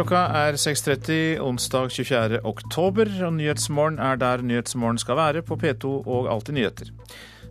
Klokka 0.00 0.20
er 0.32 0.56
6.30 0.56 1.42
onsdag 1.44 1.90
24. 1.92 2.38
oktober, 2.48 3.08
og 3.26 3.34
Nyhetsmorgen 3.36 3.98
er 4.00 4.16
der 4.16 4.40
Nyhetsmorgen 4.40 4.96
skal 4.96 5.18
være 5.18 5.42
på 5.44 5.58
P2 5.60 5.90
og 6.08 6.28
Alltid 6.32 6.54
nyheter. 6.56 6.86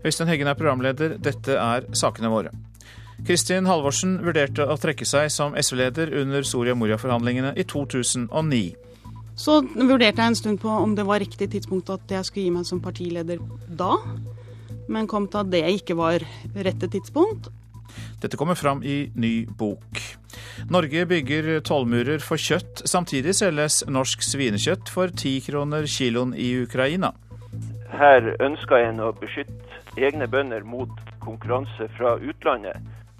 Øystein 0.02 0.32
Heggen 0.32 0.48
er 0.50 0.56
programleder, 0.58 1.12
dette 1.22 1.54
er 1.54 1.86
sakene 1.94 2.32
våre. 2.34 2.50
Kristin 3.28 3.70
Halvorsen 3.70 4.16
vurderte 4.26 4.66
å 4.66 4.80
trekke 4.82 5.06
seg 5.06 5.30
som 5.30 5.54
SV-leder 5.54 6.10
under 6.24 6.42
Soria 6.42 6.74
Moria-forhandlingene 6.74 7.52
i 7.54 7.68
2009. 7.70 8.62
Så 9.38 9.60
vurderte 9.68 10.18
jeg 10.18 10.34
en 10.34 10.40
stund 10.40 10.62
på 10.64 10.74
om 10.74 10.96
det 10.98 11.06
var 11.06 11.22
riktig 11.22 11.52
tidspunkt 11.54 11.92
at 11.94 12.16
jeg 12.16 12.26
skulle 12.26 12.48
gi 12.48 12.56
meg 12.56 12.66
som 12.66 12.82
partileder 12.82 13.44
da, 13.70 13.92
men 14.90 15.12
kom 15.12 15.30
til 15.30 15.44
at 15.44 15.54
det 15.54 15.62
ikke 15.84 16.00
var 16.02 16.26
rette 16.58 16.90
tidspunkt. 16.90 17.54
Dette 18.26 18.42
kommer 18.42 18.58
fram 18.58 18.82
i 18.82 19.04
ny 19.14 19.36
bok. 19.46 20.02
Norge 20.70 21.06
bygger 21.10 21.60
tollmurer 21.66 22.22
for 22.24 22.42
kjøtt. 22.42 22.84
Samtidig 22.90 23.36
selges 23.40 23.82
norsk 23.88 24.24
svinekjøtt 24.26 24.92
for 24.94 25.12
ti 25.12 25.38
kroner 25.46 25.88
kiloen 25.90 26.36
i 26.38 26.52
Ukraina. 26.64 27.14
Her 27.90 28.36
ønsker 28.40 28.86
en 28.90 29.02
å 29.04 29.12
beskytte 29.18 29.58
egne 30.00 30.28
bønder 30.30 30.64
mot 30.64 30.92
konkurranse 31.24 31.90
fra 31.98 32.16
utlandet. 32.22 32.78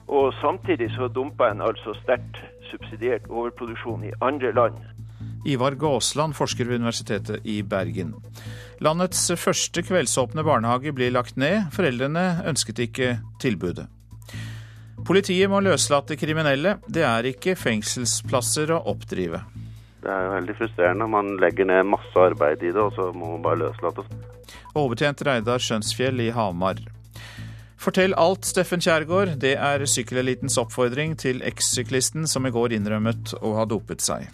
Og 0.10 0.34
samtidig 0.42 0.90
så 0.96 1.10
dumper 1.14 1.52
en 1.52 1.62
altså 1.62 1.94
sterkt 2.02 2.40
subsidiert 2.72 3.28
overproduksjon 3.30 4.08
i 4.10 4.16
andre 4.26 4.54
land. 4.56 4.80
Ivar 5.46 5.76
Gåsland, 5.80 6.36
forsker 6.36 6.68
ved 6.68 6.82
Universitetet 6.82 7.46
i 7.48 7.62
Bergen. 7.64 8.14
Landets 8.84 9.32
første 9.40 9.84
kveldsåpne 9.84 10.44
barnehage 10.44 10.94
blir 10.96 11.14
lagt 11.16 11.38
ned. 11.40 11.70
Foreldrene 11.76 12.44
ønsket 12.48 12.80
ikke 12.88 13.18
tilbudet. 13.42 13.88
Politiet 15.08 15.50
må 15.50 15.62
løslate 15.64 16.18
kriminelle. 16.20 16.78
Det 16.88 17.04
er 17.06 17.30
ikke 17.32 17.56
fengselsplasser 17.60 18.74
å 18.76 18.84
oppdrive. 18.92 19.42
Det 20.00 20.12
er 20.12 20.26
jo 20.26 20.36
veldig 20.36 20.56
frustrerende. 20.60 21.08
Man 21.12 21.34
legger 21.42 21.68
ned 21.68 21.90
masse 21.92 22.16
arbeid 22.16 22.64
i 22.64 22.72
det, 22.72 22.80
og 22.80 22.94
så 22.96 23.10
må 23.12 23.34
man 23.34 23.44
bare 23.44 23.62
løslates. 23.66 24.08
Overtjent 24.80 25.24
Reidar 25.28 25.62
Skjønsfjell 25.64 26.24
i 26.24 26.30
Hamar. 26.36 26.80
Fortell 27.80 28.16
alt, 28.20 28.48
Steffen 28.48 28.84
Kjærgaard. 28.84 29.38
Det 29.40 29.56
er 29.56 29.86
sykkelelitens 29.88 30.60
oppfordring 30.60 31.16
til 31.20 31.44
ekssyklisten 31.48 32.28
som 32.28 32.48
i 32.48 32.54
går 32.56 32.76
innrømmet 32.76 33.38
å 33.40 33.56
ha 33.60 33.68
dopet 33.68 34.04
seg. 34.04 34.28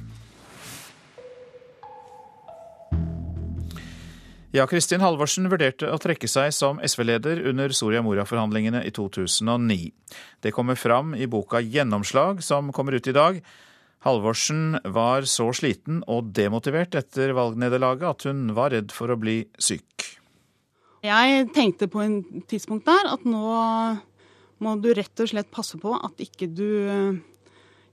Ja, 4.55 4.63
Kristin 4.71 5.01
Halvorsen 5.03 5.49
vurderte 5.51 5.89
å 5.91 5.97
trekke 5.99 6.29
seg 6.31 6.53
som 6.55 6.77
SV-leder 6.79 7.41
under 7.49 7.73
Soria 7.75 7.99
Moria-forhandlingene 8.05 8.85
i 8.87 8.91
2009. 8.95 9.89
Det 10.39 10.53
kommer 10.55 10.77
fram 10.79 11.09
i 11.11 11.25
boka 11.27 11.59
Gjennomslag, 11.59 12.39
som 12.39 12.69
kommer 12.71 12.95
ut 12.95 13.09
i 13.11 13.13
dag. 13.17 13.41
Halvorsen 14.07 14.77
var 14.95 15.27
så 15.27 15.49
sliten 15.51 15.97
og 16.07 16.29
demotivert 16.37 16.95
etter 16.95 17.33
valgnederlaget 17.35 18.05
at 18.07 18.27
hun 18.29 18.53
var 18.55 18.71
redd 18.71 18.95
for 18.95 19.11
å 19.11 19.17
bli 19.19 19.41
syk. 19.59 20.05
Jeg 21.03 21.49
tenkte 21.57 21.91
på 21.91 22.05
en 22.05 22.15
tidspunkt 22.47 22.87
der 22.87 23.11
at 23.11 23.27
nå 23.27 23.43
må 24.63 24.77
du 24.79 24.87
rett 24.95 25.19
og 25.19 25.33
slett 25.33 25.51
passe 25.51 25.81
på 25.83 25.97
at 25.99 26.23
ikke 26.23 26.47
du 26.47 26.69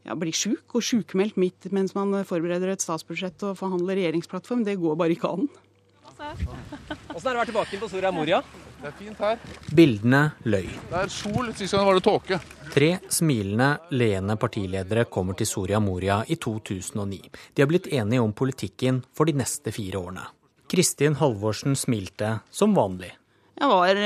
ja, 0.07 0.15
blir 0.15 0.31
sjuk 0.31 0.79
og 0.79 0.87
sjukmeldt 0.87 1.43
midt 1.43 1.73
mens 1.75 1.99
man 1.99 2.15
forbereder 2.23 2.77
et 2.77 2.87
statsbudsjett 2.87 3.49
og 3.51 3.59
forhandler 3.59 3.99
regjeringsplattform. 3.99 4.63
Det 4.71 4.79
går 4.79 5.03
bare 5.03 5.19
ikke 5.19 5.35
an. 5.41 5.51
Åssen 6.23 7.29
er 7.29 7.33
det 7.33 7.37
å 7.37 7.41
være 7.41 7.49
tilbake 7.51 7.81
på 7.81 7.89
Soria 7.91 8.13
Moria? 8.15 8.43
Det 8.83 8.91
er 8.91 8.95
fint 8.99 9.23
her. 9.23 9.41
Bildene 9.79 10.21
løy. 10.49 10.67
Det 10.91 11.01
er 11.05 11.11
sol, 11.13 11.51
sist 11.59 11.77
gang 11.77 11.87
var 11.87 11.99
det 11.99 12.05
tåke. 12.07 12.39
Tre 12.73 12.91
smilende, 13.13 13.69
leende 13.95 14.37
partiledere 14.41 15.05
kommer 15.11 15.39
til 15.39 15.47
Soria 15.47 15.79
Moria 15.83 16.23
i 16.27 16.39
2009. 16.41 17.21
De 17.55 17.63
har 17.63 17.71
blitt 17.71 17.91
enige 17.93 18.25
om 18.25 18.33
politikken 18.35 19.03
for 19.15 19.31
de 19.31 19.37
neste 19.39 19.75
fire 19.75 20.01
årene. 20.01 20.25
Kristin 20.73 21.19
Halvorsen 21.21 21.77
smilte 21.77 22.39
som 22.51 22.75
vanlig. 22.75 23.13
Jeg 23.61 23.69
var 23.69 23.99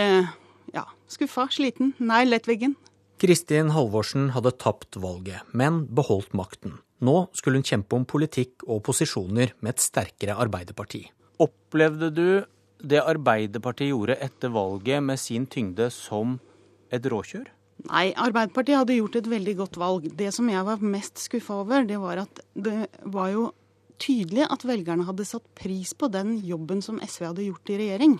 ja, 0.74 0.84
skuffa, 1.08 1.46
sliten, 1.54 1.94
nær 2.02 2.26
lettveggen. 2.26 2.74
Kristin 3.22 3.70
Halvorsen 3.72 4.32
hadde 4.34 4.52
tapt 4.60 4.98
valget, 5.00 5.46
men 5.56 5.84
beholdt 5.88 6.34
makten. 6.36 6.80
Nå 7.00 7.28
skulle 7.36 7.60
hun 7.60 7.68
kjempe 7.68 7.96
om 7.96 8.04
politikk 8.08 8.66
og 8.66 8.82
posisjoner 8.84 9.54
med 9.60 9.76
et 9.76 9.84
sterkere 9.84 10.36
Arbeiderparti. 10.42 11.06
Opplevde 11.42 12.10
du 12.14 12.28
det 12.86 13.02
Arbeiderpartiet 13.02 13.90
gjorde 13.90 14.16
etter 14.22 14.52
valget 14.52 15.04
med 15.04 15.20
sin 15.20 15.46
tyngde 15.50 15.90
som 15.92 16.38
et 16.92 17.04
råkjør? 17.04 17.46
Nei, 17.86 18.10
Arbeiderpartiet 18.16 18.80
hadde 18.80 18.96
gjort 18.96 19.18
et 19.20 19.28
veldig 19.30 19.54
godt 19.60 19.78
valg. 19.80 20.08
Det 20.16 20.32
som 20.34 20.48
jeg 20.50 20.64
var 20.66 20.82
mest 20.82 21.20
skuffa 21.20 21.60
over, 21.62 21.84
det 21.86 21.98
var 22.00 22.24
at 22.24 22.40
det 22.54 22.86
var 23.04 23.30
jo 23.34 23.50
tydelig 24.02 24.46
at 24.48 24.64
velgerne 24.68 25.06
hadde 25.08 25.26
satt 25.28 25.44
pris 25.56 25.92
på 25.96 26.08
den 26.12 26.36
jobben 26.44 26.82
som 26.84 27.00
SV 27.04 27.28
hadde 27.30 27.46
gjort 27.48 27.72
i 27.72 27.78
regjering. 27.80 28.16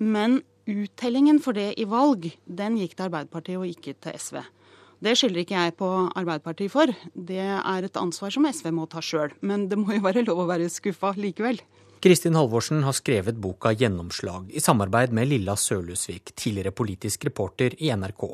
Men 0.00 0.40
uttellingen 0.68 1.40
for 1.42 1.56
det 1.56 1.72
i 1.80 1.86
valg, 1.88 2.30
den 2.46 2.80
gikk 2.80 2.96
til 2.96 3.08
Arbeiderpartiet 3.08 3.60
og 3.60 3.68
ikke 3.68 3.96
til 4.00 4.18
SV. 4.18 4.40
Det 5.02 5.16
skylder 5.18 5.42
ikke 5.42 5.58
jeg 5.58 5.74
på 5.80 5.88
Arbeiderpartiet 6.14 6.72
for. 6.72 6.92
Det 7.12 7.40
er 7.42 7.86
et 7.86 7.96
ansvar 7.98 8.30
som 8.34 8.46
SV 8.46 8.70
må 8.74 8.86
ta 8.90 9.02
sjøl. 9.02 9.32
Men 9.42 9.66
det 9.70 9.78
må 9.80 9.96
jo 9.96 10.04
være 10.04 10.22
lov 10.28 10.44
å 10.44 10.50
være 10.50 10.70
skuffa 10.70 11.10
likevel. 11.18 11.58
Kristin 12.02 12.34
Halvorsen 12.34 12.80
har 12.82 12.96
skrevet 12.98 13.36
boka 13.38 13.70
'Gjennomslag' 13.70 14.50
i 14.50 14.60
samarbeid 14.60 15.12
med 15.14 15.28
Lilla 15.28 15.54
Sølhusvik, 15.56 16.32
tidligere 16.34 16.72
politisk 16.74 17.24
reporter 17.24 17.76
i 17.78 17.92
NRK. 17.94 18.24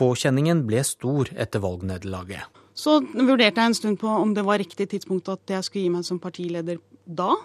Påkjenningen 0.00 0.62
ble 0.64 0.80
stor 0.84 1.28
etter 1.36 1.60
valgnederlaget. 1.60 2.40
Så 2.72 3.02
vurderte 3.02 3.60
jeg 3.60 3.66
en 3.66 3.76
stund 3.76 4.00
på 4.00 4.08
om 4.08 4.32
det 4.32 4.46
var 4.48 4.58
riktig 4.58 4.88
tidspunkt 4.88 5.28
at 5.28 5.44
jeg 5.44 5.64
skulle 5.64 5.84
gi 5.84 5.92
meg 5.92 6.08
som 6.08 6.18
partileder 6.18 6.80
da, 7.04 7.36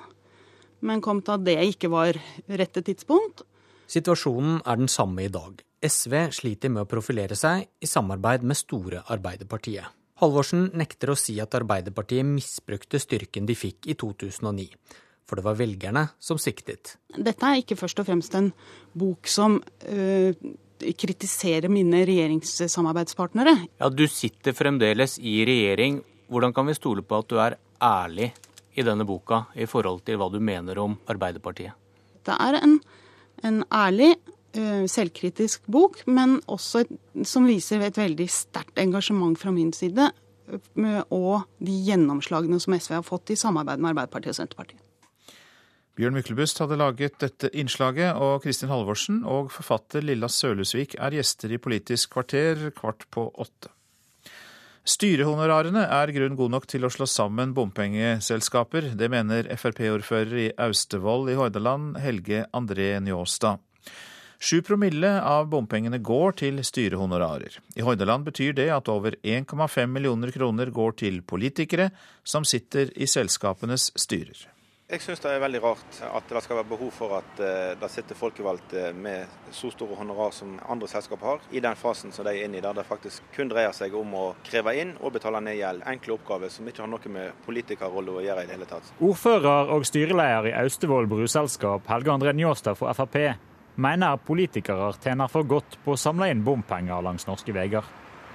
men 0.79 1.03
kom 1.03 1.19
til 1.19 1.35
at 1.35 1.43
det 1.43 1.59
ikke 1.75 1.91
var 1.91 2.15
rette 2.47 2.79
tidspunkt. 2.79 3.43
Situasjonen 3.87 4.61
er 4.65 4.79
den 4.79 4.87
samme 4.87 5.27
i 5.27 5.27
dag. 5.27 5.59
SV 5.83 6.29
sliter 6.31 6.71
med 6.71 6.85
å 6.85 6.91
profilere 6.95 7.35
seg 7.35 7.67
i 7.83 7.91
samarbeid 7.91 8.47
med 8.47 8.55
store 8.55 9.03
Arbeiderpartiet. 9.11 9.91
Halvorsen 10.23 10.69
nekter 10.79 11.11
å 11.11 11.19
si 11.19 11.41
at 11.43 11.59
Arbeiderpartiet 11.59 12.23
misbrukte 12.23 13.03
styrken 13.03 13.43
de 13.45 13.55
fikk 13.57 13.91
i 13.91 13.99
2009 13.99 14.69
for 15.27 15.39
det 15.39 15.45
var 15.45 15.57
velgerne 15.59 16.07
som 16.19 16.39
siktet. 16.41 16.97
Dette 17.13 17.47
er 17.47 17.61
ikke 17.61 17.77
først 17.79 18.01
og 18.01 18.07
fremst 18.09 18.35
en 18.37 18.51
bok 18.97 19.29
som 19.31 19.59
øh, 19.89 20.33
kritiserer 20.91 21.69
mine 21.71 22.03
regjeringssamarbeidspartnere. 22.07 23.55
Ja, 23.79 23.89
Du 23.89 24.07
sitter 24.07 24.53
fremdeles 24.53 25.17
i 25.19 25.43
regjering. 25.45 26.01
Hvordan 26.27 26.53
kan 26.53 26.67
vi 26.67 26.73
stole 26.73 27.03
på 27.03 27.21
at 27.21 27.29
du 27.29 27.37
er 27.39 27.57
ærlig 27.81 28.33
i 28.75 28.83
denne 28.83 29.05
boka 29.05 29.43
i 29.55 29.67
forhold 29.69 30.03
til 30.05 30.17
hva 30.17 30.29
du 30.33 30.39
mener 30.39 30.79
om 30.81 30.97
Arbeiderpartiet? 31.07 31.73
Det 32.23 32.35
er 32.39 32.57
en, 32.63 32.79
en 33.43 33.63
ærlig, 33.71 34.15
øh, 34.57 34.87
selvkritisk 34.89 35.67
bok, 35.71 36.01
men 36.07 36.39
også 36.47 36.85
et, 36.85 36.93
som 37.27 37.47
viser 37.47 37.83
et 37.83 37.97
veldig 37.99 38.29
sterkt 38.31 38.79
engasjement 38.79 39.37
fra 39.39 39.51
min 39.51 39.73
side. 39.73 40.11
Og 41.11 41.43
de 41.63 41.75
gjennomslagene 41.87 42.59
som 42.59 42.75
SV 42.75 42.97
har 42.99 43.05
fått 43.07 43.31
i 43.31 43.39
samarbeid 43.39 43.79
med 43.79 43.93
Arbeiderpartiet 43.93 44.33
og 44.33 44.41
Senterpartiet. 44.41 44.81
Bjørn 45.93 46.15
Myklebust 46.17 46.57
hadde 46.57 46.79
laget 46.81 47.19
dette 47.21 47.51
innslaget, 47.53 48.17
og 48.17 48.41
Kristin 48.41 48.71
Halvorsen 48.71 49.19
og 49.29 49.51
forfatter 49.53 50.01
Lilla 50.01 50.25
Sølesvik 50.25 50.95
er 50.97 51.13
gjester 51.13 51.53
i 51.53 51.59
Politisk 51.61 52.15
kvarter 52.15 52.71
kvart 52.73 53.05
på 53.13 53.27
åtte. 53.29 53.69
Styrehonorarene 54.89 55.83
er 55.85 56.11
grunn 56.15 56.33
god 56.35 56.55
nok 56.55 56.65
til 56.67 56.83
å 56.83 56.89
slå 56.91 57.05
sammen 57.07 57.53
bompengeselskaper. 57.55 58.89
Det 58.99 59.07
mener 59.13 59.47
Frp-ordfører 59.53 60.39
i 60.41 60.47
Austevoll 60.65 61.29
i 61.31 61.37
Hordaland, 61.39 62.01
Helge 62.03 62.41
André 62.57 62.89
Njåstad. 62.99 63.61
Sju 64.43 64.59
promille 64.65 65.13
av 65.23 65.45
bompengene 65.53 66.01
går 66.03 66.35
til 66.41 66.57
styrehonorarer. 66.67 67.61
I 67.77 67.85
Hordaland 67.85 68.25
betyr 68.27 68.57
det 68.57 68.67
at 68.75 68.89
over 68.91 69.15
1,5 69.21 69.85
millioner 69.87 70.33
kroner 70.35 70.73
går 70.73 70.97
til 71.05 71.21
politikere 71.21 71.93
som 72.27 72.43
sitter 72.43 72.91
i 72.97 73.07
selskapenes 73.07 73.93
styrer. 73.95 74.49
Jeg 74.91 74.99
syns 74.99 75.21
det 75.23 75.29
er 75.31 75.39
veldig 75.39 75.59
rart 75.63 75.99
at 76.03 76.25
det 76.27 76.41
skal 76.43 76.57
være 76.59 76.67
behov 76.67 76.89
for 76.91 77.13
at 77.15 77.37
uh, 77.39 77.71
det 77.79 77.87
sitter 77.89 78.17
folkevalgte 78.19 78.89
med 78.99 79.31
så 79.55 79.69
store 79.71 79.95
honorar 79.95 80.33
som 80.35 80.57
andre 80.69 80.89
selskap 80.91 81.23
har, 81.23 81.39
i 81.55 81.61
den 81.63 81.79
fasen 81.79 82.11
som 82.11 82.27
de 82.27 82.33
er 82.33 82.43
inne 82.43 82.59
i, 82.59 82.63
der 82.65 82.75
det 82.75 82.83
faktisk 82.89 83.23
kun 83.33 83.47
dreier 83.47 83.71
seg 83.71 83.95
om 83.95 84.11
å 84.19 84.25
kreve 84.43 84.75
inn 84.81 84.91
og 84.99 85.15
betale 85.15 85.39
ned 85.45 85.55
gjeld. 85.55 85.87
Enkle 85.87 86.17
oppgaver 86.17 86.51
som 86.51 86.67
ikke 86.67 86.83
har 86.83 86.91
noe 86.91 87.13
med 87.15 87.39
politikerrolle 87.47 88.17
å 88.19 88.25
gjøre 88.27 88.43
i 88.43 88.51
det 88.51 88.57
hele 88.57 88.69
tatt. 88.69 88.91
Ordfører 88.99 89.71
og 89.71 89.87
styreleder 89.87 90.51
i 90.51 90.55
Austevoll 90.65 91.07
bruselskap, 91.07 91.87
Helge 91.87 92.11
André 92.17 92.35
Njåstad 92.35 92.75
for 92.77 92.91
Frp, 92.91 93.19
mener 93.79 94.19
politikere 94.27 94.91
tjener 94.99 95.31
for 95.31 95.47
godt 95.47 95.79
på 95.85 95.95
å 95.95 95.99
samle 95.99 96.27
inn 96.29 96.43
bompenger 96.43 97.01
langs 97.07 97.23
norske 97.31 97.55
veier. 97.55 97.87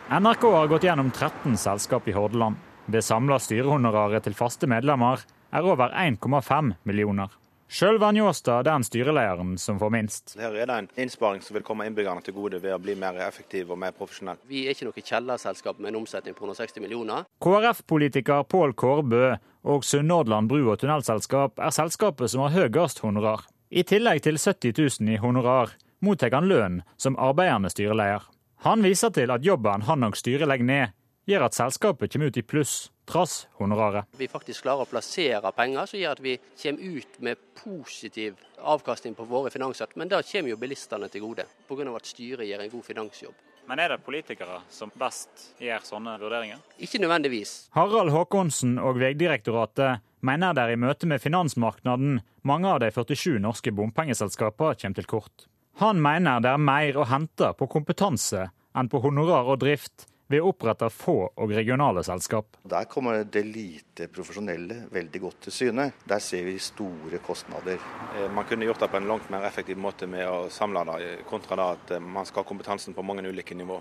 NRK 0.09 0.53
har 0.57 0.73
gått 0.73 0.89
gjennom 0.89 1.13
13 1.13 1.61
selskap 1.61 2.09
i 2.09 2.17
Hordaland. 2.17 2.57
Det 2.89 3.05
samla 3.05 3.37
styrehonoraret 3.37 4.25
til 4.25 4.35
faste 4.35 4.67
medlemmer 4.67 5.21
er 5.53 5.67
over 5.67 5.93
1,5 5.93 6.75
millioner. 6.89 7.29
Sjøl 7.69 7.99
var 8.01 8.15
Njåstad 8.17 8.65
den 8.65 8.85
styrelederen 8.85 9.59
som 9.61 9.77
får 9.77 9.91
minst. 9.93 10.33
Her 10.41 10.55
er 10.57 10.71
det 10.71 10.77
en 10.77 10.87
innsparing 11.05 11.43
som 11.45 11.53
vil 11.59 11.65
komme 11.67 11.85
innbyggerne 11.85 12.25
til 12.25 12.33
gode 12.33 12.63
ved 12.63 12.73
å 12.73 12.79
bli 12.81 12.95
mer 12.97 13.19
effektiv 13.27 13.69
og 13.75 13.77
mer 13.83 13.93
profesjonell. 13.93 14.41
Vi 14.49 14.63
er 14.65 14.73
ikke 14.73 14.89
noe 14.89 15.05
kjellerselskap 15.05 15.83
med 15.83 15.93
en 15.93 15.99
omsetning 16.01 16.37
på 16.39 16.47
160 16.47 16.81
millioner. 16.81 17.29
KrF-politiker 17.45 18.49
Pål 18.49 18.73
Kårbø 18.73 19.23
og 19.69 19.85
Sunnhordland 19.85 20.49
bru- 20.49 20.73
og 20.73 20.81
tunnelselskap 20.81 21.61
er 21.61 21.77
selskapet 21.77 22.33
som 22.33 22.47
har 22.47 22.57
høyest 22.57 23.05
honorar. 23.05 23.45
I 23.69 23.85
tillegg 23.85 24.25
til 24.25 24.41
70 24.41 24.73
000 25.05 25.13
i 25.13 25.21
honorar 25.21 25.77
mottar 26.01 26.33
han 26.33 26.49
lønn 26.49 26.83
som 26.97 27.21
arbeidende 27.21 27.69
styreleder. 27.69 28.25
Han 28.65 28.81
viser 28.81 29.13
til 29.13 29.29
at 29.31 29.45
jobben 29.45 29.85
han 29.85 30.09
og 30.09 30.17
styret 30.17 30.49
legger 30.49 30.65
ned, 30.65 30.97
gjør 31.29 31.51
at 31.51 31.59
selskapet 31.61 32.15
kommer 32.15 32.33
ut 32.33 32.41
i 32.41 32.49
pluss 32.49 32.89
trass 33.09 33.49
honoraret. 33.59 34.07
Vi 34.21 34.29
faktisk 34.29 34.67
klarer 34.67 34.85
å 34.85 34.91
plassere 34.91 35.53
penger 35.57 35.89
som 35.89 36.01
gjør 36.01 36.17
at 36.17 36.25
vi 36.25 36.37
kommer 36.63 36.99
ut 36.99 37.21
med 37.25 37.45
positiv 37.59 38.39
avkastning 38.59 39.17
på 39.17 39.27
våre 39.29 39.53
finanser. 39.55 39.91
Men 39.97 40.11
det 40.13 40.23
kommer 40.31 40.53
jo 40.53 40.61
bilistene 40.61 41.09
til 41.09 41.25
gode, 41.25 41.47
pga. 41.69 41.89
at 41.97 42.07
styret 42.07 42.49
gjør 42.49 42.65
en 42.65 42.75
god 42.75 42.85
finansjobb. 42.85 43.45
Men 43.69 43.83
er 43.85 43.93
det 43.93 44.05
politikere 44.05 44.63
som 44.73 44.93
best 44.97 45.51
gjør 45.61 45.83
sånne 45.85 46.15
vurderinger? 46.21 46.61
Ikke 46.81 47.01
nødvendigvis. 47.03 47.69
Harald 47.77 48.15
Håkonsen 48.15 48.79
og 48.81 48.97
Vegdirektoratet 49.03 50.01
mener 50.25 50.57
det 50.57 50.65
er 50.65 50.73
i 50.73 50.81
møte 50.81 51.07
med 51.07 51.21
finansmarkedet 51.21 52.23
mange 52.49 52.71
av 52.71 52.81
de 52.81 52.89
47 52.95 53.37
norske 53.45 53.73
bompengeselskapene 53.77 54.79
kommer 54.81 55.01
til 55.01 55.11
kort. 55.11 55.49
Han 55.83 56.01
mener 56.03 56.41
det 56.41 56.51
er 56.51 56.65
mer 56.65 56.97
å 56.97 57.05
hente 57.07 57.53
på 57.59 57.69
kompetanse 57.71 58.49
enn 58.75 58.89
på 58.91 59.03
honorar 59.05 59.53
og 59.53 59.61
drift 59.63 60.09
ved 60.29 60.45
å 60.45 60.51
opprette 60.53 60.89
få 60.93 61.17
og 61.29 61.53
regionale 61.57 62.03
selskap. 62.05 62.59
Der 62.69 62.89
kommer 62.91 63.25
det 63.25 63.45
lite 63.49 64.09
profesjonelle 64.13 64.83
veldig 64.93 65.23
godt 65.23 65.47
til 65.47 65.57
syne. 65.57 65.91
Der 66.09 66.23
ser 66.23 66.45
vi 66.49 66.59
store 66.63 67.21
kostnader. 67.25 67.81
Eh, 68.15 68.29
man 68.33 68.47
kunne 68.49 68.69
gjort 68.69 68.85
det 68.85 68.91
på 68.93 69.01
en 69.01 69.09
langt 69.09 69.31
mer 69.33 69.47
effektiv 69.49 69.81
måte 69.81 70.09
med 70.11 70.29
å 70.29 70.49
samle 70.53 70.85
det, 70.93 71.15
kontra 71.29 71.57
da 71.57 71.71
at 71.77 71.95
eh, 71.97 72.03
man 72.03 72.29
skal 72.29 72.45
ha 72.45 72.49
kompetansen 72.49 72.97
på 72.97 73.05
mange 73.07 73.25
ulike 73.25 73.57
nivå. 73.57 73.81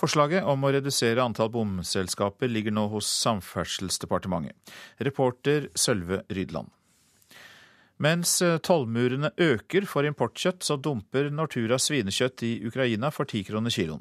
Forslaget 0.00 0.46
om 0.48 0.62
å 0.64 0.72
redusere 0.72 1.20
antall 1.20 1.50
bomselskaper 1.52 2.48
ligger 2.48 2.72
nå 2.72 2.86
hos 2.92 3.08
Samferdselsdepartementet. 3.20 4.56
Reporter 5.04 5.68
Sølve 5.76 6.22
Rydland. 6.32 6.70
Mens 8.00 8.38
eh, 8.40 8.56
tollmurene 8.64 9.32
øker 9.36 9.84
for 9.88 10.08
importkjøtt, 10.08 10.64
så 10.64 10.78
dumper 10.80 11.28
Nortura 11.32 11.76
svinekjøtt 11.76 12.44
i 12.48 12.54
Ukraina 12.68 13.12
for 13.12 13.28
ti 13.28 13.42
kroner 13.44 13.72
kiloen. 13.72 14.00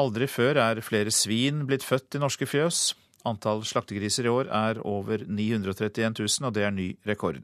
Aldri 0.00 0.24
før 0.30 0.56
er 0.56 0.80
flere 0.80 1.12
svin 1.12 1.66
blitt 1.68 1.84
født 1.84 2.16
i 2.16 2.20
norske 2.22 2.48
fjøs. 2.48 2.94
Antall 3.28 3.60
slaktegriser 3.68 4.26
i 4.26 4.32
år 4.32 4.48
er 4.48 4.80
over 4.88 5.24
931 5.28 6.16
000, 6.16 6.48
og 6.48 6.54
det 6.56 6.64
er 6.64 6.72
ny 6.74 6.88
rekord. 7.06 7.42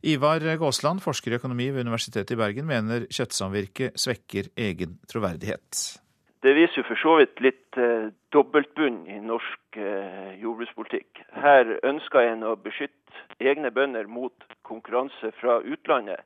Ivar 0.00 0.40
Gåsland, 0.56 1.02
forsker 1.04 1.34
i 1.34 1.36
økonomi 1.36 1.66
ved 1.74 1.84
Universitetet 1.84 2.32
i 2.32 2.38
Bergen, 2.40 2.68
mener 2.70 3.04
kjøttsamvirket 3.12 3.98
svekker 4.00 4.48
egen 4.56 4.94
troverdighet. 5.10 6.00
Det 6.40 6.54
viser 6.56 6.80
jo 6.80 6.86
for 6.88 6.96
så 7.02 7.18
vidt 7.18 7.42
litt 7.44 7.76
eh, 7.76 8.08
dobbeltbunn 8.32 9.02
i 9.12 9.18
norsk 9.20 9.76
eh, 9.76 10.38
jordbrukspolitikk. 10.40 11.20
Her 11.36 11.74
ønsker 11.84 12.30
en 12.30 12.46
å 12.48 12.54
beskytte 12.56 12.96
egne 13.44 13.68
bønder 13.74 14.08
mot 14.08 14.46
konkurranse 14.64 15.34
fra 15.36 15.58
utlandet. 15.60 16.24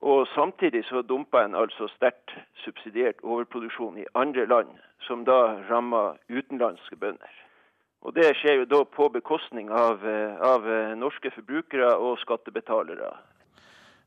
Og 0.00 0.26
Samtidig 0.34 0.84
så 0.88 1.02
dumper 1.02 1.44
en 1.44 1.54
altså 1.54 1.88
sterkt 1.96 2.32
subsidiert 2.64 3.20
overproduksjon 3.22 3.98
i 4.00 4.08
andre 4.14 4.46
land, 4.46 4.72
som 5.04 5.24
da 5.28 5.60
rammer 5.68 6.16
utenlandske 6.28 6.96
bønder. 6.96 7.34
Og 8.00 8.14
Det 8.16 8.30
skjer 8.40 8.62
jo 8.62 8.64
da 8.64 8.84
på 8.84 9.10
bekostning 9.12 9.68
av, 9.70 10.00
av 10.40 10.64
norske 10.96 11.30
forbrukere 11.34 11.92
og 12.00 12.16
skattebetalere. 12.22 13.12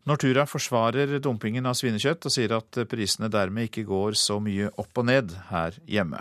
Nortura 0.10 0.44
forsvarer 0.50 1.20
dumpingen 1.24 1.70
av 1.70 1.78
svinekjøtt 1.80 2.26
og 2.28 2.34
sier 2.34 2.58
at 2.58 2.80
prisene 2.92 3.30
dermed 3.32 3.70
ikke 3.70 3.86
går 3.88 4.18
så 4.20 4.40
mye 4.44 4.74
opp 4.82 4.98
og 5.00 5.06
ned 5.08 5.32
her 5.52 5.78
hjemme. 5.88 6.20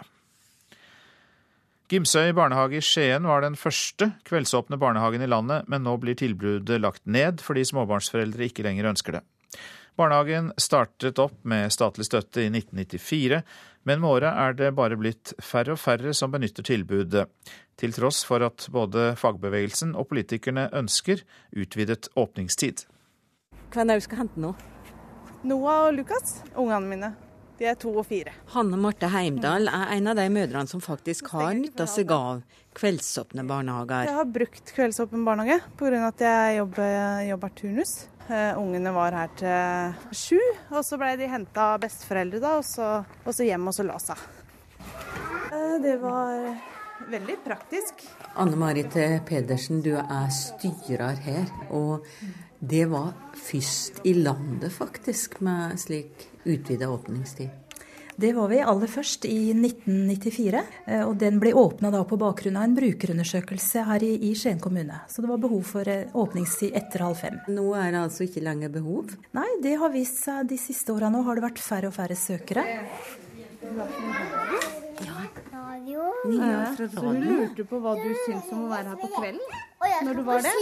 Gimsøy 1.92 2.30
barnehage 2.32 2.78
i 2.78 2.84
Skien 2.84 3.26
var 3.28 3.42
den 3.42 3.56
første 3.58 4.12
kveldsåpne 4.28 4.78
barnehagen 4.80 5.24
i 5.24 5.28
landet, 5.28 5.66
men 5.68 5.82
nå 5.84 5.96
blir 6.00 6.16
tilbudet 6.16 6.78
lagt 6.80 7.02
ned 7.04 7.42
fordi 7.44 7.66
småbarnsforeldre 7.68 8.46
ikke 8.46 8.64
lenger 8.64 8.92
ønsker 8.92 9.18
det. 9.18 9.24
Barnehagen 9.96 10.52
startet 10.56 11.18
opp 11.20 11.34
med 11.44 11.72
statlig 11.72 12.06
støtte 12.08 12.46
i 12.46 12.48
1994, 12.48 13.42
men 13.84 14.00
med 14.00 14.08
året 14.08 14.38
er 14.44 14.56
det 14.56 14.70
bare 14.78 14.96
blitt 14.96 15.34
færre 15.42 15.74
og 15.74 15.80
færre 15.82 16.14
som 16.16 16.32
benytter 16.32 16.64
tilbudet, 16.64 17.26
til 17.76 17.92
tross 17.92 18.22
for 18.24 18.44
at 18.46 18.68
både 18.72 19.12
fagbevegelsen 19.20 19.92
og 19.98 20.08
politikerne 20.12 20.70
ønsker 20.78 21.24
utvidet 21.52 22.08
åpningstid. 22.16 22.86
Hvem 23.72 23.84
er 23.84 23.92
det 23.92 24.00
du 24.00 24.06
skal 24.06 24.22
hente 24.24 24.40
nå? 24.40 24.54
Noah 25.42 25.88
og 25.88 25.94
Lukas, 25.98 26.40
ungene 26.54 26.88
mine. 26.88 27.12
De 27.60 27.66
er 27.68 27.76
to 27.78 27.92
og 27.94 28.06
fire. 28.08 28.32
Hanne 28.54 28.78
Marte 28.80 29.10
Heimdal 29.12 29.68
er 29.70 29.90
en 29.96 30.08
av 30.10 30.16
de 30.18 30.24
mødrene 30.32 30.70
som 30.70 30.80
faktisk 30.82 31.28
har 31.34 31.52
nytta 31.58 31.84
seg 31.90 32.10
av 32.14 32.40
kveldsåpne 32.78 33.44
barnehager. 33.46 34.08
Jeg 34.08 34.16
har 34.16 34.30
brukt 34.34 34.72
kveldsåpen 34.74 35.26
barnehage 35.26 35.60
pga. 35.78 36.00
at 36.08 36.24
jeg 36.24 36.56
jobber, 36.58 36.96
jobber 37.28 37.52
turnus. 37.60 37.92
Uh, 38.28 38.58
ungene 38.60 38.92
var 38.94 39.16
her 39.16 39.32
til 39.38 40.14
sju, 40.16 40.40
og 40.70 40.84
så 40.86 40.98
ble 41.00 41.14
de 41.20 41.28
henta 41.30 41.72
av 41.74 41.82
besteforeldre, 41.82 42.40
da, 42.42 42.54
og 42.60 42.66
så, 42.66 42.90
og 43.24 43.34
så 43.34 43.46
hjem 43.48 43.66
og 43.68 43.76
så 43.76 43.86
la 43.88 43.98
seg. 44.02 44.22
Uh, 45.52 45.76
det 45.82 45.96
var 46.02 46.46
veldig 47.12 47.36
praktisk. 47.44 48.06
Anne 48.40 48.56
Marit 48.56 48.94
Pedersen, 49.28 49.82
du 49.84 49.94
er 49.98 50.30
styrer 50.32 51.18
her. 51.24 51.50
Og 51.74 52.06
det 52.62 52.86
var 52.90 53.12
først 53.34 54.04
i 54.06 54.14
landet, 54.14 54.70
faktisk, 54.72 55.40
med 55.42 55.80
slik 55.82 56.28
utvida 56.46 56.90
åpningstid. 56.90 57.61
Det 58.16 58.32
var 58.36 58.48
vi 58.48 58.58
aller 58.60 58.90
først 58.90 59.24
i 59.24 59.52
1994. 59.54 60.62
Eh, 60.86 61.02
og 61.06 61.16
Den 61.20 61.38
ble 61.40 61.54
åpna 61.56 61.90
på 62.04 62.18
bakgrunn 62.20 62.58
av 62.60 62.66
en 62.68 62.76
brukerundersøkelse 62.76 63.84
her 63.88 64.04
i, 64.04 64.12
i 64.28 64.34
Skien 64.38 64.60
kommune. 64.60 65.00
Så 65.08 65.24
det 65.24 65.30
var 65.30 65.40
behov 65.40 65.62
for 65.66 65.88
eh, 65.88 66.12
åpningstid 66.12 66.76
etter 66.76 67.06
halv 67.06 67.20
fem. 67.20 67.40
Nå 67.48 67.72
er 67.78 67.92
det 67.94 68.02
altså 68.02 68.26
ikke 68.26 68.44
lenger 68.44 68.72
behov? 68.74 69.14
Nei, 69.36 69.48
det 69.64 69.78
har 69.80 69.92
vist 69.94 70.20
seg 70.24 70.50
de 70.50 70.60
siste 70.60 70.92
åra. 70.92 71.10
Nå 71.12 71.24
har 71.26 71.38
det 71.38 71.46
vært 71.46 71.62
færre 71.62 71.88
og 71.88 71.96
færre 71.96 72.18
søkere. 72.18 72.66
Ja. 72.68 72.82
Radio. 75.52 76.02
Ja, 76.36 76.74
så 76.76 77.00
hun 77.00 77.22
lurte 77.24 77.64
på 77.66 77.80
hva 77.80 77.94
du 77.96 78.10
syns 78.26 78.50
om 78.52 78.66
å 78.66 78.68
være 78.70 78.92
her 78.92 79.00
på 79.00 79.08
kvelden? 79.16 79.56
Når 80.06 80.20
du 80.20 80.22
var 80.26 80.44
det? 80.44 80.52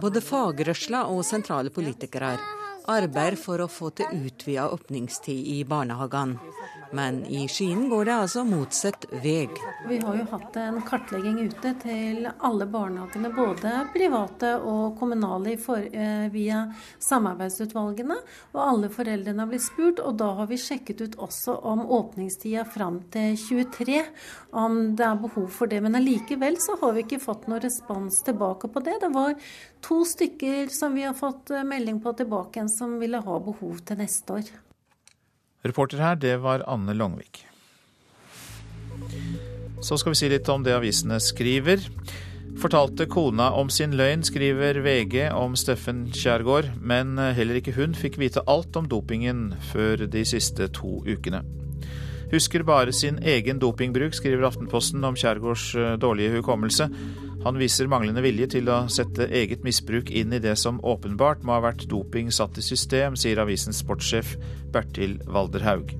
Både 0.00 0.22
fagrørsla 0.24 1.04
og 1.12 1.22
sentrale 1.28 1.70
politikere 1.74 2.32
arbeider 2.90 3.38
for 3.40 3.62
å 3.62 3.70
få 3.70 3.90
til 3.96 4.26
utvida 4.26 4.70
åpningstid 4.74 5.52
i 5.56 5.62
barnehagene. 5.68 6.38
Men 6.92 7.22
i 7.26 7.46
Skien 7.48 7.86
går 7.88 8.04
det 8.04 8.14
altså 8.14 8.42
motsatt 8.44 9.06
vei. 9.22 9.46
Vi 9.88 9.96
har 10.02 10.16
jo 10.18 10.26
hatt 10.28 10.56
en 10.60 10.80
kartlegging 10.84 11.38
ute 11.48 11.72
til 11.80 12.26
alle 12.28 12.66
barnehagene, 12.68 13.30
både 13.32 13.72
private 13.94 14.50
og 14.60 14.98
kommunale 15.00 15.54
eh, 15.56 16.26
via 16.34 16.66
samarbeidsutvalgene. 17.00 18.18
Og 18.52 18.60
alle 18.60 18.92
foreldrene 18.92 19.40
har 19.40 19.48
blitt 19.48 19.64
spurt, 19.64 20.02
og 20.04 20.18
da 20.20 20.28
har 20.42 20.50
vi 20.52 20.60
sjekket 20.60 21.00
ut 21.00 21.16
også 21.16 21.56
om 21.72 21.86
åpningstida 21.96 22.66
fram 22.68 23.00
til 23.14 23.40
23, 23.40 24.02
om 24.52 24.82
det 24.98 25.08
er 25.08 25.24
behov 25.24 25.48
for 25.48 25.72
det. 25.72 25.80
Men 25.80 25.96
allikevel 25.96 26.60
så 26.60 26.76
har 26.82 26.92
vi 26.92 27.06
ikke 27.06 27.22
fått 27.24 27.48
noen 27.48 27.64
respons 27.64 28.20
tilbake 28.28 28.68
på 28.68 28.84
det. 28.84 28.98
Det 29.00 29.12
var 29.16 29.32
to 29.82 30.02
stykker 30.04 30.68
som 30.68 30.92
vi 30.92 31.08
har 31.08 31.16
fått 31.16 31.56
eh, 31.56 31.64
melding 31.64 32.04
på 32.04 32.12
tilbake 32.20 32.60
som 32.72 32.98
ville 33.00 33.20
ha 33.22 33.38
behov 33.46 33.80
til 33.86 34.00
neste 34.00 34.38
år. 34.40 34.50
Reporter 35.62 36.02
her, 36.02 36.18
det 36.18 36.36
var 36.42 36.64
Anne 36.66 36.96
Longvik. 36.96 37.44
Så 39.82 39.98
skal 39.98 40.14
vi 40.14 40.20
si 40.20 40.30
litt 40.30 40.48
om 40.50 40.64
det 40.66 40.74
avisene 40.74 41.18
skriver. 41.22 41.84
Fortalte 42.62 43.06
kona 43.10 43.48
om 43.58 43.70
sin 43.72 43.94
løgn, 43.98 44.22
skriver 44.26 44.82
VG 44.84 45.30
om 45.34 45.56
Steffen 45.58 46.04
Kjærgaard, 46.12 46.74
men 46.80 47.16
heller 47.18 47.58
ikke 47.58 47.74
hun 47.78 47.96
fikk 47.96 48.20
vite 48.20 48.44
alt 48.50 48.76
om 48.78 48.90
dopingen 48.90 49.50
før 49.72 50.06
de 50.10 50.24
siste 50.28 50.68
to 50.76 51.00
ukene. 51.08 51.42
Husker 52.32 52.62
bare 52.64 52.92
sin 52.96 53.18
egen 53.18 53.58
dopingbruk, 53.60 54.14
skriver 54.16 54.46
Aftenposten 54.48 55.04
om 55.04 55.16
Kjærgaards 55.16 55.74
eh, 55.76 55.96
dårlige 56.00 56.38
hukommelse. 56.38 56.86
Han 57.42 57.58
viser 57.58 57.88
manglende 57.90 58.22
vilje 58.22 58.46
til 58.54 58.68
å 58.70 58.84
sette 58.92 59.26
eget 59.34 59.64
misbruk 59.66 60.12
inn 60.14 60.30
i 60.36 60.38
det 60.42 60.54
som 60.60 60.78
åpenbart 60.86 61.42
må 61.42 61.56
ha 61.56 61.64
vært 61.64 61.88
doping 61.90 62.30
satt 62.30 62.60
i 62.60 62.62
system, 62.62 63.18
sier 63.18 63.40
avisens 63.42 63.82
sportssjef 63.82 64.36
Bertil 64.70 65.18
Walderhaug. 65.26 65.90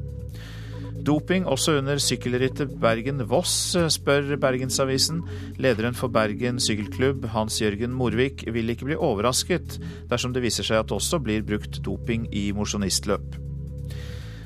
Doping 1.02 1.48
også 1.50 1.80
under 1.80 1.98
sykkelrittet 1.98 2.76
Bergen-Voss, 2.78 3.74
spør 3.90 4.36
Bergensavisen. 4.38 5.24
Lederen 5.58 5.98
for 5.98 6.14
Bergen 6.14 6.62
sykkelklubb, 6.62 7.26
Hans 7.34 7.58
Jørgen 7.58 7.90
Morvik, 7.90 8.46
vil 8.54 8.70
ikke 8.70 8.92
bli 8.92 8.98
overrasket 8.98 9.80
dersom 10.12 10.36
det 10.36 10.44
viser 10.46 10.68
seg 10.68 10.84
at 10.84 10.92
det 10.92 11.00
også 11.00 11.18
blir 11.24 11.42
brukt 11.46 11.82
doping 11.82 12.30
i 12.30 12.52
mosjonistløp. 12.54 13.51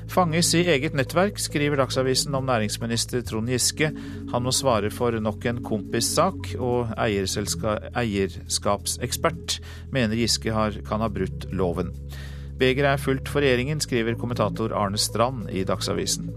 Fanges 0.07 0.53
i 0.55 0.61
eget 0.71 0.93
nettverk, 0.95 1.35
skriver 1.39 1.77
Dagsavisen 1.81 2.35
om 2.37 2.45
næringsminister 2.47 3.21
Trond 3.27 3.49
Giske. 3.51 3.89
Han 4.31 4.43
må 4.45 4.51
svare 4.55 4.89
for 4.93 5.11
nok 5.19 5.45
en 5.45 5.63
kompissak, 5.65 6.55
og 6.63 6.87
eierskapsekspert 6.97 9.59
mener 9.91 10.15
Giske 10.15 10.53
har, 10.55 10.71
kan 10.87 10.99
ha 11.03 11.07
brutt 11.11 11.45
loven. 11.51 11.91
Begeret 12.57 12.95
er 12.95 13.03
fullt 13.03 13.29
for 13.29 13.39
regjeringen, 13.43 13.79
skriver 13.83 14.15
kommentator 14.17 14.73
Arne 14.73 14.97
Strand 14.97 15.49
i 15.51 15.63
Dagsavisen. 15.67 16.31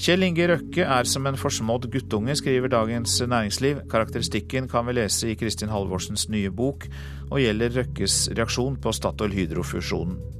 Kjell 0.00 0.22
Inge 0.24 0.48
Røkke 0.48 0.80
er 0.80 1.04
som 1.04 1.26
en 1.28 1.36
forsmådd 1.36 1.92
guttunge, 1.92 2.32
skriver 2.40 2.72
Dagens 2.72 3.20
Næringsliv. 3.20 3.84
Karakteristikken 3.92 4.64
kan 4.72 4.88
vi 4.88 4.96
lese 4.96 5.28
i 5.28 5.36
Kristin 5.36 5.68
Halvorsens 5.68 6.32
nye 6.32 6.48
bok, 6.50 6.88
og 7.28 7.44
gjelder 7.44 7.76
Røkkes 7.82 8.32
reaksjon 8.32 8.80
på 8.80 8.88
Statoil-Hydro-fusjonen. 8.96 10.39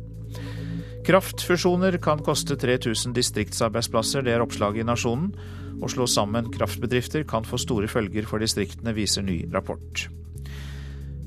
Kraftfusjoner 1.07 1.97
kan 2.03 2.21
koste 2.21 2.57
3000 2.61 3.15
distriktsarbeidsplasser, 3.17 4.25
det 4.27 4.35
er 4.35 4.45
oppslaget 4.45 4.85
i 4.85 4.89
Nasjonen. 4.89 5.31
Å 5.81 5.89
slå 5.89 6.05
sammen 6.11 6.51
kraftbedrifter 6.53 7.25
kan 7.29 7.47
få 7.49 7.57
store 7.61 7.89
følger 7.89 8.27
for 8.29 8.43
distriktene, 8.43 8.93
viser 8.93 9.25
ny 9.25 9.43
rapport. 9.55 10.11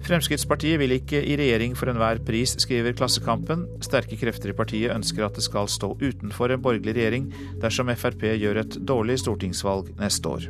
Fremskrittspartiet 0.03 0.77
vil 0.81 0.97
ikke 0.97 1.21
i 1.23 1.37
regjering 1.39 1.77
for 1.79 1.89
enhver 1.89 2.19
pris, 2.27 2.53
skriver 2.59 2.93
Klassekampen. 2.97 3.63
Sterke 3.81 4.19
krefter 4.19 4.51
i 4.51 4.57
partiet 4.57 4.93
ønsker 4.93 5.25
at 5.25 5.39
det 5.39 5.45
skal 5.45 5.71
stå 5.71 5.93
utenfor 6.01 6.51
en 6.51 6.61
borgerlig 6.61 6.97
regjering 6.97 7.31
dersom 7.63 7.89
Frp 7.95 8.27
gjør 8.35 8.61
et 8.65 8.77
dårlig 8.83 9.17
stortingsvalg 9.23 9.93
neste 10.01 10.29
år. 10.29 10.49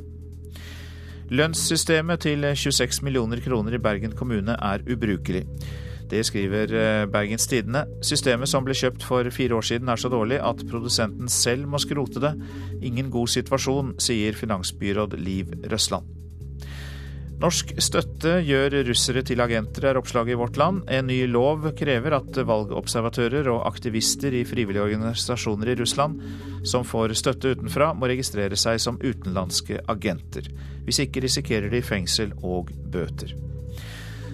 Lønnssystemet 1.33 2.25
til 2.25 2.43
26 2.49 3.05
millioner 3.05 3.39
kroner 3.45 3.77
i 3.77 3.81
Bergen 3.81 4.17
kommune 4.17 4.57
er 4.57 4.83
ubrukelig. 4.89 5.45
Det 6.13 6.21
skriver 6.27 6.73
eh, 6.77 7.03
Bergens 7.09 7.47
Tidende. 7.49 7.87
Systemet 8.05 8.51
som 8.51 8.65
ble 8.65 8.75
kjøpt 8.77 9.05
for 9.07 9.25
fire 9.33 9.57
år 9.57 9.65
siden 9.65 9.89
er 9.89 9.97
så 9.97 10.11
dårlig 10.13 10.37
at 10.45 10.61
produsenten 10.69 11.31
selv 11.31 11.65
må 11.71 11.79
skrote 11.81 12.21
det. 12.21 12.35
Ingen 12.85 13.09
god 13.13 13.31
situasjon, 13.33 13.95
sier 14.03 14.37
finansbyråd 14.37 15.17
Liv 15.17 15.55
Røsland. 15.71 16.19
Norsk 17.41 17.73
støtte 17.81 18.37
gjør 18.45 18.75
russere 18.87 19.23
til 19.25 19.41
agenter, 19.43 19.87
er 19.89 19.97
oppslaget 19.99 20.35
i 20.35 20.37
Vårt 20.37 20.59
Land. 20.61 20.83
En 20.93 21.09
ny 21.09 21.23
lov 21.27 21.65
krever 21.75 22.13
at 22.15 22.37
valgobservatører 22.45 23.49
og 23.51 23.65
aktivister 23.67 24.37
i 24.37 24.45
frivillige 24.47 24.85
organisasjoner 24.85 25.73
i 25.73 25.75
Russland 25.81 26.21
som 26.69 26.85
får 26.87 27.15
støtte 27.19 27.55
utenfra, 27.57 27.89
må 27.97 28.11
registrere 28.11 28.59
seg 28.59 28.77
som 28.79 29.01
utenlandske 29.01 29.81
agenter. 29.91 30.47
Hvis 30.85 31.01
ikke 31.07 31.25
risikerer 31.25 31.73
de 31.73 31.81
fengsel 31.83 32.37
og 32.45 32.69
bøter. 32.93 33.33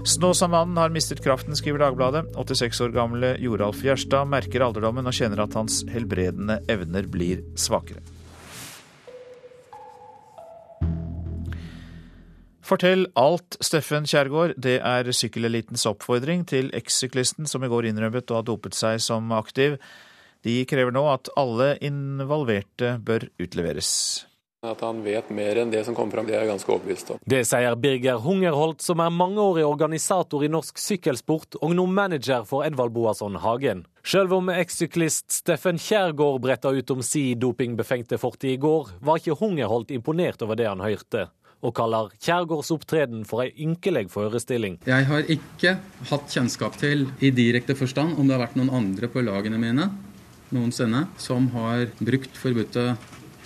Snåsamannen 0.05 0.77
har 0.77 0.89
mistet 0.89 1.23
kraften, 1.23 1.55
skriver 1.55 1.79
Dagbladet. 1.79 2.25
86 2.35 2.81
år 2.81 2.89
gamle 2.95 3.33
Joralf 3.39 3.81
Gjerstad 3.83 4.29
merker 4.31 4.63
alderdommen 4.63 5.07
og 5.09 5.15
kjenner 5.15 5.43
at 5.43 5.57
hans 5.59 5.81
helbredende 5.91 6.61
evner 6.71 7.09
blir 7.11 7.41
svakere. 7.59 7.99
Fortell 12.63 13.07
alt, 13.17 13.57
Steffen 13.65 14.05
Kjærgaard. 14.07 14.53
Det 14.55 14.77
er 14.77 15.11
sykkelelitens 15.11 15.87
oppfordring 15.89 16.45
til 16.47 16.69
ekssyklisten 16.77 17.49
som 17.49 17.65
i 17.65 17.71
går 17.71 17.89
innrømmet 17.89 18.31
å 18.31 18.39
ha 18.39 18.45
dopet 18.45 18.77
seg 18.77 19.01
som 19.03 19.33
aktiv. 19.35 19.79
De 20.45 20.61
krever 20.69 20.95
nå 20.95 21.03
at 21.11 21.31
alle 21.35 21.73
involverte 21.83 22.95
bør 23.03 23.27
utleveres. 23.41 24.28
At 24.59 24.81
han 24.83 24.97
vet 25.05 25.29
mer 25.31 25.55
enn 25.61 25.69
det 25.71 25.85
som 25.87 25.95
kommer 25.95 26.17
fram, 26.17 26.25
det 26.27 26.33
er 26.35 26.41
jeg 26.43 26.49
ganske 26.49 26.71
overbevist 26.73 27.11
om. 27.13 27.19
Det 27.31 27.45
sier 27.47 27.77
Birger 27.79 28.17
Hungerholt, 28.19 28.81
som 28.83 28.99
er 28.99 29.13
mangeårig 29.15 29.63
organisator 29.63 30.43
i 30.43 30.49
norsk 30.51 30.81
sykkelsport 30.83 31.55
og 31.61 31.71
nå 31.77 31.85
manager 31.87 32.43
for 32.49 32.67
Edvald 32.67 32.91
Boasson 32.91 33.39
Hagen. 33.39 33.85
Selv 34.03 34.35
om 34.35 34.51
ekssyklist 34.51 35.31
Steffen 35.31 35.79
Kjærgaard 35.79 36.41
bretta 36.43 36.73
ut 36.75 36.91
om 36.91 36.99
si 37.05 37.37
dopingbefengte 37.39 38.19
fortid 38.19 38.57
i 38.57 38.59
går, 38.59 38.91
var 38.99 39.21
ikke 39.21 39.37
Hungerholt 39.39 39.95
imponert 39.95 40.43
over 40.43 40.59
det 40.59 40.67
han 40.67 40.83
hørte 40.83 41.29
og 41.59 41.73
kaller 41.75 42.11
Kjærgaards 42.23 42.71
opptreden 42.71 43.25
for 43.27 43.43
ei 43.43 43.49
ynkelig 43.63 44.05
forestilling. 44.11 44.77
Jeg 44.87 45.07
har 45.07 45.31
ikke 45.31 45.73
hatt 46.11 46.35
kjennskap 46.35 46.75
til 46.79 47.07
i 47.19 47.31
direkte 47.35 47.75
forstand 47.79 48.19
om 48.19 48.27
det 48.27 48.35
har 48.35 48.45
vært 48.45 48.59
noen 48.59 48.71
andre 48.75 49.11
på 49.11 49.23
lagene 49.23 49.59
mine 49.59 49.89
noensinne 50.55 51.05
som 51.21 51.47
har 51.53 51.87
brukt 51.99 52.37
forbudte 52.39 52.93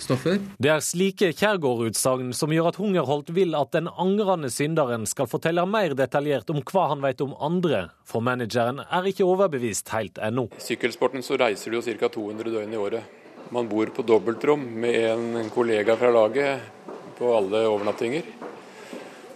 stoffer. 0.02 0.38
Det 0.58 0.70
er 0.72 0.84
slike 0.84 1.30
Kjærgaard-utsagn 1.36 2.32
som 2.36 2.52
gjør 2.54 2.70
at 2.70 2.78
Hungerholt 2.80 3.32
vil 3.36 3.56
at 3.58 3.74
den 3.76 3.90
angrende 3.90 4.50
synderen 4.52 5.06
skal 5.10 5.28
fortelle 5.30 5.66
mer 5.68 5.96
detaljert 5.98 6.50
om 6.52 6.62
hva 6.62 6.86
han 6.92 7.04
vet 7.04 7.22
om 7.24 7.34
andre, 7.42 7.88
for 8.08 8.24
manageren 8.24 8.82
er 8.84 9.10
ikke 9.10 9.26
overbevist 9.26 9.92
helt 9.94 10.20
ennå. 10.22 10.48
I 10.58 10.64
sykkelsporten 10.68 11.24
så 11.26 11.38
reiser 11.40 11.70
du 11.70 11.80
jo 11.80 11.84
ca. 11.84 12.08
200 12.08 12.54
døgn 12.54 12.74
i 12.74 12.80
året. 12.80 13.20
Man 13.54 13.68
bor 13.68 13.90
på 13.92 14.02
dobbeltrom 14.06 14.62
med 14.80 14.96
en 15.10 15.50
kollega 15.52 15.98
fra 16.00 16.10
laget 16.14 16.72
på 17.18 17.34
alle 17.36 17.66
overnattinger. 17.68 18.24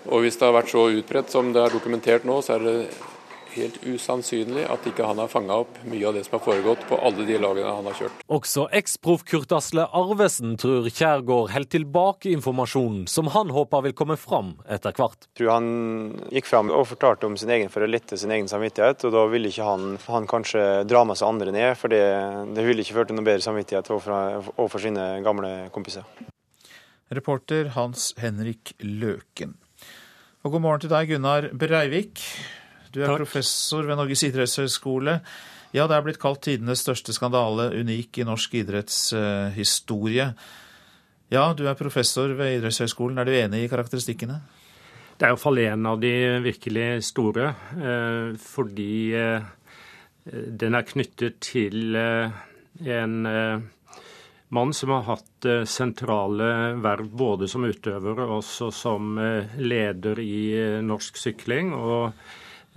Og 0.09 0.25
hvis 0.25 0.39
det 0.41 0.47
har 0.47 0.57
vært 0.57 0.73
så 0.73 0.87
utbredt 0.89 1.33
som 1.33 1.53
det 1.53 1.61
er 1.61 1.75
dokumentert 1.75 2.25
nå, 2.25 2.41
så 2.43 2.57
er 2.57 2.65
det 2.65 2.77
helt 3.59 3.79
usannsynlig 3.85 4.65
at 4.71 4.87
ikke 4.89 5.07
han 5.07 5.21
har 5.23 5.31
fanga 5.33 5.59
opp 5.65 5.81
mye 5.89 6.07
av 6.09 6.17
det 6.17 6.25
som 6.27 6.39
har 6.39 6.45
foregått 6.45 6.85
på 6.89 6.99
alle 7.05 7.27
de 7.29 7.39
lagene 7.43 7.75
han 7.79 7.89
har 7.91 7.99
kjørt. 7.99 8.23
Også 8.39 8.67
eksproff 8.79 9.25
Kurt 9.29 9.53
Asle 9.57 9.85
Arvesen 9.97 10.57
tror 10.61 10.89
Kjærgaard 10.89 11.53
holder 11.55 11.73
tilbake 11.75 12.33
informasjonen 12.33 13.07
som 13.11 13.31
han 13.35 13.53
håper 13.55 13.89
vil 13.89 13.97
komme 13.99 14.19
fram 14.21 14.55
etter 14.71 14.97
hvert. 14.97 15.29
Jeg 15.29 15.43
tror 15.43 15.55
han 15.57 15.69
gikk 16.35 16.49
fram 16.51 16.73
og 16.75 16.89
fortalte 16.91 17.29
om 17.29 17.37
sin 17.41 17.53
egen 17.55 17.73
for 17.73 17.85
å 17.85 17.91
lette 17.91 18.19
sin 18.21 18.33
egen 18.35 18.51
samvittighet, 18.51 19.07
og 19.09 19.15
da 19.15 19.27
ville 19.33 19.53
ikke 19.53 19.69
han, 19.69 19.95
han 20.09 20.29
kanskje 20.31 20.65
dra 20.89 21.05
med 21.09 21.19
seg 21.21 21.31
andre 21.31 21.55
ned, 21.55 21.71
for 21.79 21.93
det, 21.93 22.03
det 22.57 22.67
ville 22.67 22.85
ikke 22.85 22.99
ført 23.01 23.13
til 23.13 23.19
noe 23.19 23.29
bedre 23.29 23.45
samvittighet 23.45 23.93
overfor 23.93 24.83
sine 24.83 25.11
gamle 25.27 25.55
kompiser. 25.75 26.07
Reporter 27.15 27.73
Hans 27.73 28.13
Henrik 28.21 28.75
Løken. 28.85 29.57
Og 30.45 30.53
god 30.55 30.63
morgen 30.63 30.83
til 30.85 30.93
deg, 30.93 31.09
Gunnar 31.11 31.49
Breivik. 31.57 32.21
Du 32.93 33.03
er 33.03 33.11
Takk. 33.11 33.25
professor 33.25 33.85
ved 33.85 33.99
Norges 34.01 34.25
idrettshøgskole. 34.25 35.19
Ja, 35.77 35.85
det 35.85 35.99
er 35.99 36.05
blitt 36.07 36.21
kalt 36.21 36.41
tidenes 36.47 36.81
største 36.81 37.13
skandale, 37.13 37.69
unik 37.77 38.23
i 38.23 38.25
norsk 38.25 38.55
idrettshistorie. 38.63 40.31
Ja, 41.29 41.53
du 41.53 41.67
er 41.69 41.77
professor 41.77 42.33
ved 42.33 42.57
idrettshøgskolen. 42.57 43.21
Er 43.21 43.29
du 43.29 43.35
enig 43.37 43.67
i 43.67 43.69
karakteristikkene? 43.69 44.41
Det 45.19 45.27
er 45.27 45.35
iallfall 45.35 45.59
en 45.61 45.87
av 45.91 45.99
de 46.01 46.13
virkelig 46.45 47.03
store, 47.09 47.51
eh, 47.75 48.37
fordi 48.41 49.13
eh, 49.19 49.49
den 50.31 50.79
er 50.79 50.87
knyttet 50.87 51.41
til 51.43 51.99
eh, 51.99 52.37
en 52.87 53.17
mann 54.55 54.73
som 54.73 54.93
har 54.95 55.03
hatt 55.09 55.49
sentrale 55.69 56.77
verv 56.81 57.09
både 57.11 57.49
som 57.51 57.67
utøver 57.67 58.23
og 58.23 58.37
også 58.39 58.71
som 58.73 59.19
leder 59.59 60.21
i 60.23 60.39
norsk 60.87 61.19
sykling. 61.19 61.75
og 61.75 62.15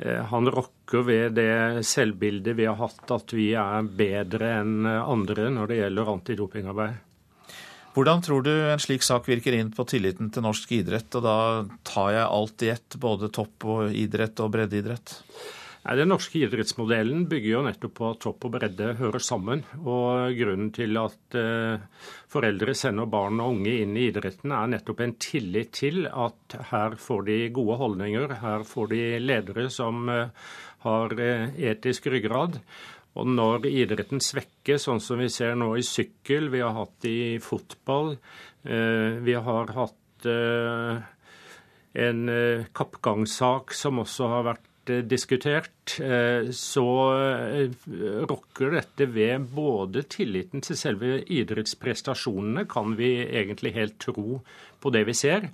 han 0.01 0.49
rokker 0.49 1.05
ved 1.05 1.37
det 1.37 1.85
selvbildet 1.85 2.55
vi 2.57 2.65
har 2.65 2.79
hatt, 2.79 3.03
at 3.13 3.33
vi 3.37 3.51
er 3.57 3.85
bedre 3.85 4.55
enn 4.61 4.87
andre 4.87 5.49
når 5.53 5.71
det 5.71 5.79
gjelder 5.81 6.11
antidopingarbeid. 6.15 6.99
Hvordan 7.91 8.21
tror 8.23 8.43
du 8.45 8.51
en 8.51 8.79
slik 8.79 9.03
sak 9.03 9.25
virker 9.27 9.55
inn 9.57 9.71
på 9.75 9.83
tilliten 9.89 10.29
til 10.31 10.45
norsk 10.45 10.71
idrett? 10.77 11.11
Og 11.19 11.25
da 11.25 11.37
tar 11.87 12.13
jeg 12.15 12.27
alt 12.27 12.63
i 12.63 12.69
ett, 12.71 12.95
både 12.95 13.27
topp- 13.35 13.67
og 13.67 13.91
idrett 13.91 14.39
og 14.39 14.53
breddeidrett? 14.53 15.17
Den 15.81 16.11
norske 16.11 16.37
idrettsmodellen 16.45 17.23
bygger 17.25 17.55
jo 17.55 17.61
nettopp 17.65 17.93
på 17.97 18.09
at 18.13 18.19
topp 18.21 18.45
og 18.45 18.51
bredde 18.53 18.91
hører 18.99 19.23
sammen. 19.25 19.63
Og 19.81 20.35
Grunnen 20.37 20.69
til 20.75 20.93
at 21.01 21.37
eh, 21.37 21.81
foreldre 22.29 22.75
sender 22.77 23.09
barn 23.09 23.41
og 23.41 23.55
unge 23.55 23.73
inn 23.81 23.97
i 23.97 24.05
idretten, 24.11 24.53
er 24.53 24.69
nettopp 24.75 25.01
en 25.01 25.15
tillit 25.17 25.73
til 25.79 26.05
at 26.05 26.57
her 26.69 26.99
får 27.01 27.25
de 27.31 27.39
gode 27.57 27.79
holdninger, 27.81 28.37
her 28.43 28.67
får 28.69 28.93
de 28.93 29.01
ledere 29.25 29.65
som 29.73 30.05
eh, 30.13 30.29
har 30.85 31.17
eh, 31.17 31.49
etisk 31.73 32.11
ryggrad. 32.13 32.61
Og 33.17 33.33
når 33.33 33.65
idretten 33.73 34.21
svekkes, 34.21 34.85
sånn 34.85 35.01
som 35.01 35.17
vi 35.19 35.33
ser 35.33 35.57
nå 35.57 35.73
i 35.75 35.83
sykkel, 35.83 36.53
vi 36.53 36.61
har 36.61 36.77
hatt 36.77 37.09
i 37.09 37.41
fotball, 37.43 38.13
vi 38.61 39.33
har 39.35 39.73
hatt 39.75 40.27
en 42.05 42.21
kappgangssak 42.77 43.75
som 43.75 43.99
også 44.05 44.29
har 44.31 44.45
vært 44.47 44.70
diskutert, 45.07 45.97
eh, 45.99 46.49
så 46.55 46.87
eh, 47.17 47.75
rokker 48.29 48.73
dette 48.75 49.07
ved 49.11 49.47
både 49.55 50.03
tilliten 50.11 50.63
til 50.65 50.79
selve 50.79 51.19
idrettsprestasjonene, 51.23 52.67
kan 52.69 52.95
vi 52.99 53.13
egentlig 53.25 53.75
helt 53.77 53.99
tro 54.03 54.41
på 54.81 54.93
det 54.93 55.05
vi 55.09 55.17
ser. 55.17 55.51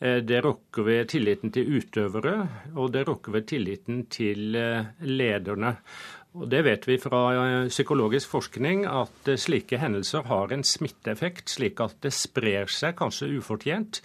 Det 0.00 0.38
rokker 0.40 0.86
ved 0.86 1.10
tilliten 1.12 1.50
til 1.52 1.74
utøvere, 1.76 2.46
og 2.72 2.86
det 2.94 3.02
rokker 3.04 3.34
ved 3.34 3.44
tilliten 3.50 4.06
til 4.08 4.56
lederne. 5.04 5.74
Og 6.40 6.48
Det 6.48 6.62
vet 6.64 6.86
vi 6.88 6.96
fra 6.96 7.66
psykologisk 7.68 8.30
forskning, 8.32 8.86
at 8.88 9.28
slike 9.36 9.76
hendelser 9.76 10.24
har 10.30 10.54
en 10.54 10.64
smitteeffekt, 10.64 11.52
slik 11.52 11.82
at 11.84 11.98
det 12.00 12.14
sprer 12.16 12.70
seg, 12.72 12.96
kanskje 12.96 13.28
ufortjent, 13.42 14.00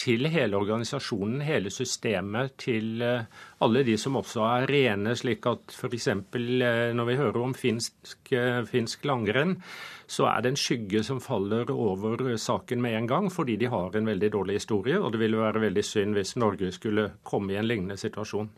til 0.00 0.28
hele 0.32 0.56
organisasjonen, 0.56 1.42
hele 1.44 1.70
systemet, 1.72 2.54
til 2.62 3.02
eh, 3.04 3.26
alle 3.60 3.82
de 3.84 3.96
som 4.00 4.16
også 4.20 4.44
er 4.46 4.68
rene, 4.70 5.14
slik 5.18 5.46
at 5.50 5.74
f.eks. 5.76 6.08
Eh, 6.08 6.92
når 6.96 7.08
vi 7.08 7.18
hører 7.20 7.40
om 7.42 7.54
finsk, 7.56 8.32
finsk 8.70 9.04
langrenn, 9.08 9.58
så 10.10 10.26
er 10.30 10.42
det 10.42 10.54
en 10.54 10.60
skygge 10.60 11.04
som 11.06 11.20
faller 11.22 11.70
over 11.70 12.24
saken 12.40 12.82
med 12.82 12.96
en 12.96 13.10
gang, 13.10 13.30
fordi 13.32 13.58
de 13.60 13.70
har 13.70 13.94
en 13.96 14.08
veldig 14.08 14.32
dårlig 14.32 14.60
historie. 14.62 14.98
Og 14.98 15.12
det 15.12 15.20
ville 15.22 15.38
være 15.38 15.66
veldig 15.68 15.84
synd 15.86 16.18
hvis 16.18 16.36
Norge 16.40 16.72
skulle 16.74 17.10
komme 17.22 17.54
i 17.54 17.60
en 17.60 17.68
lignende 17.68 18.00
situasjon. 18.00 18.50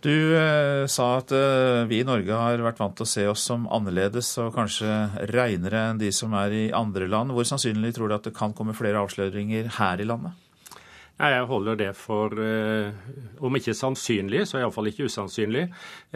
Du 0.00 0.36
eh, 0.36 0.86
sa 0.88 1.06
at 1.18 1.32
eh, 1.36 1.84
vi 1.90 1.98
i 2.00 2.06
Norge 2.08 2.32
har 2.32 2.62
vært 2.64 2.78
vant 2.80 2.94
til 2.96 3.04
å 3.04 3.10
se 3.10 3.26
oss 3.28 3.42
som 3.50 3.66
annerledes 3.68 4.30
og 4.40 4.54
kanskje 4.56 4.88
reinere 5.28 5.90
enn 5.90 6.00
de 6.00 6.08
som 6.14 6.32
er 6.40 6.56
i 6.56 6.62
andre 6.72 7.08
land. 7.10 7.34
Hvor 7.36 7.44
sannsynlig 7.44 7.92
tror 7.96 8.08
du 8.08 8.16
at 8.16 8.30
det 8.30 8.36
kan 8.36 8.56
komme 8.56 8.76
flere 8.76 9.02
avsløringer 9.04 9.74
her 9.76 10.00
i 10.00 10.08
landet? 10.08 10.38
Jeg 11.20 11.44
holder 11.50 11.76
det 11.76 11.90
for, 12.00 12.32
eh, 12.40 12.92
om 13.44 13.56
ikke 13.56 13.74
sannsynlig, 13.76 14.46
så 14.48 14.56
iallfall 14.60 14.88
ikke 14.88 15.04
usannsynlig. 15.04 15.66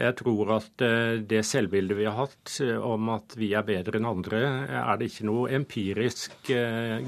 Jeg 0.01 0.15
tror 0.17 0.55
at 0.55 0.81
eh, 0.81 1.21
det 1.21 1.43
selvbildet 1.45 1.97
vi 1.99 2.07
har 2.09 2.17
hatt 2.17 2.55
eh, 2.65 2.73
om 2.81 3.11
at 3.13 3.35
vi 3.37 3.51
er 3.53 3.67
bedre 3.67 3.99
enn 3.99 4.09
andre, 4.09 4.41
er 4.65 4.97
det 4.97 5.11
ikke 5.11 5.27
noe 5.29 5.51
empirisk 5.53 6.49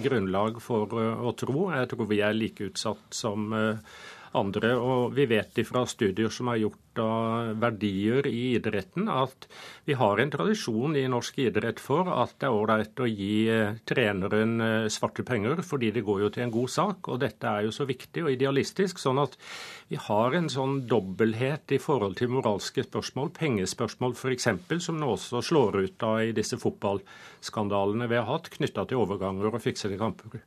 grunnlag 0.03 0.61
for 0.61 0.93
å 0.93 1.33
tro. 1.33 1.71
Jeg 1.73 1.89
tror 1.89 2.09
vi 2.11 2.21
er 2.21 2.37
like 2.37 2.69
utsatt 2.69 3.17
som 3.17 3.49
andre. 4.37 4.73
Og 4.77 5.15
vi 5.17 5.27
vet 5.29 5.59
fra 5.67 5.85
studier 5.89 6.31
som 6.33 6.51
er 6.51 6.61
gjort 6.61 7.01
av 7.01 7.53
verdier 7.61 8.25
i 8.29 8.55
idretten, 8.57 9.07
at 9.09 9.47
vi 9.85 9.95
har 9.97 10.17
en 10.19 10.31
tradisjon 10.33 10.95
i 10.97 11.05
norsk 11.09 11.37
idrett 11.43 11.81
for 11.81 12.09
at 12.09 12.33
det 12.41 12.49
er 12.49 12.57
ålreit 12.57 13.01
å 13.03 13.09
gi 13.09 13.47
eh, 13.53 13.77
treneren 13.87 14.55
eh, 14.63 14.89
svarte 14.93 15.25
penger, 15.27 15.61
fordi 15.65 15.91
det 15.93 16.05
går 16.07 16.23
jo 16.25 16.31
til 16.33 16.47
en 16.47 16.53
god 16.53 16.73
sak. 16.73 17.11
Og 17.13 17.21
dette 17.21 17.49
er 17.49 17.67
jo 17.67 17.75
så 17.75 17.87
viktig 17.89 18.25
og 18.25 18.33
idealistisk. 18.33 18.99
sånn 19.01 19.21
at 19.21 19.37
vi 19.87 19.99
har 20.07 20.35
en 20.35 20.49
sånn 20.51 20.81
dobbelthet 20.89 21.77
i 21.77 21.81
forhold 21.81 22.17
til 22.19 22.33
moralske 22.33 22.83
spørsmål, 22.83 23.31
pengespørsmål 23.37 24.17
f.eks., 24.17 24.49
som 24.83 24.99
nå 24.99 25.13
også 25.13 25.43
slår 25.45 25.81
ut 25.85 25.97
da 26.01 26.17
i 26.25 26.33
disse 26.35 26.59
fotballskandalene 26.59 28.09
vi 28.09 28.19
har 28.19 28.27
hatt 28.27 28.51
knytta 28.57 28.87
til 28.89 29.05
overganger 29.05 29.47
og 29.47 29.61
fiksede 29.63 29.99
kamper 29.99 30.41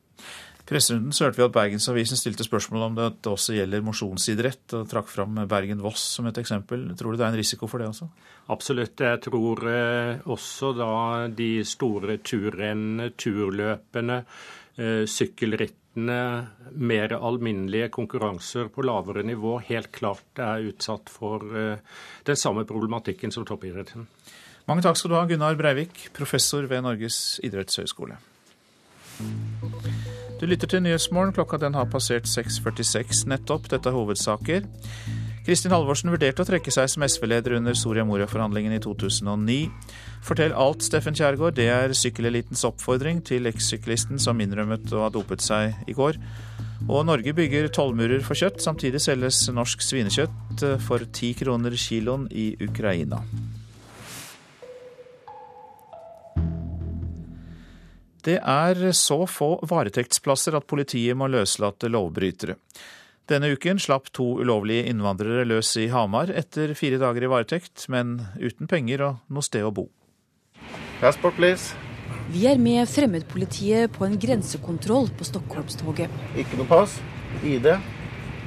presserunden 0.69 1.13
så 1.15 1.25
hørte 1.25 1.41
vi 1.41 1.45
at 1.45 1.55
Bergensavisen 1.55 2.19
stilte 2.19 2.45
spørsmål 2.45 2.87
om 2.87 2.97
det, 2.97 3.07
at 3.11 3.19
det 3.23 3.31
også 3.31 3.55
gjelder 3.55 3.83
mosjonsidrett, 3.85 4.65
og 4.77 4.87
trakk 4.91 5.09
fram 5.11 5.41
Bergen-Voss 5.49 6.05
som 6.17 6.29
et 6.29 6.39
eksempel. 6.41 6.89
Tror 6.99 7.13
du 7.13 7.21
det 7.21 7.27
er 7.27 7.33
en 7.33 7.41
risiko 7.41 7.69
for 7.71 7.81
det 7.81 7.89
også? 7.91 8.07
Absolutt. 8.51 8.99
Jeg 8.99 9.21
tror 9.27 9.61
eh, 9.71 10.23
også 10.31 10.73
da 10.77 10.93
de 11.33 11.51
store 11.67 12.17
turrennene, 12.25 13.11
turløpene, 13.19 14.23
eh, 14.77 15.03
sykkelrittene, 15.09 15.77
mer 16.71 17.17
alminnelige 17.17 17.89
konkurranser 17.91 18.69
på 18.71 18.85
lavere 18.87 19.25
nivå 19.27 19.57
helt 19.67 19.91
klart 19.91 20.39
er 20.39 20.69
utsatt 20.69 21.11
for 21.11 21.43
eh, 21.51 21.81
den 22.27 22.39
samme 22.39 22.63
problematikken 22.67 23.33
som 23.35 23.47
toppidretten. 23.47 24.07
Mange 24.69 24.85
takk 24.85 24.99
skal 24.99 25.11
du 25.11 25.17
ha, 25.17 25.25
Gunnar 25.27 25.57
Breivik, 25.59 26.05
professor 26.15 26.67
ved 26.69 26.85
Norges 26.85 27.41
idrettshøgskole. 27.43 28.19
Du 30.41 30.47
lytter 30.49 30.65
til 30.65 30.81
Nyhetsmorgen. 30.81 31.35
Klokka 31.37 31.59
den 31.61 31.75
har 31.77 31.85
passert 31.85 32.25
6.46 32.25 33.27
nettopp. 33.29 33.67
Dette 33.69 33.91
er 33.91 33.93
hovedsaker. 33.93 34.63
Kristin 35.45 35.69
Halvorsen 35.69 36.09
vurderte 36.09 36.41
å 36.41 36.47
trekke 36.49 36.73
seg 36.73 36.89
som 36.89 37.05
SV-leder 37.05 37.59
under 37.59 37.77
Soria 37.77 38.01
Moria-forhandlingene 38.09 38.79
i 38.79 38.81
2009. 38.81 39.69
Fortell 40.25 40.57
alt, 40.57 40.81
Steffen 40.81 41.13
Kjærgaard. 41.13 41.59
Det 41.61 41.69
er 41.69 41.93
sykkelelitens 41.93 42.65
oppfordring 42.65 43.21
til 43.29 43.45
ekssyklisten 43.53 44.17
som 44.21 44.41
innrømmet 44.41 44.89
å 44.97 45.05
ha 45.05 45.13
dopet 45.13 45.45
seg 45.45 45.77
i 45.85 45.93
går. 45.93 46.17
Og 46.89 47.05
Norge 47.05 47.37
bygger 47.37 47.69
tollmurer 47.77 48.25
for 48.25 48.33
kjøtt. 48.33 48.65
Samtidig 48.65 49.05
selges 49.05 49.43
norsk 49.53 49.85
svinekjøtt 49.85 50.65
for 50.89 51.05
ti 51.13 51.35
kroner 51.37 51.77
kiloen 51.77 52.25
i 52.33 52.55
Ukraina. 52.65 53.21
Det 58.21 58.37
er 58.37 58.91
så 58.93 59.23
få 59.25 59.55
varetektsplasser 59.65 60.57
at 60.57 60.67
politiet 60.69 61.17
må 61.17 61.29
løslate 61.31 61.89
lovbrytere. 61.89 62.57
Denne 63.29 63.53
uken 63.55 63.79
slapp 63.79 64.09
to 64.13 64.25
ulovlige 64.41 64.89
innvandrere 64.91 65.45
løs 65.47 65.71
i 65.79 65.87
Hamar 65.93 66.33
etter 66.35 66.73
fire 66.77 66.99
dager 67.01 67.23
i 67.25 67.29
varetekt, 67.31 67.87
men 67.89 68.19
uten 68.41 68.69
penger 68.69 69.05
og 69.07 69.31
noe 69.31 69.45
sted 69.45 69.65
å 69.65 69.71
bo. 69.73 69.87
Passport, 70.99 71.37
please. 71.39 71.73
Vi 72.31 72.45
er 72.47 72.61
med 72.61 72.85
fremmedpolitiet 72.87 73.91
på 73.95 74.05
en 74.05 74.17
grensekontroll 74.21 75.09
på 75.17 75.25
Stockholmstoget. 75.27 76.11
Ikke 76.37 76.59
noe 76.59 76.69
pass, 76.69 76.99
ID, 77.41 77.71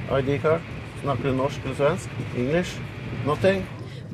ID-kart. 0.07 0.73
Snakker 1.01 1.29
du 1.29 1.35
norsk 1.41 1.65
eller 1.65 1.79
svensk? 1.81 2.21
English? 2.37 2.79
Nothing? 3.27 3.65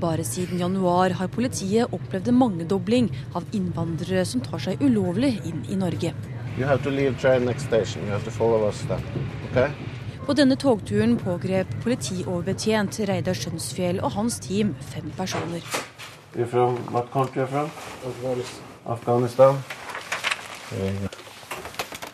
Bare 0.02 0.24
siden 0.26 0.58
januar 0.60 1.14
har 1.20 1.28
politiet 1.30 1.92
opplevd 1.94 2.32
en 2.32 2.38
mangedobling 2.40 3.10
av 3.38 3.44
innvandrere 3.54 4.24
som 4.26 4.42
tar 4.42 4.64
seg 4.64 4.82
ulovlig 4.82 5.36
inn 5.46 5.62
i 5.70 5.78
Norge. 5.78 6.14
Okay? 9.52 9.70
På 10.26 10.38
denne 10.38 10.58
togturen 10.58 11.16
pågrep 11.22 11.78
politioverbetjent 11.86 13.00
Reidar 13.12 13.38
Skjønsfjell 13.38 14.02
og 14.02 14.18
hans 14.18 14.42
team 14.42 14.74
fem 14.90 15.14
personer. 15.18 15.62
From, 16.50 16.78
what 16.90 17.12
country 17.12 17.42
are 17.42 17.46
you 17.46 17.52
from? 17.52 17.70
Afghanistan. 18.10 19.62
Afghanistan. 20.72 21.11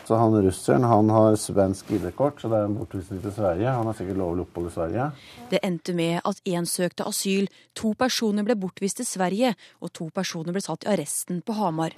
Så 0.08 0.16
han 0.16 0.42
russeren 0.42 0.84
han 0.88 1.10
har 1.10 1.34
svensk 1.36 1.90
ID-kort, 1.92 2.40
så 2.40 2.48
det 2.48 2.56
er 2.56 2.64
en 2.64 2.76
bortvisning 2.78 3.18
til 3.20 3.32
Sverige. 3.36 3.74
Han 3.76 3.90
har 3.90 3.96
sikkert 3.98 4.16
lovlig 4.16 4.46
opphold 4.46 4.70
i 4.70 4.72
Sverige. 4.72 5.08
Det 5.50 5.60
endte 5.68 5.92
med 5.92 6.22
at 6.24 6.40
én 6.48 6.64
søkte 6.64 7.04
asyl, 7.04 7.50
to 7.76 7.92
personer 7.92 8.46
ble 8.48 8.56
bortvist 8.56 9.02
til 9.02 9.08
Sverige, 9.10 9.52
og 9.84 9.92
to 9.92 10.08
personer 10.08 10.56
ble 10.56 10.64
satt 10.64 10.86
i 10.86 10.94
arresten 10.94 11.42
på 11.44 11.58
Hamar. 11.60 11.92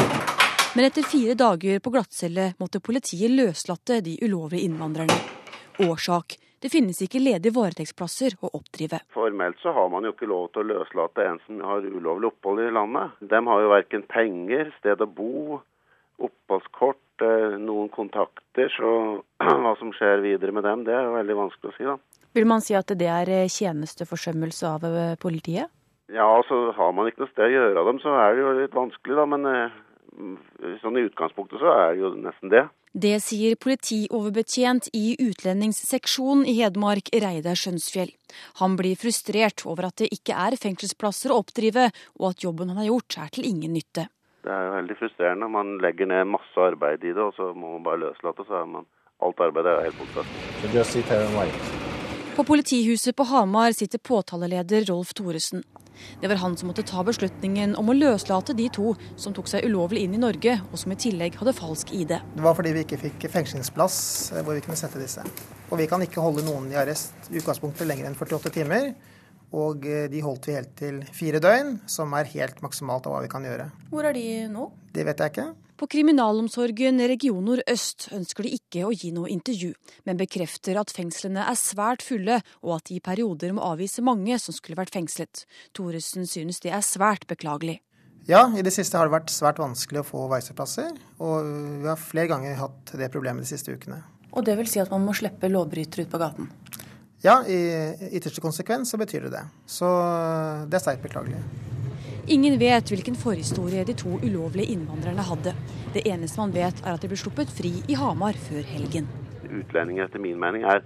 Men 0.74 0.88
etter 0.88 1.06
fire 1.06 1.38
dager 1.38 1.78
på 1.78 1.94
glattcelle 1.94 2.48
måtte 2.58 2.82
politiet 2.82 3.30
løslate 3.30 4.00
de 4.02 4.16
ulovlige 4.26 4.66
innvandrerne. 4.66 5.22
Årsak 5.86 6.40
det 6.60 6.68
finnes 6.74 6.98
ikke 7.00 7.22
ledige 7.22 7.54
varetektsplasser 7.56 8.34
å 8.42 8.50
oppdrive. 8.58 8.98
Formelt 9.14 9.62
så 9.62 9.70
har 9.72 9.86
man 9.88 10.04
jo 10.04 10.10
ikke 10.12 10.28
lov 10.28 10.50
til 10.50 10.66
å 10.66 10.70
løslate 10.74 11.30
en 11.30 11.38
som 11.46 11.62
har 11.64 11.86
ulovlig 11.86 12.34
opphold 12.34 12.66
i 12.66 12.72
landet. 12.74 13.14
De 13.22 13.40
har 13.46 13.62
jo 13.64 13.70
verken 13.70 14.04
penger, 14.10 14.74
sted 14.82 15.00
å 15.00 15.08
bo, 15.08 15.60
oppholdskort 16.28 16.98
noen 17.60 17.90
kontakter, 17.92 18.70
så 18.72 18.92
hva 19.64 19.74
som 19.80 19.92
skjer 19.96 20.22
videre 20.24 20.54
med 20.56 20.64
dem, 20.64 20.86
det 20.86 20.94
er 20.96 21.12
veldig 21.12 21.36
vanskelig 21.44 21.72
å 21.72 21.76
si, 21.76 21.88
da. 21.88 21.98
Vil 22.36 22.46
man 22.46 22.62
si 22.62 22.76
at 22.78 22.92
det 22.94 23.08
er 23.10 23.30
eh, 23.34 23.50
tjenesteforsømmelse 23.50 24.68
av 24.70 24.84
eh, 24.86 25.14
politiet? 25.20 25.70
Ja, 26.10 26.26
altså 26.26 26.70
har 26.74 26.92
man 26.94 27.08
ikke 27.10 27.24
noe 27.24 27.32
sted 27.32 27.48
å 27.48 27.54
gjøre 27.54 27.82
av 27.82 27.88
dem, 27.90 28.02
så 28.02 28.14
er 28.18 28.34
det 28.34 28.44
jo 28.44 28.52
litt 28.58 28.76
vanskelig, 28.76 29.16
da. 29.18 29.24
Men 29.30 29.48
eh, 29.50 29.80
sånn 30.82 30.98
i 30.98 31.06
utgangspunktet 31.08 31.62
så 31.62 31.72
er 31.74 31.88
det 31.94 32.04
jo 32.04 32.12
nesten 32.18 32.52
det. 32.54 32.68
Det 32.90 33.16
sier 33.22 33.54
politioverbetjent 33.54 34.88
i 34.98 35.12
utlendingsseksjonen 35.22 36.46
i 36.50 36.56
Hedmark, 36.58 37.12
Reidar 37.22 37.58
Skjønsfjell. 37.58 38.10
Han 38.58 38.74
blir 38.78 38.98
frustrert 38.98 39.62
over 39.70 39.86
at 39.90 40.02
det 40.02 40.10
ikke 40.14 40.34
er 40.34 40.58
fengselsplasser 40.58 41.30
å 41.30 41.38
oppdrive, 41.44 41.90
og 42.18 42.32
at 42.32 42.42
jobben 42.46 42.72
han 42.72 42.82
har 42.82 42.90
gjort 42.90 43.20
er 43.22 43.30
til 43.36 43.46
ingen 43.46 43.78
nytte. 43.78 44.08
Det 44.44 44.52
er 44.52 44.62
jo 44.66 44.76
veldig 44.78 44.96
frustrerende. 45.00 45.48
Man 45.52 45.76
legger 45.84 46.08
ned 46.08 46.30
masse 46.32 46.64
arbeid 46.70 47.04
i 47.04 47.12
det, 47.12 47.20
og 47.20 47.34
så 47.36 47.50
må 47.52 47.74
man 47.76 47.84
bare 47.84 48.02
løslate. 48.06 48.46
Så 48.48 48.62
er 48.62 48.70
man 48.70 48.88
alt 49.20 49.42
arbeidet 49.44 49.74
er 49.74 49.88
helt 49.88 49.98
bortsatt. 50.00 50.28
På 52.36 52.44
politihuset 52.48 53.16
på 53.16 53.26
Hamar 53.28 53.74
sitter 53.76 53.98
påtaleleder 53.98 54.86
Rolf 54.88 55.12
Thoresen. 55.12 55.62
Det 56.20 56.28
var 56.28 56.40
han 56.40 56.56
som 56.56 56.70
måtte 56.70 56.84
ta 56.88 57.02
beslutningen 57.04 57.74
om 57.76 57.90
å 57.92 57.96
løslate 57.96 58.54
de 58.56 58.70
to 58.72 58.94
som 59.20 59.34
tok 59.36 59.50
seg 59.50 59.66
ulovlig 59.68 60.06
inn 60.06 60.16
i 60.16 60.22
Norge, 60.22 60.56
og 60.72 60.80
som 60.80 60.94
i 60.94 60.96
tillegg 60.96 61.36
hadde 61.36 61.52
falsk 61.56 61.92
ID. 61.92 62.14
Det 62.36 62.44
var 62.44 62.56
fordi 62.56 62.72
vi 62.76 62.84
ikke 62.86 63.00
fikk 63.02 63.28
fengslingsplass 63.34 63.98
eh, 64.32 64.44
hvor 64.46 64.56
vi 64.56 64.64
kunne 64.64 64.80
sette 64.80 65.02
disse. 65.02 65.24
Og 65.68 65.76
vi 65.82 65.88
kan 65.90 66.00
ikke 66.00 66.24
holde 66.24 66.46
noen 66.46 66.70
i 66.72 66.78
arrest 66.80 67.28
i 67.28 67.36
utgangspunktet 67.42 67.88
lenger 67.90 68.08
enn 68.08 68.16
48 68.16 68.54
timer. 68.56 68.94
Og 69.56 69.86
eh, 69.88 70.06
de 70.10 70.22
holdt 70.22 70.46
vi 70.46 70.54
helt 70.54 70.76
til 70.78 71.00
fire 71.14 71.40
døgn, 71.42 71.80
som 71.90 72.14
er 72.14 72.30
helt 72.36 72.62
maksimalt 72.62 73.08
av 73.08 73.16
hva 73.16 73.24
vi 73.24 73.32
kan 73.32 73.46
gjøre. 73.46 73.70
Hvor 73.90 74.06
er 74.06 74.14
de 74.16 74.26
nå? 74.52 74.68
Det 74.94 75.06
vet 75.06 75.22
jeg 75.22 75.34
ikke. 75.34 75.48
På 75.80 75.88
Kriminalomsorgen 75.88 77.00
region 77.08 77.40
nordøst 77.40 78.10
ønsker 78.12 78.44
de 78.44 78.50
ikke 78.58 78.82
å 78.84 78.90
gi 78.92 79.14
noe 79.16 79.30
intervju, 79.32 79.70
men 80.04 80.18
bekrefter 80.20 80.76
at 80.76 80.92
fengslene 80.92 81.46
er 81.48 81.56
svært 81.56 82.04
fulle, 82.04 82.42
og 82.60 82.74
at 82.76 82.90
de 82.90 82.98
i 82.98 83.04
perioder 83.04 83.54
må 83.56 83.64
avvise 83.64 84.04
mange 84.04 84.36
som 84.42 84.52
skulle 84.52 84.76
vært 84.76 84.92
fengslet. 84.92 85.46
Thoresen 85.72 86.28
synes 86.28 86.60
det 86.60 86.74
er 86.76 86.84
svært 86.84 87.24
beklagelig. 87.30 87.78
Ja, 88.28 88.44
i 88.52 88.60
det 88.60 88.74
siste 88.76 89.00
har 89.00 89.08
det 89.08 89.16
vært 89.16 89.32
svært 89.32 89.62
vanskelig 89.62 90.02
å 90.02 90.08
få 90.10 90.26
varetektsplasser, 90.28 90.92
og 91.24 91.48
vi 91.80 91.88
har 91.88 91.96
flere 91.98 92.28
ganger 92.34 92.60
hatt 92.60 92.92
det 93.00 93.08
problemet 93.14 93.48
de 93.48 93.54
siste 93.54 93.72
ukene. 93.72 94.02
Og 94.36 94.44
det 94.46 94.60
vil 94.60 94.68
si 94.68 94.84
at 94.84 94.92
man 94.92 95.08
må 95.08 95.16
slippe 95.16 95.48
lovbrytere 95.48 96.04
ut 96.04 96.12
på 96.12 96.20
gaten? 96.20 96.52
Ja, 97.22 97.42
i 97.44 97.58
ytterste 98.16 98.40
konsekvens 98.40 98.90
så 98.90 98.96
betyr 98.96 99.26
det 99.26 99.34
det. 99.34 99.42
Så 99.68 99.88
det 100.68 100.78
er 100.78 100.84
sterkt 100.84 101.02
beklagelig. 101.04 101.42
Ingen 102.32 102.56
vet 102.60 102.88
hvilken 102.88 103.16
forhistorie 103.18 103.82
de 103.84 103.92
to 103.98 104.14
ulovlige 104.22 104.72
innvandrerne 104.72 105.26
hadde. 105.28 105.52
Det 105.92 106.06
eneste 106.08 106.40
man 106.40 106.54
vet 106.54 106.80
er 106.80 106.94
at 106.94 107.04
de 107.04 107.10
ble 107.10 107.18
sluppet 107.20 107.52
fri 107.52 107.74
i 107.90 107.98
Hamar 107.98 108.38
før 108.48 108.64
helgen. 108.64 109.08
utlendinger, 109.50 110.06
etter 110.06 110.22
min 110.22 110.38
mening, 110.38 110.62
er 110.62 110.84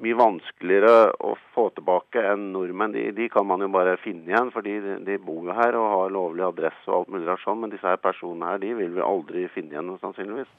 mye 0.00 0.16
vanskeligere 0.16 1.12
å 1.20 1.34
få 1.54 1.68
tilbake 1.74 2.22
enn 2.32 2.52
nordmenn. 2.54 2.94
De, 2.94 3.08
de 3.16 3.28
kan 3.28 3.46
man 3.46 3.60
jo 3.60 3.68
bare 3.74 3.96
finne 4.00 4.30
igjen, 4.30 4.52
for 4.54 4.64
de, 4.64 4.78
de, 5.04 5.18
bor 5.18 5.44
jo 5.44 5.56
her 5.56 5.76
og 5.76 5.88
har 5.92 6.14
lovlig 6.14 6.46
adresse 6.46 6.86
og 6.88 7.00
alt 7.00 7.12
mulig 7.12 7.28
rart 7.28 7.44
sånn. 7.44 7.60
Men 7.60 7.74
disse 7.74 7.90
her 7.90 8.00
personene 8.00 8.52
her, 8.54 8.62
de 8.62 8.72
vil 8.78 8.94
vi 8.94 9.04
aldri 9.04 9.48
finne 9.52 9.74
igjen, 9.74 9.96
sannsynligvis. 10.00 10.52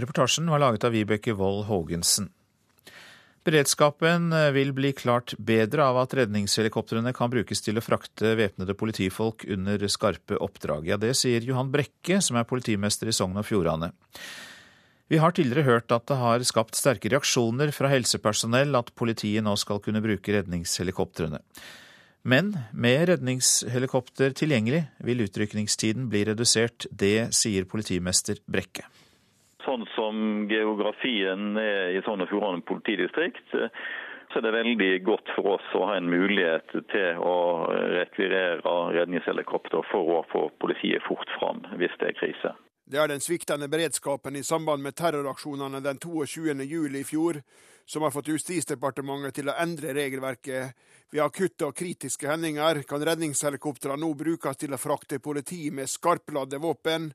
Reportasjen 0.00 0.48
var 0.50 0.64
laget 0.64 0.88
av 0.88 0.96
Vibeke 0.96 1.36
Wold 1.38 1.68
Haagensen. 1.68 2.32
Beredskapen 3.44 4.32
vil 4.54 4.70
bli 4.72 4.94
klart 4.96 5.34
bedre 5.36 5.84
av 5.84 5.98
at 6.00 6.14
redningshelikoptrene 6.16 7.12
kan 7.12 7.28
brukes 7.28 7.60
til 7.60 7.76
å 7.76 7.84
frakte 7.84 8.32
væpnede 8.38 8.72
politifolk 8.80 9.44
under 9.52 9.84
skarpe 9.92 10.38
oppdrag. 10.40 10.88
Ja, 10.88 10.96
det 10.96 11.12
sier 11.20 11.44
Johan 11.44 11.68
Brekke, 11.74 12.22
som 12.24 12.40
er 12.40 12.48
politimester 12.48 13.12
i 13.12 13.16
Sogn 13.16 13.36
og 13.36 13.44
Fjordane. 13.44 13.92
Vi 15.12 15.20
har 15.20 15.36
tidligere 15.36 15.68
hørt 15.68 15.92
at 15.92 16.06
det 16.08 16.16
har 16.16 16.48
skapt 16.48 16.78
sterke 16.80 17.12
reaksjoner 17.12 17.68
fra 17.76 17.92
helsepersonell 17.92 18.72
at 18.80 18.94
politiet 18.96 19.44
nå 19.44 19.52
skal 19.60 19.82
kunne 19.84 20.00
bruke 20.00 20.32
redningshelikoptrene. 20.32 21.42
Men 22.24 22.54
med 22.72 23.10
redningshelikopter 23.10 24.32
tilgjengelig 24.32 24.86
vil 25.04 25.20
utrykningstiden 25.26 26.08
bli 26.08 26.24
redusert. 26.30 26.88
Det 26.88 27.28
sier 27.36 27.68
politimester 27.68 28.40
Brekke. 28.48 28.88
Sånn 29.64 29.86
som 29.94 30.16
geografien 30.50 31.56
er 31.60 31.94
i 31.96 32.02
Sogn 32.04 32.24
og 32.24 32.30
Fjordane 32.30 32.64
politidistrikt, 32.68 33.46
så 34.32 34.40
er 34.40 34.44
det 34.44 34.54
veldig 34.56 34.90
godt 35.06 35.30
for 35.36 35.56
oss 35.56 35.66
å 35.78 35.86
ha 35.88 35.96
en 35.98 36.10
mulighet 36.10 36.74
til 36.90 37.20
å 37.22 37.36
rekvirere 37.94 38.76
redningshelikopter 38.96 39.86
for 39.92 40.18
å 40.18 40.22
få 40.32 40.48
politiet 40.60 41.04
fort 41.06 41.30
fram 41.38 41.62
hvis 41.78 41.94
det 42.00 42.10
er 42.10 42.18
krise. 42.18 42.54
Det 42.84 43.00
er 43.00 43.08
den 43.08 43.22
sviktende 43.24 43.70
beredskapen 43.72 44.36
i 44.36 44.44
samband 44.44 44.82
med 44.84 44.96
terroraksjonene 44.98 45.80
den 45.80 46.00
22. 46.02 46.66
juli 46.68 47.00
i 47.00 47.06
fjor 47.08 47.40
som 47.84 48.02
har 48.02 48.10
fått 48.10 48.28
Justisdepartementet 48.32 49.38
til 49.38 49.50
å 49.50 49.56
endre 49.60 49.92
regelverket. 49.96 50.76
Ved 51.12 51.22
akutte 51.22 51.68
og 51.68 51.76
kritiske 51.78 52.28
hendinger 52.30 52.82
kan 52.88 53.04
redningshelikoptrene 53.04 54.00
nå 54.00 54.12
brukes 54.18 54.58
til 54.60 54.74
å 54.74 54.80
frakte 54.80 55.20
politi 55.22 55.68
med 55.70 55.90
skarpladde 55.90 56.58
våpen, 56.62 57.10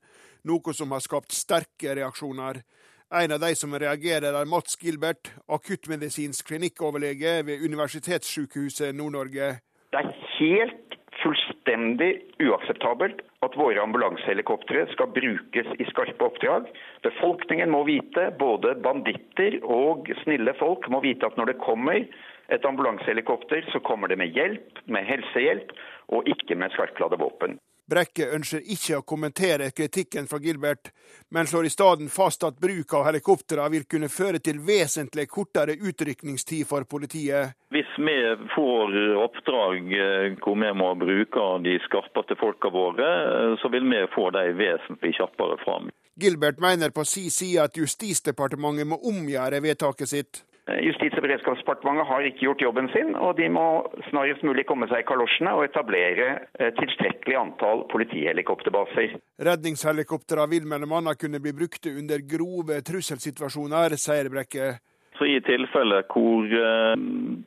noe 0.48 0.74
som 0.76 0.94
har 0.94 1.02
skapt 1.04 1.34
sterke 1.36 1.96
reaksjoner. 1.98 2.62
En 3.10 3.34
av 3.34 3.40
de 3.42 3.54
som 3.58 3.74
reagerer, 3.74 4.36
er 4.38 4.46
Mats 4.46 4.78
Gilbert, 4.78 5.32
akuttmedisinsk 5.50 6.46
klinikkoverlege 6.46 7.40
ved 7.48 7.64
Universitetssykehuset 7.66 8.94
Nord-Norge. 8.94 9.56
Det 9.90 9.98
er 9.98 10.12
helt 10.38 10.94
fullstendig 11.22 12.10
uakseptabelt 12.42 13.22
at 13.44 13.56
våre 13.56 13.80
ambulansehelikoptre 13.82 14.86
skal 14.92 15.12
brukes 15.16 15.70
i 15.78 15.86
skarpe 15.90 16.26
oppdrag. 16.26 16.68
Befolkningen 17.06 17.72
må 17.72 17.84
vite, 17.88 18.30
både 18.40 18.74
banditter 18.84 19.58
og 19.64 20.10
snille 20.24 20.54
folk 20.60 20.88
må 20.92 21.02
vite 21.04 21.28
at 21.28 21.38
når 21.40 21.52
det 21.52 21.62
kommer 21.64 22.04
et 22.50 22.66
ambulansehelikopter, 22.66 23.64
så 23.72 23.80
kommer 23.86 24.10
det 24.10 24.18
med 24.18 24.34
hjelp, 24.34 24.84
med 24.86 25.06
helsehjelp, 25.06 25.72
og 26.10 26.26
ikke 26.28 26.56
med 26.58 26.72
skarpladde 26.74 27.20
våpen. 27.20 27.60
Brekke 27.90 28.28
ønsker 28.36 28.62
ikke 28.74 29.00
å 29.00 29.04
kommentere 29.06 29.70
kritikken 29.74 30.28
fra 30.30 30.38
Gilbert, 30.42 30.92
men 31.34 31.48
slår 31.50 31.66
i 31.66 31.72
stedet 31.74 32.10
fast 32.14 32.44
at 32.46 32.60
bruk 32.62 32.94
av 32.94 33.08
helikoptre 33.08 33.66
vil 33.74 33.86
kunne 33.90 34.10
føre 34.12 34.38
til 34.38 34.60
vesentlig 34.66 35.26
kortere 35.30 35.74
utrykningstid 35.74 36.68
for 36.70 36.86
politiet. 36.86 37.56
Hvis 37.74 37.90
vi 37.98 38.16
får 38.54 38.94
oppdrag 39.24 39.94
eh, 39.94 40.36
hvor 40.42 40.58
vi 40.62 40.70
må 40.82 40.92
bruke 40.98 41.46
de 41.66 41.78
skarpeste 41.86 42.38
folka 42.38 42.70
våre, 42.74 43.08
eh, 43.30 43.56
så 43.62 43.70
vil 43.74 43.88
vi 43.90 44.04
få 44.14 44.30
de 44.34 44.46
vesentlig 44.58 45.16
kjappere 45.18 45.58
fram. 45.64 45.90
Gilbert 46.20 46.60
mener 46.60 46.90
på 46.94 47.04
si 47.08 47.26
side 47.32 47.64
at 47.64 47.78
Justisdepartementet 47.78 48.86
må 48.86 49.00
omgjøre 49.10 49.62
vedtaket 49.64 50.10
sitt. 50.10 50.44
Justis- 50.68 51.16
og 51.16 51.24
beredskapsdepartementet 51.24 52.06
har 52.06 52.26
ikke 52.28 52.44
gjort 52.44 52.62
jobben 52.62 52.90
sin, 52.92 53.14
og 53.16 53.36
de 53.40 53.48
må 53.50 53.64
snarest 54.10 54.44
mulig 54.46 54.66
komme 54.68 54.86
seg 54.90 55.02
i 55.02 55.06
kalosjene 55.08 55.54
og 55.56 55.64
etablere 55.66 56.28
eh, 56.60 56.70
tilstrekkelig 56.76 57.38
antall 57.40 57.86
politihelikopterbaser. 57.90 59.16
Redningshelikoptrene 59.50 60.46
vil 60.52 60.68
bl.a. 60.70 61.16
kunne 61.18 61.42
bli 61.42 61.54
brukt 61.56 61.90
under 61.90 62.22
grove 62.36 62.78
trusselsituasjoner, 62.86 63.96
sier 63.98 64.30
Brekke. 64.30 64.70
Så 65.18 65.26
I 65.28 65.40
tilfeller 65.44 66.06
hvor 66.08 66.46
uh, 66.48 66.94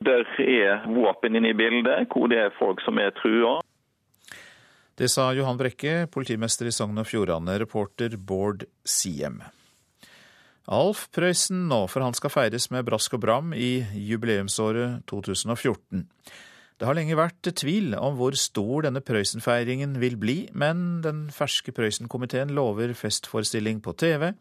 det 0.04 0.20
er 0.44 0.84
våpen 0.94 1.34
inne 1.34 1.50
i 1.50 1.58
bildet, 1.58 2.06
hvor 2.12 2.28
det 2.30 2.38
er 2.44 2.54
folk 2.58 2.84
som 2.84 3.00
er 3.02 3.14
trua. 3.18 3.56
Det 4.94 5.08
sa 5.10 5.32
Johan 5.34 5.58
Brekke, 5.58 6.04
politimester 6.06 6.68
i 6.70 6.74
Sogn 6.74 7.00
og 7.02 7.08
Fjordane, 7.10 7.56
reporter 7.58 8.14
Bård 8.14 8.62
Siem. 8.86 9.40
Alf 10.72 11.08
Prøysen 11.12 11.66
nå, 11.68 11.82
for 11.92 12.00
han 12.00 12.16
skal 12.16 12.32
feires 12.32 12.70
med 12.72 12.86
brask 12.88 13.16
og 13.16 13.20
bram 13.20 13.52
i 13.52 13.84
jubileumsåret 14.00 15.04
2014. 15.10 16.06
Det 16.74 16.88
har 16.88 16.96
lenge 16.96 17.18
vært 17.18 17.52
tvil 17.60 17.92
om 17.98 18.16
hvor 18.18 18.34
stor 18.38 18.86
denne 18.86 19.02
Prøysen-feiringen 19.04 19.98
vil 20.02 20.16
bli, 20.20 20.38
men 20.56 21.02
den 21.04 21.26
ferske 21.34 21.74
Prøysen-komiteen 21.76 22.54
lover 22.56 22.96
festforestilling 22.98 23.82
på 23.84 23.94
TV, 24.00 24.32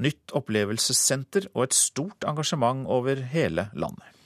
nytt 0.00 0.34
opplevelsessenter 0.34 1.50
og 1.52 1.68
et 1.68 1.76
stort 1.76 2.24
engasjement 2.26 2.88
over 2.88 3.20
hele 3.34 3.68
landet. 3.76 4.19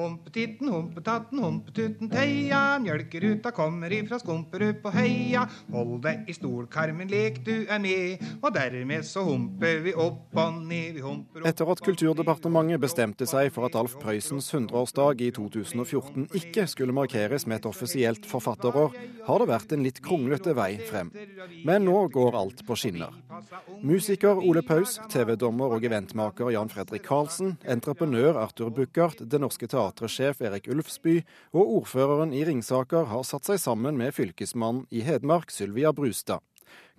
Hompetitten, 0.00 0.70
humpetatten, 0.72 1.36
humpetutten, 1.44 2.08
teia, 2.08 2.78
mjølkeruta 2.80 3.50
kommer 3.52 3.92
ifra 3.92 4.16
Skumperup 4.16 4.78
på 4.86 4.90
heia. 4.94 5.42
Hold 5.68 5.98
deg 6.06 6.30
i 6.32 6.32
stolkarmen, 6.32 7.10
lek 7.12 7.42
du 7.44 7.66
er 7.68 7.82
med, 7.84 8.22
og 8.40 8.54
dermed 8.56 9.04
så 9.04 9.20
humper 9.26 9.82
vi 9.84 9.92
opp 9.92 10.32
og 10.32 10.62
ned, 10.64 10.96
vi 10.96 11.04
humper 11.04 11.42
opp 11.42 11.48
Etter 11.50 11.72
at 11.74 11.82
Kulturdepartementet 11.84 12.80
bestemte 12.80 13.28
seg 13.28 13.50
for 13.52 13.68
at 13.68 13.76
Alf 13.76 13.98
Prøysens 14.00 14.48
100-årsdag 14.54 15.26
i 15.26 15.28
2014 15.36 16.30
ikke 16.40 16.64
skulle 16.72 16.96
markeres 16.96 17.44
med 17.44 17.60
et 17.60 17.68
offisielt 17.68 18.24
forfatterår, 18.24 18.96
har 19.28 19.44
det 19.44 19.50
vært 19.52 19.76
en 19.76 19.84
litt 19.84 20.00
kronglete 20.00 20.56
vei 20.56 20.70
frem. 20.88 21.12
Men 21.68 21.84
nå 21.84 22.06
går 22.16 22.40
alt 22.40 22.64
på 22.64 22.78
skinner. 22.80 23.12
Musiker 23.84 24.40
Ole 24.40 24.64
Paus, 24.64 24.96
TV-dommer 25.12 25.76
og 25.76 25.84
eventmaker 25.84 26.48
Jan 26.56 26.72
Fredrik 26.72 27.04
Karlsen, 27.04 27.58
entreprenør 27.68 28.40
Arthur 28.46 28.72
Buchardt, 28.72 29.20
Det 29.28 29.36
Norske 29.42 29.68
Teatret 29.68 29.81
teatresjef 29.82 30.42
Erik 30.46 30.68
Ulfsby 30.70 31.18
og 31.52 31.76
ordføreren 31.80 32.32
i 32.36 32.44
Ringsaker 32.46 33.08
har 33.10 33.26
satt 33.26 33.48
seg 33.48 33.60
sammen 33.62 33.98
med 33.98 34.14
fylkesmannen 34.14 34.86
i 34.94 35.02
Hedmark, 35.06 35.50
Sylvia 35.50 35.92
Brustad. 35.96 36.42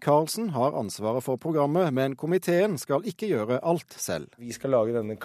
Karlsen 0.03 0.49
har 0.51 0.75
ansvaret 0.75 1.23
for 1.23 1.39
programmet, 1.39 1.87
men 1.95 2.17
komiteen 2.19 2.75
skal 2.81 3.05
ikke 3.07 3.29
gjøre 3.29 3.61
alt 3.63 3.95
selv. 3.95 4.33
Vi 4.37 4.51
skal 4.51 4.75
lage 4.75 4.97
denne 4.97 5.15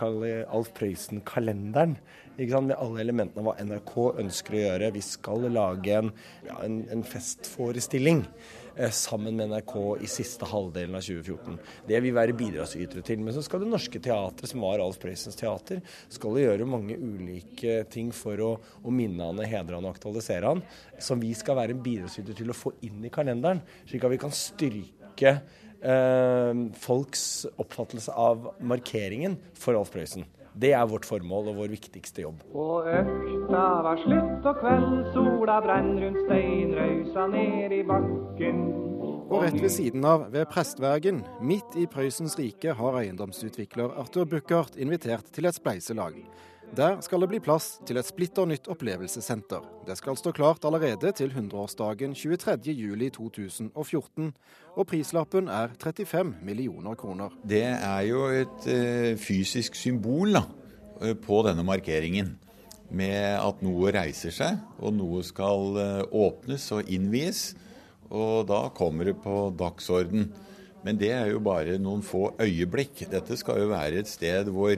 Alf 0.46 0.70
Prøysen-kalenderen 0.76 1.96
med 2.38 2.76
alle 2.78 3.02
elementene 3.02 3.42
av 3.42 3.48
hva 3.48 3.56
NRK 3.58 3.94
ønsker 4.22 4.54
å 4.54 4.62
gjøre. 4.62 4.92
Vi 4.94 5.02
skal 5.02 5.48
lage 5.50 5.98
en, 5.98 6.12
ja, 6.46 6.60
en, 6.62 6.84
en 6.94 7.02
festforestilling 7.02 8.22
sammen 8.94 9.36
med 9.36 9.50
NRK 9.50 9.74
i 10.04 10.08
siste 10.10 10.46
halvdelen 10.48 10.94
av 10.94 11.02
2014. 11.02 11.58
Det 11.88 12.00
vil 12.04 12.14
være 12.16 12.36
bidragsytere 12.38 13.02
til. 13.06 13.22
Men 13.24 13.34
så 13.34 13.42
skal 13.44 13.64
Det 13.64 13.70
Norske 13.72 14.00
Teatret, 14.02 14.50
som 14.50 14.62
var 14.62 14.82
Alf 14.82 15.00
Prøysens 15.02 15.38
teater, 15.38 15.82
skal 16.12 16.38
gjøre 16.38 16.68
mange 16.68 16.96
ulike 16.96 17.82
ting 17.92 18.12
for 18.14 18.38
å, 18.44 18.52
å 18.58 18.94
minne 18.94 19.26
han, 19.30 19.42
hedre 19.42 19.78
han 19.78 19.88
og 19.88 19.96
aktualisere 19.96 20.54
han, 20.54 20.64
som 21.02 21.20
vi 21.22 21.34
skal 21.36 21.58
være 21.58 21.76
en 21.76 21.84
bidragsyter 21.84 22.38
til 22.38 22.52
å 22.52 22.56
få 22.56 22.76
inn 22.86 23.02
i 23.04 23.12
kalenderen, 23.12 23.64
slik 23.88 24.06
at 24.06 24.14
vi 24.14 24.22
kan 24.22 24.34
styrke 24.34 25.34
eh, 25.34 26.64
folks 26.78 27.24
oppfattelse 27.56 28.14
av 28.14 28.52
markeringen 28.62 29.38
for 29.58 29.78
Alf 29.78 29.94
Prøysen. 29.94 30.26
Det 30.58 30.72
er 30.74 30.86
vårt 30.90 31.06
formål 31.06 31.52
og 31.52 31.60
vår 31.60 31.70
viktigste 31.76 32.24
jobb. 32.24 32.40
Og 32.50 32.88
økta 32.90 33.62
var 33.86 34.00
slutt, 34.02 34.46
og 34.48 34.58
kveldssola 34.58 35.58
brenner 35.62 36.08
rundt 36.08 36.24
steinrøysa 36.26 37.26
ned 37.30 37.76
i 37.76 37.82
bakken. 37.86 38.64
Og 39.28 39.44
rett 39.44 39.58
ved 39.60 39.70
siden 39.70 40.06
av, 40.08 40.24
ved 40.32 40.48
Prestvergen, 40.50 41.20
midt 41.44 41.76
i 41.78 41.86
Prøysens 41.90 42.34
rike, 42.40 42.72
har 42.74 42.98
eiendomsutvikler 43.02 43.92
Arthur 44.00 44.26
Buchardt 44.26 44.78
invitert 44.80 45.30
til 45.36 45.46
et 45.46 45.58
spleiselag. 45.58 46.16
Der 46.76 47.00
skal 47.00 47.20
det 47.22 47.28
bli 47.30 47.38
plass 47.42 47.80
til 47.88 47.96
et 47.98 48.06
splitter 48.06 48.46
nytt 48.46 48.68
opplevelsessenter. 48.70 49.60
Det 49.86 49.96
skal 49.98 50.16
stå 50.20 50.32
klart 50.36 50.64
allerede 50.68 51.12
til 51.16 51.30
100-årsdagen 51.32 52.12
23.07.2014, 52.18 54.28
og 54.76 54.86
prislappen 54.86 55.48
er 55.48 55.68
35 55.80 56.34
millioner 56.44 56.94
kroner. 56.94 57.28
Det 57.42 57.64
er 57.64 58.00
jo 58.06 58.26
et 58.28 58.68
uh, 58.68 59.18
fysisk 59.18 59.74
symbol 59.74 60.32
da, 60.36 60.42
eh, 61.00 61.14
på 61.16 61.42
denne 61.48 61.64
markeringen. 61.66 62.38
Med 62.88 63.36
at 63.36 63.62
noe 63.64 63.90
reiser 63.92 64.30
seg, 64.32 64.56
og 64.78 64.94
noe 64.96 65.22
skal 65.26 65.76
uh, 65.76 66.02
åpnes 66.12 66.72
og 66.76 66.82
innvies. 66.88 67.54
Og 68.08 68.46
da 68.48 68.68
kommer 68.76 69.04
det 69.10 69.16
på 69.24 69.54
dagsorden. 69.56 70.32
Men 70.84 70.98
det 71.00 71.10
er 71.12 71.26
jo 71.32 71.40
bare 71.44 71.78
noen 71.82 72.02
få 72.06 72.34
øyeblikk. 72.40 73.10
Dette 73.10 73.36
skal 73.36 73.60
jo 73.64 73.68
være 73.72 73.98
et 74.00 74.08
sted 74.08 74.44
hvor 74.54 74.76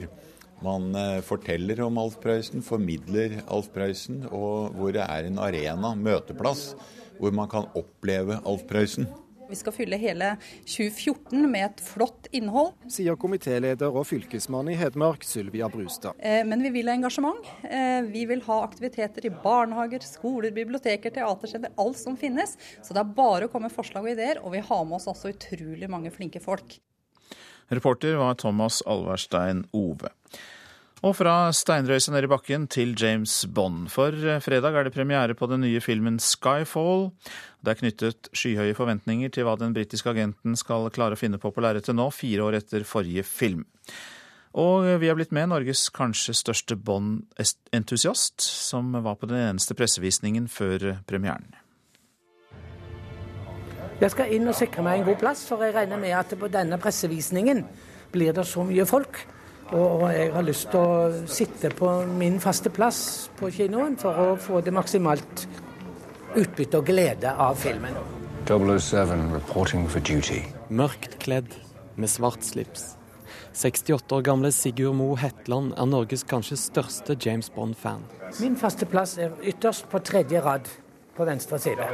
man 0.65 0.93
forteller 1.25 1.81
om 1.85 1.97
Alf 2.01 2.19
Prøysen, 2.23 2.63
formidler 2.65 3.39
Alf 3.47 3.71
Prøysen, 3.73 4.23
og 4.29 4.77
hvor 4.77 4.93
det 4.95 5.03
er 5.07 5.27
en 5.29 5.41
arena, 5.41 5.95
møteplass, 5.97 6.71
hvor 7.19 7.33
man 7.35 7.49
kan 7.51 7.67
oppleve 7.77 8.39
Alf 8.45 8.67
Prøysen. 8.69 9.09
Vi 9.51 9.57
skal 9.59 9.73
fylle 9.75 9.97
hele 9.99 10.27
2014 10.63 11.41
med 11.51 11.65
et 11.65 11.81
flott 11.83 12.29
innhold. 12.31 12.69
Sier 12.91 13.17
komitéleder 13.19 13.91
og 13.91 14.05
fylkesmann 14.07 14.69
i 14.71 14.77
Hedmark, 14.79 15.25
Sylvia 15.27 15.67
Brustad. 15.71 16.15
Eh, 16.23 16.45
men 16.47 16.63
vi 16.63 16.71
vil 16.77 16.87
ha 16.87 16.95
engasjement. 16.95 17.49
Eh, 17.67 17.99
vi 18.13 18.23
vil 18.29 18.45
ha 18.45 18.61
aktiviteter 18.63 19.27
i 19.27 19.33
barnehager, 19.43 20.05
skoler, 20.07 20.55
biblioteker, 20.55 21.11
teatersteder, 21.17 21.75
alt 21.83 21.99
som 21.99 22.15
finnes. 22.15 22.55
Så 22.79 22.95
det 22.95 23.03
er 23.03 23.11
bare 23.17 23.49
å 23.49 23.51
komme 23.51 23.67
med 23.67 23.75
forslag 23.75 24.07
og 24.07 24.13
ideer, 24.13 24.39
og 24.39 24.55
vi 24.55 24.63
har 24.71 24.87
med 24.87 25.01
oss 25.01 25.11
også 25.11 25.33
utrolig 25.35 25.91
mange 25.91 26.15
flinke 26.15 26.39
folk. 26.39 26.79
Reporter 27.71 28.17
var 28.19 28.35
Thomas 28.39 28.81
Alverstein 28.85 29.65
Ove. 29.71 30.11
Og 31.01 31.15
fra 31.17 31.49
steinrøyset 31.55 32.13
ned 32.13 32.27
i 32.27 32.29
bakken 32.29 32.67
til 32.69 32.91
James 32.99 33.33
Bond. 33.49 33.87
For 33.89 34.13
fredag 34.43 34.75
er 34.77 34.85
det 34.85 34.93
premiere 34.93 35.33
på 35.37 35.47
den 35.49 35.63
nye 35.65 35.81
filmen 35.81 36.19
Skyfall. 36.21 37.07
Det 37.63 37.73
er 37.73 37.79
knyttet 37.79 38.29
skyhøye 38.37 38.75
forventninger 38.77 39.33
til 39.33 39.47
hva 39.47 39.55
den 39.57 39.73
britiske 39.73 40.11
agenten 40.13 40.59
skal 40.59 40.91
klare 40.93 41.17
å 41.17 41.21
finne 41.21 41.41
på 41.41 41.49
på 41.49 41.63
lerretet 41.63 41.97
nå, 41.97 42.05
fire 42.13 42.45
år 42.45 42.59
etter 42.59 42.85
forrige 42.85 43.25
film. 43.25 43.65
Og 44.61 44.85
vi 44.99 45.07
har 45.07 45.17
blitt 45.17 45.33
med 45.33 45.49
Norges 45.49 45.87
kanskje 45.95 46.35
største 46.37 46.75
Bond-entusiast, 46.75 48.43
som 48.43 48.91
var 48.91 49.17
på 49.17 49.31
den 49.31 49.39
eneste 49.39 49.77
pressevisningen 49.79 50.51
før 50.51 50.99
premieren. 51.07 51.49
Jeg 54.01 54.15
skal 54.15 54.31
inn 54.33 54.49
og 54.49 54.55
sikre 54.57 54.81
meg 54.81 54.97
en 54.97 55.03
god 55.11 55.19
plass, 55.21 55.43
for 55.45 55.61
jeg 55.61 55.75
regner 55.75 55.99
med 56.01 56.15
at 56.17 56.31
på 56.33 56.47
denne 56.49 56.79
pressevisningen 56.81 57.59
blir 58.09 58.33
det 58.33 58.47
så 58.49 58.63
mye 58.65 58.85
folk. 58.89 59.19
Og 59.77 60.07
jeg 60.09 60.31
har 60.33 60.43
lyst 60.43 60.71
til 60.73 60.81
å 60.81 61.27
sitte 61.29 61.69
på 61.77 61.91
min 62.09 62.39
faste 62.41 62.71
plass 62.73 63.29
på 63.37 63.51
kinoen 63.53 63.99
for 64.01 64.17
å 64.17 64.25
få 64.41 64.63
det 64.65 64.73
maksimalt 64.73 65.45
utbytte 66.33 66.81
og 66.81 66.89
glede 66.89 67.29
av 67.29 67.61
filmen. 67.61 67.93
007 68.49 69.29
reporting 69.35 69.85
for 69.85 70.01
duty. 70.01 70.41
Mørkt 70.73 71.19
kledd, 71.21 71.53
med 71.95 72.09
svart 72.09 72.41
slips. 72.41 72.95
68 73.53 74.17
år 74.17 74.25
gamle 74.25 74.49
Sigurd 74.55 74.97
Mo 74.97 75.13
Hetland 75.19 75.75
er 75.77 75.85
Norges 75.85 76.25
kanskje 76.25 76.57
største 76.57 77.19
James 77.21 77.53
Bond-fan. 77.53 78.01
Min 78.41 78.57
faste 78.57 78.89
plass 78.89 79.19
er 79.21 79.37
ytterst 79.45 79.91
på 79.91 80.01
tredje 80.01 80.41
rad 80.41 80.65
på 81.15 81.25
venstre 81.27 81.59
side. 81.59 81.87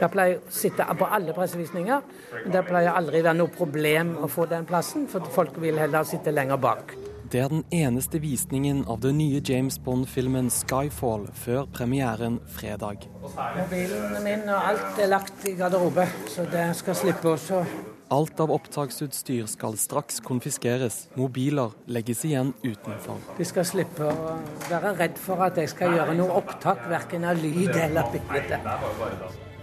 Der 0.00 0.10
pleier 0.12 0.40
å 0.40 0.52
sitte 0.52 0.86
på 0.98 1.08
alle 1.16 1.34
pressevisninger. 1.36 2.04
Men 2.42 2.52
det 2.54 2.64
pleier 2.68 2.96
aldri 2.98 3.22
være 3.22 3.38
noe 3.38 3.54
problem 3.54 4.16
å 4.24 4.30
få 4.30 4.48
den 4.50 4.66
plassen, 4.68 5.08
for 5.08 5.24
folk 5.34 5.58
vil 5.62 5.78
heller 5.80 6.06
sitte 6.08 6.34
lenger 6.34 6.60
bak. 6.60 6.96
Det 7.32 7.40
er 7.40 7.48
den 7.48 7.64
eneste 7.72 8.20
visningen 8.22 8.84
av 8.88 9.00
den 9.00 9.16
nye 9.18 9.40
James 9.48 9.78
Bond-filmen 9.78 10.50
'Skyfall' 10.50 11.30
før 11.34 11.64
premieren 11.72 12.38
fredag. 12.46 13.08
Mobilen 13.22 14.22
min 14.24 14.48
og 14.48 14.68
alt 14.68 15.00
er 15.00 15.10
lagt 15.10 15.48
i 15.48 15.56
garderobe, 15.58 16.06
så 16.28 16.44
det 16.52 16.76
skal 16.76 16.94
slippe 16.94 17.28
også. 17.28 17.64
Alt 18.12 18.40
av 18.40 18.50
opptaksutstyr 18.52 19.46
skal 19.48 19.78
straks 19.80 20.20
konfiskeres. 20.20 21.06
Mobiler 21.16 21.72
legges 21.88 22.24
igjen 22.28 22.52
utenfor. 22.62 23.16
De 23.38 23.46
skal 23.48 23.64
slippe 23.64 24.04
å 24.10 24.34
være 24.68 24.92
redd 24.98 25.16
for 25.20 25.40
at 25.46 25.56
jeg 25.56 25.72
skal 25.72 25.96
gjøre 25.96 26.16
noe 26.18 26.36
opptak, 26.42 26.84
verken 26.92 27.24
av 27.24 27.40
lyd 27.40 27.72
eller 27.72 28.12
bilde. 28.12 28.60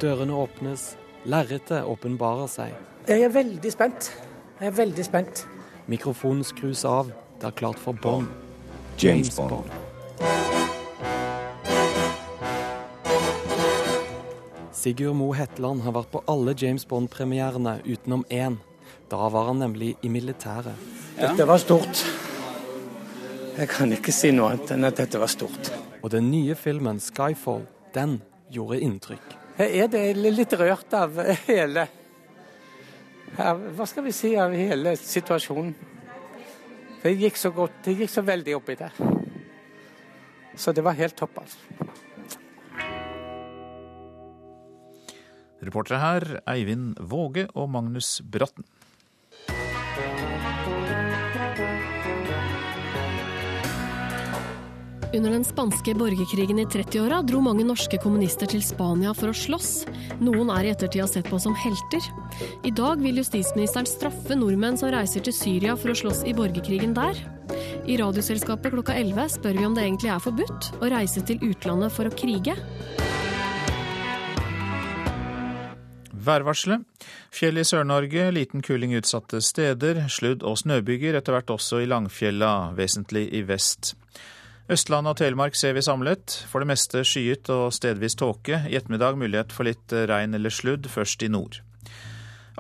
Dørene 0.02 0.40
åpnes. 0.42 0.96
Lerretet 1.30 1.86
åpenbarer 1.86 2.50
seg. 2.50 2.74
Jeg 3.06 3.28
er 3.28 3.34
veldig 3.34 3.72
spent. 3.74 4.10
Jeg 4.58 4.72
er 4.72 4.78
veldig 4.80 5.06
spent. 5.06 5.46
Mikrofonen 5.92 6.46
skrus 6.46 6.82
av. 6.86 7.14
Det 7.38 7.52
er 7.52 7.58
klart 7.62 7.78
for 7.82 7.94
Bond. 7.94 8.30
James 9.02 9.36
Bond. 9.38 9.70
Sigurd 14.82 15.14
Mo 15.14 15.28
Hetland 15.38 15.84
har 15.86 15.94
vært 15.94 16.10
på 16.10 16.24
alle 16.32 16.56
James 16.58 16.88
Bond-premierene 16.90 17.76
utenom 17.86 18.24
én. 18.34 18.56
Da 19.12 19.28
var 19.30 19.52
han 19.52 19.60
nemlig 19.62 19.92
i 20.02 20.10
militæret. 20.10 20.74
Dette 21.20 21.46
var 21.46 21.62
stort. 21.62 22.02
Jeg 23.60 23.70
kan 23.70 23.94
ikke 23.94 24.16
si 24.16 24.32
noe 24.34 24.56
annet 24.56 24.74
enn 24.74 24.88
at 24.90 24.98
dette 24.98 25.22
var 25.22 25.30
stort. 25.30 25.70
Og 26.02 26.10
den 26.10 26.32
nye 26.32 26.58
filmen 26.58 26.98
'Skyfall', 26.98 27.68
den 27.94 28.24
gjorde 28.50 28.82
inntrykk. 28.82 29.38
Jeg 29.60 29.84
er 29.84 29.94
det 29.94 30.04
litt 30.18 30.54
rørt 30.58 30.94
av 30.98 31.20
hele 31.46 31.88
Hva 33.38 33.86
skal 33.86 34.04
vi 34.04 34.12
si 34.12 34.34
av 34.36 34.52
hele 34.52 34.96
situasjonen. 34.98 35.76
Det 37.04 37.14
gikk 37.22 37.38
så 37.38 37.52
godt, 37.54 37.84
det 37.86 38.00
gikk 38.02 38.10
så 38.10 38.26
veldig 38.26 38.56
oppi 38.58 38.76
der. 38.82 38.98
Så 40.56 40.74
det 40.74 40.82
var 40.82 40.98
helt 40.98 41.16
topp, 41.16 41.38
altså. 41.38 41.60
Reportere 45.62 46.02
her 46.02 46.28
Eivind 46.50 46.98
Våge 47.00 47.48
og 47.54 47.70
Magnus 47.70 48.20
Bratten. 48.26 48.66
Under 55.12 55.34
den 55.34 55.44
spanske 55.44 55.92
borgerkrigen 56.00 56.62
i 56.62 56.66
30-åra 56.72 57.18
dro 57.28 57.42
mange 57.44 57.66
norske 57.68 57.98
kommunister 58.00 58.48
til 58.48 58.62
Spania 58.64 59.12
for 59.12 59.34
å 59.34 59.36
slåss. 59.36 59.84
Noen 60.24 60.48
er 60.56 60.70
i 60.70 60.72
ettertid 60.72 61.04
sett 61.12 61.28
på 61.28 61.40
som 61.44 61.58
helter. 61.60 62.08
I 62.64 62.72
dag 62.72 63.04
vil 63.04 63.20
justisministeren 63.20 63.90
straffe 63.90 64.38
nordmenn 64.40 64.80
som 64.80 64.94
reiser 64.96 65.26
til 65.26 65.36
Syria 65.36 65.76
for 65.76 65.92
å 65.92 65.98
slåss 66.00 66.24
i 66.32 66.36
borgerkrigen 66.38 66.96
der. 66.96 67.20
I 67.92 68.00
Radioselskapet 68.00 68.72
klokka 68.72 68.96
11 68.96 69.36
spør 69.36 69.60
vi 69.60 69.68
om 69.68 69.76
det 69.76 69.84
egentlig 69.84 70.14
er 70.16 70.24
forbudt 70.24 70.72
å 70.80 70.94
reise 70.96 71.26
til 71.28 71.44
utlandet 71.44 71.92
for 71.92 72.08
å 72.08 72.16
krige. 72.16 72.56
Værvarselet. 76.26 76.84
Fjell 77.34 77.58
i 77.58 77.66
Sør-Norge, 77.66 78.28
liten 78.36 78.62
kuling 78.62 78.94
utsatte 78.98 79.42
steder. 79.42 80.06
Sludd- 80.10 80.46
og 80.46 80.60
snøbyger, 80.62 81.18
etter 81.18 81.34
hvert 81.34 81.50
også 81.54 81.82
i 81.82 81.90
Langfjella, 81.90 82.72
vesentlig 82.78 83.28
i 83.34 83.42
vest. 83.48 83.96
Østlandet 84.72 85.12
og 85.12 85.18
Telemark 85.18 85.58
ser 85.58 85.74
vi 85.74 85.82
samlet. 85.82 86.38
For 86.52 86.62
det 86.62 86.70
meste 86.70 87.04
skyet 87.08 87.50
og 87.52 87.74
stedvis 87.74 88.16
tåke. 88.16 88.62
I 88.70 88.78
ettermiddag 88.78 89.18
mulighet 89.20 89.52
for 89.52 89.68
litt 89.68 89.92
regn 89.92 90.38
eller 90.38 90.54
sludd, 90.54 90.88
først 90.88 91.26
i 91.26 91.32
nord. 91.34 91.60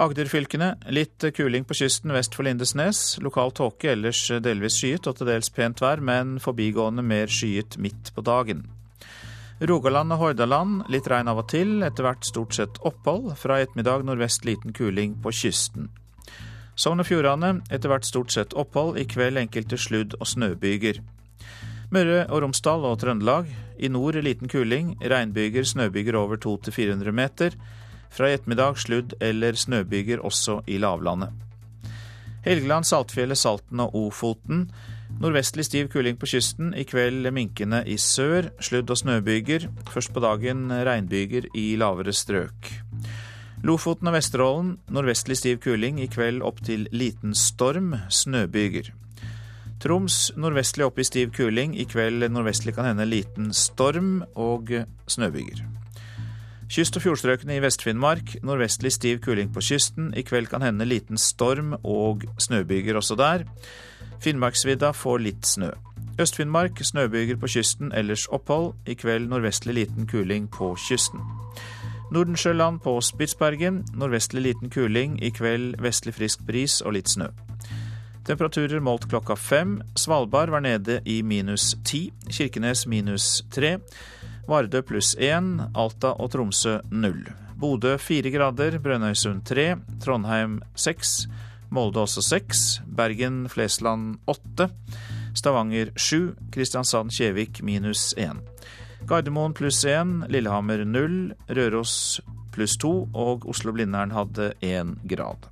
Agderfylkene 0.02 0.74
litt 0.90 1.24
kuling 1.36 1.66
på 1.68 1.76
kysten 1.78 2.14
vest 2.16 2.36
for 2.36 2.48
Lindesnes. 2.48 3.20
Lokal 3.22 3.52
tåke, 3.54 3.92
ellers 3.94 4.24
delvis 4.42 4.80
skyet 4.80 5.08
og 5.08 5.20
til 5.20 5.30
dels 5.30 5.52
pent 5.54 5.84
vær, 5.84 6.02
men 6.02 6.40
forbigående 6.42 7.06
mer 7.06 7.30
skyet 7.30 7.78
midt 7.78 8.14
på 8.16 8.24
dagen. 8.26 8.66
Rogaland 9.62 10.10
og 10.16 10.18
Hordaland 10.18 10.88
litt 10.90 11.06
regn 11.12 11.28
av 11.30 11.38
og 11.44 11.52
til, 11.52 11.84
etter 11.86 12.08
hvert 12.08 12.26
stort 12.26 12.56
sett 12.58 12.80
opphold. 12.82 13.36
Fra 13.38 13.60
i 13.60 13.66
ettermiddag 13.68 14.08
nordvest 14.08 14.46
liten 14.48 14.74
kuling 14.74 15.20
på 15.22 15.34
kysten. 15.38 15.92
Sogn 16.74 17.04
og 17.04 17.06
Fjordane 17.06 17.60
etter 17.70 17.92
hvert 17.92 18.08
stort 18.08 18.34
sett 18.34 18.56
opphold, 18.58 18.98
i 18.98 19.06
kveld 19.06 19.38
enkelte 19.38 19.78
sludd- 19.78 20.16
og 20.18 20.26
snøbyger. 20.32 21.04
Møre 21.94 22.24
og 22.32 22.42
Romsdal 22.42 22.88
og 22.90 22.98
Trøndelag. 23.04 23.52
I 23.78 23.92
nord 23.94 24.18
liten 24.26 24.50
kuling, 24.50 24.96
regnbyger, 24.98 25.68
snøbyger 25.68 26.18
over 26.18 26.42
200-400 26.42 27.14
meter. 27.14 27.58
Fra 28.10 28.32
i 28.32 28.40
ettermiddag 28.40 28.82
sludd- 28.82 29.14
eller 29.22 29.54
snøbyger 29.54 30.26
også 30.26 30.64
i 30.66 30.82
lavlandet. 30.82 31.30
Helgeland, 32.42 32.88
Saltfjellet, 32.90 33.38
Salten 33.38 33.80
og 33.84 33.94
Ofoten. 33.94 34.72
Nordvestlig 35.20 35.66
stiv 35.66 35.90
kuling 35.92 36.16
på 36.22 36.30
kysten, 36.32 36.72
i 36.78 36.86
kveld 36.88 37.28
minkende 37.34 37.84
i 37.86 37.98
sør. 37.98 38.52
Sludd- 38.64 38.94
og 38.94 38.98
snøbyger. 38.98 39.68
Først 39.90 40.14
på 40.14 40.24
dagen 40.24 40.70
regnbyger 40.72 41.50
i 41.58 41.76
lavere 41.76 42.14
strøk. 42.14 42.72
Lofoten 43.64 44.08
og 44.08 44.16
Vesterålen 44.16 44.72
nordvestlig 44.90 45.38
stiv 45.38 45.60
kuling, 45.62 46.00
i 46.02 46.08
kveld 46.08 46.42
opp 46.42 46.64
til 46.66 46.88
liten 46.92 47.36
storm. 47.36 47.96
Snøbyger. 48.10 48.94
Troms 49.82 50.32
nordvestlig 50.38 50.86
opp 50.86 51.00
i 51.02 51.06
stiv 51.06 51.32
kuling, 51.34 51.76
i 51.76 51.86
kveld 51.90 52.28
nordvestlig 52.30 52.76
kan 52.78 52.86
hende 52.86 53.06
liten 53.10 53.52
storm 53.54 54.24
og 54.38 54.70
snøbyger. 55.10 55.66
Kyst- 56.72 56.96
og 56.96 57.04
fjordstrøkene 57.04 57.58
i 57.58 57.62
Vest-Finnmark 57.64 58.38
nordvestlig 58.48 58.94
stiv 58.96 59.18
kuling 59.26 59.50
på 59.52 59.60
kysten, 59.66 60.14
i 60.16 60.22
kveld 60.24 60.48
kan 60.48 60.64
hende 60.64 60.86
liten 60.88 61.18
storm 61.20 61.74
og 61.84 62.24
snøbyger 62.40 62.96
også 62.96 63.18
der. 63.20 63.44
Finnmarksvidda 64.22 64.94
får 64.94 65.20
litt 65.20 65.46
snø. 65.46 65.72
Øst-Finnmark 66.22 66.84
snøbyger 66.86 67.40
på 67.42 67.48
kysten, 67.48 67.92
ellers 67.92 68.28
opphold. 68.30 68.74
I 68.86 68.94
kveld 68.94 69.30
nordvestlig 69.30 69.74
liten 69.74 70.08
kuling 70.08 70.50
på 70.52 70.76
kysten. 70.78 71.20
Nordensjøland 72.12 72.80
på 72.84 73.02
Spitsbergen 73.02 73.86
nordvestlig 73.96 74.44
liten 74.44 74.70
kuling. 74.70 75.18
I 75.24 75.30
kveld 75.30 75.80
vestlig 75.82 76.14
frisk 76.14 76.46
bris 76.46 76.82
og 76.82 76.94
litt 76.94 77.10
snø. 77.10 77.32
Temperaturer 78.28 78.84
målt 78.84 79.08
klokka 79.10 79.36
fem. 79.36 79.80
Svalbard 79.98 80.52
var 80.54 80.62
nede 80.62 81.00
i 81.06 81.22
minus 81.22 81.72
ti. 81.86 82.12
Kirkenes 82.30 82.86
minus 82.88 83.42
tre. 83.50 83.78
Vardø 84.48 84.84
pluss 84.86 85.16
én. 85.16 85.56
Alta 85.74 86.14
og 86.20 86.30
Tromsø 86.36 86.78
null. 86.92 87.24
Bodø 87.58 87.98
fire 87.98 88.30
grader. 88.30 88.78
Brønnøysund 88.78 89.42
tre. 89.50 89.76
Trondheim 90.04 90.60
seks. 90.76 91.26
Molde 91.72 92.04
også 92.04 92.24
seks. 92.26 92.82
Bergen, 92.86 93.46
Flesland 93.50 94.20
åtte. 94.28 94.68
Stavanger 95.34 95.94
sju. 95.96 96.34
Kristiansand-Kjevik 96.52 97.62
minus 97.64 98.12
én. 98.20 98.44
Gardermoen 99.08 99.56
pluss 99.56 99.86
én. 99.88 100.20
Lillehammer 100.28 100.84
null. 100.86 101.32
Røros 101.48 102.20
pluss 102.52 102.76
to, 102.76 103.08
og 103.16 103.48
Oslo-Blindern 103.48 104.12
hadde 104.12 104.52
én 104.60 104.98
grad. 105.08 105.48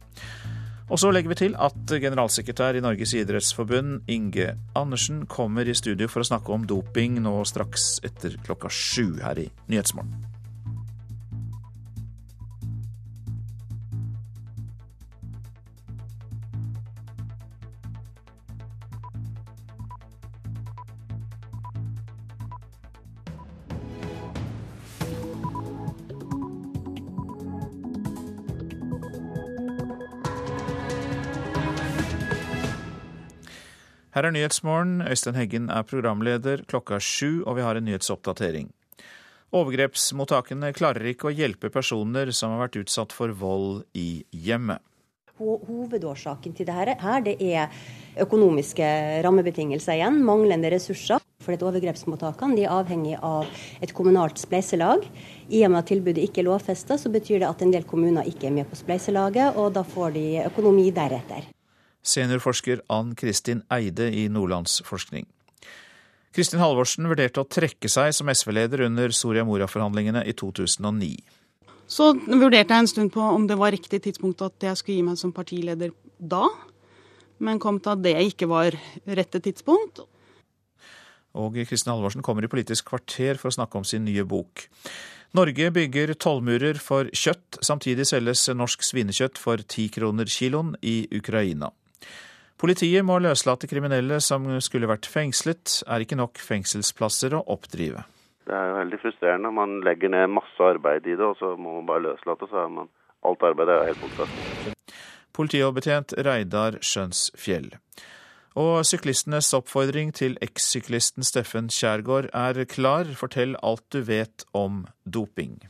Og 0.89 0.99
så 0.99 1.11
legger 1.13 1.31
vi 1.31 1.37
til 1.37 1.55
at 1.61 1.93
generalsekretær 2.01 2.75
i 2.75 2.81
Norges 2.83 3.13
idrettsforbund, 3.13 4.09
Inge 4.09 4.55
Andersen, 4.75 5.21
kommer 5.29 5.69
i 5.69 5.77
studio 5.77 6.09
for 6.09 6.25
å 6.25 6.29
snakke 6.31 6.51
om 6.51 6.65
doping 6.67 7.21
nå 7.23 7.35
straks 7.45 8.01
etter 8.03 8.35
klokka 8.43 8.73
sju 8.73 9.21
her 9.21 9.39
i 9.39 9.47
Nyhetsmorgen. 9.69 10.28
Her 34.09 34.25
er 34.25 34.33
Nyhetsmorgen. 34.33 35.03
Øystein 35.05 35.35
Heggen 35.37 35.69
er 35.69 35.83
programleder. 35.85 36.63
Klokka 36.65 36.95
er 36.97 37.03
sju, 37.05 37.43
og 37.45 37.59
vi 37.59 37.61
har 37.61 37.77
en 37.77 37.85
nyhetsoppdatering. 37.85 38.71
Overgrepsmottakene 39.53 40.71
klarer 40.73 41.11
ikke 41.11 41.29
å 41.29 41.33
hjelpe 41.33 41.69
personer 41.73 42.31
som 42.33 42.55
har 42.55 42.63
vært 42.63 42.79
utsatt 42.81 43.13
for 43.13 43.33
vold 43.37 43.83
i 43.93 44.23
hjemmet. 44.33 44.81
Hovedårsaken 45.37 46.55
til 46.57 46.67
dette 46.67 46.95
her, 46.99 47.21
det 47.23 47.35
er 47.37 47.69
økonomiske 48.25 48.87
rammebetingelser 49.23 49.99
igjen, 49.99 50.19
manglende 50.25 50.73
ressurser. 50.73 51.21
For 51.45 51.69
Overgrepsmottakene 51.69 52.57
de 52.57 52.65
er 52.65 52.73
avhengig 52.73 53.13
av 53.21 53.45
et 53.79 53.93
kommunalt 53.95 54.41
spleiselag. 54.41 55.05
I 55.53 55.61
og 55.67 55.71
med 55.75 55.83
at 55.83 55.93
tilbudet 55.93 56.25
ikke 56.25 56.41
er 56.41 56.49
lovfesta, 56.49 56.97
så 56.97 57.13
betyr 57.13 57.45
det 57.45 57.51
at 57.53 57.61
en 57.61 57.77
del 57.77 57.85
kommuner 57.87 58.27
ikke 58.27 58.49
er 58.49 58.57
med 58.57 58.69
på 58.73 58.81
spleiselaget, 58.81 59.53
og 59.53 59.71
da 59.77 59.85
får 59.85 60.17
de 60.17 60.27
økonomi 60.49 60.89
deretter 60.97 61.47
seniorforsker 62.09 62.83
Ann 62.91 63.13
Kristin 63.17 63.63
Eide 63.73 64.09
i 64.11 64.27
Nordlandsforskning. 64.31 65.27
Kristin 66.35 66.61
Halvorsen 66.61 67.09
vurderte 67.09 67.41
å 67.41 67.47
trekke 67.49 67.89
seg 67.89 68.13
som 68.13 68.29
SV-leder 68.29 68.85
under 68.85 69.13
Soria 69.15 69.45
Moria-forhandlingene 69.47 70.21
i 70.29 70.35
2009. 70.37 71.15
Så 71.89 72.11
vurderte 72.13 72.75
jeg 72.75 72.85
en 72.85 72.89
stund 72.89 73.13
på 73.15 73.23
om 73.25 73.47
det 73.49 73.57
var 73.57 73.73
riktig 73.73 74.03
tidspunkt 74.05 74.43
at 74.45 74.61
jeg 74.61 74.77
skulle 74.77 74.99
gi 74.99 75.05
meg 75.07 75.17
som 75.17 75.33
partileder 75.33 75.93
da, 76.19 76.45
men 77.41 77.61
kom 77.61 77.79
til 77.81 77.95
at 77.95 78.03
det 78.05 78.13
ikke 78.29 78.49
var 78.51 78.77
rette 79.07 79.41
tidspunkt. 79.41 80.03
Og 81.39 81.57
Kristin 81.69 81.93
Halvorsen 81.93 82.25
kommer 82.25 82.45
i 82.45 82.51
Politisk 82.51 82.91
kvarter 82.91 83.41
for 83.41 83.49
å 83.49 83.57
snakke 83.57 83.81
om 83.81 83.87
sin 83.87 84.05
nye 84.05 84.25
bok. 84.27 84.67
Norge 85.37 85.67
bygger 85.73 86.15
tollmurer 86.17 86.77
for 86.81 87.09
kjøtt, 87.13 87.59
samtidig 87.65 88.07
selges 88.09 88.47
norsk 88.49 88.85
svinekjøtt 88.85 89.37
for 89.37 89.61
ti 89.61 89.85
kroner 89.93 90.29
kiloen 90.29 90.73
i 90.81 91.03
Ukraina. 91.13 91.69
Politiet 92.59 93.05
må 93.07 93.21
løslate 93.23 93.69
kriminelle 93.71 94.19
som 94.19 94.47
skulle 94.59 94.89
vært 94.89 95.07
fengslet. 95.07 95.79
Er 95.87 96.03
ikke 96.03 96.19
nok 96.19 96.41
fengselsplasser 96.43 97.37
å 97.37 97.45
oppdrive. 97.55 98.03
Det 98.49 98.55
er 98.57 98.71
jo 98.71 98.77
veldig 98.79 98.99
frustrerende. 99.03 99.51
Man 99.53 99.79
legger 99.85 100.11
ned 100.11 100.31
masse 100.33 100.65
arbeid 100.65 101.07
i 101.07 101.15
det, 101.15 101.23
og 101.23 101.37
så 101.39 101.53
må 101.55 101.77
man 101.77 101.87
bare 101.87 102.07
løslate. 102.09 102.49
Så 102.49 102.63
er 102.65 102.73
man 102.73 102.89
alt 103.23 103.45
arbeidet 103.45 103.75
er 103.75 103.91
helt 103.91 104.03
borte. 104.03 104.75
Politioverbetjent 105.39 106.17
Reidar 106.25 106.79
Skjønsfjell. 106.83 107.71
Og 108.59 108.81
syklistenes 108.83 109.53
oppfordring 109.55 110.11
til 110.17 110.35
ekssyklisten 110.43 111.23
Steffen 111.23 111.69
Kjærgaard 111.71 112.27
er 112.33 112.65
klar. 112.67 113.07
Fortell 113.15 113.55
alt 113.63 113.85
du 113.93 114.01
vet 114.03 114.43
om 114.51 114.83
doping. 115.05 115.61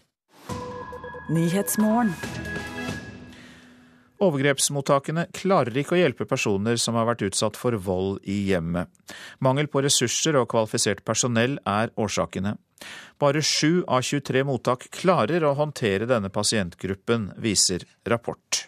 Nyhetsmorgen. 1.30 2.16
Overgrepsmottakene 4.20 5.28
klarer 5.36 5.78
ikke 5.80 5.96
å 5.96 6.00
hjelpe 6.02 6.28
personer 6.28 6.80
som 6.82 6.98
har 7.00 7.08
vært 7.08 7.24
utsatt 7.30 7.60
for 7.60 7.78
vold 7.80 8.20
i 8.28 8.42
hjemmet. 8.50 8.92
Mangel 9.40 9.70
på 9.72 9.84
ressurser 9.86 10.36
og 10.40 10.50
kvalifisert 10.52 11.06
personell 11.08 11.56
er 11.64 11.94
årsakene. 11.96 12.58
Bare 13.20 13.44
sju 13.44 13.84
av 13.88 14.04
23 14.08 14.44
mottak 14.48 14.88
klarer 14.96 15.44
å 15.44 15.56
håndtere 15.56 16.08
denne 16.08 16.32
pasientgruppen, 16.32 17.32
viser 17.40 17.88
rapport. 18.08 18.66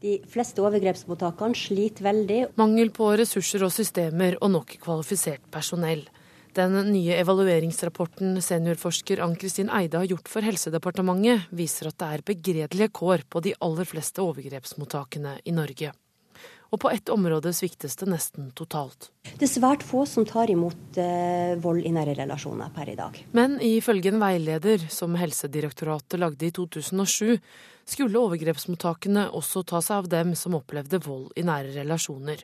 De 0.00 0.18
fleste 0.28 0.60
overgrepsmottakene 0.60 1.56
sliter 1.56 2.04
veldig. 2.04 2.40
Mangel 2.60 2.92
på 2.92 3.08
ressurser 3.16 3.64
og 3.64 3.72
systemer 3.72 4.36
og 4.40 4.52
nok 4.52 4.76
kvalifisert 4.82 5.44
personell. 5.52 6.04
Den 6.56 6.72
nye 6.88 7.18
evalueringsrapporten 7.20 8.38
seniorforsker 8.40 9.20
Ann-Kristin 9.20 9.68
Eide 9.68 10.00
har 10.00 10.08
gjort 10.08 10.30
for 10.32 10.46
Helsedepartementet, 10.46 11.50
viser 11.52 11.90
at 11.90 11.98
det 12.00 12.08
er 12.08 12.22
begredelige 12.30 12.88
kår 12.96 13.26
på 13.28 13.42
de 13.44 13.52
aller 13.60 13.84
fleste 13.84 14.24
overgrepsmottakene 14.24 15.34
i 15.44 15.52
Norge. 15.52 15.90
Og 16.72 16.80
på 16.80 16.90
ett 16.90 17.12
område 17.12 17.52
sviktes 17.54 17.98
det 18.00 18.08
nesten 18.08 18.48
totalt. 18.56 19.10
Det 19.36 19.44
er 19.44 19.52
svært 19.52 19.84
få 19.84 20.06
som 20.08 20.24
tar 20.24 20.48
imot 20.50 20.96
eh, 20.96 21.58
vold 21.60 21.84
i 21.84 21.92
nære 21.92 22.16
relasjoner 22.22 22.72
per 22.72 22.88
i 22.88 22.96
dag. 22.96 23.20
Men 23.36 23.60
ifølge 23.60 24.14
en 24.14 24.24
veileder 24.24 24.88
som 24.92 25.14
Helsedirektoratet 25.20 26.18
lagde 26.24 26.48
i 26.48 26.54
2007, 26.56 27.36
skulle 27.84 28.24
overgrepsmottakene 28.24 29.28
også 29.36 29.60
ta 29.68 29.84
seg 29.84 30.06
av 30.06 30.10
dem 30.16 30.32
som 30.40 30.56
opplevde 30.56 31.04
vold 31.04 31.36
i 31.36 31.44
nære 31.46 31.76
relasjoner. 31.76 32.40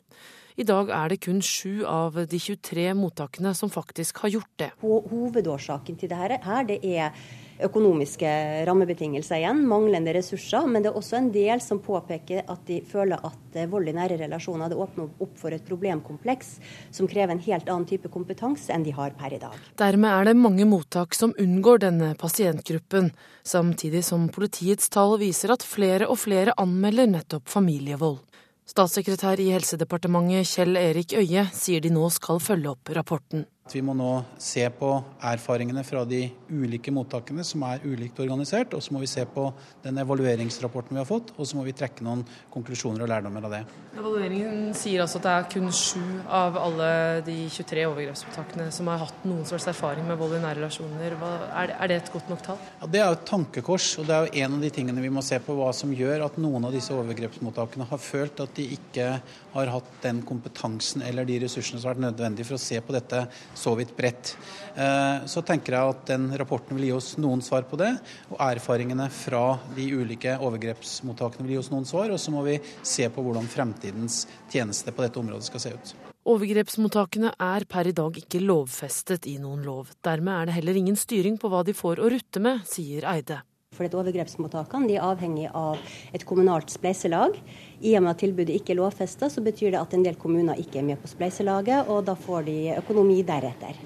I 0.57 0.67
dag 0.69 0.91
er 0.93 1.13
det 1.13 1.23
kun 1.25 1.41
sju 1.45 1.85
av 1.89 2.19
de 2.29 2.39
23 2.39 2.91
mottakene 2.99 3.55
som 3.57 3.71
faktisk 3.73 4.25
har 4.25 4.35
gjort 4.37 4.53
det. 4.61 4.71
Hovedårsaken 4.83 5.97
til 5.97 6.13
dette 6.13 6.43
her, 6.45 6.67
det 6.69 6.81
er 6.85 7.17
økonomiske 7.63 8.29
rammebetingelser 8.67 9.41
igjen, 9.41 9.63
manglende 9.69 10.15
ressurser. 10.17 10.67
Men 10.69 10.85
det 10.85 10.93
er 10.93 10.99
også 10.99 11.19
en 11.19 11.31
del 11.35 11.63
som 11.65 11.81
påpeker 11.83 12.45
at 12.51 12.65
de 12.69 12.81
føler 12.89 13.23
at 13.23 13.59
eh, 13.59 13.69
vold 13.71 13.91
i 13.91 13.97
nære 13.97 14.19
relasjoner 14.25 14.73
det 14.73 14.79
åpner 14.81 15.11
opp 15.23 15.37
for 15.41 15.55
et 15.55 15.65
problemkompleks 15.67 16.57
som 16.95 17.09
krever 17.11 17.37
en 17.37 17.45
helt 17.45 17.69
annen 17.69 17.89
type 17.89 18.11
kompetanse 18.13 18.73
enn 18.75 18.87
de 18.87 18.95
har 18.97 19.15
per 19.19 19.37
i 19.37 19.41
dag. 19.43 19.57
Dermed 19.81 20.11
er 20.11 20.31
det 20.31 20.37
mange 20.39 20.67
mottak 20.69 21.17
som 21.19 21.35
unngår 21.41 21.85
denne 21.87 22.13
pasientgruppen, 22.19 23.13
samtidig 23.47 24.05
som 24.07 24.29
politiets 24.33 24.91
tall 24.93 25.19
viser 25.23 25.55
at 25.55 25.67
flere 25.67 26.11
og 26.11 26.21
flere 26.23 26.57
anmelder 26.61 27.11
nettopp 27.11 27.51
familievold. 27.53 28.21
Statssekretær 28.63 29.41
i 29.43 29.49
Helsedepartementet 29.51 30.47
Kjell 30.47 30.79
Erik 30.79 31.13
Øie 31.19 31.43
sier 31.51 31.83
de 31.83 31.91
nå 31.91 32.07
skal 32.15 32.39
følge 32.41 32.71
opp 32.71 32.93
rapporten. 32.95 33.43
Vi 33.73 33.81
må 33.85 33.95
nå 33.97 34.11
se 34.41 34.65
på 34.77 34.89
erfaringene 35.25 35.81
fra 35.87 36.03
de 36.09 36.27
ulike 36.53 36.93
mottakene 36.93 37.45
som 37.47 37.63
er 37.65 37.85
ulikt 37.87 38.19
organisert. 38.21 38.75
Og 38.77 38.83
så 38.85 38.93
må 38.93 39.01
vi 39.01 39.09
se 39.09 39.25
på 39.25 39.47
den 39.85 40.01
evalueringsrapporten 40.03 40.97
vi 40.97 41.01
har 41.01 41.09
fått, 41.09 41.33
og 41.39 41.49
så 41.49 41.57
må 41.57 41.65
vi 41.65 41.75
trekke 41.77 42.05
noen 42.05 42.25
konklusjoner 42.53 43.05
og 43.07 43.11
lærdommer 43.13 43.47
av 43.49 43.55
det. 43.57 43.63
Evalueringen 43.97 44.73
sier 44.77 45.05
altså 45.05 45.21
at 45.23 45.27
det 45.27 45.33
er 45.33 45.49
kun 45.55 45.73
sju 45.77 46.05
av 46.29 46.59
alle 46.61 46.91
de 47.27 47.37
23 47.53 47.87
overgrepsmottakene 47.91 48.69
som 48.75 48.91
har 48.93 49.01
hatt 49.07 49.25
noen 49.29 49.47
slags 49.49 49.69
erfaring 49.73 50.05
med 50.09 50.21
vold 50.21 50.37
i 50.37 50.43
nære 50.43 50.61
relasjoner. 50.61 51.17
Er 51.17 51.93
det 51.93 51.99
et 52.03 52.13
godt 52.13 52.29
nok 52.33 52.45
tall? 52.45 52.61
Ja, 52.83 52.91
Det 52.93 53.01
er 53.01 53.09
jo 53.09 53.19
et 53.19 53.27
tankekors, 53.29 53.89
og 54.03 54.09
det 54.09 54.17
er 54.17 54.27
jo 54.27 54.45
en 54.45 54.59
av 54.59 54.67
de 54.67 54.73
tingene 54.75 55.05
vi 55.05 55.13
må 55.13 55.25
se 55.25 55.41
på. 55.41 55.57
Hva 55.57 55.73
som 55.77 55.93
gjør 55.97 56.27
at 56.29 56.37
noen 56.41 56.69
av 56.69 56.77
disse 56.77 56.93
overgrepsmottakene 56.93 57.89
har 57.89 58.01
følt 58.01 58.45
at 58.45 58.53
de 58.57 58.69
ikke 58.77 59.09
har 59.53 59.73
hatt 59.75 59.91
den 60.03 60.23
kompetansen 60.27 61.03
eller 61.07 61.27
de 61.29 61.39
ressursene 61.45 61.81
som 61.81 61.89
har 61.89 61.97
vært 61.97 62.07
nødvendige 62.07 62.49
for 62.49 62.59
å 62.59 62.63
se 62.63 62.81
på 62.83 62.95
dette 62.97 63.25
så 63.59 63.75
vidt 63.79 63.95
bredt. 63.97 64.35
Eh, 64.75 65.27
så 65.29 65.43
tenker 65.47 65.77
jeg 65.77 65.95
at 65.95 66.07
den 66.13 66.31
rapporten 66.41 66.79
vil 66.79 66.89
gi 66.89 66.95
oss 66.97 67.11
noen 67.21 67.45
svar 67.45 67.67
på 67.69 67.81
det. 67.81 67.93
Og 68.33 68.41
erfaringene 68.43 69.09
fra 69.13 69.45
de 69.77 69.89
ulike 69.93 70.39
overgrepsmottakene 70.41 71.47
vil 71.47 71.57
gi 71.57 71.61
oss 71.65 71.73
noen 71.75 71.89
svar. 71.89 72.13
Og 72.15 72.21
så 72.21 72.35
må 72.35 72.45
vi 72.49 72.59
se 72.83 73.09
på 73.13 73.25
hvordan 73.25 73.51
fremtidens 73.51 74.25
tjeneste 74.53 74.95
på 74.95 75.05
dette 75.05 75.21
området 75.21 75.51
skal 75.51 75.67
se 75.67 75.77
ut. 75.77 75.95
Overgrepsmottakene 76.33 77.33
er 77.43 77.65
per 77.67 77.89
i 77.91 77.95
dag 77.99 78.19
ikke 78.21 78.45
lovfestet 78.45 79.27
i 79.27 79.41
noen 79.43 79.65
lov. 79.67 79.91
Dermed 80.07 80.37
er 80.37 80.49
det 80.49 80.59
heller 80.61 80.79
ingen 80.79 80.99
styring 80.99 81.39
på 81.41 81.51
hva 81.51 81.65
de 81.67 81.75
får 81.75 81.99
å 81.99 82.13
rutte 82.15 82.43
med, 82.43 82.63
sier 82.71 83.09
Eide. 83.11 83.41
For 83.73 83.89
Overgrepsmottakene 83.89 84.91
de 84.91 84.99
er 84.99 85.07
avhengig 85.07 85.47
av 85.49 85.81
et 86.13 86.25
kommunalt 86.29 86.73
spleiselag. 86.73 87.39
I 87.81 87.95
og 87.97 88.05
med 88.05 88.13
at 88.13 88.21
tilbudet 88.21 88.59
ikke 88.59 88.75
er 88.75 88.83
lovfesta, 88.83 89.31
så 89.33 89.41
betyr 89.45 89.73
det 89.73 89.81
at 89.81 89.97
en 89.97 90.05
del 90.05 90.19
kommuner 90.21 90.61
ikke 90.61 90.83
er 90.83 90.89
med 90.91 91.01
på 91.01 91.09
spleiselaget, 91.09 91.89
og 91.89 92.05
da 92.05 92.15
får 92.19 92.45
de 92.51 92.59
økonomi 92.77 93.23
deretter. 93.27 93.81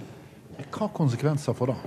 Hva 0.75 0.91
konsekvenser 0.97 1.55
får 1.55 1.73
det? 1.73 1.79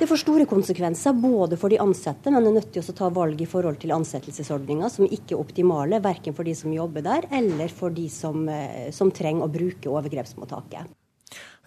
Det 0.00 0.06
får 0.08 0.20
store 0.22 0.46
konsekvenser 0.48 1.12
både 1.12 1.58
for 1.60 1.68
de 1.72 1.80
ansatte, 1.82 2.32
men 2.32 2.46
er 2.48 2.54
nødt 2.56 2.70
til 2.72 2.80
å 2.80 2.94
ta 2.96 3.10
valg 3.12 3.40
i 3.44 3.48
forhold 3.48 3.76
til 3.82 3.92
ansettelsesordninger 3.92 4.88
som 4.88 5.04
ikke 5.04 5.34
er 5.34 5.42
optimale, 5.42 6.00
verken 6.00 6.36
for 6.36 6.48
de 6.48 6.54
som 6.56 6.72
jobber 6.72 7.04
der, 7.04 7.26
eller 7.36 7.68
for 7.68 7.92
de 7.92 8.06
som, 8.08 8.48
eh, 8.48 8.88
som 8.96 9.12
trenger 9.12 9.44
å 9.44 9.52
bruke 9.52 9.92
overgrepsmottaket. 9.92 10.88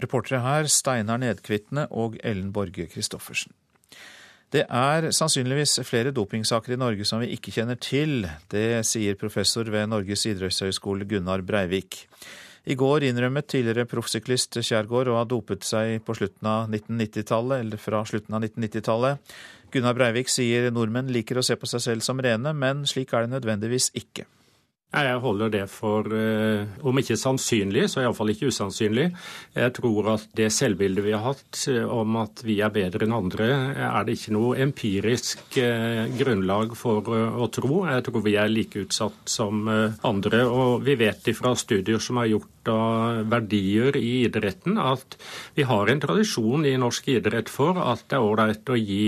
Reportere 0.01 0.41
her 0.41 0.65
Steinar 0.65 1.21
Nedkvitne 1.21 1.85
og 1.91 2.17
Ellen 2.23 2.49
Borge 2.51 2.87
Christoffersen. 2.89 3.53
Det 4.53 4.67
er 4.69 5.07
sannsynligvis 5.09 5.79
flere 5.87 6.11
dopingsaker 6.13 6.75
i 6.75 6.77
Norge 6.77 7.07
som 7.09 7.23
vi 7.23 7.31
ikke 7.33 7.49
kjenner 7.55 7.79
til. 7.81 8.27
Det 8.53 8.83
sier 8.85 9.17
professor 9.17 9.65
ved 9.65 9.89
Norges 9.89 10.27
idrettshøgskole 10.29 11.07
Gunnar 11.09 11.41
Breivik. 11.41 12.03
I 12.69 12.77
går 12.77 13.07
innrømmet 13.09 13.49
tidligere 13.49 13.89
proffsyklist 13.89 14.59
Kjærgaard 14.61 15.09
å 15.09 15.17
ha 15.17 15.25
dopet 15.27 15.65
seg 15.65 15.97
på 16.05 16.13
slutten 16.15 16.47
av 16.47 16.69
1990-tallet, 16.69 17.65
eller 17.65 17.81
fra 17.81 18.03
slutten 18.07 18.37
av 18.37 18.45
1990-tallet. 18.45 19.33
Gunnar 19.73 19.97
Breivik 19.97 20.29
sier 20.29 20.69
nordmenn 20.71 21.09
liker 21.11 21.41
å 21.41 21.43
se 21.43 21.57
på 21.57 21.67
seg 21.73 21.83
selv 21.87 22.05
som 22.05 22.21
rene, 22.21 22.53
men 22.53 22.85
slik 22.87 23.11
er 23.11 23.25
det 23.25 23.33
nødvendigvis 23.33 23.89
ikke. 23.97 24.29
Jeg 24.93 25.21
holder 25.23 25.49
det 25.49 25.63
for, 25.73 26.05
eh, 26.13 26.67
om 26.85 26.99
ikke 27.01 27.17
sannsynlig, 27.17 27.87
så 27.89 28.03
iallfall 28.03 28.29
ikke 28.29 28.51
usannsynlig. 28.53 29.07
Jeg 29.55 29.73
tror 29.73 30.09
at 30.13 30.27
det 30.37 30.51
selvbildet 30.53 31.03
vi 31.03 31.15
har 31.15 31.23
hatt 31.33 31.63
eh, 31.67 31.81
om 31.81 32.15
at 32.21 32.43
vi 32.45 32.59
er 32.61 32.69
bedre 32.69 33.07
enn 33.07 33.15
andre, 33.17 33.47
er 33.73 34.05
det 34.05 34.19
ikke 34.19 34.35
noe 34.37 34.59
empirisk 34.61 35.57
eh, 35.57 36.05
grunnlag 36.19 36.77
for 36.77 37.09
å 37.09 37.49
tro. 37.49 37.87
Jeg 37.89 38.05
tror 38.05 38.21
vi 38.21 38.35
er 38.37 38.53
like 38.53 38.85
utsatt 38.85 39.17
som 39.25 39.65
andre. 39.65 40.45
Og 40.45 40.85
vi 40.85 40.95
vet 40.99 41.25
fra 41.33 41.55
studier 41.57 41.97
som 41.97 42.21
er 42.21 42.35
gjort 42.35 42.52
av 42.71 43.23
verdier 43.31 43.97
i 43.99 44.23
idretten, 44.23 44.77
at 44.79 45.17
vi 45.57 45.65
har 45.67 45.89
en 45.89 46.01
tradisjon 46.03 46.65
i 46.65 46.75
norsk 46.79 47.09
idrett 47.15 47.51
for 47.51 47.79
at 47.81 48.05
det 48.09 48.17
er 48.17 48.27
ålreit 48.27 48.69
å 48.69 48.79
gi 48.79 49.05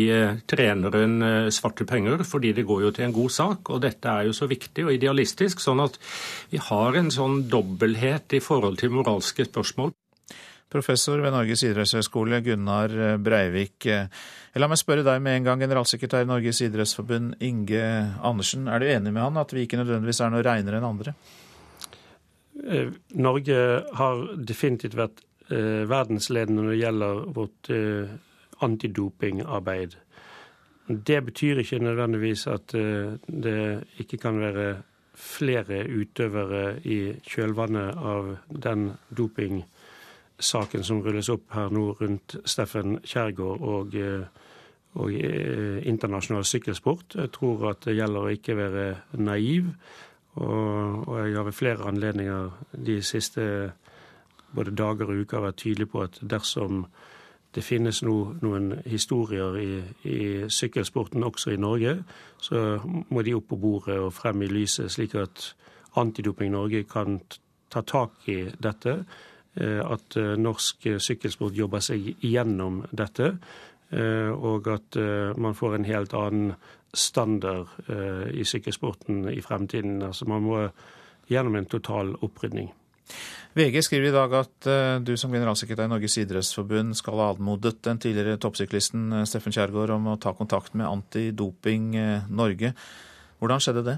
treneren 0.50 1.50
svarte 1.54 1.88
penger, 1.90 2.24
fordi 2.28 2.54
det 2.58 2.68
går 2.68 2.86
jo 2.88 2.94
til 2.96 3.08
en 3.08 3.16
god 3.16 3.36
sak. 3.36 3.74
Og 3.74 3.84
dette 3.86 4.12
er 4.12 4.30
jo 4.30 4.36
så 4.36 4.50
viktig 4.52 4.88
og 4.88 4.96
idealistisk. 4.96 5.60
sånn 5.60 5.84
at 5.84 6.00
vi 6.52 6.58
har 6.62 6.96
en 6.96 7.12
sånn 7.12 7.46
dobbelthet 7.50 8.34
i 8.34 8.44
forhold 8.44 8.80
til 8.80 8.94
moralske 8.96 9.46
spørsmål. 9.48 9.94
Professor 10.72 11.22
ved 11.22 11.32
Norges 11.32 11.64
idrettshøgskole 11.64 12.42
Gunnar 12.44 13.18
Breivik. 13.22 13.86
La 14.56 14.68
meg 14.72 14.80
spørre 14.80 15.06
deg 15.06 15.22
med 15.24 15.40
en 15.40 15.48
gang, 15.50 15.64
generalsekretær 15.64 16.26
i 16.26 16.30
Norges 16.30 16.62
idrettsforbund 16.66 17.38
Inge 17.44 17.86
Andersen. 18.24 18.68
Er 18.68 18.82
du 18.82 18.90
enig 18.90 19.14
med 19.14 19.24
han 19.24 19.40
at 19.40 19.54
vi 19.54 19.66
ikke 19.66 19.80
nødvendigvis 19.80 20.22
er 20.24 20.34
noe 20.34 20.46
reinere 20.46 20.82
enn 20.82 20.88
andre? 20.90 21.16
Eh, 22.66 22.90
Norge 23.14 23.58
har 23.94 24.24
definitivt 24.42 24.98
vært 24.98 25.22
eh, 25.54 25.86
verdensledende 25.86 26.64
når 26.64 26.74
det 26.74 26.80
gjelder 26.80 27.22
vårt 27.36 27.70
eh, 27.74 28.16
antidopingarbeid. 28.66 29.98
Det 30.86 31.20
betyr 31.28 31.62
ikke 31.62 31.82
nødvendigvis 31.82 32.46
at 32.48 32.76
det 33.26 33.62
ikke 33.98 34.20
kan 34.22 34.38
være 34.38 34.66
flere 35.18 35.80
utøvere 35.90 36.76
i 36.86 37.00
kjølvannet 37.26 37.98
av 37.98 38.30
den 38.54 38.92
dopingsaken 39.18 40.86
som 40.86 41.02
rulles 41.02 41.32
opp 41.34 41.56
her 41.58 41.74
nå 41.74 41.88
rundt 41.98 42.38
Steffen 42.46 43.00
Kjærgaard 43.02 43.66
og, 43.66 43.98
og 44.94 45.18
internasjonal 45.18 46.46
sykkelsport. 46.46 47.18
Jeg 47.18 47.34
tror 47.34 47.72
at 47.72 47.90
det 47.90 47.98
gjelder 47.98 48.30
å 48.30 48.36
ikke 48.38 48.60
være 48.62 48.88
naiv. 49.18 49.74
Og, 50.36 51.08
og 51.08 51.18
jeg 51.22 51.36
har 51.36 51.44
ved 51.48 51.56
flere 51.56 51.88
anledninger 51.88 52.50
de 52.86 53.02
siste 53.04 53.72
både 54.56 54.76
dager 54.76 55.12
og 55.12 55.22
uker 55.26 55.44
vært 55.44 55.62
tydelig 55.64 55.90
på 55.92 56.04
at 56.06 56.20
dersom 56.22 56.86
det 57.56 57.64
finnes 57.64 58.02
no, 58.04 58.34
noen 58.44 58.74
historier 58.86 59.56
i, 59.62 59.70
i, 60.04 60.20
sykkelsporten 60.52 61.24
også 61.24 61.54
i 61.54 61.60
Norge, 61.62 61.94
så 62.44 62.82
må 62.84 63.24
de 63.24 63.36
opp 63.38 63.48
på 63.54 63.60
bordet 63.60 63.96
og 64.04 64.12
frem 64.14 64.44
i 64.44 64.52
lyset, 64.52 64.92
slik 64.92 65.16
at 65.16 65.54
Antidoping 65.96 66.52
Norge 66.52 66.84
kan 66.84 67.22
ta 67.72 67.82
tak 67.88 68.28
i 68.28 68.42
dette. 68.60 68.98
Eh, 69.56 69.80
at 69.80 70.18
eh, 70.20 70.34
norsk 70.36 70.90
sykkelsport 71.00 71.56
jobber 71.56 71.84
seg 71.84 72.10
igjennom 72.20 72.82
dette. 72.92 73.38
Eh, 73.96 74.32
og 74.36 74.68
at 74.74 74.98
man 75.40 75.56
får 75.56 75.78
en 75.78 75.88
helt 75.88 76.16
annen 76.18 76.56
standard 76.96 77.68
i 78.34 78.44
sykkelsporten 78.48 79.28
i 79.30 79.42
fremtiden. 79.44 80.00
Altså 80.04 80.26
man 80.30 80.44
må 80.46 80.62
gjennom 81.30 81.56
en 81.56 81.70
total 81.70 82.16
opprydning. 82.26 82.72
VG 83.56 83.84
skriver 83.86 84.10
i 84.10 84.16
dag 84.16 84.34
at 84.36 84.68
uh, 84.68 84.98
du 85.00 85.14
som 85.20 85.32
generalsekretær 85.32 85.88
i 85.88 85.92
Norges 85.94 86.18
idrettsforbund 86.20 86.98
skal 86.98 87.22
ha 87.22 87.30
anmodet 87.32 87.78
den 87.88 88.02
tidligere 88.02 88.40
toppsyklisten 88.42 89.06
uh, 89.14 89.22
Steffen 89.30 89.56
Kjærgaard 89.56 89.94
om 89.96 90.10
å 90.12 90.18
ta 90.20 90.34
kontakt 90.36 90.76
med 90.76 90.90
Antidoping 90.90 91.94
Norge. 92.28 92.74
Hvordan 93.40 93.64
skjedde 93.64 93.86
det? 93.86 93.96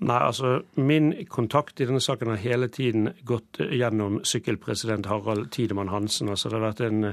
Nei, 0.00 0.16
altså 0.16 0.62
Min 0.80 1.12
kontakt 1.28 1.80
i 1.80 1.88
denne 1.90 2.00
saken 2.00 2.32
har 2.32 2.40
hele 2.40 2.70
tiden 2.72 3.10
gått 3.28 3.60
gjennom 3.60 4.22
sykkelpresident 4.24 5.10
Harald 5.10 5.50
Tidemann 5.52 5.92
Hansen. 5.92 6.30
Altså 6.32 6.48
Det 6.48 6.56
har 6.56 6.70
vært 6.70 6.84
en 6.86 7.10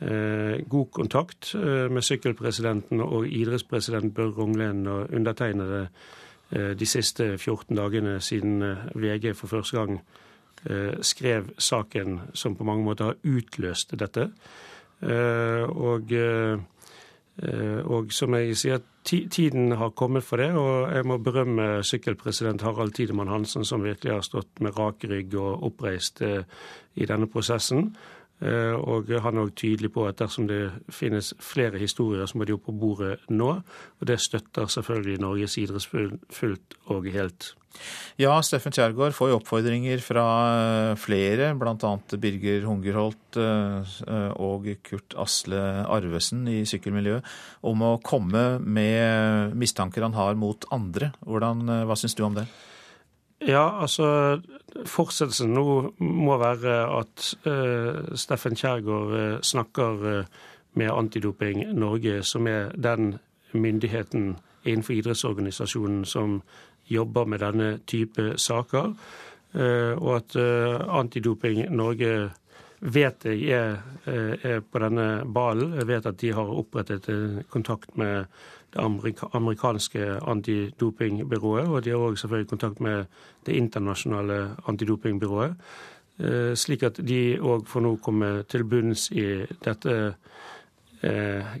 god 0.00 0.86
kontakt 0.92 1.52
med 1.54 2.02
sykkelpresidenten 2.02 3.00
og 3.00 3.28
idrettspresident 3.28 4.14
Børre 4.14 4.34
Ronglen 4.36 4.86
og 4.90 5.12
undertegnede 5.14 5.86
de 6.50 6.86
siste 6.86 7.38
14 7.38 7.76
dagene 7.78 8.16
siden 8.20 8.58
VG 8.94 9.36
for 9.38 9.46
første 9.46 9.78
gang 9.78 10.00
Eh, 10.64 10.94
skrev 11.00 11.50
saken 11.58 12.20
som 12.32 12.54
på 12.56 12.64
mange 12.64 12.84
måter 12.84 13.04
har 13.04 13.16
utløst 13.24 13.92
dette. 14.00 14.30
Eh, 15.02 15.64
og, 15.68 16.12
eh, 16.12 16.58
og 17.84 18.12
som 18.12 18.34
jeg 18.34 18.56
sier, 18.56 18.80
tiden 19.04 19.72
har 19.72 19.90
kommet 19.90 20.24
for 20.24 20.36
det. 20.36 20.52
Og 20.56 20.94
jeg 20.94 21.04
må 21.04 21.18
berømme 21.18 21.82
sykkelpresident 21.84 22.62
Harald 22.62 22.92
Tidemann 22.92 23.28
Hansen, 23.28 23.64
som 23.64 23.84
virkelig 23.84 24.12
har 24.12 24.20
stått 24.20 24.60
med 24.60 24.78
rak 24.78 25.04
rygg 25.04 25.34
og 25.34 25.62
oppreist 25.62 26.22
i 26.22 27.04
denne 27.04 27.26
prosessen. 27.26 27.96
Eh, 28.42 28.74
og 28.74 29.08
han 29.22 29.38
er 29.38 29.46
òg 29.46 29.52
tydelig 29.56 29.92
på 29.94 30.08
at 30.08 30.18
dersom 30.18 30.48
det 30.50 30.62
finnes 30.92 31.32
flere 31.42 31.78
historier, 31.80 32.26
så 32.26 32.38
må 32.38 32.46
de 32.48 32.56
opp 32.56 32.66
på 32.66 32.74
bordet 32.76 33.18
nå. 33.30 33.50
Og 34.00 34.08
det 34.10 34.18
støtter 34.22 34.70
selvfølgelig 34.70 35.20
Norges 35.22 35.58
idrettsfullt 35.60 36.26
fullt 36.34 36.76
og 36.92 37.06
helt. 37.14 37.52
Ja, 38.20 38.36
Steffen 38.46 38.74
Kjærgaard 38.74 39.16
får 39.16 39.32
jo 39.32 39.38
oppfordringer 39.40 40.02
fra 40.02 40.26
eh, 40.58 40.90
flere, 41.00 41.52
bl.a. 41.58 41.94
Birger 42.22 42.68
Hungerholt 42.68 43.38
eh, 43.40 43.94
og 44.34 44.68
Kurt 44.86 45.16
Asle 45.18 45.62
Arvesen 45.86 46.46
i 46.50 46.60
sykkelmiljøet, 46.68 47.26
om 47.66 47.82
å 47.86 47.96
komme 48.04 48.44
med 48.62 49.56
mistanker 49.58 50.06
han 50.06 50.14
har 50.18 50.38
mot 50.38 50.68
andre. 50.74 51.14
Hvordan, 51.26 51.66
hva 51.88 51.98
syns 51.98 52.18
du 52.18 52.22
om 52.26 52.38
det? 52.38 52.46
Ja, 53.44 53.80
altså 53.80 54.40
Fortsettelsen 54.88 55.52
nå 55.54 55.92
må 56.00 56.36
være 56.40 56.76
at 56.96 57.26
uh, 57.44 58.16
Steffen 58.16 58.56
Kjærgaard 58.56 59.12
uh, 59.12 59.40
snakker 59.44 60.04
uh, 60.04 60.46
med 60.74 60.90
Antidoping 60.90 61.66
Norge, 61.76 62.22
som 62.22 62.48
er 62.48 62.72
den 62.72 63.18
myndigheten 63.52 64.36
innenfor 64.64 64.96
idrettsorganisasjonen 64.96 66.04
som 66.08 66.40
jobber 66.90 67.28
med 67.28 67.44
denne 67.44 67.68
type 67.86 68.32
saker. 68.36 68.94
og 69.54 70.16
at 70.16 70.36
Antidoping 70.88 71.70
Norge 71.70 72.30
vet 72.80 73.24
jeg 73.24 73.52
er, 73.54 73.76
er, 74.42 74.60
på 74.60 74.78
denne 74.82 75.22
ballen. 75.24 75.76
Jeg 75.78 75.86
vet 75.86 76.06
at 76.06 76.18
de 76.20 76.32
har 76.32 76.50
opprettet 76.50 77.06
kontakt 77.48 77.96
med 77.96 78.24
det 78.74 79.24
amerikanske 79.32 80.20
antidopingbyrået. 80.26 81.68
Og 81.68 81.84
de 81.84 81.90
har 81.90 81.98
òg 81.98 82.18
selvfølgelig 82.18 82.50
kontakt 82.50 82.80
med 82.80 83.04
det 83.46 83.56
internasjonale 83.56 84.56
antidopingbyrået. 84.68 85.54
Eh, 86.18 86.54
slik 86.54 86.84
at 86.86 87.00
de 87.02 87.36
òg 87.42 87.66
får 87.66 87.82
nå 87.82 87.96
komme 88.02 88.28
til 88.46 88.62
bunns 88.70 89.08
i 89.10 89.24
dette 89.64 89.94
eh, 91.02 91.54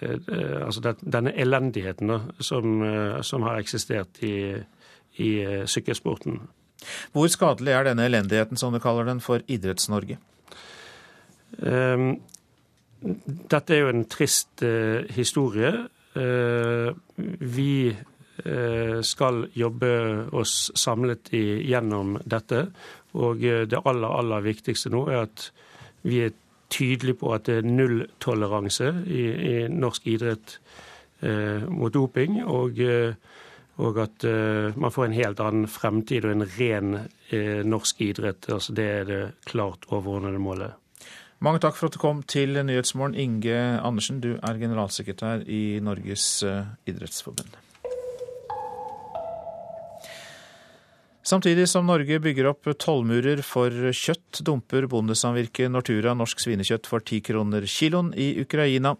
eh, 0.00 0.22
altså 0.64 0.94
denne 1.02 1.34
elendigheten 1.36 2.08
da, 2.08 2.18
som, 2.40 2.80
som, 3.20 3.44
har 3.44 3.58
eksistert 3.60 4.22
i, 4.24 4.54
i 5.20 5.30
sykkelsporten. 5.68 6.40
Hvor 7.12 7.28
skadelig 7.28 7.74
er 7.74 7.90
denne 7.90 8.06
elendigheten, 8.08 8.56
som 8.56 8.72
du 8.72 8.78
kaller 8.80 9.04
den, 9.04 9.20
for 9.20 9.42
Idretts-Norge? 9.50 10.16
Dette 13.50 13.74
er 13.74 13.80
jo 13.82 13.90
en 13.90 14.04
trist 14.06 14.62
historie. 15.16 15.72
Eh, 16.18 16.90
vi 17.54 17.72
eh, 17.88 19.00
skal 19.02 19.46
jobbe 19.54 19.92
oss 20.32 20.70
samlet 20.74 21.32
gjennom 21.32 22.16
dette. 22.24 22.66
Og 23.18 23.44
eh, 23.44 23.64
det 23.70 23.82
aller, 23.84 24.18
aller 24.20 24.46
viktigste 24.46 24.92
nå 24.94 25.06
er 25.12 25.24
at 25.24 25.48
vi 26.08 26.22
er 26.26 26.36
tydelige 26.68 27.22
på 27.22 27.32
at 27.34 27.48
det 27.48 27.60
er 27.62 27.68
nulltoleranse 27.68 28.92
i, 29.08 29.24
i 29.24 29.56
norsk 29.72 30.06
idrett 30.12 30.58
mot 31.18 31.90
doping. 31.90 32.36
Og, 32.46 32.76
og 33.78 33.98
at 34.02 34.24
eh, 34.26 34.74
man 34.76 34.90
får 34.90 35.06
en 35.06 35.16
helt 35.16 35.40
annen 35.42 35.70
fremtid 35.70 36.26
og 36.26 36.34
en 36.34 36.46
ren 36.56 36.94
eh, 37.30 37.62
norsk 37.66 38.02
idrett. 38.08 38.48
Altså, 38.50 38.74
det 38.74 38.86
er 38.90 39.04
det 39.06 39.20
klart 39.46 39.86
overordnede 39.92 40.42
målet. 40.42 40.74
Mange 41.38 41.60
takk 41.62 41.76
for 41.78 41.86
at 41.86 41.94
du 41.94 42.00
kom 42.02 42.24
til 42.26 42.58
Nyhetsmorgen. 42.66 43.14
Inge 43.14 43.54
Andersen, 43.78 44.18
du 44.18 44.32
er 44.42 44.58
generalsekretær 44.58 45.44
i 45.46 45.78
Norges 45.84 46.42
eh, 46.42 46.66
idrettsforbund. 46.90 47.54
Samtidig 51.28 51.68
som 51.68 51.86
Norge 51.86 52.18
bygger 52.24 52.48
opp 52.50 52.66
tollmurer 52.80 53.44
for 53.44 53.70
kjøtt, 53.70 54.40
dumper 54.42 54.88
bondesamvirket 54.90 55.70
Nortura 55.70 56.16
norsk 56.16 56.40
svinekjøtt 56.40 56.88
for 56.88 57.04
ti 57.04 57.20
kroner 57.22 57.68
kiloen 57.68 58.10
i 58.16 58.32
Ukraina. 58.42 58.96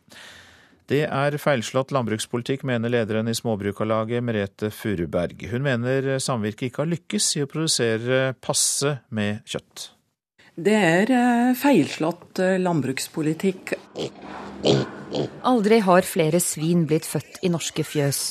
Det 0.88 1.02
er 1.08 1.40
feilslått 1.40 1.90
landbrukspolitikk, 1.92 2.62
mener 2.68 2.92
lederen 2.92 3.28
i 3.28 3.36
Småbrukarlaget 3.36 4.22
Merete 4.24 4.70
Furuberg. 4.72 5.48
Hun 5.50 5.66
mener 5.66 6.14
samvirket 6.22 6.70
ikke 6.70 6.84
har 6.84 6.94
lykkes 6.94 7.34
i 7.36 7.44
å 7.44 7.50
produsere 7.50 8.26
passe 8.44 9.00
med 9.10 9.42
kjøtt. 9.48 9.90
Det 10.58 10.74
er 10.74 11.10
eh, 11.14 11.52
feilslått 11.54 12.40
eh, 12.42 12.56
landbrukspolitikk. 12.58 13.76
Aldri 15.46 15.78
har 15.86 16.02
flere 16.02 16.40
svin 16.42 16.82
blitt 16.90 17.06
født 17.06 17.38
i 17.46 17.50
norske 17.52 17.84
fjøs. 17.86 18.22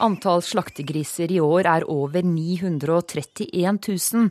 Antall 0.00 0.44
slaktegriser 0.46 1.32
i 1.34 1.40
år 1.42 1.66
er 1.68 1.86
over 1.90 2.22
931 2.22 3.50
000. 3.50 4.28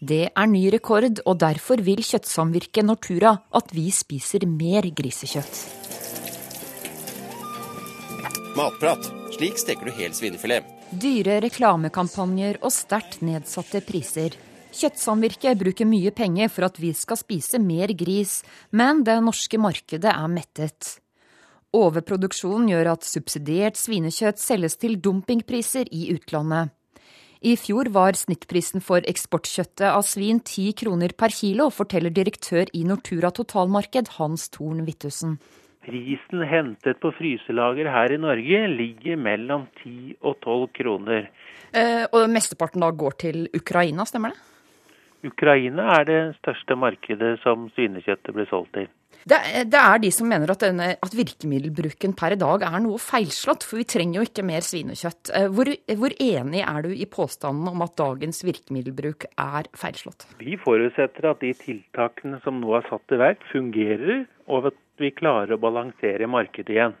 Det 0.00 0.22
er 0.32 0.48
ny 0.50 0.62
rekord, 0.72 1.20
og 1.28 1.36
derfor 1.44 1.82
vil 1.84 2.00
kjøttsamvirket 2.02 2.88
Nortura 2.88 3.34
at 3.52 3.74
vi 3.76 3.90
spiser 3.92 4.46
mer 4.48 4.88
grisekjøtt. 4.96 5.60
Matprat. 8.56 9.12
Slik 9.36 9.60
steker 9.60 9.88
du 9.88 9.92
hel 9.96 10.16
svinefilet. 10.16 10.64
Dyre 10.92 11.38
reklamekampanjer 11.44 12.58
og 12.64 12.72
sterkt 12.72 13.20
nedsatte 13.24 13.84
priser. 13.84 14.34
Kjøttsamvirket 14.72 15.58
bruker 15.60 15.84
mye 15.88 16.10
penger 16.16 16.48
for 16.48 16.64
at 16.64 16.78
vi 16.80 16.94
skal 16.96 17.18
spise 17.20 17.60
mer 17.60 17.92
gris, 17.92 18.40
men 18.72 19.02
det 19.04 19.18
norske 19.20 19.60
markedet 19.60 20.08
er 20.08 20.28
mettet. 20.32 20.96
Overproduksjonen 21.76 22.70
gjør 22.72 22.92
at 22.94 23.04
subsidiert 23.08 23.78
svinekjøtt 23.80 24.40
selges 24.40 24.78
til 24.80 24.98
dumpingpriser 25.00 25.88
i 25.92 26.08
utlandet. 26.14 26.72
I 27.42 27.56
fjor 27.58 27.88
var 27.90 28.14
snittprisen 28.14 28.84
for 28.84 29.02
eksportkjøttet 29.08 29.88
av 29.88 30.04
svin 30.06 30.38
ti 30.46 30.68
kroner 30.78 31.12
per 31.18 31.34
kilo, 31.34 31.70
forteller 31.74 32.12
direktør 32.14 32.70
i 32.72 32.84
Nortura 32.86 33.32
totalmarked 33.34 34.12
Hans 34.20 34.46
Thorn 34.54 34.84
Wittussen. 34.86 35.40
Prisen 35.82 36.44
hentet 36.46 37.00
på 37.02 37.10
fryselager 37.16 37.90
her 37.90 38.14
i 38.14 38.20
Norge 38.22 38.62
ligger 38.70 39.18
mellom 39.18 39.66
10 39.82 40.20
og 40.22 40.38
12 40.38 40.70
kroner. 40.78 41.26
Eh, 41.74 42.04
og 42.14 42.30
mesteparten 42.30 42.84
da 42.84 42.92
går 42.94 43.18
til 43.24 43.48
Ukraina, 43.58 44.06
stemmer 44.06 44.36
det? 44.36 44.51
Ukraina 45.22 45.92
er 46.00 46.08
det 46.08 46.20
største 46.40 46.74
markedet 46.78 47.36
som 47.44 47.68
svinekjøttet 47.76 48.34
blir 48.34 48.48
solgt 48.50 48.74
til. 48.74 48.90
Det, 49.22 49.38
det, 49.70 49.78
er 49.78 50.00
de 50.02 50.08
som 50.10 50.26
mener 50.26 50.50
at, 50.50 50.64
denne, 50.64 50.86
at, 50.98 51.12
virkemiddelbruken 51.14 52.14
per 52.18 52.34
i 52.34 52.38
dag 52.40 52.64
er 52.66 52.80
noe 52.82 52.98
feilslått, 52.98 53.62
for 53.62 53.78
vi 53.78 53.86
trenger 53.86 54.18
jo 54.18 54.24
ikke 54.26 54.44
mer 54.46 54.64
svinekjøtt. 54.66 55.30
Eh, 55.38 55.46
hvor, 55.54 55.70
hvor, 56.00 56.16
enig 56.18 56.64
er 56.66 56.82
du 56.82 56.90
i 56.90 57.06
påstanden 57.06 57.70
om 57.70 57.84
at 57.86 57.94
dagens 58.00 58.42
virkemiddelbruk 58.42 59.28
er 59.30 59.70
feilslått? 59.78 60.26
Vi 60.42 60.58
forutsetter 60.58 61.30
at 61.30 61.44
de 61.44 61.52
tiltakene 61.60 62.42
som 62.42 62.58
nå 62.58 62.74
er 62.80 62.88
satt 62.90 63.14
i 63.14 63.20
verk, 63.22 63.46
fungerer, 63.52 64.24
og 64.50 64.72
at 64.72 64.80
vi 64.98 65.14
klarer 65.14 65.54
å 65.54 65.62
balansere 65.62 66.26
markedet 66.26 66.74
igjen. 66.74 66.98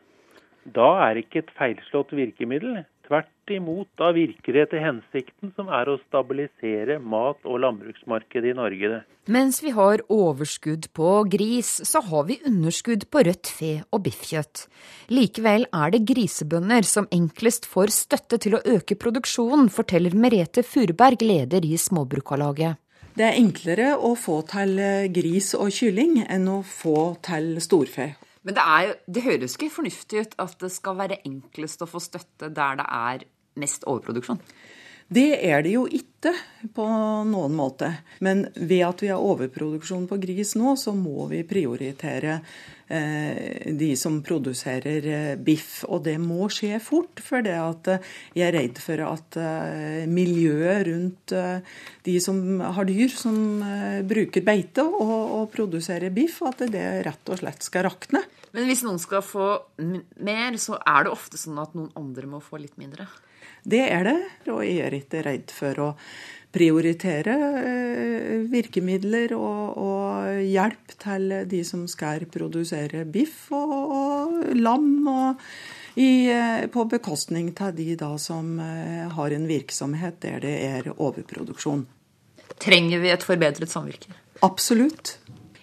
Da 0.62 0.92
er 1.08 1.18
ikke 1.18 1.42
et 1.42 1.54
feilslått 1.58 2.14
virkemiddel 2.14 2.84
Tvert 3.12 3.50
imot, 3.52 3.90
da 4.00 4.06
virker 4.16 4.54
det 4.56 4.60
etter 4.62 4.80
hensikten, 4.80 5.50
som 5.52 5.66
er 5.68 5.90
å 5.92 5.98
stabilisere 6.06 6.94
mat- 6.96 7.44
og 7.44 7.58
landbruksmarkedet 7.60 8.54
i 8.54 8.56
Norge. 8.56 9.02
Mens 9.28 9.58
vi 9.60 9.74
har 9.76 10.00
overskudd 10.08 10.88
på 10.96 11.10
gris, 11.28 11.74
så 11.84 12.00
har 12.06 12.24
vi 12.30 12.38
underskudd 12.48 13.04
på 13.12 13.26
rødt 13.28 13.50
fe 13.52 13.72
og 13.92 14.06
biffkjøtt. 14.06 14.64
Likevel 15.12 15.68
er 15.68 15.92
det 15.92 16.06
grisebønder 16.08 16.88
som 16.88 17.10
enklest 17.12 17.68
får 17.68 17.92
støtte 17.92 18.40
til 18.40 18.56
å 18.56 18.64
øke 18.78 18.96
produksjonen, 18.96 19.68
forteller 19.68 20.16
Merete 20.16 20.64
Furuberg, 20.64 21.20
leder 21.20 21.68
i 21.68 21.76
Småbrukarlaget. 21.76 22.80
Det 23.12 23.28
er 23.28 23.36
enklere 23.36 23.92
å 24.00 24.16
få 24.16 24.40
til 24.48 24.80
gris 25.12 25.52
og 25.52 25.68
kylling 25.68 26.22
enn 26.24 26.48
å 26.48 26.62
få 26.64 27.10
til 27.20 27.58
storfe. 27.60 28.14
Men 28.42 28.56
det, 28.58 28.62
er, 28.62 28.94
det 29.06 29.24
høres 29.26 29.54
ikke 29.56 29.70
fornuftig 29.76 30.24
ut 30.24 30.36
at 30.42 30.54
det 30.62 30.72
skal 30.74 30.98
være 30.98 31.20
enklest 31.28 31.84
å 31.84 31.90
få 31.90 32.02
støtte 32.02 32.50
der 32.50 32.78
det 32.80 32.86
er 32.86 33.26
mest 33.62 33.86
overproduksjon? 33.86 34.40
Det 35.12 35.32
er 35.44 35.60
det 35.64 35.74
jo 35.74 35.82
ikke 35.90 36.32
på 36.72 36.84
noen 37.28 37.56
måte. 37.56 37.90
Men 38.24 38.46
ved 38.54 38.84
at 38.86 39.02
vi 39.02 39.10
har 39.10 39.20
overproduksjon 39.20 40.06
på 40.08 40.16
gris 40.22 40.54
nå, 40.56 40.76
så 40.80 40.94
må 40.96 41.26
vi 41.28 41.42
prioritere 41.44 42.38
eh, 42.86 43.72
de 43.76 43.90
som 43.98 44.20
produserer 44.24 45.08
eh, 45.10 45.32
biff. 45.36 45.82
Og 45.88 46.04
det 46.06 46.16
må 46.22 46.46
skje 46.52 46.78
fort, 46.80 47.20
for 47.24 47.44
det 47.44 47.58
at 47.58 47.90
eh, 47.92 48.12
jeg 48.38 48.46
er 48.48 48.56
redd 48.56 48.80
for 48.80 49.02
at 49.08 49.40
eh, 49.42 50.04
miljøet 50.08 50.86
rundt 50.88 51.34
eh, 51.36 51.74
de 52.06 52.16
som 52.22 52.62
har 52.62 52.88
dyr 52.88 53.12
som 53.12 53.36
eh, 53.66 53.98
bruker 54.06 54.46
beite 54.46 54.86
og, 54.86 55.12
og 55.40 55.50
produserer 55.52 56.14
biff, 56.14 56.40
at 56.46 56.64
det 56.72 56.86
rett 57.08 57.34
og 57.34 57.42
slett 57.42 57.66
skal 57.66 57.90
rakne. 57.90 58.22
Men 58.52 58.68
hvis 58.68 58.84
noen 58.86 59.00
skal 59.02 59.24
få 59.24 59.50
mer, 59.80 60.56
så 60.60 60.78
er 60.78 61.04
det 61.04 61.12
ofte 61.12 61.40
sånn 61.40 61.60
at 61.60 61.76
noen 61.76 61.92
andre 61.98 62.28
må 62.28 62.40
få 62.44 62.60
litt 62.62 62.78
mindre? 62.80 63.10
Det 63.62 63.82
er 63.88 64.06
det, 64.08 64.20
og 64.50 64.62
jeg 64.66 64.86
er 64.86 64.96
ikke 64.98 65.22
redd 65.26 65.52
for 65.54 65.82
å 65.82 65.90
prioritere 66.52 67.34
eh, 67.62 68.40
virkemidler 68.52 69.32
og, 69.36 69.78
og 69.80 70.42
hjelp 70.44 70.96
til 71.00 71.30
de 71.48 71.62
som 71.64 71.86
skal 71.88 72.26
produsere 72.32 73.06
biff 73.08 73.46
og, 73.56 73.76
og 73.96 74.50
lam. 74.58 74.90
og 75.08 75.46
i, 75.94 76.30
eh, 76.32 76.66
på 76.66 76.84
bekostning 76.84 77.52
av 77.60 77.74
de 77.76 77.94
da 78.00 78.14
som 78.18 78.58
eh, 78.60 79.08
har 79.12 79.30
en 79.30 79.48
virksomhet 79.48 80.20
der 80.24 80.40
det 80.40 80.54
er 80.64 80.88
overproduksjon. 80.94 81.84
Trenger 82.62 83.02
vi 83.02 83.12
et 83.12 83.24
forbedret 83.26 83.72
samvirke? 83.72 84.14
Absolutt. 84.42 85.18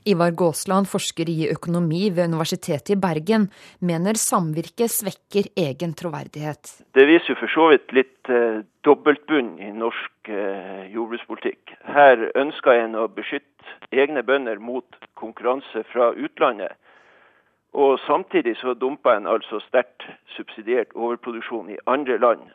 Ivar 0.10 0.32
Gåsland, 0.38 0.88
forsker 0.89 1.30
i 1.30 1.49
økonomi 1.51 2.10
ved 2.16 2.32
Universitetet 2.32 2.95
i 2.95 2.99
Bergen, 2.99 3.47
mener 3.82 4.18
samvirket 4.20 4.91
svekker 4.93 5.49
egen 5.60 5.93
troverdighet. 5.99 6.72
Det 6.97 7.05
viser 7.10 7.34
jo 7.34 7.39
for 7.41 7.53
så 7.53 7.68
vidt 7.74 7.93
litt 7.97 8.32
eh, 8.34 8.62
dobbeltbunn 8.88 9.55
i 9.62 9.72
norsk 9.76 10.32
eh, 10.34 10.86
jordbrukspolitikk. 10.95 11.76
Her 11.86 12.30
ønsker 12.34 12.84
en 12.84 12.97
å 12.97 13.07
beskytte 13.14 13.47
egne 13.91 14.24
bønder 14.26 14.62
mot 14.62 14.97
konkurranse 15.20 15.86
fra 15.93 16.12
utlandet. 16.16 16.74
Og 17.74 17.99
samtidig 18.07 18.55
så 18.57 18.74
dumper 18.74 19.20
en 19.20 19.30
altså 19.30 19.62
sterkt 19.68 20.07
subsidiert 20.36 20.95
overproduksjon 20.95 21.70
i 21.70 21.78
andre 21.86 22.18
land. 22.18 22.47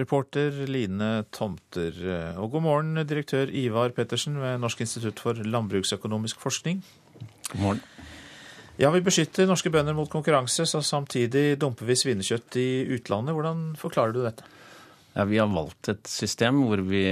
Reporter 0.00 0.64
Line 0.70 1.10
Tomter. 1.30 1.96
Og 2.40 2.56
god 2.56 2.64
morgen, 2.64 3.02
direktør 3.06 3.52
Ivar 3.52 3.92
Pettersen 3.96 4.40
ved 4.40 4.58
Norsk 4.62 4.80
institutt 4.82 5.20
for 5.22 5.38
landbruksøkonomisk 5.44 6.40
forskning. 6.42 6.80
God 7.52 7.60
morgen. 7.60 7.84
Ja, 8.80 8.88
Vi 8.90 9.02
beskytter 9.04 9.44
norske 9.44 9.68
bønder 9.68 9.92
mot 9.92 10.08
konkurranse, 10.08 10.64
så 10.64 10.80
samtidig 10.80 11.58
dumper 11.60 11.84
vi 11.84 11.98
svinekjøtt 12.00 12.56
i 12.56 12.68
utlandet. 12.96 13.34
Hvordan 13.36 13.66
forklarer 13.76 14.14
du 14.16 14.22
dette? 14.24 14.46
Ja, 15.12 15.26
Vi 15.28 15.36
har 15.36 15.50
valgt 15.50 15.90
et 15.92 16.06
system 16.08 16.62
hvor 16.64 16.80
vi 16.86 17.02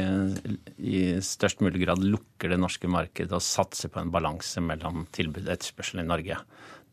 i 0.79 1.03
størst 1.21 1.61
mulig 1.61 1.83
grad 1.83 2.01
lukker 2.01 2.55
det 2.55 2.61
norske 2.63 2.89
markedet 2.89 3.35
og 3.37 3.45
satser 3.45 3.93
på 3.93 4.01
en 4.01 4.13
balanse 4.15 4.63
mellom 4.65 5.05
tilbud 5.13 5.45
og 5.45 5.53
etterspørsel 5.59 6.01
i 6.01 6.07
Norge. 6.09 6.39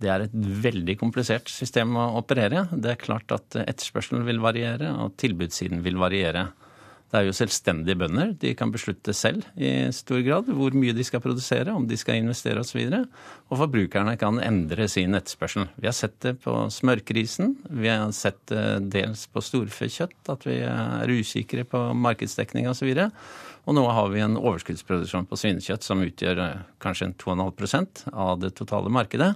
Det 0.01 0.11
er 0.11 0.25
et 0.25 0.35
veldig 0.35 0.97
komplisert 0.99 1.49
system 1.51 1.95
å 1.97 2.09
operere. 2.19 2.65
Det 2.73 2.91
er 2.91 3.01
klart 3.01 3.31
at 3.35 3.57
etterspørselen 3.63 4.25
vil 4.27 4.41
variere, 4.43 4.91
og 4.99 5.15
tilbudssiden 5.21 5.83
vil 5.85 5.99
variere. 6.01 6.49
Det 7.05 7.21
er 7.21 7.27
jo 7.29 7.35
selvstendige 7.37 7.95
bønder. 8.01 8.33
De 8.41 8.51
kan 8.57 8.71
beslutte 8.73 9.13
selv 9.15 9.45
i 9.55 9.69
stor 9.95 10.19
grad 10.25 10.49
hvor 10.51 10.73
mye 10.75 10.95
de 10.97 11.05
skal 11.05 11.21
produsere, 11.23 11.71
om 11.71 11.85
de 11.87 11.95
skal 12.01 12.19
investere 12.19 12.59
osv. 12.59 12.81
Og, 12.81 12.91
så 12.91 13.53
og 13.53 13.61
forbrukerne 13.61 14.17
kan 14.19 14.41
endre 14.43 14.89
sin 14.91 15.15
etterspørsel. 15.15 15.69
Vi 15.79 15.87
har 15.87 15.95
sett 15.95 16.17
det 16.25 16.35
på 16.43 16.57
smørkrisen. 16.73 17.55
Vi 17.69 17.91
har 17.93 18.11
sett 18.17 18.41
det 18.51 18.65
dels 18.97 19.27
på 19.31 19.43
storfekjøtt, 19.47 20.17
at 20.33 20.47
vi 20.49 20.59
er 20.65 21.15
usikre 21.15 21.63
på 21.69 21.87
markedsdekning 21.95 22.67
osv. 22.73 22.91
Og, 22.91 23.05
så 23.05 23.44
og 23.65 23.73
nå 23.73 23.83
har 23.89 24.09
vi 24.13 24.21
en 24.21 24.37
overskuddsproduksjon 24.37 25.25
på 25.29 25.37
svinekjøtt 25.41 25.85
som 25.85 26.03
utgjør 26.05 26.41
kanskje 26.83 27.11
2,5% 27.21 28.05
av 28.13 28.37
det 28.43 28.53
totale 28.59 28.91
markedet. 28.93 29.31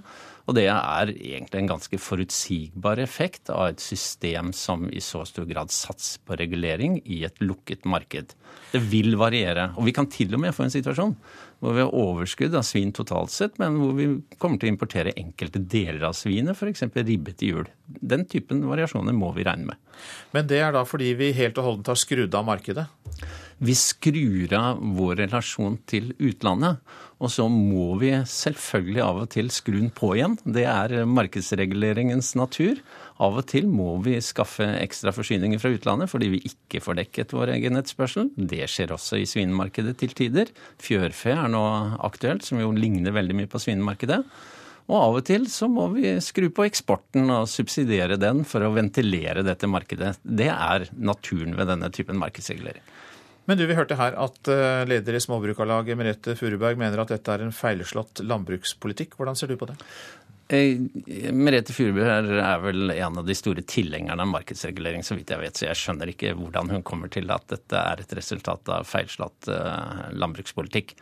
Og 0.46 0.56
det 0.56 0.68
er 0.70 1.10
egentlig 1.12 1.60
en 1.60 1.70
ganske 1.70 1.98
forutsigbar 2.02 2.98
effekt 3.02 3.50
av 3.54 3.68
et 3.72 3.82
system 3.82 4.52
som 4.56 4.88
i 4.90 5.02
så 5.02 5.24
stor 5.28 5.46
grad 5.50 5.70
satser 5.74 6.22
på 6.26 6.38
regulering 6.38 7.00
i 7.04 7.20
et 7.26 7.42
lukket 7.42 7.86
marked. 7.90 8.34
Det 8.72 8.80
vil 8.90 9.18
variere. 9.18 9.68
Og 9.76 9.86
vi 9.86 9.94
kan 9.94 10.08
til 10.10 10.34
og 10.34 10.42
med 10.42 10.54
få 10.54 10.66
en 10.66 10.74
situasjon 10.74 11.14
hvor 11.60 11.76
vi 11.76 11.82
har 11.84 11.92
overskudd 11.92 12.54
av 12.56 12.64
svin 12.64 12.90
totalt 12.96 13.34
sett, 13.34 13.58
men 13.60 13.76
hvor 13.76 13.92
vi 13.98 14.06
kommer 14.40 14.56
til 14.56 14.70
å 14.70 14.72
importere 14.72 15.12
enkelte 15.20 15.60
deler 15.60 16.06
av 16.08 16.16
svinet, 16.16 16.56
f.eks. 16.56 16.86
ribbe 16.96 17.34
til 17.36 17.52
jul. 17.52 17.68
Den 17.84 18.24
typen 18.30 18.62
variasjoner 18.64 19.12
må 19.12 19.34
vi 19.36 19.44
regne 19.44 19.74
med. 19.74 20.00
Men 20.32 20.48
det 20.48 20.62
er 20.64 20.72
da 20.72 20.86
fordi 20.88 21.12
vi 21.18 21.34
helt 21.36 21.60
og 21.60 21.66
holdent 21.66 21.92
har 21.92 22.00
skrudd 22.00 22.38
av 22.38 22.48
markedet? 22.48 22.86
Vi 23.60 23.74
skrur 23.76 24.52
av 24.56 24.78
vår 24.96 25.18
relasjon 25.20 25.74
til 25.90 26.14
utlandet. 26.16 26.78
Og 27.20 27.28
så 27.28 27.44
må 27.52 27.98
vi 28.00 28.14
selvfølgelig 28.24 29.02
av 29.04 29.18
og 29.20 29.26
til 29.34 29.50
skru 29.52 29.74
den 29.74 29.90
på 29.92 30.14
igjen. 30.16 30.38
Det 30.48 30.64
er 30.64 31.04
markedsreguleringens 31.04 32.32
natur. 32.40 32.80
Av 33.20 33.36
og 33.36 33.44
til 33.50 33.68
må 33.68 33.98
vi 34.00 34.14
skaffe 34.24 34.64
ekstra 34.78 35.12
forsyninger 35.12 35.60
fra 35.60 35.74
utlandet 35.74 36.08
fordi 36.08 36.30
vi 36.32 36.40
ikke 36.48 36.80
får 36.80 37.02
dekket 37.02 37.34
vår 37.36 37.52
egen 37.58 37.76
etterspørsel. 37.76 38.30
Det 38.32 38.64
skjer 38.72 38.94
også 38.96 39.20
i 39.20 39.28
svinemarkedet 39.28 39.92
til 40.00 40.16
tider. 40.16 40.54
Fjørfe 40.80 41.36
er 41.36 41.52
nå 41.52 41.66
aktuelt, 42.00 42.46
som 42.48 42.62
jo 42.62 42.72
ligner 42.72 43.12
veldig 43.12 43.36
mye 43.42 43.52
på 43.52 43.60
svinemarkedet. 43.60 44.22
Og 44.88 44.96
av 44.96 45.20
og 45.20 45.28
til 45.28 45.44
så 45.52 45.68
må 45.70 45.84
vi 45.92 46.16
skru 46.24 46.48
på 46.48 46.64
eksporten 46.64 47.28
og 47.28 47.44
subsidiere 47.52 48.16
den 48.16 48.40
for 48.48 48.64
å 48.64 48.72
ventilere 48.72 49.44
dette 49.44 49.68
markedet. 49.68 50.16
Det 50.24 50.48
er 50.48 50.88
naturen 50.96 51.52
ved 51.60 51.68
denne 51.74 51.92
typen 51.92 52.16
markedsregulering. 52.24 52.82
Men 53.48 53.58
du, 53.58 53.64
vi 53.66 53.76
hørte 53.78 53.96
her 53.98 54.16
at 54.20 54.50
eh, 54.52 54.82
leder 54.88 55.16
i 55.16 55.22
Småbrukarlaget 55.22 55.98
Merete 55.98 56.36
Furuberg 56.38 56.78
mener 56.80 57.02
at 57.02 57.12
dette 57.14 57.34
er 57.34 57.44
en 57.44 57.54
feilslått 57.54 58.22
landbrukspolitikk. 58.24 59.16
Hvordan 59.18 59.38
ser 59.38 59.50
du 59.50 59.56
på 59.60 59.70
det? 59.70 59.78
Eh, 60.50 60.78
Merete 61.30 61.70
Furuberg 61.70 62.32
er 62.42 62.62
vel 62.64 62.90
en 62.90 63.18
av 63.20 63.26
de 63.26 63.34
store 63.38 63.62
tilhengerne 63.62 64.24
av 64.24 64.30
markedsregulering, 64.32 65.04
så 65.06 65.14
vidt 65.14 65.30
jeg 65.30 65.38
vet. 65.38 65.58
Så 65.60 65.68
jeg 65.68 65.78
skjønner 65.78 66.10
ikke 66.10 66.34
hvordan 66.34 66.72
hun 66.74 66.82
kommer 66.86 67.12
til 67.12 67.30
at 67.30 67.46
dette 67.52 67.78
er 67.78 68.02
et 68.02 68.14
resultat 68.18 68.72
av 68.74 68.88
feilslått 68.88 69.50
eh, 69.54 70.08
landbrukspolitikk. 70.18 70.96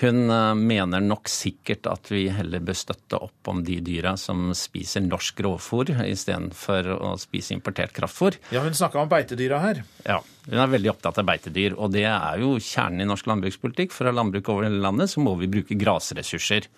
Hun 0.00 0.24
eh, 0.32 0.54
mener 0.56 1.04
nok 1.04 1.28
sikkert 1.28 1.90
at 1.92 2.08
vi 2.14 2.24
heller 2.32 2.64
bør 2.64 2.80
støtte 2.80 3.20
opp 3.28 3.52
om 3.52 3.60
de 3.66 3.76
dyra 3.84 4.16
som 4.20 4.48
spiser 4.56 5.04
norsk 5.04 5.36
grovfôr 5.42 5.92
istedenfor 6.06 6.88
å 6.96 7.14
spise 7.20 7.52
importert 7.58 7.92
kraftfôr. 7.92 8.40
Ja, 8.56 8.64
Hun 8.64 8.72
snakka 8.72 9.04
om 9.04 9.12
beitedyra 9.12 9.60
her. 9.66 9.84
Ja, 10.08 10.22
hun 10.48 10.64
er 10.64 10.76
veldig 10.78 10.94
opptatt 10.96 11.20
av 11.20 11.28
beitedyr. 11.28 11.76
Og 11.76 11.92
det 11.92 12.08
er 12.08 12.40
jo 12.40 12.56
kjernen 12.56 13.04
i 13.04 13.12
norsk 13.12 13.28
landbrukspolitikk. 13.28 13.92
For 13.92 14.08
å 14.08 14.14
ha 14.14 14.22
landbruk 14.22 14.48
over 14.48 14.70
hele 14.70 14.80
landet 14.80 15.12
så 15.12 15.20
må 15.20 15.36
vi 15.36 15.52
bruke 15.60 15.76
grasressurser. 15.76 16.72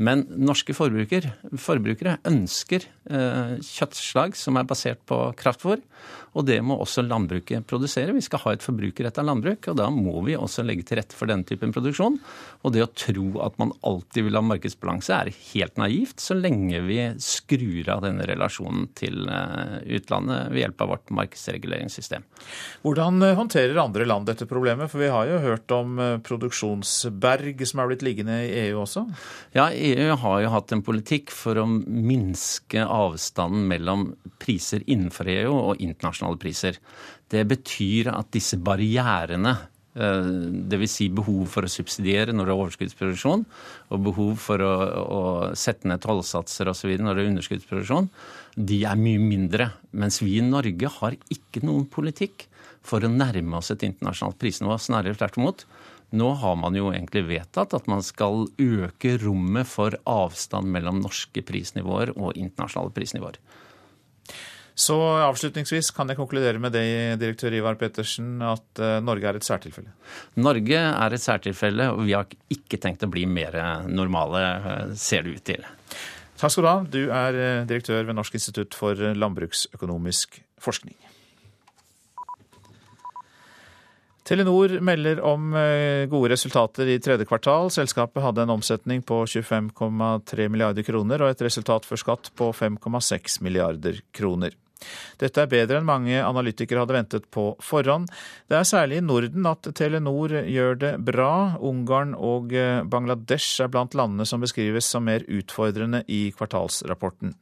Men 0.00 0.24
norske 0.40 0.72
forbrukere, 0.76 1.34
forbrukere 1.60 2.16
ønsker 2.28 2.86
eh, 3.10 3.56
kjøttslag 3.60 4.38
som 4.38 4.56
er 4.56 4.68
basert 4.68 5.02
på 5.08 5.18
kraftfôr. 5.36 5.82
Og 6.38 6.46
det 6.46 6.60
må 6.62 6.76
også 6.78 7.02
landbruket 7.02 7.66
produsere. 7.68 8.14
Vi 8.14 8.22
skal 8.22 8.42
ha 8.44 8.54
et 8.54 8.64
forbrukerretta 8.64 9.22
landbruk, 9.26 9.66
og 9.72 9.78
da 9.80 9.88
må 9.90 10.20
vi 10.26 10.36
også 10.38 10.62
legge 10.66 10.84
til 10.86 11.00
rette 11.00 11.16
for 11.18 11.30
denne 11.30 11.46
typen 11.46 11.74
produksjon. 11.74 12.20
Og 12.62 12.74
det 12.74 12.84
å 12.84 12.90
tro 12.94 13.26
at 13.42 13.56
man 13.60 13.72
alltid 13.86 14.28
vil 14.28 14.38
ha 14.38 14.42
markedsbalanse, 14.46 15.16
er 15.16 15.32
helt 15.50 15.80
naivt 15.80 16.22
så 16.22 16.36
lenge 16.38 16.82
vi 16.86 17.00
skrur 17.22 17.90
av 17.90 18.04
denne 18.06 18.26
relasjonen 18.30 18.86
til 18.98 19.26
eh, 19.26 19.80
utlandet 19.98 20.52
ved 20.54 20.62
hjelp 20.64 20.84
av 20.84 20.92
vårt 20.94 21.12
markedsreguleringssystem. 21.18 22.26
Hvordan 22.84 23.26
eh, 23.26 23.34
håndterer 23.38 23.82
andre 23.82 24.06
land 24.06 24.30
dette 24.30 24.46
problemet? 24.50 24.92
For 24.92 25.02
vi 25.02 25.10
har 25.10 25.26
jo 25.30 25.42
hørt 25.42 25.74
om 25.74 25.98
eh, 25.98 26.16
produksjonsberg 26.26 27.66
som 27.66 27.82
er 27.82 27.90
blitt 27.90 28.06
liggende 28.06 28.38
i 28.46 28.54
EU 28.68 28.84
også? 28.84 29.06
Ja, 29.56 29.66
EU 29.94 30.14
har 30.22 30.40
jo 30.42 30.52
hatt 30.54 30.72
en 30.74 30.84
politikk 30.84 31.32
for 31.34 31.58
å 31.60 31.66
minske 31.66 32.84
avstanden 32.84 33.66
mellom 33.70 34.08
priser 34.42 34.84
innenfor 34.86 35.30
EU 35.32 35.52
og 35.56 35.82
internasjonale 35.82 36.40
priser. 36.40 36.78
Det 37.30 37.44
betyr 37.48 38.12
at 38.14 38.32
disse 38.34 38.58
barrierene 38.60 39.56
Dvs. 39.90 40.92
Si 40.92 41.08
behov 41.10 41.48
for 41.50 41.66
å 41.66 41.70
subsidiere 41.70 42.30
når 42.30 42.46
det 42.46 42.52
er 42.52 42.60
overskuddsproduksjon, 42.62 43.42
og 43.90 44.04
behov 44.06 44.36
for 44.38 44.62
å, 44.62 44.74
å 45.02 45.22
sette 45.58 45.90
ned 45.90 46.02
tollsatser 46.04 46.70
osv. 46.70 46.92
når 47.02 47.18
det 47.18 47.24
er 47.24 47.30
underskuddsproduksjon, 47.32 48.06
de 48.54 48.78
er 48.86 49.00
mye 49.00 49.18
mindre. 49.22 49.70
Mens 49.90 50.20
vi 50.22 50.36
i 50.38 50.46
Norge 50.46 50.92
har 51.00 51.18
ikke 51.34 51.64
noen 51.66 51.88
politikk 51.90 52.46
for 52.86 53.02
å 53.02 53.10
nærme 53.10 53.58
oss 53.58 53.72
et 53.74 53.82
internasjonalt 53.86 54.38
prisnivå. 54.40 54.78
Snarere 54.78 55.18
tvert 55.18 55.40
imot. 55.40 55.66
Nå 56.10 56.30
har 56.42 56.56
man 56.58 56.74
jo 56.74 56.90
egentlig 56.90 57.24
vedtatt 57.28 57.74
at 57.76 57.88
man 57.90 58.02
skal 58.02 58.48
øke 58.58 59.16
rommet 59.22 59.68
for 59.70 59.94
avstand 60.10 60.70
mellom 60.74 61.02
norske 61.04 61.44
prisnivåer 61.46 62.14
og 62.16 62.38
internasjonale 62.38 62.94
prisnivåer. 62.96 63.38
Så 64.80 64.96
avslutningsvis 64.96 65.90
kan 65.92 66.08
jeg 66.08 66.16
konkludere 66.16 66.60
med 66.62 66.72
det, 66.72 67.18
direktør 67.20 67.52
Ivar 67.58 67.76
Pettersen, 67.76 68.38
at 68.40 68.80
eh, 68.80 68.96
Norge 69.04 69.28
er 69.28 69.36
et 69.36 69.44
særtilfelle? 69.44 69.92
Norge 70.40 70.80
er 70.80 71.16
et 71.16 71.24
særtilfelle, 71.24 71.90
og 71.92 72.06
vi 72.08 72.14
har 72.16 72.30
ikke 72.54 72.80
tenkt 72.80 73.04
å 73.04 73.10
bli 73.12 73.26
mer 73.28 73.58
normale, 73.90 74.40
eh, 74.40 74.94
ser 74.96 75.26
det 75.26 75.36
ut 75.36 75.46
til. 75.52 75.68
Takk 76.40 76.54
skal 76.54 76.64
du 76.64 76.70
ha. 76.70 76.78
Du 76.88 77.00
er 77.12 77.36
eh, 77.36 77.66
direktør 77.68 78.08
ved 78.08 78.16
Norsk 78.16 78.40
institutt 78.40 78.76
for 78.78 78.96
landbruksøkonomisk 78.96 80.40
forskning. 80.64 80.96
Telenor 84.30 84.76
melder 84.86 85.18
om 85.26 85.50
gode 86.06 86.30
resultater 86.30 86.86
i 86.86 87.00
tredje 87.02 87.26
kvartal. 87.26 87.66
Selskapet 87.74 88.22
hadde 88.22 88.44
en 88.44 88.52
omsetning 88.54 89.02
på 89.02 89.24
25,3 89.26 90.46
milliarder 90.46 90.86
kroner 90.86 91.24
og 91.24 91.32
et 91.32 91.42
resultat 91.48 91.88
før 91.88 92.04
skatt 92.04 92.30
på 92.38 92.52
5,6 92.54 93.40
milliarder 93.42 93.98
kroner. 94.14 94.54
Dette 95.20 95.42
er 95.42 95.50
bedre 95.50 95.80
enn 95.80 95.88
mange 95.88 96.16
analytikere 96.22 96.82
hadde 96.82 96.96
ventet 96.96 97.28
på 97.34 97.50
forhånd. 97.64 98.08
Det 98.48 98.58
er 98.58 98.68
særlig 98.68 99.00
i 99.00 99.04
Norden 99.04 99.48
at 99.50 99.68
Telenor 99.76 100.34
gjør 100.40 100.80
det 100.80 100.94
bra. 101.10 101.32
Ungarn 101.60 102.16
og 102.16 102.54
eh, 102.56 102.80
Bangladesh 102.88 103.60
er 103.64 103.72
blant 103.72 103.96
landene 103.98 104.26
som 104.28 104.42
beskrives 104.42 104.88
som 104.88 105.06
mer 105.08 105.26
utfordrende 105.28 106.04
i 106.08 106.28
kvartalsrapporten. 106.36 107.36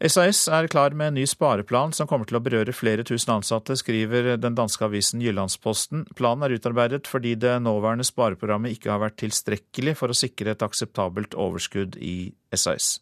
SAS 0.00 0.46
er 0.48 0.64
klar 0.72 0.94
med 0.96 1.10
en 1.10 1.18
ny 1.18 1.26
spareplan 1.28 1.90
som 1.92 2.08
kommer 2.08 2.24
til 2.24 2.38
å 2.38 2.40
berøre 2.40 2.72
flere 2.72 3.04
tusen 3.04 3.34
ansatte, 3.34 3.74
skriver 3.76 4.30
den 4.40 4.54
danske 4.56 4.86
avisen 4.86 5.20
Jyllandsposten. 5.20 6.06
Planen 6.16 6.46
er 6.46 6.54
utarbeidet 6.56 7.04
fordi 7.10 7.34
det 7.36 7.58
nåværende 7.60 8.06
spareprogrammet 8.08 8.78
ikke 8.78 8.94
har 8.94 9.02
vært 9.02 9.18
tilstrekkelig 9.20 9.98
for 10.00 10.08
å 10.08 10.16
sikre 10.16 10.54
et 10.54 10.64
akseptabelt 10.64 11.36
overskudd 11.36 12.00
i 12.00 12.32
SAS. 12.56 12.96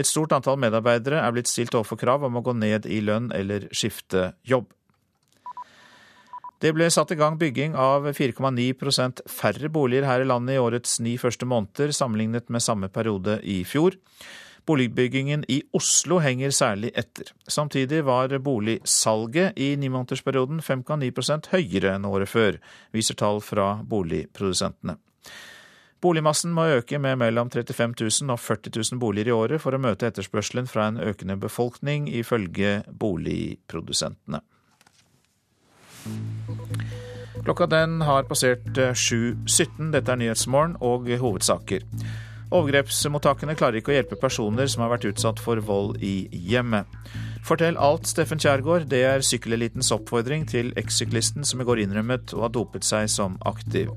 Et 0.00 0.08
stort 0.08 0.32
antall 0.32 0.56
medarbeidere 0.64 1.20
er 1.20 1.36
blitt 1.36 1.52
stilt 1.52 1.76
overfor 1.76 2.00
krav 2.00 2.24
om 2.24 2.40
å 2.40 2.46
gå 2.46 2.56
ned 2.56 2.88
i 2.88 3.02
lønn 3.04 3.28
eller 3.36 3.68
skifte 3.76 4.30
jobb. 4.40 4.72
Det 6.60 6.72
ble 6.76 6.88
satt 6.92 7.12
i 7.12 7.20
gang 7.20 7.36
bygging 7.40 7.76
av 7.76 8.08
4,9% 8.16 9.26
færre 9.28 9.68
boliger 9.72 10.08
her 10.08 10.24
i 10.24 10.28
landet 10.28 10.56
i 10.56 10.60
årets 10.60 11.02
ni 11.04 11.18
første 11.20 11.44
måneder, 11.48 11.92
sammenlignet 11.92 12.48
med 12.48 12.64
samme 12.64 12.88
periode 12.88 13.42
i 13.44 13.60
fjor. 13.68 14.00
Boligbyggingen 14.70 15.42
i 15.50 15.62
Oslo 15.74 16.20
henger 16.22 16.52
særlig 16.54 16.92
etter. 16.94 17.32
Samtidig 17.48 18.04
var 18.06 18.30
boligsalget 18.38 19.58
i 19.58 19.72
nimånedersperioden 19.82 20.60
5,9% 20.62 21.50
høyere 21.50 21.96
enn 21.96 22.06
året 22.06 22.30
før, 22.30 22.60
viser 22.94 23.18
tall 23.18 23.42
fra 23.42 23.72
boligprodusentene. 23.82 24.94
Boligmassen 26.00 26.54
må 26.54 26.68
øke 26.76 27.02
med 27.02 27.18
mellom 27.18 27.50
35 27.50 27.98
000 28.22 28.30
og 28.32 28.40
40 28.40 28.70
000 28.92 29.00
boliger 29.02 29.32
i 29.32 29.34
året 29.34 29.60
for 29.60 29.74
å 29.74 29.82
møte 29.82 30.06
etterspørselen 30.06 30.70
fra 30.70 30.86
en 30.88 31.02
økende 31.02 31.36
befolkning, 31.36 32.06
ifølge 32.08 32.84
boligprodusentene. 32.94 34.40
Klokka 37.42 37.66
den 37.66 38.00
har 38.06 38.30
passert 38.30 38.70
7.17. 38.78 39.90
Dette 39.92 40.14
er 40.14 40.22
Nyhetsmorgen 40.22 40.78
og 40.80 41.10
hovedsaker. 41.10 41.84
Overgrepsmottakene 42.50 43.54
klarer 43.54 43.78
ikke 43.78 43.92
å 43.92 43.94
hjelpe 43.94 44.18
personer 44.18 44.70
som 44.70 44.82
har 44.82 44.90
vært 44.94 45.06
utsatt 45.12 45.38
for 45.42 45.60
vold 45.62 46.00
i 46.02 46.26
hjemmet. 46.32 46.88
Fortell 47.46 47.78
alt, 47.80 48.08
Steffen 48.10 48.40
Kjærgaard. 48.42 48.88
Det 48.90 49.00
er 49.06 49.24
sykkelelitens 49.24 49.92
oppfordring 49.94 50.44
til 50.50 50.74
ekssyklisten 50.80 51.46
som 51.46 51.62
i 51.62 51.66
går 51.68 51.84
innrømmet 51.84 52.34
å 52.36 52.44
ha 52.44 52.50
dopet 52.52 52.84
seg 52.86 53.08
som 53.12 53.38
aktiv. 53.48 53.92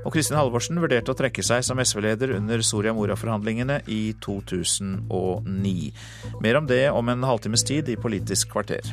Og 0.00 0.14
Kristin 0.14 0.38
Halvorsen 0.38 0.80
vurderte 0.80 1.12
å 1.12 1.18
trekke 1.18 1.44
seg 1.44 1.66
som 1.66 1.82
SV-leder 1.82 2.32
under 2.38 2.62
Soria 2.64 2.94
Moria-forhandlingene 2.96 3.82
i 3.90 4.14
2009. 4.24 5.90
Mer 6.40 6.60
om 6.62 6.70
det 6.70 6.84
om 6.94 7.12
en 7.12 7.26
halvtimes 7.28 7.66
tid 7.68 7.90
i 7.92 7.98
Politisk 8.00 8.54
kvarter. 8.54 8.86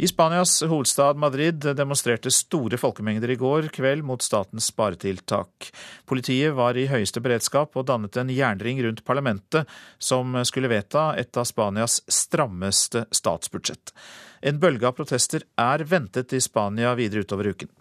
I 0.00 0.06
Spanias 0.06 0.62
hovedstad 0.62 1.16
Madrid 1.18 1.64
demonstrerte 1.74 2.30
store 2.30 2.78
folkemengder 2.78 3.32
i 3.34 3.36
går 3.36 3.66
kveld 3.74 4.04
mot 4.06 4.22
statens 4.22 4.68
sparetiltak. 4.70 5.72
Politiet 6.06 6.54
var 6.54 6.78
i 6.78 6.84
høyeste 6.86 7.18
beredskap 7.18 7.74
og 7.74 7.88
dannet 7.88 8.14
en 8.20 8.30
jernring 8.30 8.78
rundt 8.86 9.02
parlamentet, 9.02 9.66
som 9.98 10.38
skulle 10.46 10.70
vedta 10.70 11.08
et 11.18 11.34
av 11.34 11.48
Spanias 11.50 11.98
strammeste 12.06 13.08
statsbudsjett. 13.10 13.90
En 14.38 14.62
bølge 14.62 14.86
av 14.86 14.94
protester 15.00 15.42
er 15.58 15.82
ventet 15.82 16.30
i 16.30 16.40
Spania 16.46 16.94
videre 16.94 17.26
utover 17.26 17.50
uken. 17.50 17.74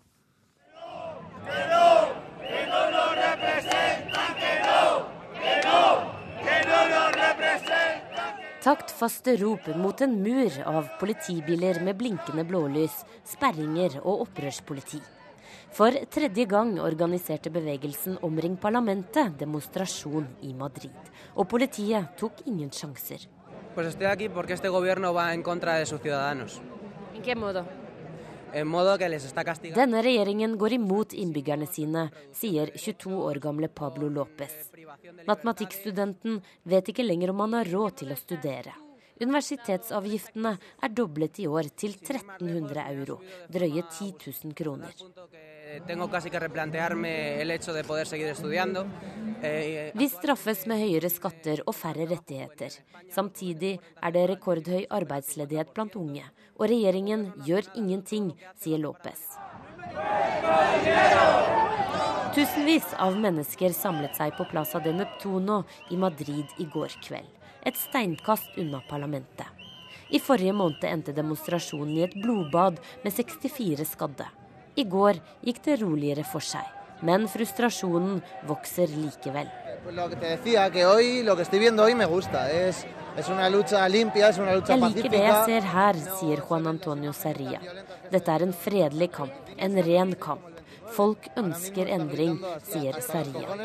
Taktfaste 8.68 9.38
rop 9.40 9.68
mot 9.80 10.02
en 10.04 10.18
mur 10.20 10.52
av 10.68 10.90
politibiler 11.00 11.78
med 11.88 11.96
blinkende 11.96 12.44
blålys, 12.44 12.98
sperringer 13.24 13.96
og 14.02 14.26
opprørspoliti. 14.26 15.00
For 15.72 15.96
tredje 16.12 16.44
gang 16.52 16.74
organiserte 16.84 17.48
bevegelsen 17.48 18.18
Omring 18.28 18.58
parlamentet 18.60 19.40
demonstrasjon 19.40 20.28
i 20.44 20.52
Madrid. 20.52 21.00
Og 21.40 21.48
politiet 21.48 22.12
tok 22.20 22.44
ingen 22.44 22.68
sjanser. 22.76 23.24
Pues 23.74 23.88
estoy 23.88 24.12
aquí 24.12 24.28
porque 24.28 24.60
este 24.60 24.68
gobierno 24.68 25.14
va 25.14 25.34
en 25.34 25.44
contra 25.44 25.76
de 25.80 25.86
sus 25.86 26.02
ciudadanos. 26.02 26.60
¿En 27.16 27.22
qué 27.22 27.36
modo? 27.36 27.64
Denne 28.54 30.02
regjeringen 30.06 30.58
går 30.58 30.78
imot 30.78 31.14
innbyggerne 31.14 31.68
sine, 31.68 32.08
sier 32.34 32.72
22 32.76 33.14
år 33.28 33.42
gamle 33.44 33.68
Pablo 33.68 34.10
Lopez. 34.10 34.56
Matematikkstudenten 35.28 36.42
vet 36.64 36.92
ikke 36.94 37.06
lenger 37.06 37.36
om 37.36 37.46
han 37.46 37.60
har 37.60 37.72
råd 37.76 38.04
til 38.04 38.14
å 38.16 38.20
studere. 38.20 38.76
Universitetsavgiftene 39.18 40.54
er 40.84 40.94
doblet 40.94 41.40
i 41.42 41.48
år 41.50 41.72
til 41.74 41.96
1300 41.98 42.84
euro, 42.94 43.20
drøye 43.50 43.84
10 43.90 44.12
000 44.22 44.54
kroner. 44.58 44.94
Vi 49.98 50.08
straffes 50.10 50.66
med 50.70 50.82
høyere 50.82 51.10
skatter 51.12 51.64
og 51.66 51.76
færre 51.76 52.08
rettigheter. 52.10 52.78
Samtidig 53.14 53.74
er 54.02 54.16
det 54.16 54.26
rekordhøy 54.32 54.86
arbeidsledighet 55.00 55.74
blant 55.76 55.98
unge. 56.00 56.24
Og 56.58 56.70
regjeringen 56.72 57.28
gjør 57.46 57.68
ingenting, 57.78 58.32
sier 58.58 58.82
Lopez. 58.82 59.22
Tusenvis 62.38 62.92
av 63.02 63.18
mennesker 63.18 63.74
samlet 63.74 64.18
seg 64.18 64.36
på 64.38 64.46
Plaza 64.50 64.82
de 64.82 64.94
Neptuno 64.94 65.64
i 65.94 65.98
Madrid 65.98 66.54
i 66.62 66.70
går 66.70 66.98
kveld. 67.02 67.37
Et 67.68 67.76
steinkast 67.76 68.56
unna 68.62 68.80
parlamentet. 68.88 69.48
I 70.16 70.20
forrige 70.24 70.54
måned 70.56 70.84
endte 70.88 71.12
demonstrasjonen 71.12 71.98
i 71.98 72.06
et 72.06 72.16
blodbad 72.16 72.78
med 73.04 73.12
64 73.12 73.84
skadde. 73.90 74.28
I 74.80 74.86
går 74.88 75.20
gikk 75.44 75.60
det 75.66 75.82
roligere 75.82 76.24
for 76.24 76.40
seg, 76.40 76.64
men 77.04 77.28
frustrasjonen 77.28 78.22
vokser 78.48 78.88
likevel. 78.94 79.50
Jeg 84.68 84.80
liker 84.84 85.10
det 85.12 85.24
jeg 85.26 85.40
ser 85.50 85.72
her, 85.74 86.04
sier 86.20 86.44
Juan 86.48 86.72
Antonio 86.72 87.12
Serria. 87.12 87.60
Dette 88.14 88.32
er 88.32 88.48
en 88.48 88.56
fredelig 88.56 89.12
kamp, 89.20 89.52
en 89.58 89.82
ren 89.90 90.16
kamp. 90.16 90.57
Folk 90.96 91.28
ønsker 91.40 91.90
endring, 91.92 92.38
sier 92.68 93.00
Sarria. 93.04 93.56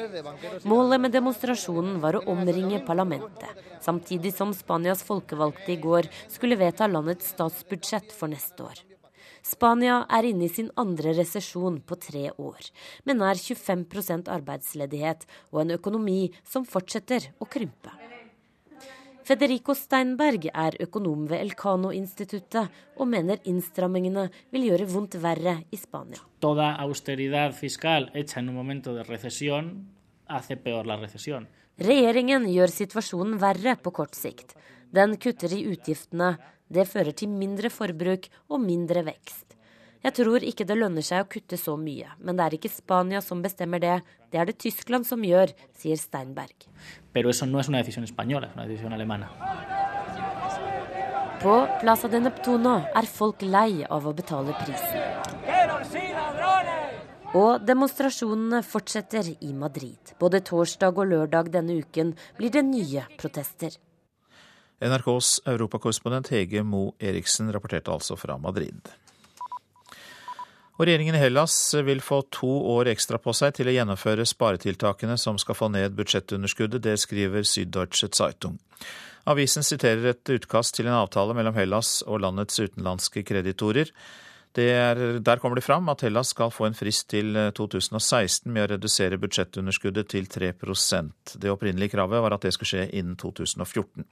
Målet 0.69 1.03
med 1.05 1.15
demonstrasjonen 1.15 2.01
var 2.03 2.19
å 2.19 2.25
omringe 2.33 2.83
parlamentet, 2.87 3.61
samtidig 3.85 4.35
som 4.37 4.55
Spanias 4.57 5.05
folkevalgte 5.07 5.75
i 5.75 5.81
går 5.83 6.11
skulle 6.33 6.59
vedta 6.61 6.91
landets 6.91 7.33
statsbudsjett 7.35 8.15
for 8.17 8.33
neste 8.33 8.67
år. 8.67 8.83
Spania 9.43 10.05
er 10.07 10.29
inne 10.29 10.47
i 10.47 10.53
sin 10.55 10.71
andre 10.79 11.17
resesjon 11.19 11.81
på 11.83 11.99
tre 11.99 12.29
år, 12.31 12.71
med 13.05 13.19
nær 13.19 13.39
25% 13.39 14.31
arbeidsledighet 14.31 15.27
og 15.51 15.65
en 15.65 15.77
økonomi 15.79 16.21
som 16.47 16.67
fortsetter 16.69 17.33
å 17.43 17.51
krympe. 17.51 17.91
Federico 19.33 19.73
Steinberg 19.73 20.45
er 20.53 20.75
økonom 20.85 21.23
ved 21.31 21.41
Elcano-instituttet 21.41 22.99
og 23.01 23.07
mener 23.09 23.39
innstrammingene 23.49 24.27
vil 24.53 24.67
gjøre 24.67 24.85
vondt 24.93 25.15
verre 25.23 25.55
i 25.73 25.79
Spania. 25.81 26.21
Regjeringen 31.89 32.45
gjør 32.53 32.75
situasjonen 32.77 33.41
verre 33.41 33.77
på 33.81 33.95
kort 34.03 34.21
sikt. 34.21 34.53
Den 34.93 35.17
kutter 35.17 35.57
i 35.57 35.65
utgiftene, 35.73 36.35
det 36.69 36.85
fører 36.93 37.17
til 37.17 37.33
mindre 37.33 37.73
forbruk 37.73 38.29
og 38.53 38.61
mindre 38.61 39.07
vekst. 39.09 39.57
Jeg 40.03 40.17
tror 40.17 40.43
ikke 40.43 40.65
det 40.67 40.75
lønner 40.75 41.05
seg 41.07 41.23
å 41.23 41.29
kutte 41.31 41.55
så 41.59 41.77
mye, 41.79 42.09
men 42.19 42.35
det 42.35 42.43
er 42.45 42.57
ikke 42.57 42.71
Spania 42.73 43.21
som 43.23 43.43
bestemmer 43.45 43.79
det, 43.83 44.01
det 44.35 44.41
er 44.43 44.49
det 44.49 44.57
Tyskland 44.59 45.07
som 45.07 45.23
gjør, 45.23 45.53
sier 45.79 46.01
Steinberg. 46.01 46.67
På 51.43 51.55
Plaza 51.83 52.11
de 52.11 52.21
Neptuno 52.23 52.75
er 52.83 53.09
folk 53.11 53.45
lei 53.47 53.85
av 53.87 54.09
å 54.11 54.15
betale 54.15 54.57
prisen. 54.65 55.23
Og 57.39 57.63
demonstrasjonene 57.65 58.61
fortsetter 58.67 59.31
i 59.39 59.53
Madrid. 59.57 60.17
Både 60.21 60.43
torsdag 60.45 60.99
og 60.99 61.09
lørdag 61.15 61.49
denne 61.55 61.79
uken 61.79 62.13
blir 62.37 62.53
det 62.53 62.65
nye 62.67 63.07
protester. 63.23 63.79
NRKs 64.83 65.47
europakorrespondent 65.47 66.33
Hege 66.35 66.67
Mo 66.67 66.89
Eriksen 66.99 67.55
rapporterte 67.55 67.95
altså 67.95 68.19
fra 68.19 68.35
Madrid. 68.43 68.91
Og 70.81 70.87
regjeringen 70.89 71.19
i 71.19 71.21
Hellas 71.21 71.55
vil 71.85 72.01
få 72.01 72.23
to 72.33 72.51
år 72.73 72.89
ekstra 72.95 73.21
på 73.21 73.35
seg 73.37 73.59
til 73.59 73.69
å 73.69 73.75
gjennomføre 73.75 74.25
sparetiltakene 74.27 75.19
som 75.21 75.37
skal 75.41 75.59
få 75.59 75.69
ned 75.75 75.95
budsjettunderskuddet. 75.99 76.83
Det 76.87 76.97
skriver 77.01 77.45
Süddeutsche 77.45 78.09
Zeitung. 78.17 78.57
Avisen 79.29 79.63
siterer 79.63 80.09
et 80.11 80.33
utkast 80.35 80.75
til 80.79 80.89
en 80.89 80.99
avtale 81.05 81.37
mellom 81.37 81.55
Hellas 81.55 82.01
og 82.09 82.25
landets 82.25 82.59
utenlandske 82.59 83.23
kreditorer. 83.29 83.93
Er, 84.59 84.99
der 85.25 85.41
kommer 85.41 85.57
det 85.57 85.65
fram 85.65 85.87
at 85.89 86.03
Hellas 86.05 86.33
skal 86.35 86.51
få 86.53 86.67
en 86.67 86.77
frist 86.77 87.07
til 87.13 87.37
2016 87.57 88.51
med 88.53 88.67
å 88.67 88.73
redusere 88.75 89.21
budsjettunderskuddet 89.21 90.11
til 90.13 90.27
3% 90.29 91.39
Det 91.41 91.49
opprinnelige 91.49 91.95
kravet 91.95 92.21
var 92.21 92.37
at 92.37 92.45
det 92.45 92.53
skulle 92.53 92.73
skje 92.75 92.91
innen 92.91 93.17
2014. 93.17 94.05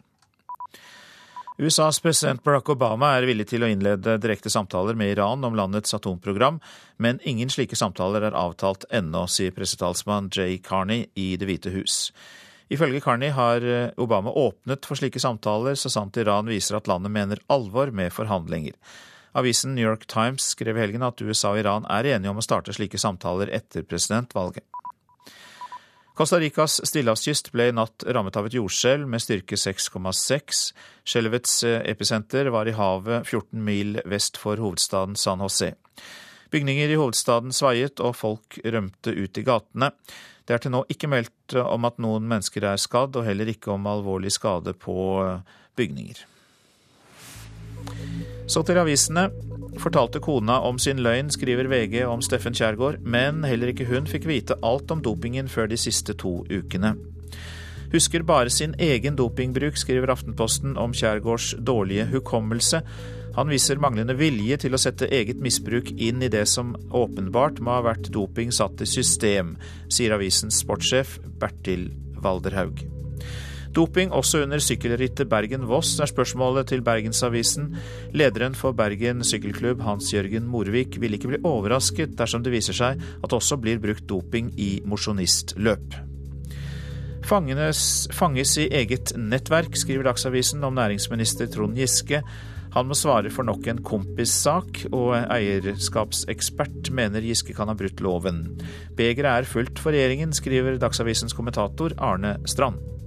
USAs 1.61 2.01
president 2.01 2.41
Barack 2.41 2.71
Obama 2.73 3.11
er 3.19 3.27
villig 3.29 3.45
til 3.51 3.61
å 3.61 3.69
innlede 3.69 4.15
direkte 4.17 4.49
samtaler 4.49 4.97
med 4.97 5.11
Iran 5.13 5.45
om 5.45 5.53
landets 5.59 5.93
atomprogram, 5.93 6.57
men 6.97 7.21
ingen 7.29 7.53
slike 7.53 7.77
samtaler 7.77 8.25
er 8.25 8.39
avtalt 8.39 8.87
ennå, 8.89 9.27
sier 9.29 9.53
pressetalsmann 9.53 10.31
Jay 10.33 10.57
Carney 10.65 11.11
i 11.21 11.35
Det 11.37 11.45
hvite 11.51 11.75
hus. 11.75 11.99
Ifølge 12.73 13.03
Carney 13.05 13.29
har 13.37 13.67
Obama 14.01 14.33
åpnet 14.33 14.89
for 14.89 14.97
slike 14.97 15.21
samtaler 15.21 15.77
så 15.77 15.93
sant 15.93 16.17
Iran 16.17 16.49
viser 16.49 16.79
at 16.81 16.89
landet 16.89 17.13
mener 17.13 17.45
alvor 17.53 17.93
med 17.93 18.09
forhandlinger. 18.17 18.73
Avisen 19.37 19.75
New 19.77 19.85
York 19.85 20.09
Times 20.09 20.55
skrev 20.55 20.81
i 20.81 20.87
helgen 20.87 21.05
at 21.05 21.21
USA 21.21 21.53
og 21.53 21.61
Iran 21.61 21.85
er 21.93 22.09
enige 22.15 22.33
om 22.33 22.41
å 22.41 22.47
starte 22.47 22.73
slike 22.73 22.97
samtaler 22.97 23.53
etter 23.53 23.85
presidentvalget. 23.85 24.65
Costa 26.15 26.41
Ricas 26.41 26.81
stillehavskyst 26.85 27.53
ble 27.55 27.69
i 27.71 27.75
natt 27.75 28.05
rammet 28.05 28.37
av 28.37 28.49
et 28.49 28.57
jordskjelv 28.59 29.09
med 29.09 29.23
styrke 29.23 29.57
6,6. 29.57 30.65
Skjelvets 31.07 31.55
eh, 31.69 31.79
episenter 31.93 32.51
var 32.53 32.69
i 32.69 32.75
havet 32.77 33.29
14 33.29 33.63
mil 33.65 34.01
vest 34.11 34.41
for 34.41 34.61
hovedstaden 34.61 35.17
San 35.17 35.41
José. 35.45 35.73
Bygninger 36.51 36.91
i 36.91 36.99
hovedstaden 36.99 37.55
svaiet, 37.55 38.03
og 38.03 38.17
folk 38.19 38.59
rømte 38.65 39.15
ut 39.15 39.39
i 39.39 39.47
gatene. 39.47 39.93
Det 40.45 40.57
er 40.57 40.65
til 40.65 40.75
nå 40.75 40.83
ikke 40.91 41.09
meldt 41.13 41.55
om 41.63 41.87
at 41.87 42.01
noen 42.03 42.27
mennesker 42.27 42.67
er 42.73 42.81
skadd, 42.83 43.15
og 43.15 43.27
heller 43.29 43.53
ikke 43.53 43.71
om 43.71 43.87
alvorlig 43.87 44.35
skade 44.35 44.75
på 44.75 44.99
eh, 45.23 45.57
bygninger. 45.79 46.27
Så 48.51 48.65
til 48.67 48.83
avisene. 48.83 49.29
Fortalte 49.81 50.21
kona 50.21 50.59
om 50.69 50.79
sin 50.79 51.01
løgn, 51.01 51.31
skriver 51.33 51.69
VG 51.71 52.03
om 52.05 52.21
Steffen 52.21 52.53
Kjærgaard, 52.57 53.01
men 53.01 53.41
heller 53.49 53.73
ikke 53.73 53.89
hun 53.89 54.09
fikk 54.09 54.27
vite 54.29 54.59
alt 54.67 54.93
om 54.93 55.01
dopingen 55.01 55.49
før 55.49 55.71
de 55.71 55.79
siste 55.81 56.13
to 56.21 56.43
ukene. 56.51 56.99
Husker 57.91 58.23
bare 58.23 58.53
sin 58.53 58.77
egen 58.79 59.17
dopingbruk, 59.19 59.81
skriver 59.81 60.13
Aftenposten 60.13 60.77
om 60.79 60.93
Kjærgaards 60.93 61.55
dårlige 61.59 62.07
hukommelse. 62.13 62.83
Han 63.35 63.51
viser 63.51 63.81
manglende 63.81 64.15
vilje 64.21 64.61
til 64.67 64.77
å 64.77 64.83
sette 64.83 65.09
eget 65.09 65.41
misbruk 65.41 65.91
inn 65.97 66.23
i 66.23 66.31
det 66.31 66.45
som 66.51 66.77
åpenbart 66.93 67.65
må 67.65 67.79
ha 67.79 67.89
vært 67.89 68.13
doping 68.13 68.53
satt 68.53 68.85
i 68.85 68.91
system, 68.91 69.57
sier 69.89 70.15
avisens 70.15 70.61
sportssjef 70.61 71.19
Bertil 71.41 71.89
Valderhaug. 72.21 73.00
Doping 73.71 74.11
også 74.11 74.43
under 74.43 74.59
sykkelrittet 74.59 75.29
Bergen-Voss, 75.31 75.93
er 76.03 76.11
spørsmålet 76.11 76.73
til 76.73 76.83
Bergensavisen. 76.83 77.69
Lederen 78.17 78.57
for 78.59 78.75
Bergen 78.75 79.23
sykkelklubb, 79.27 79.85
Hans-Jørgen 79.87 80.49
Morvik, 80.51 80.99
vil 80.99 81.15
ikke 81.15 81.31
bli 81.31 81.43
overrasket 81.47 82.17
dersom 82.19 82.43
det 82.43 82.55
viser 82.57 82.75
seg 82.75 82.99
at 82.99 83.37
også 83.37 83.61
blir 83.63 83.79
brukt 83.83 84.09
doping 84.11 84.51
i 84.59 84.81
mosjonistløp. 84.91 86.01
Fanges 87.31 88.57
i 88.59 88.67
eget 88.75 89.15
nettverk, 89.15 89.77
skriver 89.79 90.09
Dagsavisen 90.09 90.65
om 90.67 90.75
næringsminister 90.75 91.47
Trond 91.53 91.79
Giske. 91.79 92.25
Han 92.75 92.87
må 92.87 92.95
svare 92.99 93.31
for 93.31 93.47
nok 93.47 93.67
en 93.71 93.83
kompissak, 93.87 94.87
og 94.91 95.15
eierskapsekspert 95.21 96.91
mener 96.95 97.23
Giske 97.23 97.55
kan 97.55 97.71
ha 97.71 97.75
brutt 97.79 98.03
loven. 98.03 98.49
Begeret 98.99 99.31
er 99.31 99.51
fullt 99.51 99.79
for 99.79 99.95
regjeringen, 99.95 100.35
skriver 100.35 100.79
Dagsavisens 100.83 101.37
kommentator 101.39 101.95
Arne 101.99 102.41
Strand. 102.51 103.00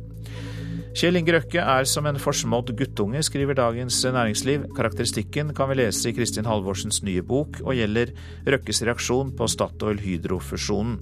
Kjell 0.93 1.17
Inge 1.17 1.33
Røkke 1.33 1.57
er 1.57 1.87
som 1.89 2.05
en 2.05 2.19
forsmådd 2.21 2.67
guttunge, 2.77 3.23
skriver 3.25 3.57
Dagens 3.57 3.95
Næringsliv. 4.05 4.67
Karakteristikken 4.77 5.49
kan 5.57 5.71
vi 5.71 5.79
lese 5.79 6.11
i 6.11 6.13
Kristin 6.13 6.45
Halvorsens 6.45 7.01
nye 7.01 7.23
bok, 7.25 7.57
og 7.65 7.73
gjelder 7.73 8.11
Røkkes 8.45 8.83
reaksjon 8.85 9.31
på 9.33 9.47
Statoil-Hydro-fusjonen. 9.49 10.99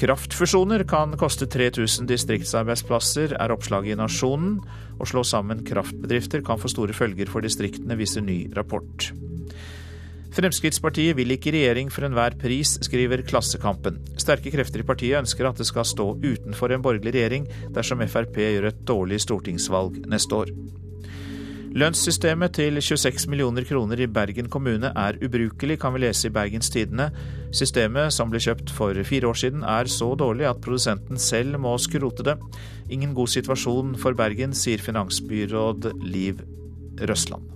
Kraftfusjoner 0.00 0.86
kan 0.88 1.12
koste 1.20 1.46
3000 1.46 2.08
distriktsarbeidsplasser, 2.08 3.36
er 3.36 3.52
oppslaget 3.52 3.94
i 3.94 4.00
Nasjonen. 4.00 4.56
Å 4.96 5.06
slå 5.06 5.22
sammen 5.28 5.60
kraftbedrifter 5.68 6.42
kan 6.46 6.58
få 6.58 6.72
store 6.72 6.96
følger 6.96 7.28
for 7.30 7.44
distriktene, 7.44 8.00
viser 8.00 8.24
ny 8.24 8.46
rapport. 8.56 9.12
Fremskrittspartiet 10.34 11.14
vil 11.14 11.30
ikke 11.30 11.52
regjering 11.54 11.90
for 11.94 12.06
enhver 12.08 12.34
pris, 12.40 12.72
skriver 12.82 13.22
Klassekampen. 13.22 14.00
Sterke 14.18 14.50
krefter 14.50 14.82
i 14.82 14.86
partiet 14.86 15.20
ønsker 15.20 15.46
at 15.46 15.60
det 15.60 15.66
skal 15.68 15.86
stå 15.86 16.08
utenfor 16.24 16.74
en 16.74 16.82
borgerlig 16.82 17.12
regjering 17.14 17.46
dersom 17.76 18.02
Frp 18.02 18.40
gjør 18.42 18.66
et 18.72 18.80
dårlig 18.88 19.20
stortingsvalg 19.22 20.00
neste 20.10 20.40
år. 20.42 20.50
Lønnssystemet 21.74 22.54
til 22.54 22.78
26 22.82 23.28
millioner 23.30 23.66
kroner 23.66 24.02
i 24.02 24.10
Bergen 24.10 24.50
kommune 24.50 24.90
er 24.94 25.16
ubrukelig, 25.22 25.78
kan 25.82 25.94
vi 25.94 26.04
lese 26.04 26.28
i 26.28 26.34
Bergens 26.34 26.70
Tidende. 26.70 27.08
Systemet, 27.54 28.14
som 28.14 28.30
ble 28.30 28.42
kjøpt 28.42 28.70
for 28.74 28.98
fire 29.06 29.30
år 29.30 29.38
siden, 29.38 29.62
er 29.66 29.90
så 29.90 30.12
dårlig 30.18 30.46
at 30.50 30.62
produsenten 30.62 31.18
selv 31.18 31.58
må 31.62 31.74
skrote 31.82 32.26
det. 32.26 32.38
Ingen 32.90 33.14
god 33.14 33.30
situasjon 33.34 33.98
for 34.02 34.18
Bergen, 34.18 34.54
sier 34.54 34.82
finansbyråd 34.82 35.92
Liv 36.02 36.42
Røsland. 37.02 37.50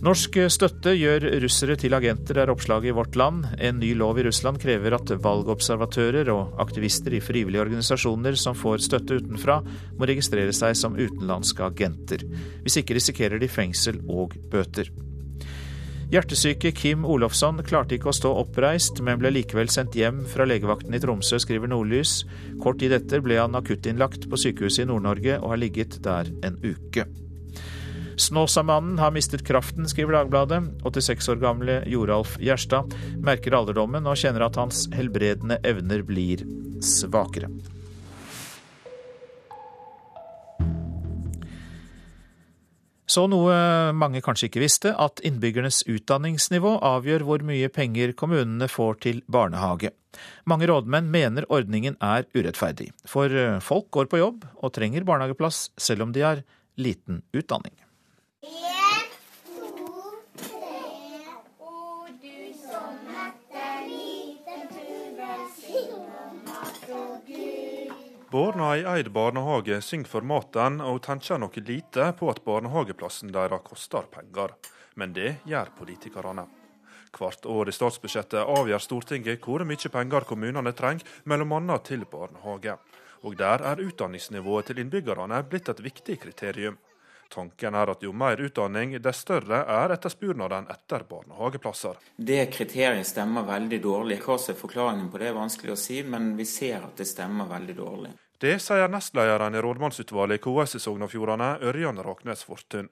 Norsk 0.00 0.38
støtte 0.48 0.94
gjør 0.96 1.26
russere 1.42 1.74
til 1.76 1.92
agenter, 1.92 2.38
er 2.40 2.48
oppslaget 2.48 2.88
i 2.88 2.94
Vårt 2.96 3.18
Land. 3.20 3.42
En 3.60 3.76
ny 3.82 3.90
lov 4.00 4.16
i 4.16 4.24
Russland 4.24 4.56
krever 4.62 4.96
at 4.96 5.12
valgobservatører 5.12 6.30
og 6.32 6.56
aktivister 6.64 7.12
i 7.12 7.20
frivillige 7.20 7.60
organisasjoner 7.66 8.38
som 8.40 8.56
får 8.56 8.86
støtte 8.86 9.20
utenfra, 9.20 9.58
må 10.00 10.08
registrere 10.08 10.56
seg 10.56 10.72
som 10.80 10.96
utenlandske 10.96 11.68
agenter. 11.68 12.24
Hvis 12.64 12.80
ikke 12.80 12.96
risikerer 12.96 13.44
de 13.44 13.52
fengsel 13.52 14.00
og 14.08 14.40
bøter. 14.48 14.88
Hjertesyke 16.10 16.72
Kim 16.72 17.04
Olofsson 17.04 17.60
klarte 17.68 18.00
ikke 18.00 18.08
å 18.10 18.16
stå 18.16 18.32
oppreist, 18.40 19.04
men 19.04 19.20
ble 19.20 19.36
likevel 19.36 19.68
sendt 19.68 20.00
hjem 20.00 20.24
fra 20.32 20.48
legevakten 20.48 20.96
i 20.96 21.04
Tromsø, 21.04 21.36
skriver 21.44 21.68
Nordlys. 21.68 22.22
Kort 22.64 22.80
tid 22.80 22.96
etter 22.96 23.20
ble 23.20 23.36
han 23.36 23.52
akuttinnlagt 23.54 24.30
på 24.32 24.46
sykehuset 24.48 24.88
i 24.88 24.90
Nord-Norge 24.94 25.42
og 25.42 25.52
har 25.52 25.66
ligget 25.68 26.00
der 26.08 26.32
en 26.40 26.56
uke. 26.64 27.04
Snåsamannen 28.20 28.98
har 28.98 29.10
mistet 29.10 29.46
kraften, 29.46 29.88
skriver 29.88 30.12
Dagbladet. 30.12 30.62
86 30.82 31.28
år 31.28 31.36
gamle 31.40 31.76
Joralf 31.88 32.34
Gjerstad 32.40 32.92
merker 33.24 33.56
alderdommen 33.56 34.04
og 34.04 34.18
kjenner 34.20 34.44
at 34.44 34.58
hans 34.60 34.82
helbredende 34.92 35.56
evner 35.64 36.04
blir 36.04 36.42
svakere. 36.84 37.48
Så 43.08 43.24
noe 43.26 43.56
mange 43.96 44.20
kanskje 44.22 44.50
ikke 44.50 44.66
visste, 44.66 44.92
at 44.92 45.24
innbyggernes 45.24 45.80
utdanningsnivå 45.88 46.76
avgjør 46.92 47.24
hvor 47.24 47.48
mye 47.48 47.72
penger 47.72 48.12
kommunene 48.12 48.68
får 48.70 49.00
til 49.08 49.24
barnehage. 49.32 49.96
Mange 50.44 50.68
rådmenn 50.68 51.08
mener 51.08 51.48
ordningen 51.48 51.96
er 52.04 52.28
urettferdig, 52.36 52.92
for 53.08 53.32
folk 53.64 53.88
går 53.96 54.12
på 54.12 54.20
jobb 54.20 54.44
og 54.60 54.76
trenger 54.76 55.08
barnehageplass 55.08 55.70
selv 55.80 56.04
om 56.04 56.12
de 56.12 56.28
har 56.28 56.44
liten 56.76 57.24
utdanning. 57.32 57.79
Barna 68.30 68.76
i 68.76 68.84
Eid 68.84 69.10
barnehage 69.10 69.80
synger 69.82 70.08
for 70.08 70.24
maten 70.24 70.80
og 70.80 71.02
tenker 71.04 71.36
noe 71.42 71.62
lite 71.66 72.06
på 72.16 72.30
at 72.32 72.40
barnehageplassen 72.46 73.32
deres 73.34 73.64
koster 73.66 74.08
penger. 74.08 74.54
Men 74.94 75.12
det 75.12 75.34
gjør 75.44 75.74
politikerne. 75.76 76.46
Hvert 77.12 77.44
år 77.44 77.68
i 77.68 77.74
statsbudsjettet 77.76 78.40
avgjør 78.40 78.84
Stortinget 78.86 79.44
hvor 79.44 79.66
mye 79.68 79.92
penger 79.92 80.24
kommunene 80.24 80.72
trenger, 80.72 81.04
bl.a. 81.26 81.78
til 81.84 82.06
barnehage. 82.08 82.78
Og 83.20 83.36
der 83.36 83.66
er 83.68 83.82
utdanningsnivået 83.84 84.70
til 84.70 84.80
innbyggerne 84.80 85.42
blitt 85.44 85.68
et 85.68 85.84
viktig 85.84 86.22
kriterium. 86.22 86.78
Tanken 87.30 87.76
er 87.78 87.92
at 87.92 88.02
jo 88.02 88.10
mer 88.10 88.40
utdanning, 88.42 88.96
dess 89.02 89.20
større 89.22 89.60
er 89.70 89.92
etterspurnaden 89.94 90.66
etter 90.72 91.04
barnehageplasser. 91.06 92.00
Det 92.16 92.40
kriteriet 92.50 93.06
stemmer 93.06 93.46
veldig 93.46 93.78
dårlig. 93.84 94.16
Hva 94.24 94.34
som 94.38 94.54
er 94.54 94.58
forklaringen 94.58 95.06
på 95.12 95.20
det 95.22 95.28
er 95.30 95.36
vanskelig 95.36 95.76
å 95.76 95.78
si, 95.78 96.00
men 96.02 96.32
vi 96.38 96.46
ser 96.50 96.82
at 96.88 96.98
det 96.98 97.06
stemmer 97.06 97.46
veldig 97.52 97.76
dårlig. 97.78 98.10
Det 98.40 98.56
sier 98.64 98.90
nestlederen 98.90 99.54
i 99.54 99.62
rådmannsutvalget 99.62 100.40
i 100.40 100.42
KS 100.42 100.78
i 100.78 100.82
Sogn 100.82 101.06
og 101.06 101.12
Fjordane, 101.12 101.52
Ørjan 101.70 102.02
Raknes 102.02 102.42
Fortun. 102.48 102.88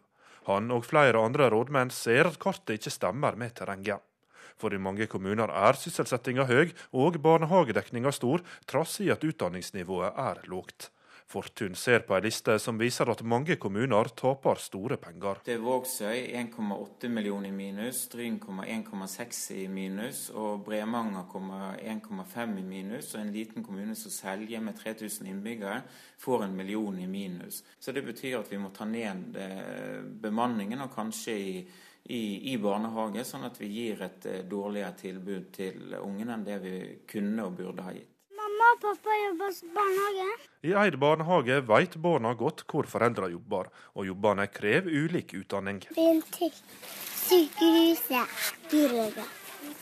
Han 0.47 0.71
og 0.73 0.87
flere 0.87 1.19
andre 1.25 1.49
rådmenn 1.51 1.91
ser 1.93 2.31
at 2.31 2.39
kartet 2.41 2.79
ikke 2.79 2.93
stemmer 2.95 3.35
med 3.37 3.57
terrenget. 3.59 4.05
For 4.59 4.75
i 4.75 4.81
mange 4.83 5.07
kommuner 5.11 5.51
er 5.55 5.79
sysselsettinga 5.79 6.47
høy 6.49 6.71
og 6.93 7.19
barnehagedekninga 7.23 8.13
stor, 8.15 8.43
trass 8.71 8.99
i 9.03 9.11
at 9.15 9.25
utdanningsnivået 9.27 10.15
er 10.19 10.41
lågt. 10.51 10.91
Fortun 11.29 11.75
ser 11.77 12.07
på 12.09 12.15
ei 12.17 12.23
liste 12.25 12.55
som 12.57 12.79
viser 12.81 13.11
at 13.13 13.21
mange 13.21 13.59
kommuner 13.61 14.09
taper 14.17 14.57
store 14.65 14.97
penger. 14.97 15.43
Det 15.45 15.59
er 15.59 15.61
Vågsøy 15.61 16.23
1,8 16.41 17.11
millioner 17.13 17.51
i 17.51 17.53
minus, 17.53 18.07
Stryn 18.07 18.39
1,6 18.41 19.43
i 19.59 19.67
minus, 19.69 20.23
og 20.31 20.65
Bremanger 20.65 21.29
1,5 21.29 22.57
i 22.63 22.65
minus. 22.65 23.13
Og 23.15 23.21
en 23.21 23.35
liten 23.35 23.67
kommune 23.67 23.95
som 23.95 24.15
Selje 24.15 24.61
med 24.61 24.81
3000 24.81 25.29
innbyggere 25.29 25.83
får 26.17 26.47
en 26.47 26.57
million 26.57 26.97
i 26.99 27.07
minus. 27.07 27.61
Så 27.79 27.93
det 27.93 28.07
betyr 28.09 28.41
at 28.41 28.49
vi 28.49 28.63
må 28.63 28.73
ta 28.73 28.89
ned 28.89 29.37
eh, 29.37 30.01
bemanningen, 30.25 30.81
og 30.81 30.95
kanskje 30.97 31.37
i 31.37 31.53
i, 32.09 32.53
i, 32.53 32.57
barnehage, 32.57 33.21
sånn 33.27 33.45
at 33.45 33.59
vi 33.61 33.69
gir 33.69 34.01
et 34.07 34.27
eh, 34.31 34.45
dårligere 34.49 34.95
tilbud 34.97 35.51
til 35.53 35.99
ungene 36.01 36.39
enn 36.39 36.47
det 36.47 36.63
vi 36.63 36.79
kunne 37.11 37.45
og 37.45 37.59
burde 37.59 37.85
ha 37.85 37.93
gitt. 37.93 38.18
Mamma 38.59 38.75
og 38.75 38.81
pappa 38.83 39.17
jobber 39.23 39.53
i 39.55 39.69
barnehage. 39.75 40.31
I 40.67 40.73
Eid 40.83 40.97
barnehage 40.99 41.59
vet 41.69 41.95
barna 42.03 42.33
godt 42.35 42.65
hvor 42.67 42.89
foreldra 42.91 43.29
jobber, 43.31 43.71
og 43.95 44.07
jobbene 44.09 44.49
krever 44.51 44.91
ulik 45.05 45.35
utdanning. 45.39 45.79
Sykehuset, 47.29 48.37
byrådet, 48.71 49.31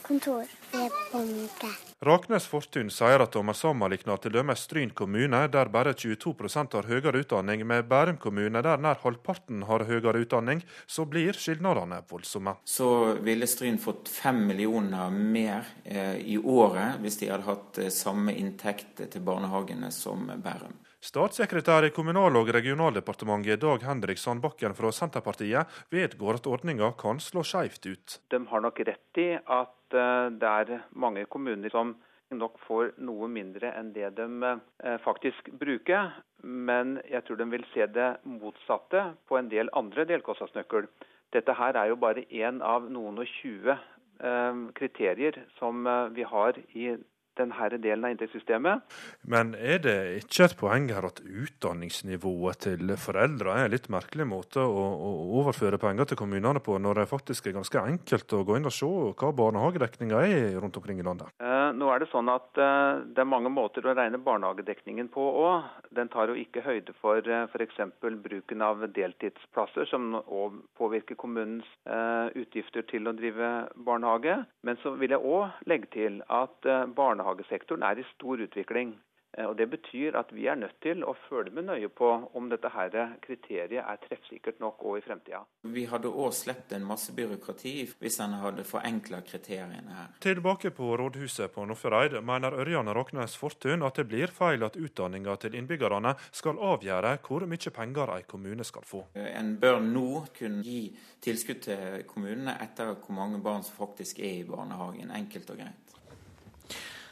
kontor, 0.05 0.45
banke. 0.73 1.73
Raknes 2.05 2.45
Fortun 2.45 2.91
sier 2.93 3.23
at 3.23 3.35
om 3.39 3.47
man 3.49 3.55
sammenligner 3.57 4.19
t.d. 4.21 4.41
Stryn 4.55 4.91
kommune, 4.93 5.39
der 5.49 5.69
bare 5.73 5.95
22% 5.97 6.75
har 6.77 6.85
høyere 6.85 7.23
utdanning, 7.23 7.63
med 7.65 7.87
Bærum 7.89 8.19
kommune, 8.21 8.61
der 8.61 8.77
nær 8.77 8.99
halvparten 9.01 9.63
har 9.65 9.81
høyere 9.89 10.21
utdanning, 10.21 10.61
så 10.85 11.07
blir 11.09 11.33
skilnadene 11.33 12.03
voldsomme. 12.05 12.59
Så 12.69 13.17
ville 13.25 13.49
Stryn 13.49 13.81
fått 13.81 14.11
fem 14.13 14.43
millioner 14.45 15.09
mer 15.09 15.65
eh, 15.85 16.21
i 16.21 16.37
året 16.37 17.01
hvis 17.01 17.17
de 17.23 17.31
hadde 17.31 17.49
hatt 17.49 17.81
eh, 17.81 17.89
samme 17.89 18.35
inntekt 18.37 19.01
til 19.01 19.25
barnehagene 19.25 19.89
som 19.89 20.29
Bærum. 20.37 20.77
Statssekretær 21.01 21.85
i 21.87 21.91
Kommunal- 21.95 22.37
og 22.37 22.49
regionaldepartementet 22.53 23.61
Dag 23.61 23.83
Henrik 23.85 24.21
Sandbakken 24.21 24.73
fra 24.77 24.89
Senterpartiet 24.93 25.73
vedgår 25.93 26.39
at 26.41 26.49
ordninga 26.49 26.91
kan 26.97 27.21
slå 27.21 27.41
skeivt 27.45 27.85
ut. 27.89 28.19
De 28.29 28.43
har 28.49 28.65
nok 28.65 28.85
rett 28.85 29.21
i 29.21 29.27
at 29.37 29.76
eh, 29.93 30.29
det 30.31 30.49
er 30.49 30.83
mange 30.91 31.25
kommuner 31.25 31.71
som 31.73 31.95
nok 32.35 32.57
får 32.65 32.95
noe 33.07 33.29
mindre 33.31 33.71
enn 33.79 33.93
det 33.95 34.09
de 34.17 34.27
eh, 34.51 34.97
faktisk 35.03 35.51
bruker. 35.59 36.11
Men 36.43 36.97
jeg 37.07 37.23
tror 37.25 37.39
de 37.39 37.49
vil 37.51 37.65
se 37.73 37.87
det 37.87 38.09
motsatte 38.27 39.11
på 39.27 39.37
en 39.39 39.51
del 39.51 39.71
andre 39.73 40.05
delkostnadsnøkkel. 40.09 40.89
Dette 41.35 41.55
her 41.59 41.75
er 41.75 41.91
jo 41.91 41.99
bare 41.99 42.25
én 42.31 42.61
av 42.63 42.89
noen 42.91 43.19
og 43.23 43.31
tjue 43.39 43.75
eh, 43.75 44.63
kriterier 44.79 45.39
som 45.59 45.87
vi 46.15 46.27
har 46.27 46.59
i 46.75 46.95
denne 47.39 47.79
delen 47.81 48.05
av 48.05 48.13
inntektssystemet. 48.13 48.97
Men 49.29 49.53
er 49.55 49.81
det 49.83 49.97
ikke 50.21 50.47
et 50.47 50.57
poeng 50.59 50.89
her 50.93 51.07
at 51.09 51.21
utdanningsnivået 51.21 52.63
til 52.67 52.93
foreldre 52.99 53.55
er 53.55 53.67
en 53.67 53.73
litt 53.73 53.89
merkelig 53.93 54.27
måte 54.29 54.63
å, 54.63 54.85
å, 55.07 55.11
overføre 55.41 55.79
penger 55.81 56.11
til 56.11 56.21
kommunene 56.21 56.61
på, 56.63 56.77
når 56.81 57.01
det 57.03 57.09
faktisk 57.11 57.47
er 57.47 57.57
ganske 57.57 57.83
enkelt 57.83 58.33
å 58.33 58.43
gå 58.47 58.57
inn 58.57 58.69
og 58.69 58.75
se 58.75 58.87
hva 58.87 59.31
barnehagedekninga 59.35 60.23
er 60.25 60.57
rundt 60.61 60.77
omkring 60.79 61.01
i 61.01 61.05
landet? 61.05 61.33
Eh, 61.43 61.69
nå 61.77 61.91
er 61.93 62.03
Det 62.03 62.09
sånn 62.11 62.29
at 62.31 62.59
eh, 62.61 63.03
det 63.13 63.23
er 63.23 63.29
mange 63.29 63.51
måter 63.51 63.85
å 63.85 63.95
regne 63.97 64.21
barnehagedekningen 64.21 65.09
på 65.13 65.23
òg. 65.41 65.67
Den 65.97 66.11
tar 66.13 66.31
jo 66.31 66.37
ikke 66.39 66.63
høyde 66.65 66.93
for 67.01 67.21
eh, 67.21 67.47
f.eks. 67.51 67.81
bruken 68.23 68.63
av 68.63 68.85
deltidsplasser, 68.95 69.89
som 69.91 70.15
òg 70.21 70.61
påvirker 70.79 71.19
kommunens 71.19 71.67
eh, 71.89 72.31
utgifter 72.39 72.85
til 72.87 73.09
å 73.09 73.15
drive 73.17 73.67
barnehage. 73.87 74.39
Men 74.63 74.79
så 74.83 74.93
vil 74.99 75.15
jeg 75.15 75.23
òg 75.23 75.67
legge 75.69 75.91
til 75.95 76.21
at 76.31 76.69
eh, 76.69 76.85
barnehage 76.87 77.26
barnehagesektoren 77.27 77.83
er 77.83 77.99
i 77.99 78.07
stor 78.15 78.39
utvikling. 78.39 78.97
Eh, 79.37 79.45
og 79.45 79.57
Det 79.57 79.69
betyr 79.69 80.15
at 80.15 80.31
vi 80.33 80.47
er 80.47 80.55
nødt 80.55 80.79
til 80.81 81.03
å 81.03 81.13
følge 81.27 81.51
med 81.51 81.67
nøye 81.67 81.89
på 81.89 82.07
om 82.33 82.49
dette 82.49 82.69
her 82.69 83.17
kriteriet 83.21 83.83
er 83.83 83.99
treffsikkert 84.01 84.59
nok 84.59 84.81
òg 84.81 84.97
i 84.97 85.03
fremtida. 85.05 85.43
Vi 85.63 85.85
hadde 85.85 86.07
òg 86.07 86.31
sluppet 86.33 86.77
en 86.77 86.87
masse 86.87 87.13
byråkrati 87.13 87.73
hvis 87.99 88.19
en 88.23 88.37
hadde 88.41 88.63
forenkla 88.63 89.21
kriteriene 89.21 89.93
her. 89.93 90.15
Tilbake 90.23 90.71
på 90.71 90.95
rådhuset 90.97 91.51
på 91.53 91.65
Nordfjordeid 91.65 92.21
mener 92.23 92.55
Ørjan 92.55 92.93
Raknes 92.95 93.35
Fortun 93.37 93.83
at 93.83 93.99
det 93.99 94.07
blir 94.07 94.31
feil 94.31 94.63
at 94.63 94.79
utdanninga 94.79 95.35
til 95.43 95.59
innbyggerne 95.59 96.15
skal 96.31 96.57
avgjøre 96.57 97.17
hvor 97.27 97.45
mye 97.45 97.73
penger 97.75 98.15
en 98.15 98.29
kommune 98.31 98.63
skal 98.63 98.87
få. 98.87 99.03
En 99.15 99.57
bør 99.59 99.81
nå 99.83 100.25
kunne 100.37 100.63
gi 100.63 100.87
tilskudd 101.21 101.61
til 101.67 102.07
kommunene 102.07 102.57
etter 102.63 102.95
hvor 102.95 103.13
mange 103.19 103.43
barn 103.43 103.65
som 103.67 103.75
faktisk 103.75 104.19
er 104.23 104.39
i 104.39 104.47
barnehagen. 104.47 105.11
Enkelt 105.11 105.51
og 105.51 105.59
greit. 105.59 105.86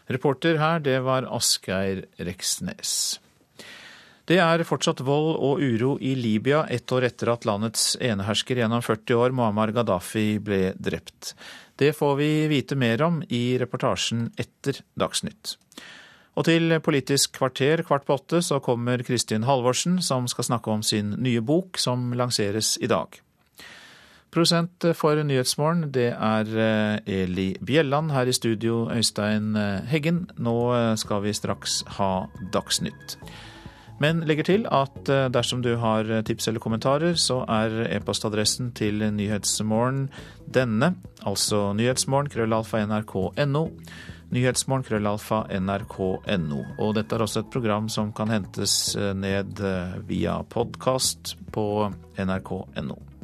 Reporter 0.08 0.60
her, 0.62 0.80
det 0.80 1.00
var 1.06 1.26
Asgeir 1.34 2.06
Reksnes. 2.22 3.20
Det 4.26 4.38
er 4.42 4.64
fortsatt 4.66 5.04
vold 5.06 5.36
og 5.38 5.62
uro 5.62 5.96
i 6.02 6.16
Libya 6.18 6.64
ett 6.74 6.90
år 6.94 7.06
etter 7.10 7.30
at 7.34 7.46
landets 7.46 7.94
enehersker 8.02 8.58
gjennom 8.62 8.82
40 8.82 9.20
år, 9.22 9.36
Muammar 9.38 9.74
Gaddafi, 9.74 10.40
ble 10.42 10.74
drept. 10.82 11.36
Det 11.78 11.92
får 11.94 12.16
vi 12.18 12.30
vite 12.50 12.78
mer 12.80 13.04
om 13.06 13.22
i 13.30 13.58
reportasjen 13.62 14.32
etter 14.42 14.82
Dagsnytt. 14.98 15.58
Og 16.36 16.48
til 16.50 16.74
Politisk 16.84 17.38
kvarter 17.38 17.86
kvart 17.88 18.08
på 18.08 18.18
åtte 18.18 18.42
så 18.44 18.60
kommer 18.64 19.04
Kristin 19.08 19.46
Halvorsen, 19.48 20.02
som 20.02 20.28
skal 20.28 20.50
snakke 20.50 20.74
om 20.74 20.84
sin 20.84 21.14
nye 21.22 21.42
bok, 21.46 21.78
som 21.80 22.12
lanseres 22.18 22.76
i 22.82 22.90
dag. 22.92 23.22
Produsent 24.36 24.84
for 25.00 25.16
Nyhetsmorgen, 25.24 25.94
det 25.96 26.10
er 26.12 26.50
eh, 26.60 27.22
Eli 27.24 27.54
Bjelland. 27.64 28.12
Her 28.12 28.28
i 28.28 28.36
studio, 28.36 28.90
Øystein 28.92 29.56
eh, 29.56 29.86
Heggen. 29.88 30.26
Nå 30.36 30.56
eh, 30.76 30.96
skal 31.00 31.24
vi 31.24 31.32
straks 31.34 31.80
ha 31.96 32.28
Dagsnytt. 32.52 33.16
Men 34.04 34.26
legger 34.28 34.44
til 34.44 34.66
at 34.68 35.08
dersom 35.32 35.62
du 35.64 35.78
har 35.80 36.10
tips 36.28 36.50
eller 36.50 36.60
kommentarer, 36.60 37.16
så 37.16 37.46
er 37.48 37.86
e-postadressen 37.96 38.74
til 38.76 39.00
Nyhetsmorgen 39.16 40.10
denne, 40.52 40.98
altså 41.24 41.70
nyhetsmorgen 41.74 42.28
krøllalfa 42.34 42.84
nrk.no 42.84 43.70
nyhetsmorgen 44.36 44.86
krøllalfa 44.86 45.44
nrk.no. 45.60 46.62
Og 46.80 46.96
dette 46.98 47.16
er 47.16 47.26
også 47.26 47.44
et 47.44 47.52
program 47.54 47.90
som 47.92 48.12
kan 48.16 48.32
hentes 48.34 48.96
eh, 49.00 49.14
ned 49.18 49.62
eh, 49.64 49.98
via 50.10 50.40
podkast 50.50 51.36
på 51.56 51.68
nrk.no. 52.20 53.15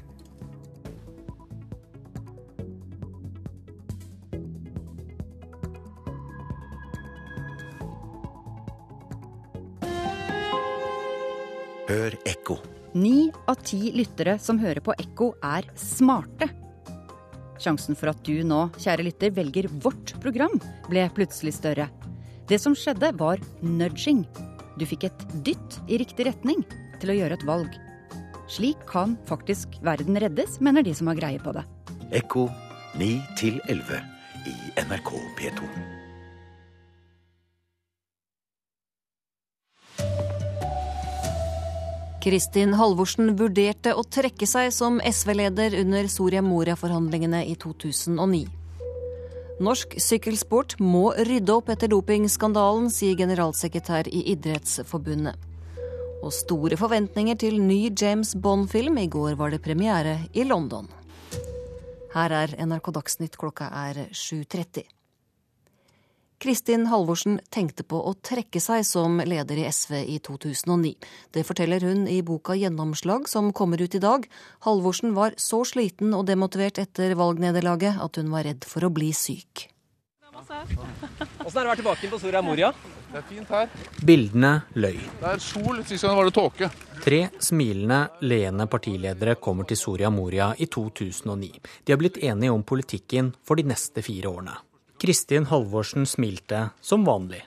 Hør 11.92 12.14
ekko. 12.24 12.56
Ni 12.96 13.32
av 13.52 13.58
ti 13.68 13.90
lyttere 13.92 14.38
som 14.40 14.60
hører 14.62 14.80
på 14.86 14.94
Ekko, 15.02 15.34
er 15.44 15.66
smarte. 15.76 16.48
Sjansen 17.60 17.98
for 18.00 18.14
at 18.14 18.22
du 18.24 18.46
nå, 18.48 18.62
kjære 18.80 19.04
lytter, 19.10 19.34
velger 19.36 19.68
vårt 19.84 20.14
program, 20.24 20.56
ble 20.88 21.04
plutselig 21.18 21.58
større. 21.58 21.90
Det 22.48 22.62
som 22.64 22.78
skjedde, 22.80 23.12
var 23.20 23.44
nudging. 23.60 24.24
Du 24.80 24.88
fikk 24.88 25.10
et 25.10 25.26
dytt 25.44 25.80
i 25.92 26.00
riktig 26.00 26.30
retning 26.30 26.64
til 27.04 27.12
å 27.12 27.18
gjøre 27.18 27.40
et 27.40 27.48
valg. 27.50 27.76
Slik 28.52 28.88
kan 28.88 29.18
faktisk 29.28 29.76
verden 29.84 30.20
reddes, 30.24 30.62
mener 30.64 30.88
de 30.88 30.96
som 30.96 31.12
har 31.12 31.20
greie 31.20 31.44
på 31.44 31.52
det. 31.58 31.66
Ekko 32.24 32.48
9 33.00 33.12
11 33.68 34.00
i 34.48 34.56
NRK 34.80 35.18
P2. 35.40 36.01
Kristin 42.22 42.76
Halvorsen 42.78 43.32
vurderte 43.34 43.96
å 43.98 44.04
trekke 44.06 44.46
seg 44.46 44.68
som 44.76 45.00
SV-leder 45.02 45.74
under 45.80 46.06
Soria 46.06 46.44
Moria-forhandlingene 46.46 47.40
i 47.50 47.56
2009. 47.58 48.44
Norsk 49.66 49.96
sykkelsport 49.98 50.76
må 50.78 51.16
rydde 51.18 51.56
opp 51.56 51.72
etter 51.74 51.90
dopingskandalen, 51.90 52.92
sier 52.94 53.18
generalsekretær 53.18 54.12
i 54.14 54.22
Idrettsforbundet. 54.36 55.34
Og 56.22 56.30
store 56.38 56.78
forventninger 56.78 57.42
til 57.42 57.58
ny 57.58 57.88
James 57.90 58.36
Bond-film. 58.38 59.02
I 59.02 59.10
går 59.10 59.34
var 59.42 59.50
det 59.50 59.64
premiere 59.66 60.20
i 60.38 60.46
London. 60.46 60.86
Her 62.14 62.38
er 62.44 62.54
NRK 62.62 62.94
Dagsnytt, 63.02 63.42
klokka 63.42 63.74
er 63.88 64.06
7.30. 64.14 64.86
Kristin 66.42 66.88
Halvorsen 66.90 67.36
tenkte 67.54 67.84
på 67.86 68.00
å 68.02 68.16
trekke 68.18 68.58
seg 68.64 68.82
som 68.88 69.20
leder 69.22 69.60
i 69.62 69.68
SV 69.70 69.94
i 70.10 70.16
2009. 70.26 70.96
Det 71.38 71.44
forteller 71.46 71.84
hun 71.86 72.08
i 72.10 72.24
boka 72.26 72.56
Gjennomslag, 72.58 73.28
som 73.30 73.52
kommer 73.54 73.82
ut 73.82 73.94
i 73.94 74.02
dag. 74.02 74.26
Halvorsen 74.66 75.14
var 75.14 75.38
så 75.38 75.60
sliten 75.70 76.16
og 76.18 76.26
demotivert 76.26 76.82
etter 76.82 77.14
valgnederlaget 77.20 78.02
at 78.02 78.18
hun 78.18 78.34
var 78.34 78.48
redd 78.50 78.66
for 78.66 78.88
å 78.88 78.90
bli 78.90 79.12
syk. 79.14 79.68
Åssen 80.42 80.58
er 80.58 80.74
det 81.46 81.46
å 81.46 81.54
være 81.54 81.78
tilbake 81.84 82.10
på 82.10 82.22
Soria 82.24 82.42
Moria? 82.42 82.74
Det 83.12 83.22
er 83.22 83.28
fint 83.30 83.54
her. 83.54 83.70
Bildene 84.02 84.52
løy. 84.82 84.98
Det 85.22 85.30
er 85.36 85.46
sol, 85.46 85.84
sist 85.86 86.08
gang 86.08 86.18
var 86.18 86.26
det 86.32 86.34
tåke. 86.40 86.72
Tre 87.06 87.22
smilende, 87.38 88.02
leende 88.26 88.66
partiledere 88.72 89.38
kommer 89.38 89.70
til 89.70 89.78
Soria 89.78 90.10
Moria 90.10 90.56
i 90.58 90.66
2009. 90.66 91.54
De 91.86 91.94
har 91.94 92.02
blitt 92.02 92.18
enige 92.18 92.58
om 92.58 92.66
politikken 92.66 93.30
for 93.46 93.62
de 93.62 93.70
neste 93.76 94.02
fire 94.02 94.34
årene. 94.34 94.58
Kristin 95.02 95.48
Halvorsen 95.50 96.06
smilte 96.06 96.68
som 96.86 97.02
vanlig. 97.08 97.40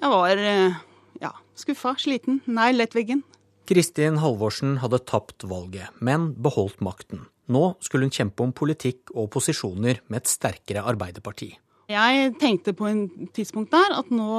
Jeg 0.00 0.08
var 0.08 0.38
eh, 0.40 0.78
ja, 1.20 1.34
skuffa, 1.60 1.92
sliten, 2.00 2.38
nær 2.48 2.72
lettveggen. 2.72 3.20
Kristin 3.68 4.16
Halvorsen 4.22 4.78
hadde 4.80 5.02
tapt 5.04 5.44
valget, 5.44 5.92
men 6.00 6.30
beholdt 6.40 6.80
makten. 6.80 7.26
Nå 7.52 7.74
skulle 7.84 8.08
hun 8.08 8.14
kjempe 8.16 8.46
om 8.46 8.54
politikk 8.56 9.12
og 9.12 9.28
posisjoner 9.34 10.00
med 10.08 10.22
et 10.22 10.32
sterkere 10.32 10.86
Arbeiderparti. 10.88 11.50
Jeg 11.92 12.32
tenkte 12.40 12.72
på 12.72 12.88
en 12.88 13.04
tidspunkt 13.36 13.74
der 13.74 13.92
at 13.98 14.08
nå 14.08 14.32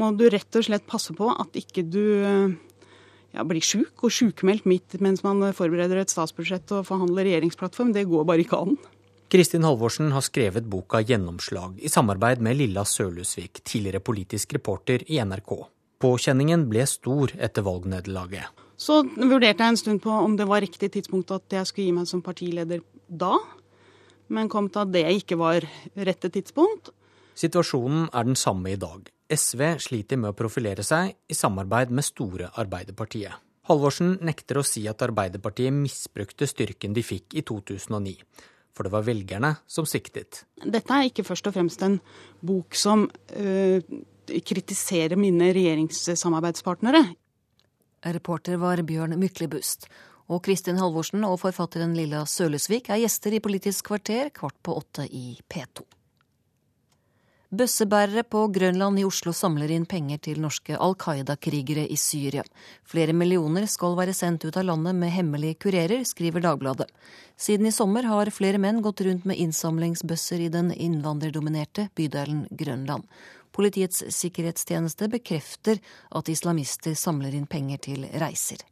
må 0.00 0.08
du 0.18 0.24
rett 0.32 0.58
og 0.58 0.66
slett 0.66 0.88
passe 0.88 1.14
på 1.14 1.28
at 1.30 1.54
ikke 1.60 1.84
du 1.86 2.02
ja, 3.30 3.44
blir 3.46 3.62
sjuk 3.62 4.02
og 4.02 4.10
sjukmeldt 4.10 4.66
midt 4.66 4.98
mens 5.04 5.22
man 5.22 5.44
forbereder 5.54 6.02
et 6.02 6.10
statsbudsjett 6.10 6.74
og 6.74 6.88
forhandler 6.88 7.28
regjeringsplattform. 7.28 7.94
Det 7.94 8.08
går 8.10 8.26
bare 8.26 8.42
ikke 8.42 8.58
an. 8.64 8.74
Kristin 9.32 9.64
Halvorsen 9.64 10.10
har 10.12 10.20
skrevet 10.20 10.66
boka 10.68 10.98
'Gjennomslag' 11.00 11.78
i 11.80 11.88
samarbeid 11.88 12.40
med 12.44 12.56
Lilla 12.56 12.82
Sølhusvik, 12.84 13.62
tidligere 13.64 14.00
politisk 14.04 14.52
reporter 14.52 15.00
i 15.08 15.16
NRK. 15.24 15.54
Påkjenningen 16.04 16.66
ble 16.68 16.84
stor 16.86 17.32
etter 17.40 17.64
valgnederlaget. 17.64 18.44
Så 18.76 18.98
vurderte 19.16 19.64
jeg 19.64 19.72
en 19.72 19.80
stund 19.80 20.02
på 20.04 20.10
om 20.10 20.36
det 20.36 20.44
var 20.44 20.60
riktig 20.60 20.92
tidspunkt 20.92 21.32
at 21.32 21.48
jeg 21.48 21.64
skulle 21.66 21.86
gi 21.86 21.96
meg 21.96 22.10
som 22.12 22.20
partileder 22.20 22.84
da, 23.08 23.38
men 24.28 24.52
kom 24.52 24.68
til 24.68 24.84
at 24.84 24.92
det 24.92 25.06
ikke 25.22 25.40
var 25.40 25.64
rette 25.96 26.28
tidspunkt. 26.28 26.92
Situasjonen 27.32 28.10
er 28.12 28.28
den 28.28 28.36
samme 28.36 28.76
i 28.76 28.76
dag. 28.76 29.08
SV 29.32 29.78
sliter 29.80 30.20
med 30.20 30.34
å 30.34 30.36
profilere 30.36 30.84
seg 30.84 31.16
i 31.24 31.32
samarbeid 31.32 31.88
med 31.88 32.04
store 32.04 32.52
Arbeiderpartiet. 32.52 33.32
Halvorsen 33.64 34.18
nekter 34.20 34.58
å 34.60 34.66
si 34.66 34.84
at 34.90 35.00
Arbeiderpartiet 35.00 35.72
misbrukte 35.72 36.44
styrken 36.44 36.92
de 36.92 37.00
fikk 37.00 37.32
i 37.32 37.40
2009 37.40 38.18
for 38.72 38.86
det 38.86 38.92
var 38.94 39.04
velgerne 39.06 39.54
som 39.70 39.86
sviktet. 39.88 40.44
Dette 40.62 40.94
er 40.94 41.10
ikke 41.10 41.26
først 41.26 41.48
og 41.50 41.56
fremst 41.56 41.82
en 41.84 41.98
bok 42.44 42.76
som 42.78 43.04
uh, 43.36 43.78
kritiserer 44.28 45.18
mine 45.20 45.50
regjeringssamarbeidspartnere. 45.52 47.04
Reporter 48.02 48.58
var 48.58 48.82
Bjørn 48.86 49.18
Myklebust. 49.20 49.86
Og 50.32 50.42
Kristin 50.46 50.78
Halvorsen 50.80 51.26
og 51.26 51.40
forfatteren 51.42 51.96
Lilla 51.98 52.22
Sølesvik 52.26 52.88
er 52.90 53.02
gjester 53.02 53.36
i 53.36 53.42
Politisk 53.42 53.90
kvarter 53.90 54.30
kvart 54.34 54.56
på 54.64 54.78
åtte 54.78 55.06
i 55.10 55.36
P2. 55.50 55.84
Bøssebærere 57.52 58.22
på 58.24 58.46
Grønland 58.48 58.96
i 58.96 59.02
Oslo 59.04 59.34
samler 59.36 59.68
inn 59.74 59.82
penger 59.84 60.22
til 60.24 60.38
norske 60.40 60.72
Al 60.72 60.94
Qaida-krigere 60.96 61.82
i 61.84 61.98
Syria. 62.00 62.46
Flere 62.88 63.12
millioner 63.12 63.66
skal 63.68 63.92
være 63.98 64.14
sendt 64.16 64.46
ut 64.46 64.56
av 64.56 64.64
landet 64.70 64.96
med 64.96 65.12
hemmelige 65.12 65.58
kurerer, 65.66 66.00
skriver 66.08 66.40
Dagbladet. 66.40 66.88
Siden 67.36 67.68
i 67.68 67.74
sommer 67.76 68.08
har 68.08 68.32
flere 68.32 68.56
menn 68.56 68.80
gått 68.80 69.04
rundt 69.04 69.28
med 69.28 69.36
innsamlingsbøsser 69.36 70.46
i 70.46 70.48
den 70.48 70.72
innvandrerdominerte 70.72 71.90
bydelen 71.92 72.46
Grønland. 72.56 73.04
Politiets 73.52 74.00
sikkerhetstjeneste 74.08 75.12
bekrefter 75.12 75.76
at 76.08 76.32
islamister 76.32 76.96
samler 76.96 77.36
inn 77.36 77.44
penger 77.44 77.84
til 77.84 78.08
reiser. 78.16 78.64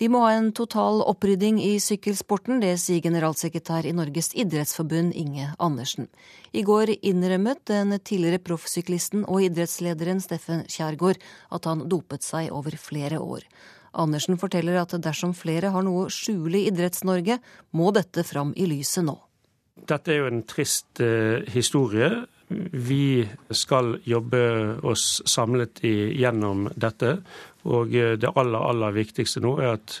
Vi 0.00 0.06
må 0.08 0.22
ha 0.24 0.30
en 0.32 0.46
total 0.56 1.02
opprydding 1.04 1.58
i 1.60 1.74
sykkelsporten, 1.82 2.62
det 2.62 2.78
sier 2.80 3.02
generalsekretær 3.04 3.84
i 3.84 3.92
Norges 3.92 4.30
idrettsforbund 4.32 5.12
Inge 5.12 5.50
Andersen. 5.60 6.06
I 6.56 6.62
går 6.64 6.94
innrømmet 6.96 7.60
den 7.68 7.92
tidligere 7.98 8.40
proffsyklisten 8.40 9.26
og 9.28 9.44
idrettslederen 9.44 10.22
Steffen 10.24 10.62
Kjærgaard 10.72 11.20
at 11.52 11.68
han 11.68 11.84
dopet 11.92 12.24
seg 12.24 12.48
over 12.48 12.78
flere 12.80 13.20
år. 13.20 13.44
Andersen 13.92 14.40
forteller 14.40 14.80
at 14.80 14.96
dersom 15.04 15.36
flere 15.36 15.74
har 15.74 15.84
noe 15.84 16.06
å 16.06 16.14
skjule 16.14 16.62
i 16.62 16.70
Idretts-Norge, 16.72 17.36
må 17.76 17.92
dette 17.92 18.24
fram 18.24 18.54
i 18.56 18.70
lyset 18.72 19.04
nå. 19.04 19.18
Dette 19.84 20.14
er 20.14 20.22
jo 20.22 20.30
en 20.30 20.46
trist 20.48 21.04
eh, 21.04 21.44
historie. 21.52 22.08
Vi 22.72 23.28
skal 23.50 23.94
jobbe 24.04 24.40
oss 24.82 25.22
samlet 25.28 25.84
gjennom 25.84 26.66
dette. 26.74 27.18
Og 27.70 27.94
eh, 27.94 28.16
det 28.18 28.32
aller, 28.34 28.58
aller 28.58 28.96
viktigste 28.96 29.42
nå 29.44 29.54
er 29.60 29.76
at 29.76 30.00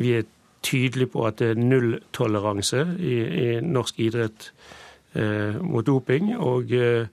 vi 0.00 0.14
er 0.16 0.30
tydelige 0.62 1.12
på 1.12 1.26
at 1.28 1.42
det 1.42 1.52
er 1.52 1.60
nulltoleranse 1.60 2.86
i, 3.02 3.18
i 3.18 3.48
norsk 3.66 4.00
idrett 4.00 4.48
eh, 5.18 5.60
mot 5.60 5.84
doping. 5.84 6.32
Og, 6.38 6.72
eh, 6.72 7.04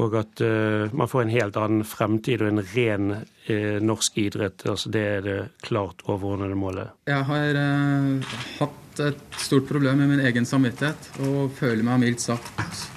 og 0.00 0.16
at 0.22 0.40
eh, 0.44 0.96
man 0.96 1.12
får 1.12 1.26
en 1.26 1.36
helt 1.36 1.60
annen 1.60 1.84
fremtid 1.84 2.40
og 2.40 2.54
en 2.54 2.64
ren 2.72 3.14
eh, 3.18 3.78
norsk 3.84 4.20
idrett. 4.24 4.64
Altså 4.70 4.92
det 4.96 5.06
er 5.12 5.24
det 5.26 5.38
klart 5.66 6.06
overordnede 6.08 6.56
målet. 6.56 6.96
Jeg 7.10 7.28
har 7.28 7.62
eh, 7.66 8.36
hatt 8.62 9.06
et 9.10 9.40
stort 9.44 9.68
problem 9.68 10.00
med 10.00 10.14
min 10.14 10.24
egen 10.24 10.48
samvittighet 10.48 11.10
og 11.28 11.50
føler 11.58 11.84
meg 11.84 12.06
mildt 12.06 12.30
sagt 12.30 12.95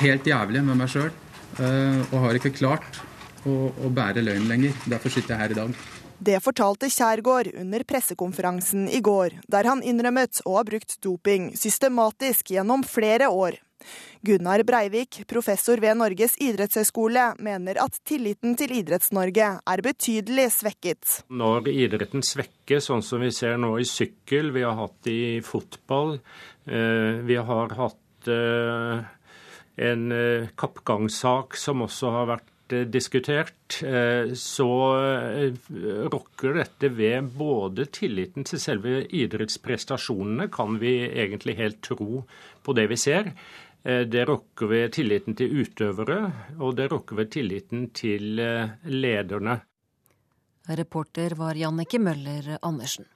helt 0.00 0.26
jævlig 0.28 0.64
med 0.66 0.80
meg 0.82 0.92
sjøl. 0.92 1.12
og 1.56 2.18
har 2.20 2.36
ikke 2.36 2.52
klart 2.52 2.98
å, 3.48 3.70
å 3.72 3.92
bære 3.92 4.24
løgn 4.24 4.48
lenger. 4.50 4.74
Derfor 4.84 5.12
sitter 5.12 5.34
jeg 5.34 5.42
her 5.42 5.54
i 5.54 5.60
dag. 5.60 5.76
Det 6.16 6.38
fortalte 6.40 6.88
Kjærgaard 6.88 7.50
under 7.60 7.84
pressekonferansen 7.84 8.86
i 8.88 9.02
går, 9.04 9.36
der 9.52 9.68
han 9.68 9.84
innrømmet 9.84 10.40
å 10.48 10.56
ha 10.56 10.64
brukt 10.64 10.96
doping 11.04 11.50
systematisk 11.56 12.54
gjennom 12.56 12.84
flere 12.88 13.28
år. 13.28 13.58
Gunnar 14.26 14.64
Breivik, 14.66 15.20
professor 15.28 15.78
ved 15.78 15.98
Norges 16.00 16.34
idrettshøgskole, 16.42 17.26
mener 17.44 17.78
at 17.82 18.00
tilliten 18.08 18.56
til 18.58 18.72
Idretts-Norge 18.80 19.50
er 19.60 19.82
betydelig 19.84 20.48
svekket. 20.56 21.20
Når 21.28 21.68
idretten 21.70 22.24
svekkes, 22.24 22.88
sånn 22.88 23.04
som 23.04 23.22
vi 23.22 23.30
ser 23.36 23.60
nå 23.60 23.76
i 23.78 23.86
sykkel, 23.86 24.50
vi 24.56 24.64
har 24.66 24.74
hatt 24.80 24.96
det 25.06 25.18
i 25.36 25.44
fotball, 25.44 26.16
eh, 26.66 27.20
vi 27.28 27.36
har 27.36 27.76
hatt 27.78 28.32
eh, 28.32 29.04
en 29.76 30.12
eh, 30.12 30.48
kappgangssak 30.58 31.56
som 31.60 31.84
også 31.86 32.12
har 32.14 32.30
vært 32.34 32.52
diskutert, 32.90 33.76
så 34.34 34.68
rokker 36.10 36.56
dette 36.56 36.88
ved 36.90 37.28
både 37.38 37.84
tilliten 37.94 38.42
til 38.42 38.58
selve 38.58 39.04
idrettsprestasjonene, 39.14 40.48
kan 40.50 40.74
vi 40.82 40.96
egentlig 41.06 41.54
helt 41.60 41.78
tro 41.86 42.24
på 42.66 42.74
det 42.74 42.88
vi 42.90 42.98
ser. 42.98 43.30
Det 43.86 44.26
rokker 44.26 44.72
ved 44.72 44.96
tilliten 44.98 45.38
til 45.38 45.62
utøvere, 45.62 46.18
og 46.58 46.74
det 46.80 46.90
rokker 46.90 47.22
ved 47.22 47.30
tilliten 47.38 47.86
til 47.94 48.34
lederne. 48.34 49.60
Reporter 50.66 51.38
var 51.38 51.54
Jannike 51.54 52.02
Møller 52.02 52.56
Andersen. 52.66 53.06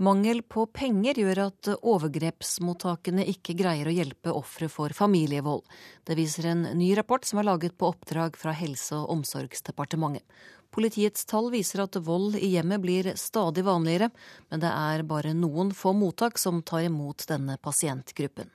Mangel 0.00 0.38
på 0.48 0.62
penger 0.72 1.18
gjør 1.20 1.38
at 1.42 1.68
overgrepsmottakene 1.76 3.26
ikke 3.28 3.52
greier 3.58 3.84
å 3.84 3.92
hjelpe 3.92 4.32
ofre 4.32 4.70
for 4.72 4.94
familievold. 4.96 5.60
Det 6.08 6.16
viser 6.16 6.46
en 6.48 6.62
ny 6.78 6.94
rapport 6.96 7.26
som 7.28 7.42
er 7.42 7.44
laget 7.50 7.76
på 7.76 7.90
oppdrag 7.90 8.38
fra 8.40 8.54
Helse- 8.56 8.96
og 8.96 9.10
omsorgsdepartementet. 9.18 10.24
Politiets 10.72 11.28
tall 11.28 11.50
viser 11.52 11.82
at 11.84 11.98
vold 12.00 12.38
i 12.40 12.54
hjemmet 12.54 12.80
blir 12.80 13.10
stadig 13.20 13.66
vanligere, 13.66 14.08
men 14.48 14.64
det 14.64 14.72
er 14.72 15.04
bare 15.04 15.34
noen 15.36 15.74
få 15.76 15.92
mottak 15.92 16.40
som 16.40 16.62
tar 16.64 16.86
imot 16.88 17.28
denne 17.28 17.58
pasientgruppen. 17.60 18.48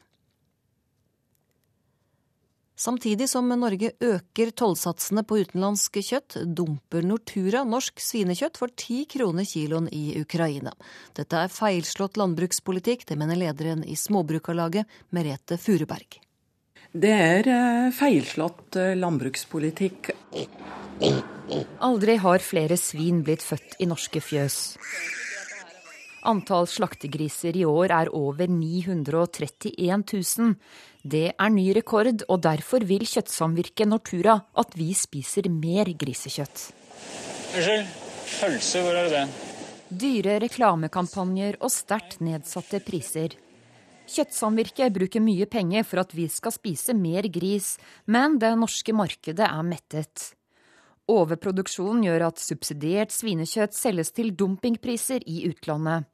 Samtidig 2.75 3.29
som 3.31 3.47
Norge 3.47 3.93
øker 4.03 4.49
tollsatsene 4.51 5.23
på 5.23 5.37
utenlandsk 5.45 5.95
kjøtt, 6.03 6.35
dumper 6.43 7.05
Nortura 7.07 7.63
norsk 7.63 8.01
svinekjøtt 8.03 8.59
for 8.59 8.73
ti 8.75 9.05
kroner 9.07 9.47
kiloen 9.47 9.87
i 9.95 10.17
Ukraina. 10.19 10.73
Dette 11.15 11.45
er 11.45 11.53
feilslått 11.55 12.19
landbrukspolitikk, 12.19 13.07
det 13.07 13.15
mener 13.21 13.39
lederen 13.39 13.85
i 13.87 13.95
Småbrukarlaget, 13.95 14.91
Merete 15.15 15.55
Furuberg. 15.55 16.19
Det 16.95 17.11
er 17.11 17.47
eh, 17.51 17.87
feilslått 17.95 18.75
eh, 18.79 18.93
landbrukspolitikk. 18.99 20.11
Aldri 21.83 22.15
har 22.23 22.43
flere 22.43 22.75
svin 22.79 23.23
blitt 23.23 23.43
født 23.43 23.79
i 23.79 23.87
norske 23.87 24.19
fjøs. 24.23 24.59
Antall 26.25 26.65
slaktegriser 26.65 27.55
i 27.57 27.65
år 27.69 27.91
er 27.93 28.09
over 28.17 28.49
931 28.49 29.75
000. 29.77 30.55
Det 31.05 31.27
er 31.37 31.51
ny 31.53 31.67
rekord, 31.77 32.23
og 32.25 32.41
derfor 32.41 32.85
vil 32.89 33.05
kjøttsamvirket 33.05 33.89
Nortura 33.91 34.39
at 34.57 34.73
vi 34.77 34.89
spiser 34.97 35.51
mer 35.53 35.91
grisekjøtt. 35.93 36.63
Unnskyld, 37.55 37.91
pølse, 38.39 38.81
hvor 38.81 38.97
er 39.03 39.11
det? 39.13 39.25
Dyre 39.85 40.39
reklamekampanjer 40.41 41.59
og 41.61 41.69
sterkt 41.69 42.17
nedsatte 42.25 42.81
priser. 42.83 43.37
Kjøttsamvirket 44.09 44.93
bruker 44.97 45.21
mye 45.21 45.45
penger 45.49 45.85
for 45.85 46.01
at 46.01 46.13
vi 46.17 46.25
skal 46.29 46.53
spise 46.53 46.97
mer 46.97 47.29
gris, 47.33 47.75
men 48.09 48.39
det 48.41 48.51
norske 48.57 48.93
markedet 48.97 49.45
er 49.45 49.63
mettet. 49.65 50.31
Overproduksjonen 51.05 52.01
gjør 52.07 52.27
at 52.31 52.41
subsidiert 52.41 53.13
svinekjøtt 53.13 53.77
selges 53.77 54.09
til 54.17 54.33
dumpingpriser 54.33 55.21
i 55.29 55.43
utlandet. 55.51 56.09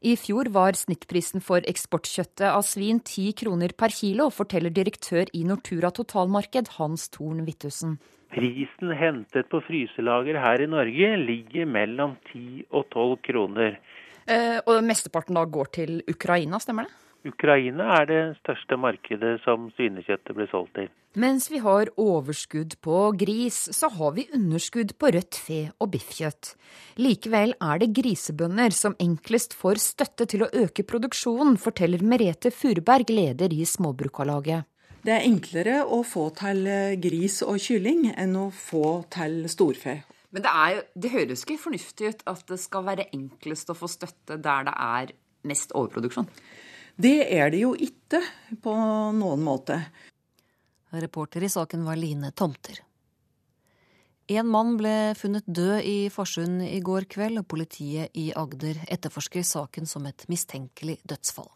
I 0.00 0.14
fjor 0.16 0.48
var 0.48 0.72
snittprisen 0.78 1.42
for 1.44 1.60
eksportkjøttet 1.68 2.46
av 2.48 2.62
svin 2.64 3.02
ti 3.04 3.26
kroner 3.36 3.74
per 3.76 3.92
kilo, 3.92 4.30
forteller 4.32 4.72
direktør 4.72 5.28
i 5.36 5.42
Nortura 5.44 5.90
totalmarked 5.92 6.70
Hans 6.78 7.10
Thorn 7.12 7.42
Wittussen. 7.44 7.98
Prisen 8.32 8.94
hentet 8.96 9.50
på 9.52 9.60
fryselager 9.66 10.38
her 10.40 10.64
i 10.64 10.70
Norge 10.72 11.10
ligger 11.20 11.68
mellom 11.68 12.14
10 12.30 12.70
og 12.70 12.88
12 12.88 13.18
kroner. 13.28 13.76
Eh, 14.24 14.56
og 14.64 14.80
mesteparten 14.88 15.36
da 15.36 15.44
går 15.44 15.72
til 15.76 16.00
Ukraina, 16.08 16.62
stemmer 16.64 16.88
det? 16.88 16.99
Ukraina 17.26 17.90
er 17.98 18.06
det 18.08 18.20
største 18.38 18.78
markedet 18.80 19.34
som 19.44 19.68
svinekjøttet 19.76 20.36
blir 20.36 20.48
solgt 20.48 20.72
til. 20.78 20.88
Mens 21.20 21.48
vi 21.50 21.58
har 21.58 21.90
overskudd 21.98 22.76
på 22.84 22.98
gris, 23.18 23.58
så 23.74 23.90
har 23.92 24.14
vi 24.16 24.28
underskudd 24.36 24.94
på 24.96 25.10
rødt 25.16 25.36
fe 25.36 25.58
og 25.82 25.90
biffkjøtt. 25.92 26.52
Likevel 27.02 27.56
er 27.58 27.82
det 27.82 27.90
grisebønder 27.98 28.72
som 28.76 28.94
enklest 29.02 29.56
får 29.58 29.82
støtte 29.82 30.28
til 30.30 30.46
å 30.46 30.50
øke 30.62 30.86
produksjonen, 30.86 31.58
forteller 31.58 32.04
Merete 32.06 32.54
Furuberg, 32.54 33.10
leder 33.10 33.52
i 33.52 33.66
Småbrukarlaget. 33.66 34.64
Det 35.02 35.16
er 35.16 35.26
enklere 35.26 35.82
å 35.82 36.02
få 36.04 36.28
til 36.38 36.64
gris 37.02 37.40
og 37.42 37.58
kylling 37.60 38.06
enn 38.14 38.36
å 38.36 38.46
få 38.54 39.02
til 39.12 39.42
storfe. 39.50 39.98
Men 40.30 40.44
det, 40.46 40.50
er, 40.54 40.82
det 40.94 41.10
høres 41.10 41.42
ikke 41.42 41.58
fornuftig 41.58 42.14
ut 42.14 42.26
at 42.30 42.42
det 42.48 42.60
skal 42.62 42.86
være 42.86 43.08
enklest 43.10 43.72
å 43.72 43.76
få 43.76 43.90
støtte 43.90 44.38
der 44.38 44.68
det 44.68 44.74
er 44.78 45.14
mest 45.50 45.74
overproduksjon? 45.74 46.28
Det 47.00 47.32
er 47.32 47.48
det 47.48 47.62
jo 47.62 47.70
ikke 47.72 48.18
på 48.60 48.72
noen 49.16 49.40
måte. 49.40 49.78
Reporter 50.92 51.46
i 51.46 51.48
saken 51.48 51.86
var 51.86 51.96
Line 51.96 52.28
Tomter. 52.36 52.82
En 54.30 54.46
mann 54.46 54.74
ble 54.76 55.14
funnet 55.16 55.46
død 55.48 55.86
i 55.88 55.94
Farsund 56.12 56.60
i 56.66 56.76
går 56.84 57.08
kveld, 57.10 57.40
og 57.40 57.48
politiet 57.48 58.12
i 58.20 58.28
Agder 58.36 58.82
etterforsker 58.84 59.46
saken 59.46 59.88
som 59.88 60.04
et 60.10 60.26
mistenkelig 60.28 60.98
dødsfall. 61.08 61.48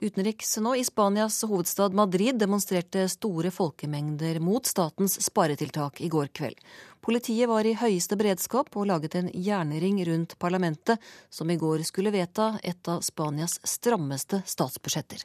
Utenriks 0.00 0.56
nå 0.64 0.72
i 0.80 0.84
Spanias 0.88 1.42
hovedstad 1.44 1.92
Madrid 1.92 2.40
demonstrerte 2.40 3.04
store 3.12 3.52
folkemengder 3.52 4.40
mot 4.40 4.64
statens 4.64 5.18
sparetiltak 5.20 6.00
i 6.00 6.08
går 6.08 6.32
kveld. 6.32 6.56
Politiet 7.00 7.48
var 7.48 7.64
i 7.64 7.72
høyeste 7.80 8.16
beredskap 8.20 8.74
og 8.76 8.88
laget 8.90 9.14
en 9.16 9.30
jernring 9.32 10.02
rundt 10.04 10.34
parlamentet, 10.38 11.00
som 11.32 11.48
i 11.48 11.56
går 11.56 11.80
skulle 11.88 12.12
vedta 12.12 12.58
et 12.60 12.90
av 12.92 13.00
Spanias 13.00 13.56
strammeste 13.64 14.42
statsbudsjetter. 14.44 15.24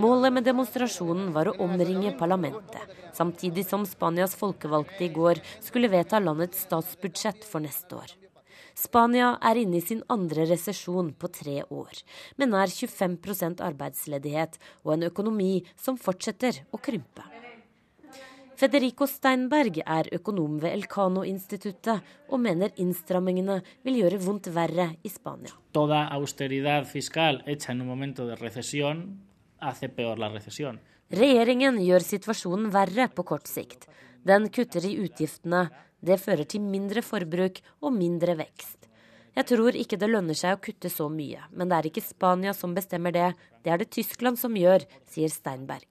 Målet 0.00 0.32
med 0.32 0.46
demonstrasjonen 0.48 1.34
var 1.34 1.50
å 1.50 1.58
omringe 1.60 2.14
parlamentet, 2.16 2.94
samtidig 3.12 3.66
som 3.68 3.84
Spanias 3.84 4.32
folkevalgte 4.40 5.04
i 5.04 5.10
går 5.12 5.42
skulle 5.60 5.92
vedta 5.92 6.16
landets 6.22 6.64
statsbudsjett 6.64 7.44
for 7.44 7.60
neste 7.60 7.98
år. 8.00 8.16
Spania 8.72 9.34
er 9.44 9.60
inne 9.60 9.82
i 9.82 9.84
sin 9.84 10.00
andre 10.08 10.46
resesjon 10.48 11.12
på 11.12 11.28
tre 11.28 11.58
år, 11.68 11.92
med 12.40 12.54
nær 12.54 12.72
25% 12.72 13.60
arbeidsledighet 13.60 14.56
og 14.80 14.96
en 14.96 15.10
økonomi 15.12 15.58
som 15.76 16.00
fortsetter 16.00 16.64
å 16.72 16.80
krympe. 16.80 17.28
Federico 18.62 19.08
Steinberg 19.10 19.80
er 19.82 20.06
økonom 20.14 20.60
ved 20.62 20.70
Elcano-instituttet 20.76 22.12
og 22.30 22.38
mener 22.44 22.70
innstrammingene 22.78 23.56
vil 23.82 23.96
gjøre 23.98 24.20
vondt 24.22 24.46
verre 24.54 24.84
i 25.02 25.10
Spania. 25.10 25.50
Toda 25.74 26.04
austeridad 26.14 26.86
fiscal 26.86 27.40
hecha 27.48 27.72
en 27.72 27.80
un 27.82 27.88
momento 27.88 28.28
de 28.28 28.36
recesión 28.38 29.00
hace 29.58 29.88
peor 29.88 30.22
la 30.22 30.28
recesión. 30.30 30.78
Regjeringen 31.10 31.80
gjør 31.82 32.06
situasjonen 32.06 32.70
verre 32.70 33.08
på 33.10 33.26
kort 33.26 33.50
sikt. 33.50 33.88
Den 34.22 34.46
kutter 34.54 34.86
i 34.86 34.94
utgiftene, 35.08 35.64
det 35.98 36.20
fører 36.22 36.46
til 36.46 36.62
mindre 36.62 37.02
forbruk 37.02 37.58
og 37.82 37.98
mindre 37.98 38.38
vekst. 38.44 38.81
Jeg 39.32 39.46
tror 39.48 39.76
ikke 39.78 39.96
det 39.96 40.10
lønner 40.12 40.36
seg 40.36 40.58
å 40.58 40.60
kutte 40.60 40.90
så 40.92 41.06
mye, 41.08 41.46
men 41.56 41.70
det 41.70 41.76
er 41.78 41.86
ikke 41.88 42.02
Spania 42.04 42.52
som 42.52 42.74
bestemmer 42.76 43.14
det, 43.16 43.30
det 43.64 43.72
er 43.72 43.80
det 43.80 43.88
Tyskland 43.94 44.36
som 44.36 44.52
gjør, 44.52 44.84
sier 45.08 45.32
Steinberg. 45.32 45.86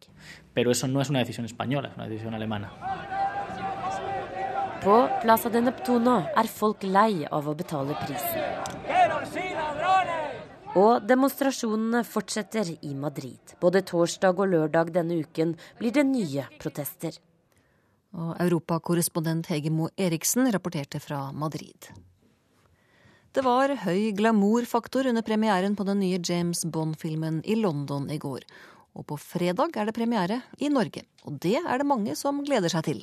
På 4.82 4.98
Plaza 5.24 5.50
de 5.54 5.62
Neptuno 5.66 6.20
er 6.38 6.52
folk 6.54 6.86
lei 6.86 7.26
av 7.26 7.50
å 7.50 7.56
betale 7.58 7.98
prisen. 8.04 8.62
Og 10.78 11.02
demonstrasjonene 11.04 12.04
fortsetter 12.08 12.70
i 12.78 12.94
Madrid. 12.96 13.58
Både 13.60 13.82
torsdag 13.84 14.38
og 14.38 14.54
lørdag 14.54 14.94
denne 14.96 15.18
uken 15.26 15.58
blir 15.82 15.98
det 15.98 16.06
nye 16.08 16.46
protester. 16.62 17.18
Og 18.14 18.38
Europakorrespondent 18.44 19.50
Hegemo 19.52 19.90
Eriksen 19.98 20.48
rapporterte 20.54 21.02
fra 21.04 21.26
Madrid. 21.34 21.90
Det 23.32 23.46
var 23.46 23.72
høy 23.86 24.10
glamourfaktor 24.12 25.08
under 25.08 25.24
premieren 25.24 25.76
på 25.80 25.86
den 25.88 26.02
nye 26.04 26.18
James 26.20 26.66
Bond-filmen 26.68 27.38
i 27.48 27.56
London 27.56 28.10
i 28.12 28.18
går. 28.20 28.44
Og 28.92 29.06
på 29.08 29.16
fredag 29.16 29.78
er 29.80 29.88
det 29.88 29.96
premiere 29.96 30.42
i 30.60 30.68
Norge. 30.68 31.06
Og 31.24 31.38
det 31.40 31.62
er 31.62 31.80
det 31.80 31.88
mange 31.88 32.16
som 32.20 32.42
gleder 32.44 32.68
seg 32.74 32.84
til. 32.90 33.00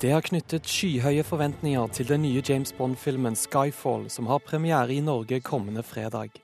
Det 0.00 0.12
har 0.12 0.28
knyttet 0.28 0.68
skyhøye 0.68 1.24
forventninger 1.24 1.88
til 1.96 2.12
den 2.12 2.22
nye 2.28 2.44
James 2.44 2.76
Bond-filmen 2.76 3.32
Skyfall, 3.32 4.10
som 4.12 4.28
har 4.28 4.44
premiere 4.44 4.92
i 4.92 5.00
Norge 5.00 5.40
kommende 5.40 5.80
fredag. 5.80 6.36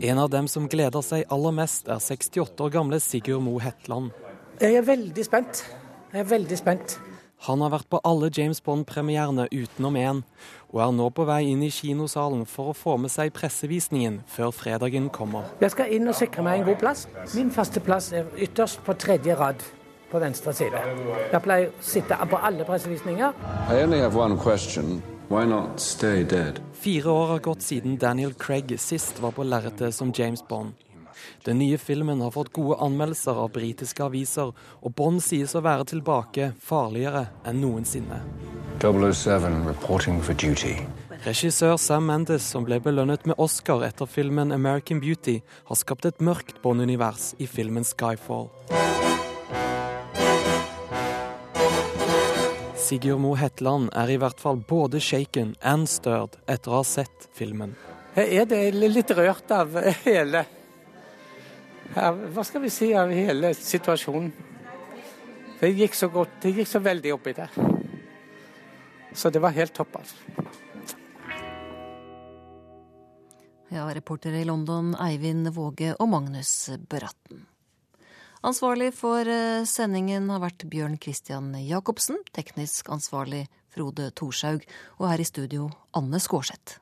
En 0.00 0.18
av 0.26 0.30
dem 0.34 0.50
som 0.50 0.68
gleder 0.68 1.02
seg 1.06 1.26
aller 1.30 1.58
mest, 1.62 1.86
er 1.86 2.02
68 2.02 2.66
år 2.66 2.78
gamle 2.82 2.98
Sigurd 2.98 3.46
Mo 3.46 3.60
Hetland. 3.62 4.10
Jeg 4.58 4.74
er 4.74 4.82
veldig 4.94 5.30
spent. 5.30 5.66
Jeg 6.16 6.24
er 6.24 6.28
veldig 6.30 6.56
spent. 6.56 6.92
Han 7.44 7.60
har 7.60 7.74
vært 7.74 7.90
på 7.92 7.98
alle 8.08 8.30
James 8.32 8.62
Bond-premierene 8.64 9.44
utenom 9.52 9.98
én, 10.00 10.22
og 10.72 10.78
er 10.80 10.94
nå 10.96 11.10
på 11.12 11.26
vei 11.28 11.42
inn 11.50 11.60
i 11.60 11.68
kinosalen 11.68 12.46
for 12.48 12.70
å 12.72 12.76
få 12.76 12.94
med 13.02 13.12
seg 13.12 13.34
pressevisningen 13.36 14.22
før 14.32 14.54
fredagen 14.56 15.10
kommer. 15.12 15.50
Jeg 15.60 15.74
skal 15.74 15.92
inn 15.92 16.08
og 16.08 16.16
sikre 16.16 16.46
meg 16.46 16.62
en 16.62 16.70
god 16.70 16.80
plass. 16.80 17.04
Min 17.36 17.52
faste 17.52 17.84
plass 17.84 18.08
er 18.16 18.30
ytterst 18.32 18.80
på 18.86 18.96
tredje 18.96 19.36
rad 19.36 19.60
på 20.08 20.22
venstre 20.22 20.56
side. 20.56 20.80
Jeg 21.34 21.42
pleier 21.44 21.68
å 21.68 21.84
sitte 21.84 22.16
på 22.32 22.40
alle 22.48 22.64
pressevisninger. 22.64 23.36
Fire 26.80 27.20
år 27.20 27.28
har 27.34 27.44
gått 27.50 27.68
siden 27.68 28.00
Daniel 28.00 28.32
Craig 28.40 28.72
sist 28.80 29.20
var 29.20 29.36
på 29.36 29.44
lerretet 29.44 29.92
som 29.92 30.16
James 30.16 30.40
Bond. 30.48 30.72
Den 31.46 31.58
nye 31.58 31.78
filmen 31.78 32.20
har 32.20 32.30
fått 32.34 32.48
gode 32.52 32.74
anmeldelser 32.82 33.38
av 33.38 33.52
britiske 33.54 34.02
aviser, 34.02 34.48
og 34.82 34.94
Bond 34.98 35.20
sies 35.22 35.52
å 35.54 35.60
være 35.62 35.84
tilbake 35.92 36.48
farligere 36.58 37.28
enn 37.46 37.60
noensinne. 37.62 38.18
007 38.82 39.62
reporting 39.68 40.18
for 40.18 40.34
duty. 40.34 40.74
Regissør 41.22 41.76
Sam 41.78 42.08
Mendes, 42.10 42.42
som 42.42 42.66
ble 42.66 42.80
belønnet 42.82 43.28
med 43.30 43.38
Oscar 43.38 43.84
etter 43.86 44.10
filmen 44.10 44.50
'American 44.50 44.98
Beauty', 45.00 45.42
har 45.70 45.76
skapt 45.76 46.04
et 46.06 46.18
mørkt 46.18 46.58
Bond-univers 46.62 47.36
i 47.38 47.46
filmen 47.46 47.84
'Skyfall'. 47.84 48.50
Sigurd 52.74 53.20
Mo 53.20 53.34
Hetland 53.34 53.90
er 53.94 54.10
i 54.10 54.16
hvert 54.16 54.40
fall 54.40 54.56
både 54.56 55.00
shaken 55.00 55.54
and 55.62 55.86
stirred 55.86 56.36
etter 56.48 56.70
å 56.70 56.82
ha 56.82 56.82
sett 56.82 57.30
filmen. 57.32 57.76
Jeg 58.16 58.34
er 58.34 58.44
det 58.44 58.74
litt 58.74 59.10
rørt 59.10 59.50
av 59.50 59.74
hele 60.04 60.46
Hva 61.94 62.44
skal 62.44 62.62
vi 62.64 62.70
si 62.72 62.90
av 62.96 63.12
hele 63.14 63.52
situasjonen. 63.54 64.32
Det 65.60 65.70
gikk 65.72 65.94
så 65.96 66.08
godt, 66.12 66.40
det 66.42 66.52
gikk 66.58 66.68
så 66.68 66.82
veldig 66.84 67.14
oppi 67.14 67.32
der. 67.36 67.52
Så 69.16 69.30
det 69.32 69.40
var 69.40 69.54
helt 69.56 69.72
topp, 69.74 69.96
altså. 69.96 70.16
Ja, 73.72 73.88
reportere 73.94 74.42
i 74.42 74.46
London 74.46 74.92
Eivind 75.00 75.48
Våge 75.56 75.94
og 75.98 76.10
Magnus 76.12 76.68
Bratten. 76.88 77.46
Ansvarlig 78.46 78.92
for 78.94 79.26
eh, 79.26 79.64
sendingen 79.66 80.28
har 80.30 80.42
vært 80.44 80.68
Bjørn 80.70 81.00
Christian 81.02 81.50
Jacobsen, 81.64 82.20
teknisk 82.36 82.92
ansvarlig 82.94 83.46
Frode 83.74 84.12
Thorshaug, 84.14 84.62
og 85.00 85.08
her 85.10 85.22
i 85.24 85.26
studio 85.26 85.70
Anne 85.98 86.20
Skårseth. 86.22 86.78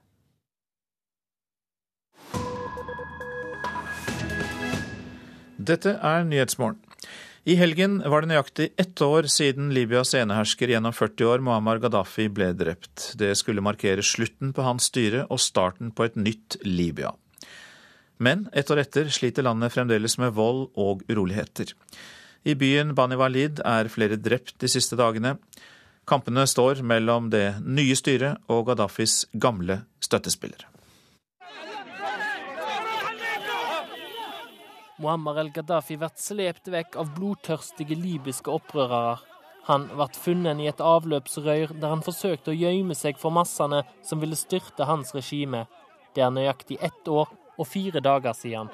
Dette 5.65 5.95
er 6.03 6.25
Nyhetsmorgen. 6.29 6.81
I 7.45 7.55
helgen 7.61 7.99
var 8.09 8.25
det 8.25 8.31
nøyaktig 8.31 8.67
ett 8.81 9.01
år 9.05 9.29
siden 9.33 9.71
Libyas 9.77 10.15
enehersker 10.17 10.71
gjennom 10.73 10.93
40 10.97 11.29
år, 11.29 11.43
Muammar 11.45 11.81
Gaddafi, 11.81 12.27
ble 12.33 12.51
drept. 12.57 13.11
Det 13.21 13.31
skulle 13.37 13.65
markere 13.65 14.05
slutten 14.05 14.53
på 14.57 14.65
hans 14.65 14.89
styre 14.91 15.27
og 15.29 15.41
starten 15.41 15.93
på 15.93 16.07
et 16.07 16.17
nytt 16.17 16.59
Libya. 16.65 17.15
Men 18.17 18.47
ett 18.53 18.73
år 18.73 18.83
etter 18.85 19.09
sliter 19.13 19.45
landet 19.45 19.73
fremdeles 19.77 20.19
med 20.21 20.37
vold 20.37 20.67
og 20.81 21.05
uroligheter. 21.09 21.73
I 22.45 22.57
byen 22.61 22.93
Bani 22.97 23.17
Walid 23.21 23.61
er 23.65 23.93
flere 23.93 24.21
drept 24.21 24.59
de 24.61 24.69
siste 24.73 24.97
dagene. 25.01 25.37
Kampene 26.09 26.45
står 26.49 26.85
mellom 26.85 27.33
det 27.33 27.61
nye 27.65 27.97
styret 27.97 28.41
og 28.53 28.67
Gaddafis 28.69 29.23
gamle 29.33 29.83
støttespillere. 30.05 30.74
Muammar 34.97 35.39
el-Gaddafi 35.43 35.97
blir 35.99 36.11
slept 36.15 36.69
vekk 36.71 36.97
av 37.03 37.09
blodtørstige 37.17 37.97
libyske 37.99 38.51
opprørere. 38.51 39.17
Han 39.67 39.89
ble 39.91 40.07
funnet 40.15 40.61
i 40.63 40.69
et 40.71 40.83
avløpsrør 40.85 41.73
der 41.73 41.91
han 41.91 42.05
forsøkte 42.07 42.53
å 42.53 42.55
gjemme 42.55 42.95
seg 42.95 43.19
for 43.19 43.35
massene 43.35 43.81
som 44.07 44.21
ville 44.23 44.39
styrte 44.39 44.87
hans 44.87 45.11
regime. 45.17 45.65
Det 46.15 46.23
er 46.23 46.31
nøyaktig 46.31 46.79
ett 46.79 47.11
år 47.11 47.33
og 47.59 47.67
fire 47.67 48.03
dager 48.05 48.37
siden. 48.39 48.71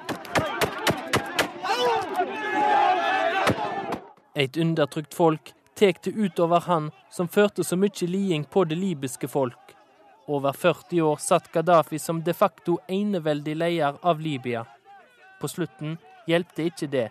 Et 4.35 4.57
undertrykt 4.57 5.17
folk 5.17 5.55
tar 5.75 5.97
det 6.05 6.13
utover 6.13 6.61
han 6.67 6.91
som 7.09 7.27
førte 7.27 7.65
så 7.65 7.79
mye 7.81 8.05
liding 8.05 8.45
på 8.45 8.67
det 8.69 8.77
libyske 8.77 9.27
folk. 9.27 9.73
Over 10.27 10.53
40 10.53 11.01
år 11.01 11.17
satt 11.17 11.49
Gaddafi 11.51 11.97
som 11.99 12.21
de 12.21 12.33
facto 12.33 12.77
eneveldig 12.87 13.57
leder 13.57 13.97
av 14.05 14.21
Libya. 14.21 14.67
På 15.41 15.47
slutten 15.47 15.97
hjelpte 16.27 16.67
ikke 16.69 16.87
det. 16.91 17.09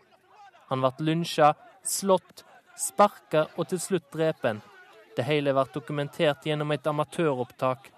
Han 0.70 0.85
ble 0.85 1.07
lynsja, 1.07 1.55
slått, 1.85 2.45
sparka 2.78 3.47
og 3.57 3.69
til 3.70 3.81
slutt 3.82 4.11
drepen. 4.15 4.61
Det 5.16 5.27
hele 5.27 5.55
ble 5.57 5.66
dokumentert 5.74 6.47
gjennom 6.47 6.70
et 6.73 6.87
amatøropptak. 6.87 7.91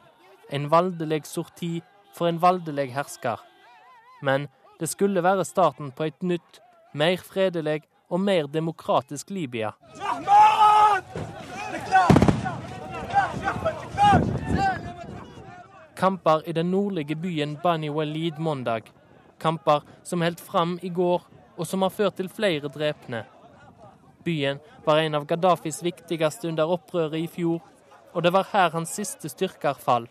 En 0.51 0.69
valdelig 0.73 1.25
sorti 1.29 1.83
for 2.17 2.29
en 2.29 2.41
valdelig 2.41 2.91
hersker. 2.97 3.41
Men 4.23 4.49
det 4.81 4.89
skulle 4.89 5.23
være 5.23 5.45
starten 5.45 5.93
på 5.93 6.09
et 6.09 6.23
nytt, 6.23 6.61
mer 6.95 7.21
fredelig 7.23 7.83
og 8.11 8.21
mer 8.21 8.49
demokratisk 8.51 9.31
Libya. 9.31 9.73
Kamper 15.97 16.43
i 16.47 16.53
den 16.53 16.71
nordlige 16.71 17.17
byen 17.17 17.59
Bani 17.63 17.91
Walid 17.91 18.39
mandag. 18.39 18.83
Kamper 19.43 19.83
som 20.07 20.23
holdt 20.23 20.41
fram 20.41 20.79
i 20.83 20.89
går, 20.89 21.23
og 21.59 21.67
som 21.67 21.83
har 21.83 21.93
ført 21.93 22.17
til 22.17 22.31
flere 22.31 22.71
drepne. 22.73 23.25
Byen 24.25 24.61
var 24.87 25.03
en 25.03 25.19
av 25.19 25.27
Gaddafis 25.27 25.83
viktigste 25.83 26.49
under 26.49 26.71
opprøret 26.71 27.19
i 27.19 27.27
fjor, 27.27 27.61
og 28.15 28.23
det 28.23 28.33
var 28.33 28.51
her 28.53 28.71
hans 28.77 28.95
siste 28.95 29.29
styrker 29.33 29.75
fall. 29.75 30.07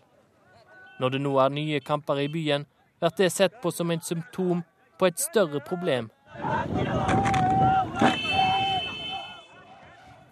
Når 1.00 1.14
det 1.14 1.20
nå 1.24 1.36
er 1.40 1.54
nye 1.54 1.80
kamper 1.80 2.20
i 2.20 2.28
byen, 2.28 2.66
blir 3.00 3.14
det 3.18 3.32
sett 3.32 3.56
på 3.62 3.72
som 3.74 3.90
et 3.90 4.04
symptom 4.04 4.62
på 4.98 5.08
et 5.08 5.18
større 5.18 5.62
problem. 5.64 6.10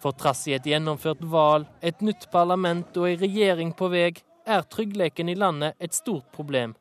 For 0.01 0.17
trass 0.17 0.47
i 0.47 0.55
et 0.55 0.65
gjennomført 0.65 1.21
valg, 1.21 1.67
et 1.81 2.01
nytt 2.01 2.29
parlament 2.31 2.97
og 2.97 3.09
ei 3.09 3.17
regjering 3.19 3.73
på 3.77 3.89
vei, 3.91 4.11
er 4.45 4.63
tryggheten 4.65 5.29
i 5.29 5.35
landet 5.37 5.75
et 5.79 5.93
stort 5.93 6.31
problem. 6.33 6.73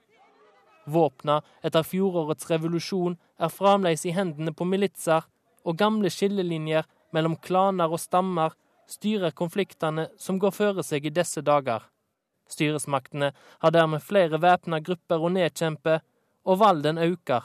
Våpna 0.91 1.41
etter 1.62 1.87
fjorårets 1.87 2.49
revolusjon 2.51 3.17
er 3.39 3.53
fremdeles 3.53 4.07
i 4.07 4.15
hendene 4.17 4.53
på 4.57 4.67
militser, 4.69 5.25
og 5.65 5.79
gamle 5.79 6.11
skillelinjer 6.11 6.87
mellom 7.15 7.37
klaner 7.37 7.93
og 7.93 8.01
stammer 8.01 8.55
styrer 8.91 9.35
konfliktene 9.37 10.09
som 10.19 10.39
går 10.43 10.55
føre 10.57 10.85
seg 10.87 11.07
i 11.07 11.15
disse 11.15 11.43
dager. 11.47 11.85
Styresmaktene 12.51 13.31
har 13.62 13.75
dermed 13.75 14.03
flere 14.03 14.41
væpna 14.43 14.81
grupper 14.83 15.23
å 15.23 15.31
nedkjempe, 15.31 16.01
og 16.49 16.59
valden 16.59 16.99
øker. 16.99 17.45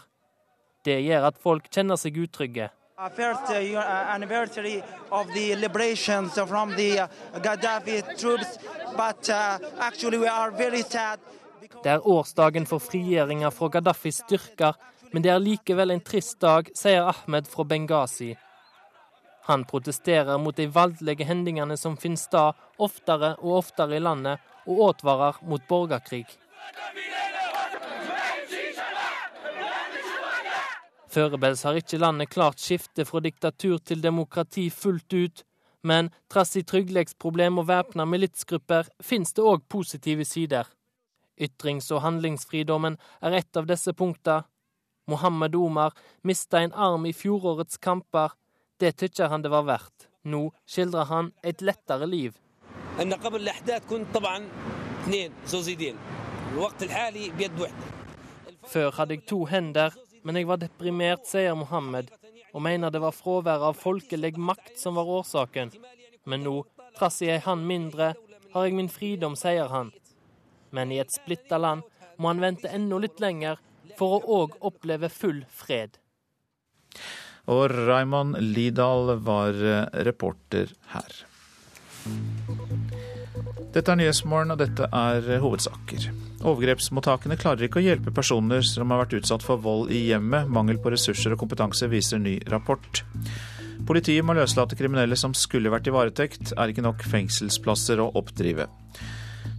Det 0.86 0.98
gjør 1.04 1.30
at 1.30 1.38
folk 1.42 1.70
kjenner 1.70 2.00
seg 2.00 2.18
utrygge. 2.18 2.70
First 3.16 3.52
uh, 3.52 4.14
anniversary 4.16 4.82
of 5.12 5.28
the 5.34 5.56
liberations 5.56 6.34
from 6.48 6.72
Gaddafi 6.72 8.02
troops, 8.18 8.58
but 8.96 9.30
uh, 9.30 9.60
actually 9.80 10.18
we 10.18 10.28
are 10.28 10.52
very. 10.52 10.82
Det 11.84 11.92
er 11.92 12.08
årsdagen 12.08 12.66
for 12.70 12.84
frigjøringa 12.84 13.52
fra 13.54 13.70
Gaddafis 13.74 14.22
styrker, 14.24 14.76
men 15.14 15.24
det 15.24 15.32
er 15.32 15.42
likevel 15.42 15.94
en 15.94 16.04
trist 16.04 16.40
dag, 16.44 16.70
sier 16.76 17.08
Ahmed 17.10 17.48
fra 17.50 17.66
Benghazi. 17.68 18.34
Han 19.46 19.66
protesterer 19.70 20.40
mot 20.42 20.58
de 20.58 20.66
voldelige 20.74 21.28
hendelsene 21.30 21.78
som 21.78 21.98
finner 22.02 22.22
sted 22.22 22.64
oftere 22.82 23.36
og 23.38 23.60
oftere 23.62 24.00
i 24.00 24.02
landet, 24.02 24.42
og 24.66 24.82
advarer 24.90 25.38
mot 25.46 25.62
borgerkrig. 25.70 26.26
Førebels 31.16 31.62
har 31.64 31.78
ikke 31.80 32.02
landet 32.02 32.34
klart 32.34 32.60
skifte 32.60 33.06
fra 33.08 33.22
diktatur 33.24 33.78
til 33.80 34.02
demokrati 34.04 34.66
fullt 34.74 35.14
ut, 35.14 35.44
men 35.86 36.10
trass 36.34 36.58
i 36.58 36.66
trygghetsproblem 36.66 37.62
og 37.62 37.70
væpna 37.70 38.08
militsgrupper 38.10 38.90
finnes 39.00 39.32
det 39.38 39.46
òg 39.46 39.64
positive 39.70 40.26
sider. 40.26 40.66
Ytrings- 41.42 41.92
og 41.92 42.02
handlingsfridommen 42.02 42.98
er 43.22 43.40
et 43.42 43.58
av 43.58 43.68
disse 43.68 43.94
punkta. 43.94 44.44
Mohammed 45.08 45.56
Omar 45.56 45.94
mista 46.24 46.62
en 46.64 46.74
arm 46.74 47.06
i 47.06 47.14
fjorårets 47.14 47.78
kamper. 47.78 48.32
Det 48.80 48.96
tykker 48.98 49.30
han 49.30 49.44
det 49.44 49.52
var 49.52 49.68
verdt. 49.68 50.08
Nå 50.26 50.50
skildrer 50.66 51.06
han 51.12 51.32
et 51.44 51.62
lettere 51.62 52.08
liv. 52.10 52.34
Før 58.66 58.92
hadde 58.98 59.14
jeg 59.14 59.26
to 59.30 59.40
hender, 59.46 59.94
men 60.24 60.40
jeg 60.40 60.48
var 60.50 60.58
deprimert, 60.58 61.28
sier 61.30 61.54
Mohammed, 61.54 62.10
og 62.56 62.64
mener 62.66 62.90
det 62.90 63.02
var 63.04 63.14
fraværet 63.14 63.68
av 63.70 63.78
folkelig 63.78 64.34
makt 64.40 64.80
som 64.80 64.98
var 64.98 65.12
årsaken. 65.20 65.76
Men 66.26 66.42
nå, 66.48 66.56
trass 66.98 67.22
i 67.22 67.30
ei 67.30 67.42
hand 67.44 67.68
mindre, 67.70 68.14
har 68.56 68.66
jeg 68.66 68.78
min 68.80 68.90
fridom, 68.90 69.36
sier 69.38 69.70
han. 69.70 69.92
Men 70.72 70.92
i 70.92 71.02
et 71.04 71.14
splitta 71.14 71.60
land 71.62 71.86
må 72.18 72.32
han 72.32 72.42
vente 72.44 72.72
enda 72.72 73.00
litt 73.04 73.20
lenger 73.20 73.62
for 74.00 74.18
å 74.18 74.42
òg 74.42 74.58
oppleve 74.66 75.12
full 75.12 75.44
fred. 75.52 76.00
Og 77.52 77.70
Raymond 77.70 78.40
Lidahl 78.42 79.18
var 79.22 79.54
reporter 80.08 80.72
her. 80.96 81.26
Dette 83.76 83.92
er 83.92 84.00
Nyhetsmorgen, 84.00 84.54
og 84.54 84.62
dette 84.62 84.88
er 84.88 85.42
hovedsaker. 85.44 86.08
Overgrepsmottakene 86.46 87.38
klarer 87.40 87.68
ikke 87.68 87.82
å 87.82 87.84
hjelpe 87.84 88.14
personer 88.16 88.64
som 88.64 88.92
har 88.94 89.02
vært 89.04 89.18
utsatt 89.20 89.44
for 89.44 89.60
vold 89.62 89.92
i 89.92 90.06
hjemmet. 90.12 90.48
Mangel 90.48 90.80
på 90.82 90.94
ressurser 90.94 91.36
og 91.36 91.42
kompetanse 91.42 91.90
viser 91.92 92.22
ny 92.22 92.38
rapport. 92.52 93.04
Politiet 93.86 94.24
må 94.26 94.36
løslate 94.38 94.78
kriminelle 94.80 95.18
som 95.20 95.36
skulle 95.36 95.74
vært 95.74 95.90
i 95.90 95.94
varetekt. 95.96 96.54
Er 96.56 96.72
ikke 96.72 96.86
nok 96.86 97.04
fengselsplasser 97.12 98.00
å 98.00 98.12
oppdrive. 98.16 98.70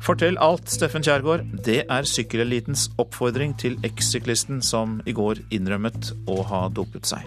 Fortell 0.02 0.38
alt, 0.38 0.70
Steffen 0.70 1.02
Kjærgaard. 1.02 1.44
Det 1.66 1.82
er 1.90 2.06
sykkelelitens 2.06 2.88
oppfordring 2.98 3.56
til 3.58 3.78
ekssyklisten 3.86 4.62
som 4.62 5.00
i 5.06 5.14
går 5.16 5.40
innrømmet 5.50 6.12
å 6.30 6.42
ha 6.46 6.66
dopet 6.68 7.08
seg. 7.08 7.26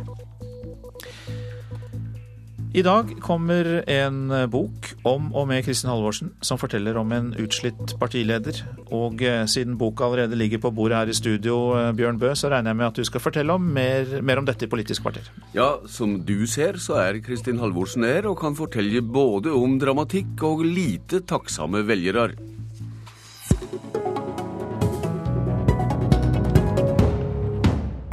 I 2.70 2.84
dag 2.86 3.16
kommer 3.18 3.66
en 3.90 4.30
bok 4.54 4.92
om 5.10 5.32
og 5.34 5.48
med 5.50 5.64
Kristin 5.66 5.90
Halvorsen, 5.90 6.36
som 6.46 6.60
forteller 6.62 7.00
om 7.02 7.10
en 7.16 7.32
utslitt 7.42 7.96
partileder. 7.98 8.60
Og 8.94 9.24
eh, 9.26 9.48
siden 9.50 9.74
boka 9.80 10.06
allerede 10.06 10.38
ligger 10.38 10.62
på 10.62 10.70
bordet 10.78 11.00
her 11.00 11.10
i 11.10 11.16
studio, 11.18 11.56
eh, 11.80 11.90
Bjørn 11.98 12.20
Bø, 12.22 12.30
så 12.38 12.52
regner 12.54 12.70
jeg 12.70 12.78
med 12.78 12.86
at 12.86 13.00
du 13.00 13.08
skal 13.10 13.24
fortelle 13.24 13.56
om 13.58 13.66
mer, 13.74 14.20
mer 14.22 14.38
om 14.38 14.46
dette 14.46 14.68
i 14.68 14.70
Politisk 14.70 15.02
kvarter. 15.02 15.32
Ja, 15.56 15.80
som 15.90 16.20
du 16.28 16.46
ser, 16.46 16.78
så 16.78 17.00
er 17.02 17.18
Kristin 17.26 17.58
Halvorsen 17.58 18.06
her 18.06 18.30
og 18.30 18.38
kan 18.44 18.54
fortelle 18.54 19.02
både 19.02 19.50
om 19.50 19.80
dramatikk 19.82 20.46
og 20.46 20.62
lite 20.62 21.24
takksomme 21.26 21.82
velgere. 21.90 22.36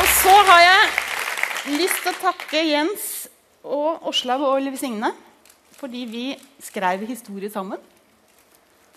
Og 0.01 0.09
så 0.17 0.41
har 0.49 0.65
jeg 0.65 1.77
lyst 1.77 2.01
til 2.01 2.15
å 2.15 2.19
takke 2.25 2.65
Jens 2.73 3.16
og 3.67 4.07
Åslaug 4.07 4.45
og 4.47 4.63
Liv 4.65 4.79
Signe 4.81 5.13
fordi 5.77 6.07
vi 6.09 6.27
skrev 6.63 7.03
historie 7.05 7.51
sammen. 7.53 7.81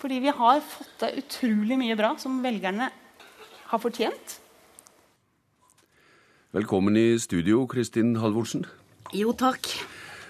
Fordi 0.00 0.16
vi 0.24 0.32
har 0.32 0.62
fått 0.64 0.94
til 1.02 1.18
utrolig 1.20 1.76
mye 1.76 1.96
bra 1.98 2.14
som 2.16 2.38
velgerne 2.40 2.86
har 3.68 3.82
fortjent. 3.82 4.38
Velkommen 6.56 6.96
i 6.96 7.18
studio, 7.20 7.66
Kristin 7.68 8.16
Halvorsen. 8.22 8.64
Jo, 9.12 9.34
takk. 9.36 9.68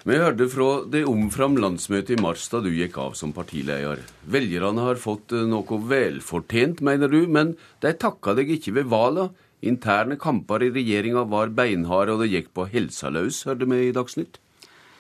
Vi 0.03 0.17
hørte 0.17 0.49
fra 0.51 0.69
det 0.91 1.05
omfram 1.07 1.55
landsmøtet 1.61 2.17
i 2.17 2.21
mars 2.21 2.49
da 2.51 2.59
du 2.65 2.71
gikk 2.73 2.99
av 2.99 3.15
som 3.17 3.35
partileder. 3.37 4.03
Velgerne 4.27 4.89
har 4.89 4.99
fått 5.01 5.37
eh, 5.37 5.47
noe 5.49 5.79
velfortjent, 5.93 6.83
mener 6.83 7.13
du, 7.13 7.21
men 7.29 7.55
de 7.85 7.93
takka 7.95 8.35
deg 8.37 8.51
ikke 8.57 8.75
ved 8.81 8.91
valget. 8.91 9.37
Interne 9.61 10.17
kamper 10.21 10.65
i 10.65 10.71
regjeringa 10.73 11.27
var 11.29 11.53
beinharde, 11.53 12.15
og 12.15 12.25
det 12.25 12.31
gikk 12.33 12.55
på 12.57 12.69
helsa 12.73 13.11
løs, 13.13 13.43
hørte 13.49 13.69
vi 13.69 13.89
i 13.89 13.97
Dagsnytt. 13.97 14.41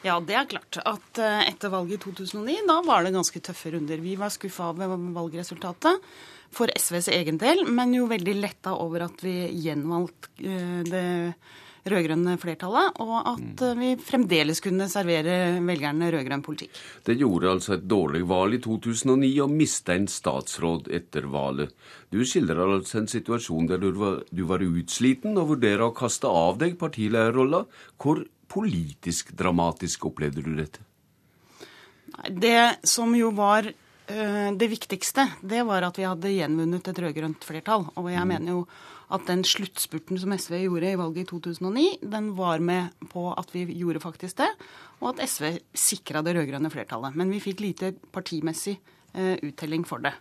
Ja, 0.04 0.16
det 0.24 0.36
er 0.36 0.48
klart 0.48 0.78
at 0.80 1.20
eh, 1.20 1.46
etter 1.50 1.72
valget 1.72 1.98
i 1.98 2.02
2009, 2.06 2.60
da 2.68 2.78
var 2.86 3.04
det 3.04 3.12
ganske 3.16 3.40
tøffe 3.44 3.74
runder. 3.74 4.00
Vi 4.00 4.14
var 4.20 4.32
skuffa 4.32 4.70
over 4.72 4.94
valgresultatet 4.96 6.06
for 6.56 6.72
SVs 6.72 7.10
egen 7.12 7.40
del, 7.40 7.66
men 7.68 7.92
jo 7.94 8.08
veldig 8.10 8.36
letta 8.38 8.72
over 8.80 9.04
at 9.10 9.24
vi 9.24 9.34
gjenvalgte 9.60 10.32
eh, 10.40 10.80
det 10.88 11.08
rød-grønne 11.89 12.36
flertallet, 12.40 12.98
og 13.01 13.15
at 13.19 13.62
eh, 13.65 13.78
vi 13.78 13.90
fremdeles 14.05 14.61
kunne 14.65 14.89
servere 14.93 15.61
velgerne 15.65 16.11
rød-grønn 16.15 16.44
politikk. 16.44 16.77
Det 17.07 17.16
gjorde 17.20 17.55
altså 17.55 17.77
et 17.77 17.86
dårlig 17.89 18.24
valg 18.28 18.59
i 18.59 18.62
2009 18.65 19.31
og 19.44 19.55
mista 19.55 19.97
en 19.97 20.09
statsråd 20.11 20.90
etter 21.01 21.28
valget. 21.31 21.73
Du 22.12 22.20
skildrer 22.27 22.77
altså 22.77 23.01
en 23.01 23.11
situasjon 23.11 23.70
der 23.70 23.81
du 23.82 23.90
var, 23.98 24.20
du 24.31 24.44
var 24.48 24.65
utsliten 24.66 25.39
og 25.40 25.55
vurderer 25.55 25.89
å 25.89 25.97
kaste 25.97 26.28
av 26.28 26.61
deg 26.61 26.78
partilederrolla. 26.81 27.65
Hvor 28.01 28.24
politisk 28.51 29.32
dramatisk 29.39 30.09
opplevde 30.11 30.43
du 30.44 30.55
dette? 30.59 30.82
Det 32.28 32.82
som 32.85 33.15
jo 33.16 33.31
var 33.32 33.70
det 34.60 34.66
viktigste, 34.72 35.26
det 35.46 35.60
var 35.68 35.84
at 35.86 35.98
vi 36.00 36.06
hadde 36.08 36.32
gjenvunnet 36.32 36.88
et 36.90 36.98
rød-grønt 37.04 37.44
flertall. 37.46 37.84
Og 38.00 38.08
jeg 38.10 38.26
mener 38.26 38.56
jo 38.56 38.64
at 39.10 39.26
den 39.26 39.42
sluttspurten 39.46 40.20
som 40.22 40.32
SV 40.36 40.56
gjorde 40.64 40.92
i 40.92 40.98
valget 40.98 41.24
i 41.24 41.30
2009, 41.30 41.86
den 42.12 42.30
var 42.38 42.62
med 42.62 42.94
på 43.10 43.26
at 43.34 43.50
vi 43.54 43.64
gjorde 43.80 44.02
faktisk 44.02 44.38
det, 44.38 44.48
og 45.00 45.12
at 45.12 45.24
SV 45.28 45.58
sikra 45.74 46.22
det 46.26 46.36
rød-grønne 46.38 46.70
flertallet. 46.70 47.18
Men 47.18 47.32
vi 47.34 47.42
fikk 47.42 47.62
lite 47.64 47.92
partimessig 48.14 48.76
uh, 48.78 49.36
uttelling 49.46 49.86
for 49.88 50.02
det. 50.04 50.14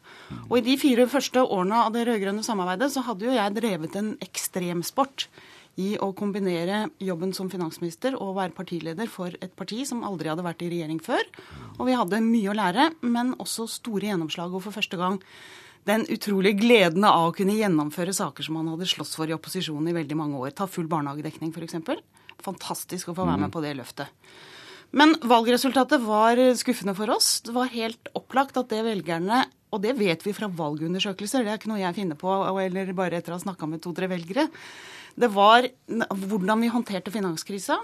Og 0.47 0.57
i 0.59 0.65
de 0.71 0.77
fire 0.81 1.05
første 1.11 1.43
årene 1.43 1.85
av 1.85 1.93
det 1.93 2.07
rød-grønne 2.09 2.45
samarbeidet 2.45 2.89
så 2.95 3.05
hadde 3.05 3.29
jo 3.29 3.37
jeg 3.37 3.57
drevet 3.59 3.99
en 3.99 4.15
ekstremsport 4.25 5.29
i 5.79 5.93
å 6.01 6.09
kombinere 6.17 6.87
jobben 7.03 7.31
som 7.35 7.49
finansminister 7.51 8.17
og 8.17 8.35
være 8.39 8.55
partileder 8.57 9.09
for 9.11 9.35
et 9.39 9.53
parti 9.55 9.83
som 9.87 10.03
aldri 10.07 10.31
hadde 10.31 10.45
vært 10.45 10.63
i 10.65 10.69
regjering 10.73 10.99
før. 11.03 11.23
Og 11.77 11.87
vi 11.87 11.95
hadde 11.95 12.21
mye 12.25 12.51
å 12.51 12.57
lære, 12.57 12.89
men 13.05 13.35
også 13.39 13.67
store 13.69 14.09
gjennomslag. 14.09 14.53
Og 14.55 14.65
for 14.65 14.75
første 14.75 14.99
gang 14.99 15.21
den 15.87 16.03
utrolige 16.11 16.59
gleden 16.59 17.05
av 17.07 17.29
å 17.29 17.35
kunne 17.35 17.55
gjennomføre 17.55 18.13
saker 18.15 18.45
som 18.45 18.59
man 18.59 18.71
hadde 18.73 18.89
slåss 18.89 19.15
for 19.17 19.31
i 19.31 19.35
opposisjonen 19.37 19.91
i 19.91 19.95
veldig 19.95 20.17
mange 20.19 20.41
år. 20.41 20.53
Ta 20.57 20.67
full 20.67 20.89
barnehagedekning, 20.91 21.53
f.eks. 21.55 21.79
Fantastisk 22.43 23.11
å 23.11 23.15
få 23.15 23.27
være 23.27 23.45
med 23.45 23.53
på 23.53 23.63
det 23.63 23.75
løftet. 23.79 24.11
Men 24.95 25.13
valgresultatet 25.21 26.01
var 26.01 26.39
skuffende 26.57 26.95
for 26.97 27.11
oss. 27.13 27.39
Det 27.45 27.53
var 27.53 27.69
helt 27.71 28.09
opplagt 28.17 28.57
at 28.57 28.71
det 28.73 28.81
velgerne 28.87 29.45
og 29.69 29.83
det 29.83 29.93
vet 29.99 30.23
vi 30.25 30.33
fra 30.33 30.49
valgundersøkelser, 30.49 31.45
det 31.45 31.51
er 31.53 31.59
ikke 31.59 31.69
noe 31.69 31.81
jeg 31.83 31.97
finner 31.97 32.17
på 32.17 32.31
eller 32.57 32.89
bare 32.97 33.19
etter 33.19 33.35
å 33.35 33.37
ha 33.37 33.43
snakka 33.43 33.69
med 33.69 33.83
to-tre 33.83 34.09
velgere. 34.09 34.47
Det 35.19 35.27
var 35.35 35.67
hvordan 35.87 36.61
vi 36.63 36.71
håndterte 36.71 37.11
finanskrisa 37.11 37.75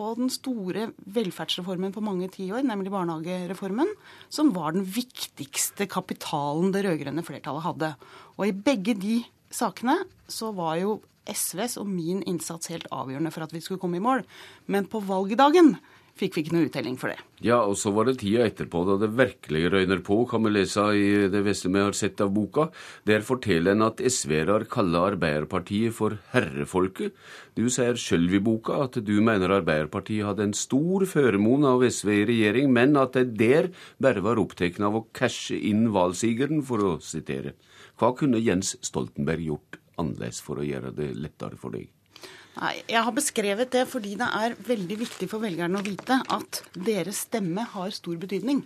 og 0.00 0.18
den 0.18 0.30
store 0.30 0.88
velferdsreformen 1.14 1.92
på 1.94 2.02
mange 2.02 2.28
tiår, 2.34 2.64
nemlig 2.66 2.92
barnehagereformen, 2.94 3.90
som 4.30 4.50
var 4.54 4.74
den 4.74 4.86
viktigste 4.86 5.86
kapitalen 5.90 6.72
det 6.74 6.84
rød-grønne 6.86 7.24
flertallet 7.26 7.66
hadde. 7.66 7.92
Og 8.38 8.48
i 8.48 8.54
begge 8.54 8.96
de 8.98 9.20
sakene 9.54 10.00
så 10.30 10.50
var 10.54 10.78
jo 10.82 10.98
SVs 11.30 11.76
og 11.78 11.86
min 11.90 12.24
innsats 12.26 12.70
helt 12.72 12.88
avgjørende 12.94 13.32
for 13.34 13.46
at 13.46 13.54
vi 13.54 13.62
skulle 13.62 13.82
komme 13.82 13.98
i 14.00 14.04
mål. 14.04 14.24
Men 14.66 14.88
på 14.90 15.02
valgdagen 15.06 15.76
fikk 16.18 16.36
vi 16.36 16.42
ikke 16.44 16.54
noe 16.54 16.68
uttelling 16.68 16.96
for 17.00 17.12
det. 17.12 17.20
Ja, 17.44 17.62
og 17.64 17.76
så 17.80 17.92
var 17.96 18.08
det 18.08 18.18
tida 18.20 18.44
etterpå 18.44 18.82
da 18.88 18.96
det 19.00 19.10
virkelig 19.16 19.62
røyner 19.72 20.02
på, 20.04 20.18
kan 20.28 20.44
vi 20.44 20.52
lese 20.52 20.84
i 20.96 21.06
det 21.32 21.42
beste 21.46 21.70
vi 21.72 21.80
har 21.80 21.96
sett 21.96 22.20
av 22.20 22.32
boka. 22.34 22.68
Der 23.08 23.24
forteller 23.24 23.76
en 23.76 23.86
at 23.86 24.02
SV-er 24.04 24.66
kaller 24.70 25.14
Arbeiderpartiet 25.14 25.96
for 25.96 26.18
herrefolket. 26.34 27.14
Du 27.56 27.68
sier 27.72 27.98
sjøl 28.00 28.28
i 28.36 28.42
boka 28.44 28.82
at 28.84 29.00
du 29.04 29.14
mener 29.24 29.56
Arbeiderpartiet 29.60 30.26
hadde 30.28 30.48
en 30.48 30.56
stor 30.56 31.06
føremon 31.08 31.66
av 31.68 31.84
SV 31.86 32.12
i 32.18 32.26
regjering, 32.34 32.72
men 32.72 32.98
at 33.00 33.16
de 33.16 33.24
der 33.40 33.70
bare 34.02 34.24
var 34.24 34.40
opptatt 34.42 34.80
av 34.84 34.98
å 34.98 35.06
cashe 35.16 35.56
inn 35.56 35.88
valgsigeren, 35.94 36.60
for 36.66 36.82
å 36.84 36.96
sitere. 37.04 37.54
Hva 38.00 38.12
kunne 38.16 38.40
Jens 38.40 38.74
Stoltenberg 38.84 39.44
gjort 39.44 39.80
annerledes 40.00 40.40
for 40.44 40.60
å 40.60 40.66
gjøre 40.66 40.92
det 40.96 41.12
lettere 41.16 41.58
for 41.60 41.76
deg? 41.76 41.88
Jeg 42.60 43.00
har 43.06 43.14
beskrevet 43.16 43.72
det 43.72 43.86
fordi 43.88 44.16
det 44.20 44.28
er 44.36 44.56
veldig 44.66 45.00
viktig 45.00 45.28
for 45.30 45.40
velgerne 45.40 45.80
å 45.80 45.84
vite 45.84 46.20
at 46.28 46.62
deres 46.76 47.24
stemme 47.28 47.64
har 47.72 47.92
stor 47.96 48.18
betydning. 48.20 48.64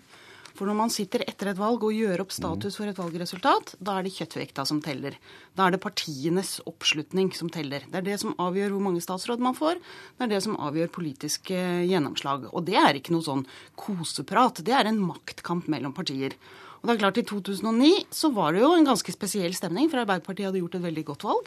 For 0.55 0.71
når 0.71 0.77
man 0.79 0.93
sitter 0.95 1.25
etter 1.27 1.51
et 1.51 1.59
valg 1.59 1.83
og 1.83 1.95
gjør 1.95 2.23
opp 2.23 2.33
status 2.35 2.77
for 2.79 2.87
et 2.87 2.99
valgresultat, 2.99 3.73
da 3.83 3.97
er 3.99 4.07
det 4.07 4.13
kjøttvekta 4.15 4.63
som 4.69 4.79
teller. 4.83 5.17
Da 5.59 5.67
er 5.67 5.75
det 5.75 5.83
partienes 5.83 6.61
oppslutning 6.71 7.33
som 7.35 7.51
teller. 7.51 7.83
Det 7.91 7.99
er 8.01 8.07
det 8.07 8.21
som 8.23 8.37
avgjør 8.39 8.77
hvor 8.77 8.85
mange 8.87 9.03
statsråd 9.03 9.43
man 9.43 9.59
får. 9.59 9.83
Det 10.15 10.29
er 10.29 10.35
det 10.37 10.43
som 10.47 10.59
avgjør 10.63 10.93
politiske 10.95 11.59
gjennomslag. 11.91 12.47
Og 12.55 12.69
det 12.71 12.79
er 12.79 13.01
ikke 13.01 13.17
noe 13.17 13.27
sånn 13.27 13.43
koseprat. 13.79 14.63
Det 14.63 14.75
er 14.79 14.91
en 14.91 15.03
maktkamp 15.03 15.67
mellom 15.75 15.95
partier. 15.97 16.39
Og 16.85 16.91
det 16.91 16.99
er 16.99 17.01
klart 17.01 17.17
I 17.17 17.25
2009 17.25 17.87
så 18.13 18.29
var 18.37 18.53
det 18.53 18.61
jo 18.61 18.75
en 18.77 18.85
ganske 18.85 19.13
spesiell 19.15 19.55
stemning, 19.57 19.87
for 19.89 20.03
Arbeiderpartiet 20.03 20.51
hadde 20.51 20.61
gjort 20.61 20.75
et 20.77 20.83
veldig 20.85 21.05
godt 21.09 21.23
valg. 21.25 21.47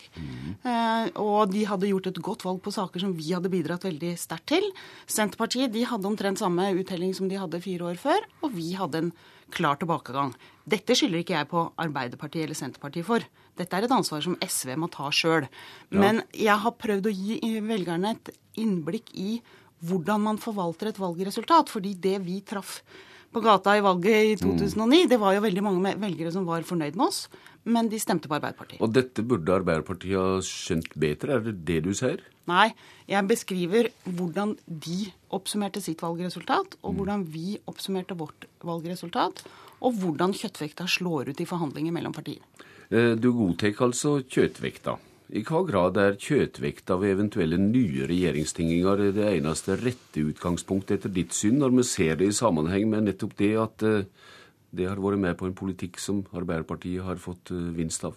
Eh, 0.66 1.10
og 1.22 1.52
de 1.52 1.62
hadde 1.70 1.92
gjort 1.92 2.08
et 2.10 2.20
godt 2.26 2.46
valg 2.48 2.62
på 2.66 2.74
saker 2.74 3.04
som 3.04 3.12
vi 3.14 3.28
hadde 3.36 3.52
bidratt 3.54 3.86
veldig 3.86 4.16
sterkt 4.18 4.48
til. 4.56 4.66
Senterpartiet 5.06 5.70
de 5.76 5.84
hadde 5.86 6.10
omtrent 6.10 6.42
samme 6.42 6.66
uttelling 6.80 7.14
som 7.14 7.30
de 7.30 7.38
hadde 7.38 7.62
fire 7.62 7.92
år 7.92 8.00
før, 8.02 8.26
og 8.42 8.56
vi 8.56 8.72
hadde 8.80 9.04
en 9.04 9.12
klar 9.54 9.78
tilbakegang. 9.78 10.34
Dette 10.66 10.98
skylder 10.98 11.22
ikke 11.22 11.36
jeg 11.38 11.50
på 11.52 11.68
Arbeiderpartiet 11.86 12.48
eller 12.48 12.58
Senterpartiet 12.58 13.06
for. 13.06 13.28
Dette 13.62 13.78
er 13.78 13.86
et 13.86 13.94
ansvar 13.94 14.24
som 14.26 14.40
SV 14.42 14.74
må 14.82 14.90
ta 14.90 15.12
sjøl. 15.14 15.46
Men 15.94 16.24
jeg 16.34 16.58
har 16.66 16.76
prøvd 16.82 17.12
å 17.12 17.14
gi 17.14 17.54
velgerne 17.62 18.16
et 18.18 18.34
innblikk 18.58 19.14
i 19.14 19.38
hvordan 19.86 20.26
man 20.26 20.42
forvalter 20.42 20.90
et 20.90 21.00
valgresultat. 21.02 21.70
Fordi 21.70 21.94
det 22.02 22.18
vi 22.26 22.42
traff 22.42 22.80
på 23.38 23.44
gata 23.46 23.76
i 23.78 23.84
valget 23.86 24.32
i 24.32 24.38
2009, 24.42 25.04
det 25.12 25.20
var 25.22 25.36
jo 25.36 25.44
veldig 25.46 25.64
mange 25.66 25.94
velgere 26.02 26.32
som 26.34 26.48
var 26.48 26.66
fornøyd 26.66 26.98
med 26.98 27.10
oss, 27.12 27.28
men 27.68 27.90
de 27.92 28.00
stemte 28.02 28.30
på 28.30 28.38
Arbeiderpartiet. 28.38 28.82
Og 28.82 28.94
dette 28.96 29.26
burde 29.28 29.54
Arbeiderpartiet 29.54 30.18
ha 30.18 30.40
skjønt 30.46 30.96
bedre, 30.98 31.38
er 31.38 31.46
det 31.46 31.56
det 31.68 31.82
du 31.86 31.92
sier? 31.98 32.24
Nei, 32.48 32.72
jeg 33.12 33.28
beskriver 33.28 33.90
hvordan 34.08 34.56
de 34.66 35.10
oppsummerte 35.36 35.84
sitt 35.84 36.02
valgresultat, 36.02 36.80
og 36.82 36.96
hvordan 36.98 37.26
vi 37.34 37.58
oppsummerte 37.70 38.18
vårt 38.18 38.48
valgresultat, 38.66 39.44
og 39.84 40.00
hvordan 40.00 40.34
kjøttvekta 40.34 40.88
slår 40.90 41.34
ut 41.34 41.44
i 41.44 41.50
forhandlinger 41.50 41.94
mellom 41.94 42.16
partier. 42.16 42.42
Eh, 42.90 43.14
Du 43.20 43.34
godtar 43.36 43.76
altså 43.84 44.22
kjøttvekta. 44.24 44.98
I 45.28 45.42
hva 45.44 45.60
grad 45.68 45.98
er 46.00 46.16
kjøtvekta 46.24 46.96
ved 47.02 47.18
eventuelle 47.18 47.58
nye 47.60 48.06
regjeringstinginger 48.08 49.02
det 49.18 49.26
eneste 49.34 49.76
rette 49.76 50.24
utgangspunktet 50.24 51.02
etter 51.02 51.12
ditt 51.12 51.36
syn, 51.36 51.58
når 51.60 51.74
vi 51.76 51.84
ser 51.90 52.16
det 52.22 52.30
i 52.32 52.38
sammenheng 52.38 52.88
med 52.94 53.10
nettopp 53.10 53.36
det 53.42 53.52
at 53.60 53.84
eh, 53.84 54.06
det 54.72 54.88
har 54.88 55.02
vært 55.04 55.20
med 55.20 55.36
på 55.36 55.50
en 55.50 55.58
politikk 55.58 56.00
som 56.00 56.24
Arbeiderpartiet 56.32 57.04
har 57.04 57.20
fått 57.20 57.52
eh, 57.52 57.68
vinst 57.76 58.08
av? 58.08 58.16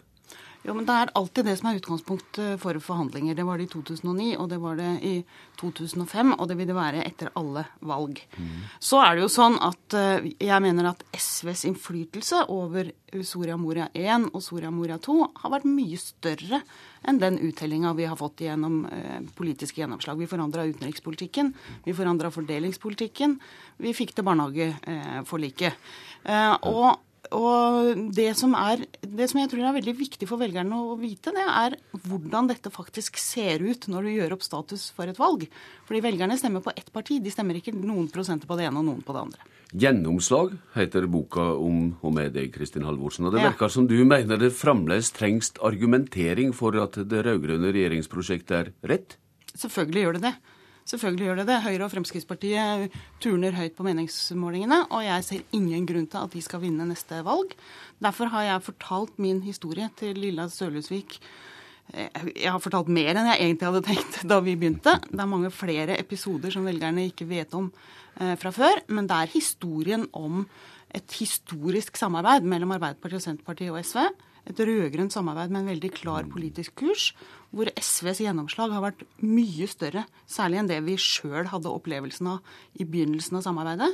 Jo, 0.62 0.74
men 0.77 0.85
Det 0.85 0.93
er 0.93 1.12
alltid 1.16 1.47
det 1.49 1.57
som 1.57 1.70
er 1.70 1.78
utgangspunkt 1.81 2.39
for 2.61 2.81
forhandlinger. 2.85 3.35
Det 3.35 3.47
var 3.49 3.59
det 3.59 3.65
i 3.65 3.73
2009, 3.73 4.37
og 4.37 4.49
det 4.51 4.59
var 4.61 4.77
det 4.77 4.91
i 5.03 5.15
2005, 5.57 6.35
og 6.37 6.49
det 6.49 6.57
vil 6.59 6.69
det 6.69 6.77
være 6.77 7.05
etter 7.07 7.31
alle 7.35 7.65
valg. 7.81 8.20
Mm. 8.37 8.69
Så 8.78 9.01
er 9.01 9.16
det 9.16 9.24
jo 9.24 9.32
sånn 9.32 9.57
at 9.57 9.97
jeg 10.37 10.61
mener 10.61 10.91
at 10.93 11.05
SVs 11.16 11.65
innflytelse 11.70 12.45
over 12.53 12.93
Soria 13.27 13.57
Moria 13.57 13.89
1 13.95 14.28
og 14.35 14.43
Soria 14.45 14.70
Moria 14.70 14.99
2 15.03 15.16
har 15.43 15.53
vært 15.55 15.66
mye 15.69 15.99
større 15.99 16.61
enn 17.09 17.19
den 17.20 17.39
uttellinga 17.43 17.93
vi 17.99 18.07
har 18.09 18.19
fått 18.20 18.45
gjennom 18.45 18.85
eh, 18.87 19.20
politiske 19.37 19.81
gjennomslag. 19.81 20.20
Vi 20.20 20.28
forandra 20.31 20.66
utenrikspolitikken, 20.69 21.53
vi 21.85 21.97
forandra 21.97 22.31
fordelingspolitikken, 22.35 23.39
vi 23.81 23.95
fikk 23.97 24.15
til 24.15 24.27
barnehageforliket. 24.28 25.93
Eh, 26.24 26.57
og 26.69 27.01
og 27.36 28.01
det 28.16 28.32
som, 28.39 28.55
er, 28.59 28.82
det 29.01 29.28
som 29.31 29.39
jeg 29.39 29.51
tror 29.52 29.62
er 29.69 29.77
veldig 29.77 29.94
viktig 29.98 30.27
for 30.27 30.40
velgerne 30.40 30.81
å 30.82 30.97
vite, 30.98 31.31
det 31.35 31.44
er 31.47 31.77
hvordan 32.09 32.51
dette 32.51 32.73
faktisk 32.74 33.20
ser 33.23 33.62
ut 33.62 33.86
når 33.93 34.09
du 34.09 34.11
gjør 34.16 34.35
opp 34.36 34.43
status 34.47 34.89
for 34.97 35.11
et 35.11 35.20
valg. 35.20 35.47
Fordi 35.86 36.02
velgerne 36.02 36.39
stemmer 36.40 36.65
på 36.65 36.74
ett 36.74 36.90
parti, 36.94 37.20
de 37.23 37.31
stemmer 37.31 37.61
ikke 37.61 37.77
noen 37.77 38.11
prosenter 38.11 38.51
på 38.51 38.59
det 38.59 38.66
ene 38.66 38.82
og 38.82 38.89
noen 38.89 39.07
på 39.07 39.15
det 39.15 39.24
andre. 39.28 39.47
Gjennomslag 39.70 40.57
heter 40.74 41.07
boka 41.07 41.52
om 41.55 41.93
og 42.02 42.15
med 42.16 42.35
deg, 42.35 42.51
Kristin 42.55 42.82
Halvorsen. 42.89 43.28
Og 43.28 43.36
det 43.36 43.44
ja. 43.44 43.52
virker 43.52 43.70
som 43.70 43.86
du 43.86 44.01
mener 44.02 44.40
det 44.40 44.51
fremdeles 44.59 45.12
trengs 45.15 45.52
argumentering 45.62 46.51
for 46.57 46.74
at 46.82 46.98
det 47.07 47.23
rød-grønne 47.28 47.70
regjeringsprosjektet 47.77 48.57
er 48.59 48.73
rett? 48.90 49.15
Selvfølgelig 49.55 50.02
gjør 50.02 50.19
det 50.19 50.24
det. 50.27 50.35
Selvfølgelig 50.91 51.29
gjør 51.29 51.39
det 51.39 51.47
det. 51.47 51.59
Høyre 51.62 51.87
og 51.87 51.93
Fremskrittspartiet 51.93 52.97
turner 53.23 53.55
høyt 53.55 53.77
på 53.77 53.85
meningsmålingene, 53.87 54.81
og 54.91 55.05
jeg 55.07 55.27
ser 55.27 55.45
ingen 55.55 55.87
grunn 55.87 56.09
til 56.11 56.25
at 56.25 56.35
de 56.35 56.43
skal 56.43 56.65
vinne 56.65 56.89
neste 56.89 57.21
valg. 57.27 57.55
Derfor 58.03 58.33
har 58.33 58.49
jeg 58.49 58.65
fortalt 58.67 59.21
min 59.23 59.39
historie 59.45 59.87
til 60.01 60.19
Lilla 60.19 60.49
Sølhusvik. 60.51 61.21
jeg 61.91 62.51
har 62.51 62.62
fortalt 62.62 62.89
mer 62.89 63.17
enn 63.19 63.27
jeg 63.33 63.41
egentlig 63.43 63.67
hadde 63.67 63.87
tenkt 63.87 64.21
da 64.31 64.41
vi 64.43 64.57
begynte. 64.59 64.97
Det 65.07 65.21
er 65.21 65.31
mange 65.31 65.51
flere 65.51 65.99
episoder 65.99 66.51
som 66.51 66.67
velgerne 66.67 67.07
ikke 67.11 67.29
vet 67.29 67.55
om 67.55 67.71
eh, 68.21 68.35
fra 68.39 68.51
før. 68.51 68.83
Men 68.89 69.07
det 69.11 69.17
er 69.17 69.35
historien 69.35 70.09
om 70.12 70.47
et 70.95 71.19
historisk 71.19 71.97
samarbeid 71.99 72.47
mellom 72.47 72.75
Arbeiderpartiet, 72.75 73.21
og 73.21 73.27
Senterpartiet 73.27 73.75
og 73.75 73.85
SV. 73.85 74.07
Et 74.51 74.62
rød-grønt 74.67 75.12
samarbeid 75.12 75.53
med 75.53 75.61
en 75.61 75.71
veldig 75.75 75.91
klar 75.95 76.27
politisk 76.31 76.75
kurs, 76.83 77.11
hvor 77.51 77.71
SVs 77.75 78.21
gjennomslag 78.23 78.71
har 78.75 78.85
vært 78.85 79.03
mye 79.27 79.67
større, 79.71 80.05
særlig 80.31 80.61
enn 80.61 80.71
det 80.71 80.79
vi 80.87 80.95
sjøl 81.01 81.49
hadde 81.51 81.73
opplevelsen 81.73 82.29
av 82.37 82.55
i 82.79 82.87
begynnelsen 82.87 83.41
av 83.41 83.47
samarbeidet. 83.49 83.91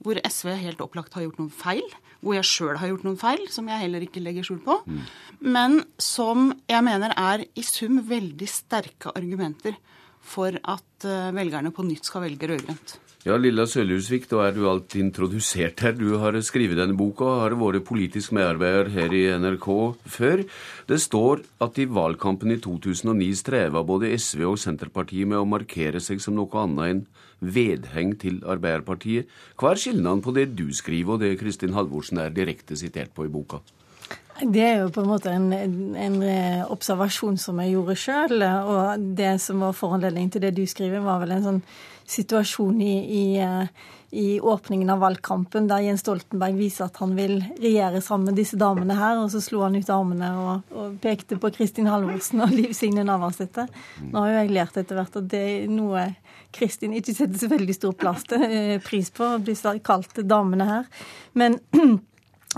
Hvor 0.00 0.20
SV 0.22 0.52
helt 0.62 0.84
opplagt 0.84 1.16
har 1.18 1.26
gjort 1.26 1.40
noen 1.42 1.52
feil. 1.52 1.84
Hvor 2.20 2.36
jeg 2.36 2.48
sjøl 2.48 2.78
har 2.78 2.92
gjort 2.92 3.06
noen 3.08 3.18
feil, 3.20 3.42
som 3.50 3.68
jeg 3.70 3.82
heller 3.82 4.06
ikke 4.06 4.22
legger 4.22 4.46
skjul 4.46 4.62
på. 4.64 4.78
Men 5.42 5.82
som 6.00 6.52
jeg 6.70 6.86
mener 6.86 7.14
er 7.18 7.44
i 7.48 7.66
sum 7.66 8.02
veldig 8.06 8.48
sterke 8.48 9.12
argumenter 9.16 9.78
for 10.20 10.54
at 10.54 11.08
eh, 11.08 11.30
velgerne 11.34 11.72
på 11.74 11.84
nytt 11.86 12.06
skal 12.06 12.28
velge 12.28 12.50
rød-grønt. 12.50 12.98
Ja, 13.20 13.34
Lilla 13.36 13.66
Sølhusvik, 13.68 14.30
da 14.30 14.46
er 14.46 14.54
du 14.56 14.62
alt 14.64 14.94
introdusert 14.96 15.82
her. 15.84 15.92
Du 15.92 16.14
har 16.22 16.38
skrevet 16.40 16.78
denne 16.78 16.96
boka, 16.96 17.26
og 17.28 17.42
har 17.42 17.54
vært 17.60 17.84
politisk 17.84 18.32
medarbeider 18.32 18.88
her 18.94 19.12
i 19.12 19.26
NRK 19.36 19.66
før. 20.08 20.40
Det 20.88 20.96
står 21.04 21.42
at 21.60 21.76
i 21.76 21.84
valgkampen 21.84 22.54
i 22.54 22.56
2009 22.64 23.28
streva 23.42 23.82
både 23.84 24.08
SV 24.16 24.46
og 24.48 24.56
Senterpartiet 24.62 25.28
med 25.28 25.36
å 25.36 25.44
markere 25.44 26.00
seg 26.00 26.24
som 26.24 26.38
noe 26.38 26.62
annet 26.62 26.94
enn 26.94 27.02
vedheng 27.44 28.14
til 28.24 28.40
Arbeiderpartiet. 28.40 29.28
Hva 29.60 29.74
er 29.74 29.82
skillnaden 29.84 30.24
på 30.24 30.32
det 30.40 30.54
du 30.56 30.70
skriver 30.72 31.18
og 31.18 31.20
det 31.20 31.34
Kristin 31.44 31.76
Halvorsen 31.76 32.24
er 32.24 32.32
direkte 32.32 32.80
sitert 32.80 33.12
på 33.12 33.28
i 33.28 33.34
boka? 33.36 33.60
Det 34.40 34.62
er 34.64 34.78
jo 34.80 34.90
på 34.94 35.02
en 35.04 35.10
måte 35.10 35.32
en, 35.34 35.52
en 35.52 36.18
eh, 36.24 36.62
observasjon 36.72 37.36
som 37.40 37.60
jeg 37.60 37.74
gjorde 37.74 37.96
sjøl. 38.00 38.36
Og 38.40 39.08
det 39.18 39.34
som 39.44 39.64
var 39.64 39.76
foranledning 39.76 40.30
til 40.32 40.44
det 40.44 40.54
du 40.56 40.64
skriver, 40.68 41.02
var 41.04 41.20
vel 41.22 41.36
en 41.36 41.46
sånn 41.46 41.64
situasjon 42.10 42.80
i, 42.82 42.94
i, 43.20 43.24
eh, 43.38 43.90
i, 44.10 44.40
åpningen 44.40 44.90
av 44.90 45.02
valgkampen 45.04 45.68
der 45.70 45.84
Jens 45.84 46.02
Stoltenberg 46.02 46.56
viser 46.58 46.88
at 46.88 46.98
han 47.02 47.12
vil 47.18 47.36
regjere 47.60 48.00
sammen 48.02 48.32
med 48.32 48.40
disse 48.40 48.58
damene 48.58 48.96
her, 48.98 49.20
og 49.20 49.30
så 49.30 49.42
slo 49.44 49.62
han 49.66 49.78
ut 49.78 49.92
armene 49.94 50.32
og, 50.40 50.74
og 50.74 50.98
pekte 51.04 51.38
på 51.40 51.52
Kristin 51.54 51.90
Halvorsen 51.90 52.42
og 52.42 52.54
Liv 52.54 52.74
Signe 52.76 53.04
Navarsete. 53.06 53.68
Nå 54.08 54.24
har 54.24 54.32
jo 54.32 54.40
jeg 54.40 54.54
lært 54.56 54.80
etter 54.80 54.98
hvert 54.98 55.20
at 55.20 55.30
det 55.30 55.44
er 55.52 55.70
noe 55.70 56.08
Kristin 56.56 56.96
ikke 56.98 57.14
setter 57.14 57.38
så 57.38 57.50
veldig 57.50 57.76
stor 57.76 57.94
plass 57.98 58.26
til, 58.26 58.42
eh, 58.42 58.78
pris 58.82 59.12
på, 59.14 59.36
å 59.36 59.42
bli 59.42 59.54
kalt 59.86 60.24
damene 60.26 60.66
her. 60.66 60.88
Men 61.38 61.60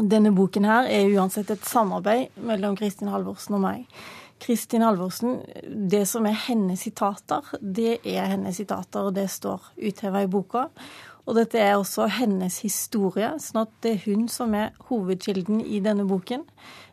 denne 0.00 0.32
boken 0.32 0.64
her 0.64 0.88
er 0.88 1.10
uansett 1.12 1.50
et 1.52 1.64
samarbeid 1.68 2.32
mellom 2.40 2.76
Kristin 2.78 3.10
Halvorsen 3.12 3.58
og 3.58 3.64
meg. 3.66 3.86
Kristin 4.42 4.82
Halvorsen, 4.82 5.38
det 5.90 6.06
som 6.10 6.26
er 6.26 6.38
hennes 6.48 6.80
sitater, 6.82 7.46
det 7.60 8.00
er 8.08 8.30
hennes 8.32 8.56
sitater, 8.58 9.06
og 9.06 9.14
det 9.14 9.28
står 9.30 9.68
utheva 9.78 10.24
i 10.24 10.30
boka. 10.30 10.66
Og 11.22 11.36
dette 11.38 11.60
er 11.62 11.76
også 11.76 12.08
hennes 12.10 12.56
historie, 12.64 13.28
sånn 13.38 13.62
at 13.62 13.74
det 13.84 13.92
er 13.92 14.02
hun 14.08 14.26
som 14.32 14.56
er 14.58 14.72
hovedkilden 14.88 15.60
i 15.62 15.78
denne 15.84 16.08
boken. 16.08 16.42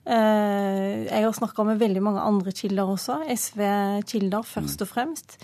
Eh, 0.06 1.08
jeg 1.08 1.26
har 1.26 1.34
snakka 1.40 1.66
med 1.66 1.82
veldig 1.82 2.04
mange 2.06 2.22
andre 2.22 2.54
kilder 2.54 2.94
også, 2.94 3.24
SV-kilder 3.34 4.46
først 4.46 4.86
og 4.86 4.92
fremst. 4.92 5.40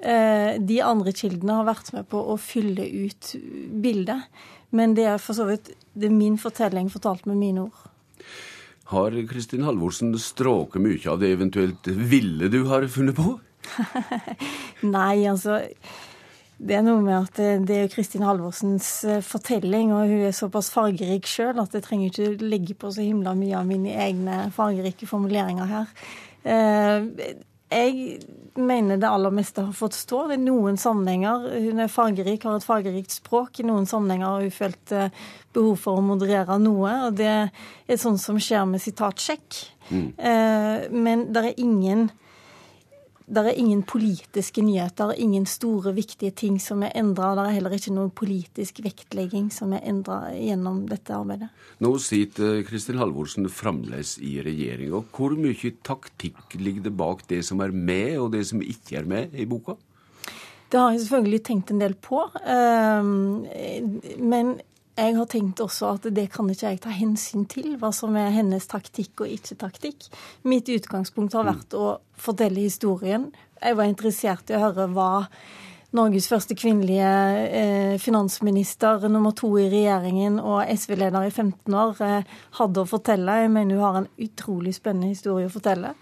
Eh, 0.00 0.56
de 0.58 0.80
andre 0.82 1.12
kildene 1.12 1.60
har 1.60 1.68
vært 1.68 1.92
med 1.92 2.08
på 2.10 2.24
å 2.32 2.38
fylle 2.40 2.88
ut 3.04 3.34
bildet. 3.84 4.24
Men 4.72 4.96
det 4.96 5.06
er 5.08 5.20
for 5.20 5.36
så 5.36 5.46
vidt 5.48 5.72
det 5.92 6.08
er 6.08 6.14
min 6.14 6.38
fortelling 6.40 6.88
fortalt 6.92 7.26
med 7.28 7.38
mine 7.40 7.66
ord. 7.66 7.88
Har 8.92 9.14
Kristin 9.28 9.64
Halvorsen 9.64 10.12
stråket 10.20 10.82
mye 10.84 11.08
av 11.08 11.20
det 11.20 11.32
eventuelt 11.32 11.88
ville 11.88 12.48
du 12.52 12.64
har 12.68 12.84
funnet 12.92 13.16
på? 13.16 13.36
Nei, 14.96 15.24
altså 15.30 15.60
det 16.62 16.76
er 16.78 16.84
noe 16.86 17.02
med 17.02 17.16
at 17.16 17.38
det 17.66 17.76
er 17.76 17.88
Kristin 17.90 18.22
Halvorsens 18.26 18.88
eh, 19.08 19.22
fortelling, 19.24 19.90
og 19.96 20.10
hun 20.10 20.26
er 20.28 20.36
såpass 20.36 20.70
fargerik 20.70 21.26
sjøl 21.26 21.58
at 21.58 21.74
jeg 21.74 21.84
trenger 21.86 22.10
ikke 22.10 22.50
legge 22.52 22.76
på 22.78 22.92
så 22.94 23.02
himla 23.02 23.32
mye 23.38 23.56
av 23.58 23.66
mine 23.66 23.96
egne 24.04 24.44
fargerike 24.54 25.08
formuleringer 25.10 25.72
her. 25.72 25.96
Jeg 27.72 28.20
mener 28.60 29.00
det 29.00 29.08
aller 29.08 29.32
meste 29.34 29.64
har 29.64 29.76
fått 29.76 29.96
stå. 29.96 30.24
I 30.34 30.40
noen 30.40 30.76
sammenhenger 30.80 31.46
Hun 31.68 31.80
er 31.80 31.92
fargerik, 31.92 32.44
har 32.44 32.58
et 32.58 32.66
fargerikt 32.66 33.14
språk. 33.14 33.60
I 33.60 33.68
noen 33.68 33.88
sammenhenger 33.88 34.28
har 34.28 34.44
hun 34.44 34.54
følt 34.54 34.92
eh, 34.92 35.22
behov 35.56 35.78
for 35.80 36.00
å 36.00 36.04
moderere 36.04 36.58
noe. 36.60 36.92
Og 37.08 37.16
det 37.20 37.30
er 37.32 38.00
sånn 38.00 38.20
som 38.20 38.40
skjer 38.40 38.66
med 38.68 38.82
sitatsjekk. 38.84 39.62
Mm. 39.90 40.08
Eh, 40.18 40.90
men 40.92 41.30
det 41.32 41.46
er 41.46 41.62
ingen 41.64 42.10
det 43.32 43.42
er 43.48 43.58
ingen 43.58 43.80
politiske 43.88 44.60
nyheter, 44.64 45.14
ingen 45.16 45.46
store, 45.48 45.94
viktige 45.96 46.34
ting 46.36 46.58
som 46.60 46.82
er 46.84 46.92
endra. 46.98 47.30
Det 47.38 47.46
er 47.46 47.54
heller 47.56 47.76
ikke 47.76 47.94
noen 47.96 48.10
politisk 48.12 48.82
vektlegging 48.84 49.46
som 49.54 49.72
er 49.72 49.86
endra 49.88 50.18
gjennom 50.36 50.82
dette 50.90 51.14
arbeidet. 51.16 51.48
Nå 51.80 51.94
sitter 52.02 52.60
Kristin 52.68 53.00
Halvorsen 53.00 53.48
fremdeles 53.48 54.18
i 54.20 54.34
regjering. 54.44 54.92
og 54.92 55.08
Hvor 55.16 55.32
mye 55.38 55.72
taktikk 55.80 56.58
ligger 56.60 56.84
det 56.90 56.92
bak 56.98 57.24
det 57.32 57.40
som 57.48 57.64
er 57.64 57.72
med, 57.72 58.18
og 58.20 58.34
det 58.36 58.44
som 58.50 58.60
ikke 58.60 59.00
er 59.00 59.08
med 59.08 59.32
i 59.32 59.48
boka? 59.48 59.78
Det 60.72 60.80
har 60.80 60.92
jeg 60.92 61.02
selvfølgelig 61.04 61.42
tenkt 61.44 61.72
en 61.72 61.80
del 61.80 61.96
på. 62.00 62.22
Ehm, 62.48 63.48
men 64.20 64.54
jeg 64.92 65.16
har 65.16 65.28
tenkt 65.30 65.60
også 65.64 65.94
at 65.96 66.06
det 66.12 66.26
kan 66.34 66.50
ikke 66.52 66.74
jeg 66.74 66.80
ta 66.84 66.92
hensyn 66.92 67.46
til, 67.48 67.76
hva 67.80 67.92
som 67.96 68.16
er 68.20 68.34
hennes 68.34 68.66
taktikk 68.68 69.24
og 69.24 69.32
ikke 69.32 69.56
taktikk. 69.62 70.08
Mitt 70.44 70.68
utgangspunkt 70.68 71.36
har 71.38 71.48
vært 71.48 71.76
å 71.78 71.96
fortelle 72.20 72.60
historien. 72.60 73.30
Jeg 73.62 73.78
var 73.78 73.88
interessert 73.88 74.52
i 74.52 74.58
å 74.58 74.64
høre 74.66 74.90
hva 74.92 75.12
Norges 75.92 76.24
første 76.28 76.56
kvinnelige 76.56 77.08
eh, 77.52 77.94
finansminister, 78.00 79.02
nummer 79.12 79.34
to 79.36 79.50
i 79.60 79.66
regjeringen 79.68 80.38
og 80.40 80.62
SV-leder 80.72 81.26
i 81.28 81.32
15 81.32 81.76
år, 81.76 81.98
eh, 82.04 82.36
hadde 82.56 82.80
å 82.80 82.88
fortelle. 82.88 83.42
Jeg 83.42 83.52
mener 83.52 83.76
hun 83.76 83.84
har 83.84 83.98
en 84.00 84.12
utrolig 84.24 84.72
spennende 84.78 85.12
historie 85.12 85.50
å 85.50 85.52
fortelle. 85.52 85.92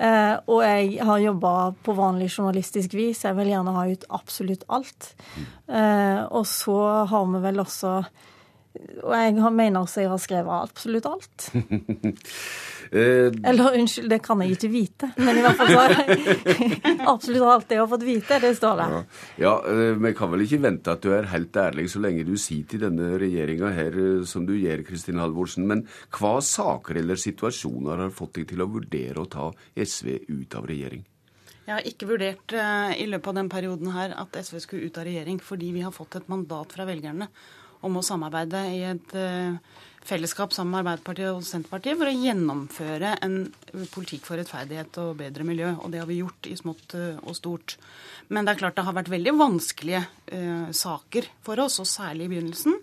Eh, 0.00 0.34
og 0.48 0.60
jeg 0.64 1.00
har 1.04 1.24
jobba 1.24 1.54
på 1.84 1.96
vanlig 1.96 2.30
journalistisk 2.30 2.94
vis. 2.96 3.24
Jeg 3.24 3.36
vil 3.36 3.52
gjerne 3.52 3.74
ha 3.76 3.86
ut 3.88 4.04
absolutt 4.16 4.68
alt. 4.72 5.14
Eh, 5.68 6.20
og 6.28 6.44
så 6.48 6.78
har 7.08 7.32
vi 7.32 7.42
vel 7.44 7.64
også 7.64 7.94
Og 9.02 9.14
jeg 9.16 9.34
mener 9.34 9.80
også 9.80 10.04
jeg 10.04 10.10
har 10.12 10.20
skrevet 10.22 10.68
absolutt 10.70 11.08
alt. 11.10 11.48
Eh, 12.92 13.30
Eller 13.46 13.76
unnskyld, 13.78 14.08
det 14.10 14.16
kan 14.18 14.40
jeg 14.42 14.56
ikke 14.56 14.68
vite. 14.72 15.08
Men 15.22 15.36
i 15.38 15.42
hvert 15.44 15.60
fall 15.60 15.68
så 15.70 15.82
absolutt 17.12 17.44
alt 17.46 17.70
jeg 17.70 17.78
har 17.78 17.86
fått 17.86 18.02
vite, 18.02 18.38
det 18.42 18.50
står 18.58 18.80
der. 18.80 18.96
Ja, 19.38 19.52
eh, 19.62 19.92
Vi 19.94 20.10
kan 20.18 20.32
vel 20.32 20.42
ikke 20.42 20.58
vente 20.64 20.96
at 20.96 21.04
du 21.04 21.12
er 21.14 21.28
helt 21.30 21.54
ærlig 21.54 21.86
så 21.92 22.02
lenge 22.02 22.26
du 22.26 22.34
sier 22.34 22.66
til 22.66 22.82
denne 22.82 23.12
regjeringa 23.22 23.70
her 23.76 23.94
eh, 23.94 24.24
som 24.26 24.42
du 24.48 24.56
gjør, 24.58 24.82
Kristin 24.88 25.22
Halvorsen. 25.22 25.68
Men 25.70 25.84
hva 26.18 26.40
saker 26.42 26.98
eller 27.04 27.20
situasjoner 27.20 28.08
har 28.08 28.10
fått 28.16 28.40
deg 28.40 28.50
til 28.50 28.66
å 28.66 28.70
vurdere 28.74 29.22
å 29.22 29.30
ta 29.30 29.52
SV 29.78 30.24
ut 30.26 30.58
av 30.58 30.66
regjering? 30.66 31.06
Jeg 31.70 31.76
har 31.76 31.86
ikke 31.86 32.10
vurdert 32.10 32.52
uh, 32.58 32.90
i 32.98 33.06
løpet 33.06 33.30
av 33.30 33.36
den 33.36 33.48
perioden 33.52 33.92
her 33.94 34.16
at 34.18 34.34
SV 34.34 34.58
skulle 34.64 34.90
ut 34.90 34.96
av 34.98 35.06
regjering, 35.06 35.38
fordi 35.38 35.68
vi 35.76 35.84
har 35.86 35.94
fått 35.94 36.16
et 36.18 36.30
mandat 36.32 36.74
fra 36.74 36.88
velgerne 36.88 37.28
om 37.86 37.98
å 37.98 38.04
samarbeide 38.04 38.62
i 38.74 38.80
et 38.88 39.14
uh, 39.16 39.56
fellesskap 40.06 40.54
sammen 40.54 40.74
med 40.74 40.82
Arbeiderpartiet 40.82 41.30
og 41.32 41.44
Senterpartiet 41.46 41.98
for 42.00 42.10
å 42.10 42.14
gjennomføre 42.14 43.14
en 43.24 43.36
politikk 43.92 44.24
for 44.28 44.40
rettferdighet 44.40 45.00
og 45.02 45.18
bedre 45.20 45.46
miljø. 45.46 45.74
Og 45.80 45.92
det 45.92 46.02
har 46.02 46.08
vi 46.10 46.20
gjort 46.22 46.48
i 46.50 46.56
smått 46.60 46.96
uh, 46.98 47.20
og 47.24 47.36
stort. 47.38 47.76
Men 48.28 48.46
det 48.46 48.54
er 48.54 48.62
klart 48.62 48.78
det 48.78 48.86
har 48.86 48.96
vært 48.96 49.12
veldig 49.12 49.36
vanskelige 49.40 50.06
saker 50.76 51.26
for 51.42 51.58
oss, 51.58 51.80
og 51.82 51.88
særlig 51.90 52.28
i 52.28 52.30
begynnelsen. 52.36 52.76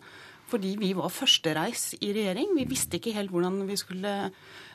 Fordi 0.52 0.74
vi 0.80 0.90
var 0.96 1.12
førstereis 1.12 1.94
i 2.04 2.10
regjering. 2.16 2.52
Vi 2.58 2.66
visste 2.68 3.00
ikke 3.00 3.14
helt 3.16 3.32
hvordan 3.32 3.62
vi 3.70 3.78
skulle 3.80 4.18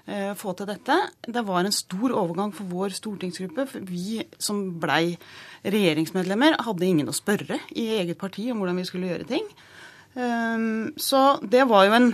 Eh, 0.03 0.32
få 0.35 0.51
til 0.59 0.66
dette. 0.66 0.97
Det 1.23 1.44
var 1.47 1.62
en 1.62 1.74
stor 1.74 2.11
overgang 2.19 2.51
for 2.55 2.66
vår 2.66 2.94
stortingsgruppe. 2.97 3.69
For 3.70 3.85
vi 3.86 4.24
som 4.35 4.65
blei 4.82 5.15
regjeringsmedlemmer, 5.62 6.59
hadde 6.59 6.89
ingen 6.89 7.11
å 7.11 7.15
spørre 7.15 7.61
i 7.70 7.86
eget 8.01 8.19
parti 8.19 8.49
om 8.51 8.59
hvordan 8.59 8.81
vi 8.81 8.86
skulle 8.89 9.12
gjøre 9.12 9.28
ting. 9.31 9.47
Ehm, 10.14 10.93
så 11.01 11.40
det 11.43 11.66
var 11.70 11.89
jo 11.89 11.97
en 11.98 12.12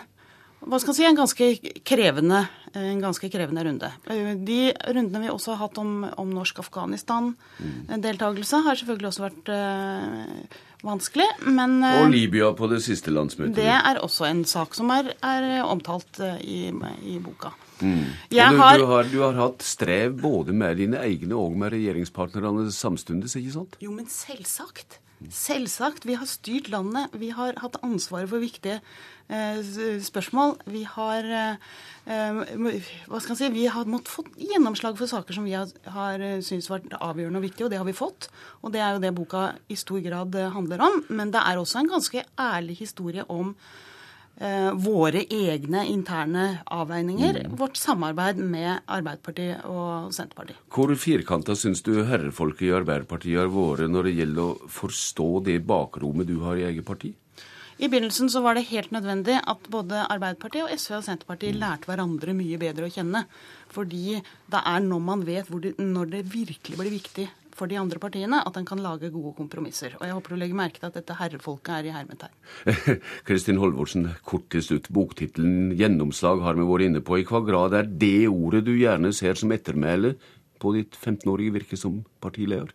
hva 0.59 0.75
skal 0.83 0.91
jeg 0.91 0.99
si, 0.99 1.05
en 1.07 1.19
ganske 1.19 1.47
krevende, 1.87 2.41
en 2.77 3.01
ganske 3.01 3.29
krevende 3.31 3.63
runde. 3.63 3.91
Eh, 4.11 4.33
de 4.43 4.73
rundene 4.91 5.21
vi 5.23 5.31
også 5.31 5.55
har 5.55 5.69
hatt 5.69 5.79
om, 5.79 6.03
om 6.19 6.33
norsk 6.35 6.59
Afghanistan-deltakelse, 6.65 8.59
har 8.67 8.75
selvfølgelig 8.81 9.09
også 9.13 9.23
vært 9.23 9.53
uh, 9.55 10.27
vanskelig. 10.83 11.29
Men 11.47 11.79
uh, 11.87 12.03
Og 12.03 12.11
Libya 12.11 12.51
på 12.59 12.67
det 12.75 12.83
siste 12.85 13.15
landsmøtet. 13.15 13.55
Det 13.61 13.71
er 13.71 14.03
også 14.03 14.27
en 14.29 14.43
sak 14.51 14.75
som 14.77 14.91
er, 14.93 15.15
er 15.23 15.63
omtalt 15.63 16.19
i, 16.43 16.75
i 17.07 17.19
boka. 17.23 17.55
Mm. 17.79 18.05
Du, 18.29 18.43
har... 18.43 18.83
Du, 18.83 18.87
har, 18.91 19.07
du, 19.07 19.19
har, 19.23 19.39
hatt 19.39 19.63
strev 19.63 20.19
både 20.19 20.53
med 20.53 20.83
dine 20.83 20.99
egne 21.07 21.39
og 21.39 21.55
med 21.55 21.71
regjeringspartnerne 21.77 22.67
samtidig, 22.75 23.31
ikke 23.31 23.55
sant? 23.55 23.79
Jo, 23.85 23.95
men 23.95 24.11
selvsagt. 24.11 24.99
Selvsagt. 25.19 26.07
Vi 26.07 26.15
har 26.15 26.29
styrt 26.31 26.69
landet. 26.71 27.15
Vi 27.19 27.33
har 27.35 27.57
hatt 27.59 27.79
ansvaret 27.83 28.31
for 28.31 28.43
viktige 28.43 28.79
eh, 29.27 29.59
spørsmål. 30.05 30.55
Vi 30.71 30.85
har 30.87 31.27
eh, 31.27 31.57
hva 32.07 33.21
skal 33.21 33.35
jeg 33.35 33.41
si, 33.41 33.51
vi 33.57 33.67
har 33.73 33.91
måttet 33.91 34.13
få 34.15 34.25
gjennomslag 34.39 34.95
for 35.01 35.11
saker 35.11 35.35
som 35.35 35.49
vi 35.49 35.57
har, 35.59 35.73
har 35.97 36.23
eh, 36.23 36.39
syntes 36.45 36.71
vært 36.71 36.95
avgjørende 36.95 37.43
og 37.43 37.49
viktige, 37.49 37.67
og 37.67 37.75
det 37.75 37.83
har 37.83 37.89
vi 37.89 37.99
fått. 37.99 38.31
Og 38.63 38.73
det 38.73 38.85
er 38.85 38.95
jo 38.95 39.03
det 39.03 39.15
boka 39.19 39.51
i 39.67 39.81
stor 39.81 40.01
grad 40.07 40.39
eh, 40.39 40.55
handler 40.55 40.87
om. 40.87 41.03
Men 41.11 41.35
det 41.35 41.43
er 41.43 41.59
også 41.59 41.83
en 41.83 41.93
ganske 41.97 42.25
ærlig 42.39 42.79
historie 42.85 43.27
om 43.27 43.57
Eh, 43.57 43.88
våre 44.79 45.25
egne 45.35 45.81
interne 45.91 46.45
avveininger, 46.71 47.41
mm. 47.49 47.55
vårt 47.59 47.79
samarbeid 47.81 48.39
med 48.39 48.85
Arbeiderpartiet 48.87 49.65
og 49.67 50.13
Senterpartiet. 50.15 50.61
Hvor 50.71 50.93
firkanta 50.95 51.57
syns 51.59 51.83
du 51.83 52.05
herrefolket 52.07 52.69
i 52.69 52.75
Arbeiderpartiet 52.79 53.41
har 53.41 53.51
vært 53.51 53.91
når 53.91 54.07
det 54.07 54.19
gjelder 54.21 54.45
å 54.45 54.71
forstå 54.71 55.31
det 55.49 55.59
bakrommet 55.67 56.31
du 56.31 56.37
har 56.45 56.61
i 56.61 56.69
eget 56.69 56.87
parti? 56.87 57.11
I 57.79 57.87
begynnelsen 57.87 58.27
så 58.31 58.41
var 58.43 58.57
det 58.59 58.67
helt 58.73 58.91
nødvendig 58.91 59.37
at 59.39 59.69
både 59.71 60.01
Arbeiderpartiet 60.11 60.65
og 60.65 60.73
SV 60.75 60.97
og 60.97 61.05
Senterpartiet 61.07 61.55
mm. 61.55 61.61
lærte 61.63 61.91
hverandre 61.91 62.35
mye 62.35 62.59
bedre 62.59 62.89
å 62.89 62.95
kjenne. 62.95 63.23
Fordi 63.71 64.19
det 64.51 64.63
er 64.67 64.81
når 64.83 65.05
man 65.11 65.23
vet 65.27 65.51
det, 65.63 65.77
når 65.79 66.11
det 66.17 66.25
virkelig 66.33 66.81
blir 66.81 66.95
viktig 66.97 67.29
for 67.59 67.71
de 67.71 67.79
andre 67.81 68.01
partiene 68.03 68.41
at 68.47 68.57
en 68.59 68.67
kan 68.69 68.81
lage 68.83 69.11
gode 69.15 69.35
kompromisser. 69.37 69.97
Og 69.99 70.07
jeg 70.07 70.17
håper 70.17 70.35
du 70.35 70.41
legger 70.41 70.61
merke 70.61 70.81
til 70.81 70.89
at 70.91 70.99
dette 71.01 71.19
herrefolket 71.19 71.75
er 71.75 71.91
i 71.91 71.95
hermetegn. 71.97 72.35
Kristin 73.29 73.61
Holvorsen, 73.63 74.11
kort 74.27 74.49
til 74.55 74.65
slutt. 74.65 74.91
Boktittelen 74.95 75.75
'Gjennomslag' 75.77 76.45
har 76.47 76.59
vi 76.59 76.67
vært 76.69 76.89
inne 76.89 77.05
på. 77.05 77.19
I 77.19 77.29
hva 77.29 77.43
grad 77.45 77.77
er 77.77 77.89
det 77.89 78.29
ordet 78.31 78.65
du 78.67 78.75
gjerne 78.79 79.13
ser 79.13 79.39
som 79.39 79.53
ettermæle 79.53 80.17
på 80.59 80.75
ditt 80.75 80.97
15-årige 80.99 81.55
virke 81.59 81.79
som 81.79 82.05
partileder? 82.23 82.73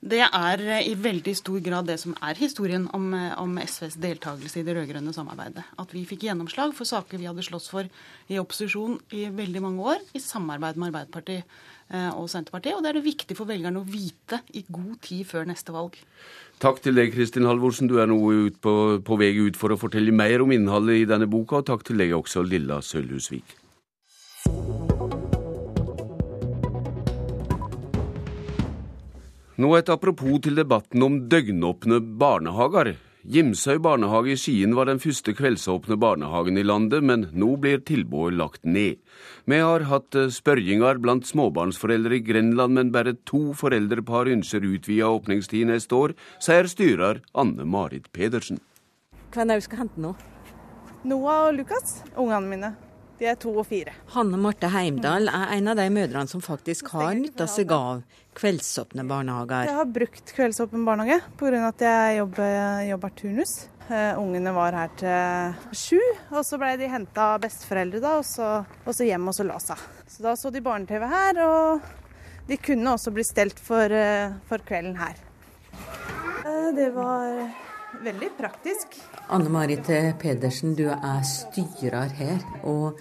Det 0.00 0.22
er 0.24 0.62
eh, 0.64 0.86
i 0.88 0.94
veldig 0.96 1.32
stor 1.36 1.58
grad 1.60 1.90
det 1.90 1.98
som 2.00 2.14
er 2.24 2.38
historien 2.40 2.86
om, 2.96 3.10
eh, 3.12 3.34
om 3.36 3.58
SVs 3.60 3.98
deltakelse 4.00 4.62
i 4.62 4.64
det 4.64 4.72
rød-grønne 4.78 5.12
samarbeidet. 5.12 5.66
At 5.76 5.92
vi 5.92 6.06
fikk 6.08 6.24
gjennomslag 6.24 6.72
for 6.76 6.88
saker 6.88 7.20
vi 7.20 7.28
hadde 7.28 7.44
slåss 7.44 7.68
for 7.68 7.84
i 8.32 8.38
opposisjon 8.40 8.96
i 9.12 9.26
veldig 9.28 9.60
mange 9.60 9.84
år, 9.92 10.00
i 10.16 10.22
samarbeid 10.24 10.80
med 10.80 10.88
Arbeiderpartiet 10.88 11.60
og 11.90 12.28
Senterpartiet. 12.30 12.76
Og 12.76 12.84
det 12.84 12.92
er 12.92 12.98
det 13.00 13.06
viktig 13.06 13.36
for 13.38 13.50
velgerne 13.50 13.80
å 13.80 13.86
vite 13.86 14.40
i 14.54 14.64
god 14.68 15.00
tid 15.02 15.26
før 15.26 15.48
neste 15.50 15.74
valg. 15.74 15.96
Takk 16.62 16.82
til 16.84 16.94
deg, 16.98 17.10
Kristin 17.14 17.48
Halvorsen. 17.48 17.88
Du 17.90 17.98
er 18.02 18.10
nå 18.10 18.20
på, 18.62 18.74
på 19.02 19.20
vei 19.20 19.32
ut 19.40 19.58
for 19.58 19.72
å 19.72 19.80
fortelle 19.80 20.14
mer 20.14 20.44
om 20.44 20.52
innholdet 20.54 21.02
i 21.02 21.08
denne 21.08 21.28
boka. 21.30 21.62
Og 21.62 21.70
takk 21.72 21.86
til 21.88 22.02
deg 22.02 22.14
også, 22.16 22.44
Lilla 22.46 22.82
Sølhusvik. 22.84 23.56
Nå 29.60 29.74
et 29.76 29.90
apropos 29.92 30.38
til 30.40 30.56
debatten 30.56 31.02
om 31.04 31.18
døgnåpne 31.28 31.98
barnehager. 32.20 32.94
Gimsøy 33.28 33.76
barnehage 33.84 34.32
i 34.32 34.36
Skien 34.40 34.72
var 34.72 34.88
den 34.88 35.00
første 35.02 35.34
kveldsåpne 35.36 35.98
barnehagen 36.00 36.56
i 36.56 36.64
landet, 36.64 37.04
men 37.04 37.26
nå 37.36 37.50
blir 37.60 37.82
tilbudet 37.84 38.38
lagt 38.38 38.64
ned. 38.64 38.96
Vi 39.44 39.58
har 39.60 39.84
hatt 39.90 40.16
eh, 40.16 40.32
spørjinger 40.32 41.02
blant 41.04 41.28
småbarnsforeldre 41.28 42.16
i 42.16 42.24
Grenland, 42.24 42.78
men 42.78 42.92
bare 42.94 43.18
to 43.28 43.52
foreldrepar 43.52 44.32
ønsker 44.32 44.64
utvida 44.64 45.12
åpningstid 45.12 45.68
neste 45.68 45.98
år, 46.00 46.16
sier 46.40 46.64
styrer 46.64 47.20
Anne 47.36 47.68
Marit 47.68 48.08
Pedersen. 48.16 48.62
Hvem 49.34 49.50
er 49.50 49.52
det 49.52 49.66
du 49.66 49.68
skal 49.68 49.84
hente 49.84 50.00
nå? 50.00 50.14
Noah 51.04 51.50
og 51.50 51.58
Lukas, 51.60 52.00
ungene 52.16 52.48
mine. 52.48 52.72
De 53.20 53.26
er 53.28 53.36
to 53.36 53.50
og 53.52 53.66
fire. 53.68 53.92
Hanne 54.14 54.38
Marte 54.40 54.70
Heimdal 54.72 55.28
er 55.28 55.50
en 55.58 55.68
av 55.68 55.76
de 55.76 55.84
mødrene 55.92 56.30
som 56.30 56.40
faktisk 56.40 56.88
har 56.94 57.12
nytta 57.18 57.44
seg 57.52 57.68
av 57.76 58.00
kveldsåpne 58.38 59.04
barnehager. 59.04 59.68
Jeg 59.68 59.76
har 59.76 59.90
brukt 59.92 60.32
kveldsåpen 60.38 60.86
barnehage 60.88 61.20
pga. 61.36 61.60
at 61.68 61.84
jeg 61.84 62.16
jobber, 62.16 62.56
jobber 62.88 63.14
turnus. 63.20 63.54
Uh, 63.90 64.16
ungene 64.22 64.54
var 64.56 64.72
her 64.72 64.90
til 64.96 65.76
sju, 65.76 66.00
og 66.30 66.44
så 66.46 66.56
ble 66.62 66.76
de 66.80 66.88
henta 66.88 67.34
av 67.34 67.44
besteforeldre 67.44 68.00
da, 68.00 68.16
og 68.22 68.24
så, 68.24 68.50
og 68.86 68.92
så 68.96 69.04
hjem 69.04 69.28
og 69.28 69.36
så 69.36 69.44
la 69.44 69.58
seg. 69.60 69.88
Så 70.08 70.24
da 70.24 70.36
så 70.38 70.52
de 70.54 70.62
barne-TV 70.64 71.08
her, 71.10 71.40
og 71.44 72.46
de 72.48 72.56
kunne 72.56 72.94
også 72.94 73.12
bli 73.12 73.26
stelt 73.26 73.60
for, 73.60 73.90
uh, 73.92 74.38
for 74.48 74.64
kvelden 74.64 74.96
her. 74.96 75.18
Uh, 76.46 76.70
det 76.72 76.92
var 76.94 77.50
veldig 78.04 78.30
praktisk. 78.38 78.96
Anne 79.28 79.50
Marit 79.52 79.90
Pedersen, 80.20 80.76
du 80.78 80.86
er 80.90 81.24
styrer 81.26 82.14
her. 82.20 82.38
Og 82.62 83.00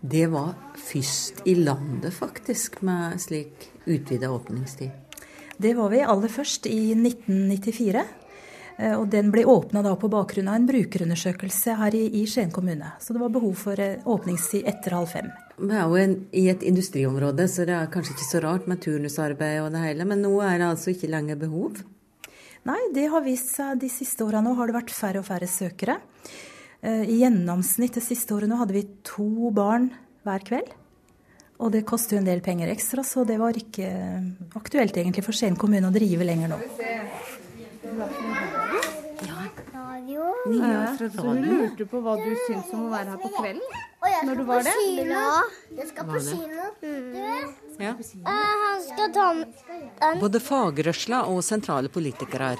det 0.00 0.28
var 0.30 0.54
først 0.78 1.42
i 1.46 1.56
landet, 1.58 2.14
faktisk, 2.14 2.82
med 2.86 3.18
slik 3.22 3.68
utvida 3.88 4.30
åpningstid? 4.30 4.90
Det 5.58 5.74
var 5.74 5.90
vi 5.90 6.04
aller 6.06 6.30
først 6.30 6.68
i 6.70 6.94
1994. 6.94 8.04
Eh, 8.78 8.94
og 8.94 9.08
den 9.10 9.32
ble 9.34 9.42
åpna 9.48 9.82
på 9.98 10.10
bakgrunn 10.12 10.48
av 10.50 10.60
en 10.60 10.68
brukerundersøkelse 10.68 11.74
her 11.80 11.96
i, 11.98 12.04
i, 12.20 12.24
Skien 12.30 12.52
kommune. 12.54 12.92
Så 13.02 13.14
det 13.14 13.22
var 13.24 13.34
behov 13.34 13.56
for 13.58 13.80
eh, 13.82 13.98
åpningstid 14.06 14.68
etter 14.70 14.94
halv 14.94 15.10
fem. 15.10 15.32
Vi 15.58 15.74
er 15.74 15.82
jo 15.90 15.98
en, 15.98 16.16
i 16.30 16.46
et 16.52 16.62
industriområde, 16.62 17.48
så 17.50 17.66
det 17.66 17.74
er 17.74 17.90
kanskje 17.90 18.14
ikke 18.14 18.28
så 18.28 18.42
rart 18.46 18.68
med 18.70 18.82
turnusarbeid 18.84 19.64
og 19.64 19.72
det 19.74 19.82
hele. 19.82 20.06
Men 20.06 20.22
nå 20.22 20.36
er 20.46 20.60
det 20.60 20.70
altså 20.70 20.94
ikke 20.94 21.10
lenger 21.10 21.40
behov? 21.40 21.82
Nei, 22.68 22.80
det 22.92 23.06
har 23.08 23.24
vist 23.24 23.54
seg 23.56 23.80
de 23.80 23.88
siste 23.92 24.26
åra 24.26 24.42
nå 24.44 24.52
har 24.58 24.68
det 24.68 24.76
vært 24.76 24.92
færre 24.92 25.22
og 25.22 25.28
færre 25.28 25.48
søkere. 25.48 25.96
Eh, 26.84 27.04
I 27.08 27.22
gjennomsnitt 27.22 27.96
det 27.96 28.04
siste 28.04 28.36
året 28.36 28.50
nå 28.50 28.58
hadde 28.60 28.76
vi 28.76 28.84
to 29.06 29.48
barn 29.56 29.88
hver 30.28 30.44
kveld. 30.44 30.74
Og 31.58 31.72
det 31.74 31.86
koster 31.88 32.16
jo 32.16 32.20
en 32.20 32.28
del 32.28 32.44
penger 32.44 32.70
ekstra, 32.70 33.02
så 33.02 33.24
det 33.26 33.40
var 33.40 33.56
ikke 33.58 33.88
aktuelt 34.60 34.94
egentlig 34.94 35.24
for 35.26 35.34
Skien 35.34 35.56
kommune 35.58 35.88
å 35.88 35.94
drive 35.94 36.28
lenger 36.28 36.52
nå. 36.52 36.60
radio. 40.08 40.62
Ja, 40.62 40.96
så 40.96 41.34
du 41.34 41.50
lurte 41.50 41.86
på 41.86 42.00
hva 42.02 42.16
du 42.20 42.30
syns 42.46 42.72
om 42.72 42.86
å 42.86 42.90
være 42.92 43.14
her 43.14 43.22
på 43.22 43.30
kvelden? 43.36 43.87
Når 44.00 44.34
du 44.34 44.44
var 44.46 44.62
det? 44.62 44.72
kino. 44.78 45.22
jeg 45.76 45.88
skal 45.88 46.06
på 46.06 46.20
kino. 46.22 46.68
Mm. 46.82 47.54
Ja. 47.78 47.94
Han 48.24 48.82
skal 48.82 49.12
ta 49.14 49.26
den. 49.34 50.20
Både 50.20 50.40
fagrørsla 50.42 51.24
og 51.30 51.42
sentrale 51.46 51.90
politikere 51.92 52.54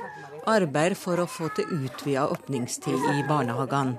arbeider 0.48 0.96
for 0.98 1.20
å 1.22 1.28
få 1.30 1.50
til 1.56 1.70
utvida 1.78 2.26
åpningstid 2.32 3.08
i 3.14 3.24
barnehagene. 3.28 3.98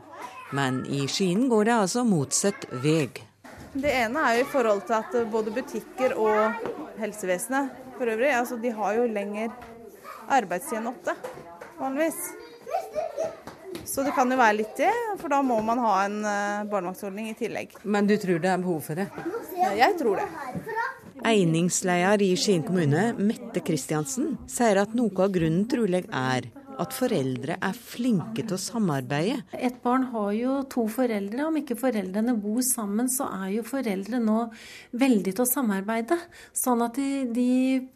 Men 0.52 0.82
i 0.90 1.06
Skien 1.08 1.46
går 1.50 1.70
det 1.70 1.76
altså 1.76 2.04
motsatt 2.08 2.66
vei. 2.84 3.10
Det 3.74 3.92
ene 3.94 4.24
er 4.26 4.40
jo 4.40 4.46
i 4.48 4.50
forhold 4.50 4.82
til 4.88 4.98
at 4.98 5.18
både 5.30 5.54
butikker 5.54 6.16
og 6.18 6.64
helsevesenet 7.00 7.76
for 8.00 8.10
øvrig, 8.10 8.32
altså 8.34 8.58
de 8.58 8.72
har 8.74 8.96
jo 8.98 9.06
lenger 9.14 9.54
arbeidstid 10.30 10.80
enn 10.80 10.90
åtte, 10.90 11.14
vanligvis. 11.78 12.20
Så 13.90 14.04
det 14.06 14.14
kan 14.14 14.30
jo 14.30 14.38
være 14.38 14.60
litt 14.60 14.78
det, 14.78 14.92
for 15.18 15.34
da 15.34 15.42
må 15.42 15.58
man 15.66 15.82
ha 15.82 15.94
en 16.06 16.20
eh, 16.22 16.68
barnevaktsordning 16.70 17.32
i 17.32 17.38
tillegg. 17.40 17.74
Men 17.84 18.06
du 18.10 18.14
tror 18.22 18.42
det 18.44 18.52
er 18.54 18.62
behov 18.62 18.84
for 18.86 19.02
det? 19.02 19.08
Jeg 19.58 19.98
tror 19.98 20.22
det. 20.22 20.28
Einingsleder 21.26 22.22
i 22.24 22.30
Skien 22.40 22.62
kommune, 22.64 23.10
Mette 23.18 23.64
Kristiansen, 23.66 24.36
sier 24.48 24.80
at 24.84 24.94
noe 24.96 25.26
av 25.26 25.34
grunnen 25.34 25.66
trolig 25.72 26.06
er 26.06 26.52
at 26.80 26.96
foreldre 26.96 27.58
er 27.60 27.76
flinke 27.76 28.44
til 28.44 28.56
å 28.56 28.62
samarbeide. 28.62 29.42
Et 29.54 29.76
barn 29.84 30.08
har 30.14 30.32
jo 30.38 30.56
to 30.72 30.86
foreldre. 30.92 31.48
Om 31.48 31.60
ikke 31.62 31.78
foreldrene 31.80 32.36
bor 32.40 32.62
sammen, 32.66 33.10
så 33.12 33.28
er 33.42 33.56
jo 33.58 33.66
foreldre 33.68 34.22
nå 34.24 34.38
veldig 35.00 35.34
til 35.36 35.46
å 35.46 35.50
samarbeide. 35.50 36.18
Sånn 36.56 36.84
at 36.86 37.00
de, 37.00 37.26
de 37.36 37.50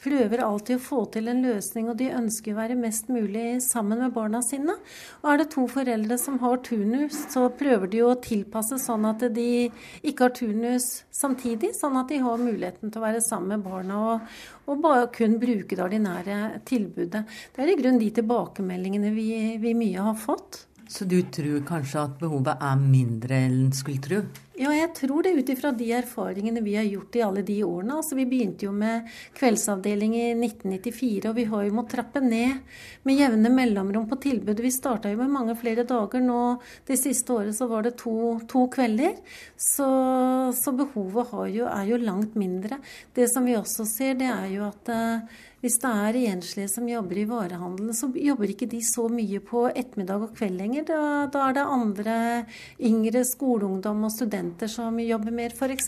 prøver 0.04 0.44
alltid 0.46 0.80
å 0.80 0.84
få 0.84 1.04
til 1.14 1.32
en 1.32 1.44
løsning, 1.46 1.90
og 1.92 2.00
de 2.02 2.12
ønsker 2.14 2.54
å 2.54 2.60
være 2.62 2.80
mest 2.80 3.12
mulig 3.14 3.62
sammen 3.66 4.04
med 4.04 4.16
barna 4.16 4.44
sine. 4.46 4.76
Og 5.24 5.32
er 5.34 5.44
det 5.44 5.50
to 5.56 5.66
foreldre 5.72 6.20
som 6.22 6.40
har 6.44 6.62
turnus, 6.66 7.24
så 7.34 7.48
prøver 7.58 7.92
de 7.92 8.04
å 8.06 8.16
tilpasse 8.24 8.80
sånn 8.82 9.08
at 9.10 9.28
de 9.34 9.50
ikke 10.04 10.28
har 10.28 10.36
turnus 10.36 10.90
samtidig, 11.14 11.74
sånn 11.78 11.98
at 12.00 12.12
de 12.12 12.20
har 12.24 12.42
muligheten 12.42 12.92
til 12.92 13.02
å 13.02 13.06
være 13.08 13.24
sammen 13.24 13.56
med 13.56 13.66
barna 13.66 14.00
og, 14.14 14.30
og 14.68 14.84
bare 14.84 15.10
kun 15.14 15.40
bruke 15.42 15.76
det 15.76 15.84
ordinære 15.84 16.60
tilbudet. 16.68 17.24
Det 17.56 17.64
er 17.64 17.72
i 17.72 17.80
grunnen 17.80 18.02
de 18.02 18.12
tilbakemeldingene 18.16 19.12
vi, 19.16 19.28
vi 19.62 19.74
mye 19.78 20.06
har 20.08 20.16
fått. 20.20 20.66
Så 20.90 21.08
du 21.10 21.20
tror 21.34 21.64
kanskje 21.68 22.08
at 22.08 22.18
behovet 22.22 22.54
er 22.54 22.80
mindre 22.80 23.44
enn 23.48 23.60
en 23.68 23.76
skulle 23.76 24.04
tro? 24.04 24.22
Ja, 24.54 24.70
jeg 24.70 24.92
tror 24.94 25.26
det 25.26 25.32
ut 25.34 25.48
ifra 25.50 25.72
de 25.74 25.88
erfaringene 25.98 26.62
vi 26.62 26.76
har 26.78 26.86
gjort 26.86 27.16
i 27.18 27.22
alle 27.26 27.42
de 27.42 27.56
årene. 27.66 27.96
Altså, 27.98 28.14
vi 28.14 28.28
begynte 28.30 28.68
jo 28.68 28.74
med 28.78 29.08
kveldsavdeling 29.34 30.14
i 30.14 30.28
1994, 30.36 31.26
og 31.32 31.40
vi 31.40 31.46
har 31.50 31.64
jo 31.66 31.74
måttet 31.74 31.96
trappe 31.96 32.22
ned 32.22 32.60
med 33.02 33.18
jevne 33.18 33.50
mellomrom 33.50 34.06
på 34.12 34.20
tilbudet. 34.22 34.62
Vi 34.62 34.70
starta 34.76 35.10
jo 35.10 35.18
med 35.24 35.34
mange 35.34 35.56
flere 35.58 35.88
dager. 35.90 36.22
Nå 36.22 36.42
det 36.86 37.00
siste 37.02 37.34
året 37.34 37.58
så 37.58 37.66
var 37.72 37.88
det 37.88 37.96
to, 38.04 38.14
to 38.50 38.68
kvelder. 38.76 39.18
Så, 39.58 39.90
så 40.60 40.76
behovet 40.78 41.34
jo, 41.56 41.66
er 41.66 41.90
jo 41.90 41.98
langt 42.04 42.38
mindre. 42.38 42.78
Det 43.18 43.26
som 43.34 43.50
vi 43.50 43.58
også 43.58 43.88
ser, 43.90 44.14
det 44.22 44.30
er 44.30 44.54
jo 44.54 44.68
at 44.70 44.94
uh, 44.94 45.42
hvis 45.64 45.80
det 45.80 45.90
er 45.90 46.18
enslige 46.34 46.68
som 46.68 46.88
jobber 46.92 47.22
i 47.22 47.24
varehandelen, 47.30 47.96
så 47.96 48.10
jobber 48.20 48.52
ikke 48.52 48.68
de 48.68 48.82
så 48.84 49.06
mye 49.08 49.40
på 49.40 49.64
ettermiddag 49.72 50.26
og 50.26 50.34
kveld 50.36 50.60
lenger. 50.60 50.84
Da, 50.90 51.00
da 51.32 51.46
er 51.48 51.56
det 51.56 51.64
andre 51.78 52.18
yngre 52.84 53.24
skoleungdom 53.30 54.04
og 54.04 54.12
studenter 54.12 54.68
som 54.68 55.00
jobber 55.00 55.32
mer, 55.32 55.56
f.eks. 55.56 55.88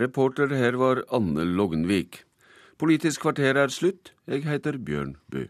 Reporter 0.00 0.56
her 0.56 0.80
var 0.80 1.04
Anne 1.12 1.44
Lognvik. 1.44 2.22
Politisk 2.80 3.26
kvarter 3.26 3.60
er 3.60 3.68
slutt. 3.68 4.14
Jeg 4.24 4.48
heter 4.48 4.80
Bjørn 4.80 5.18
Bø. 5.28 5.44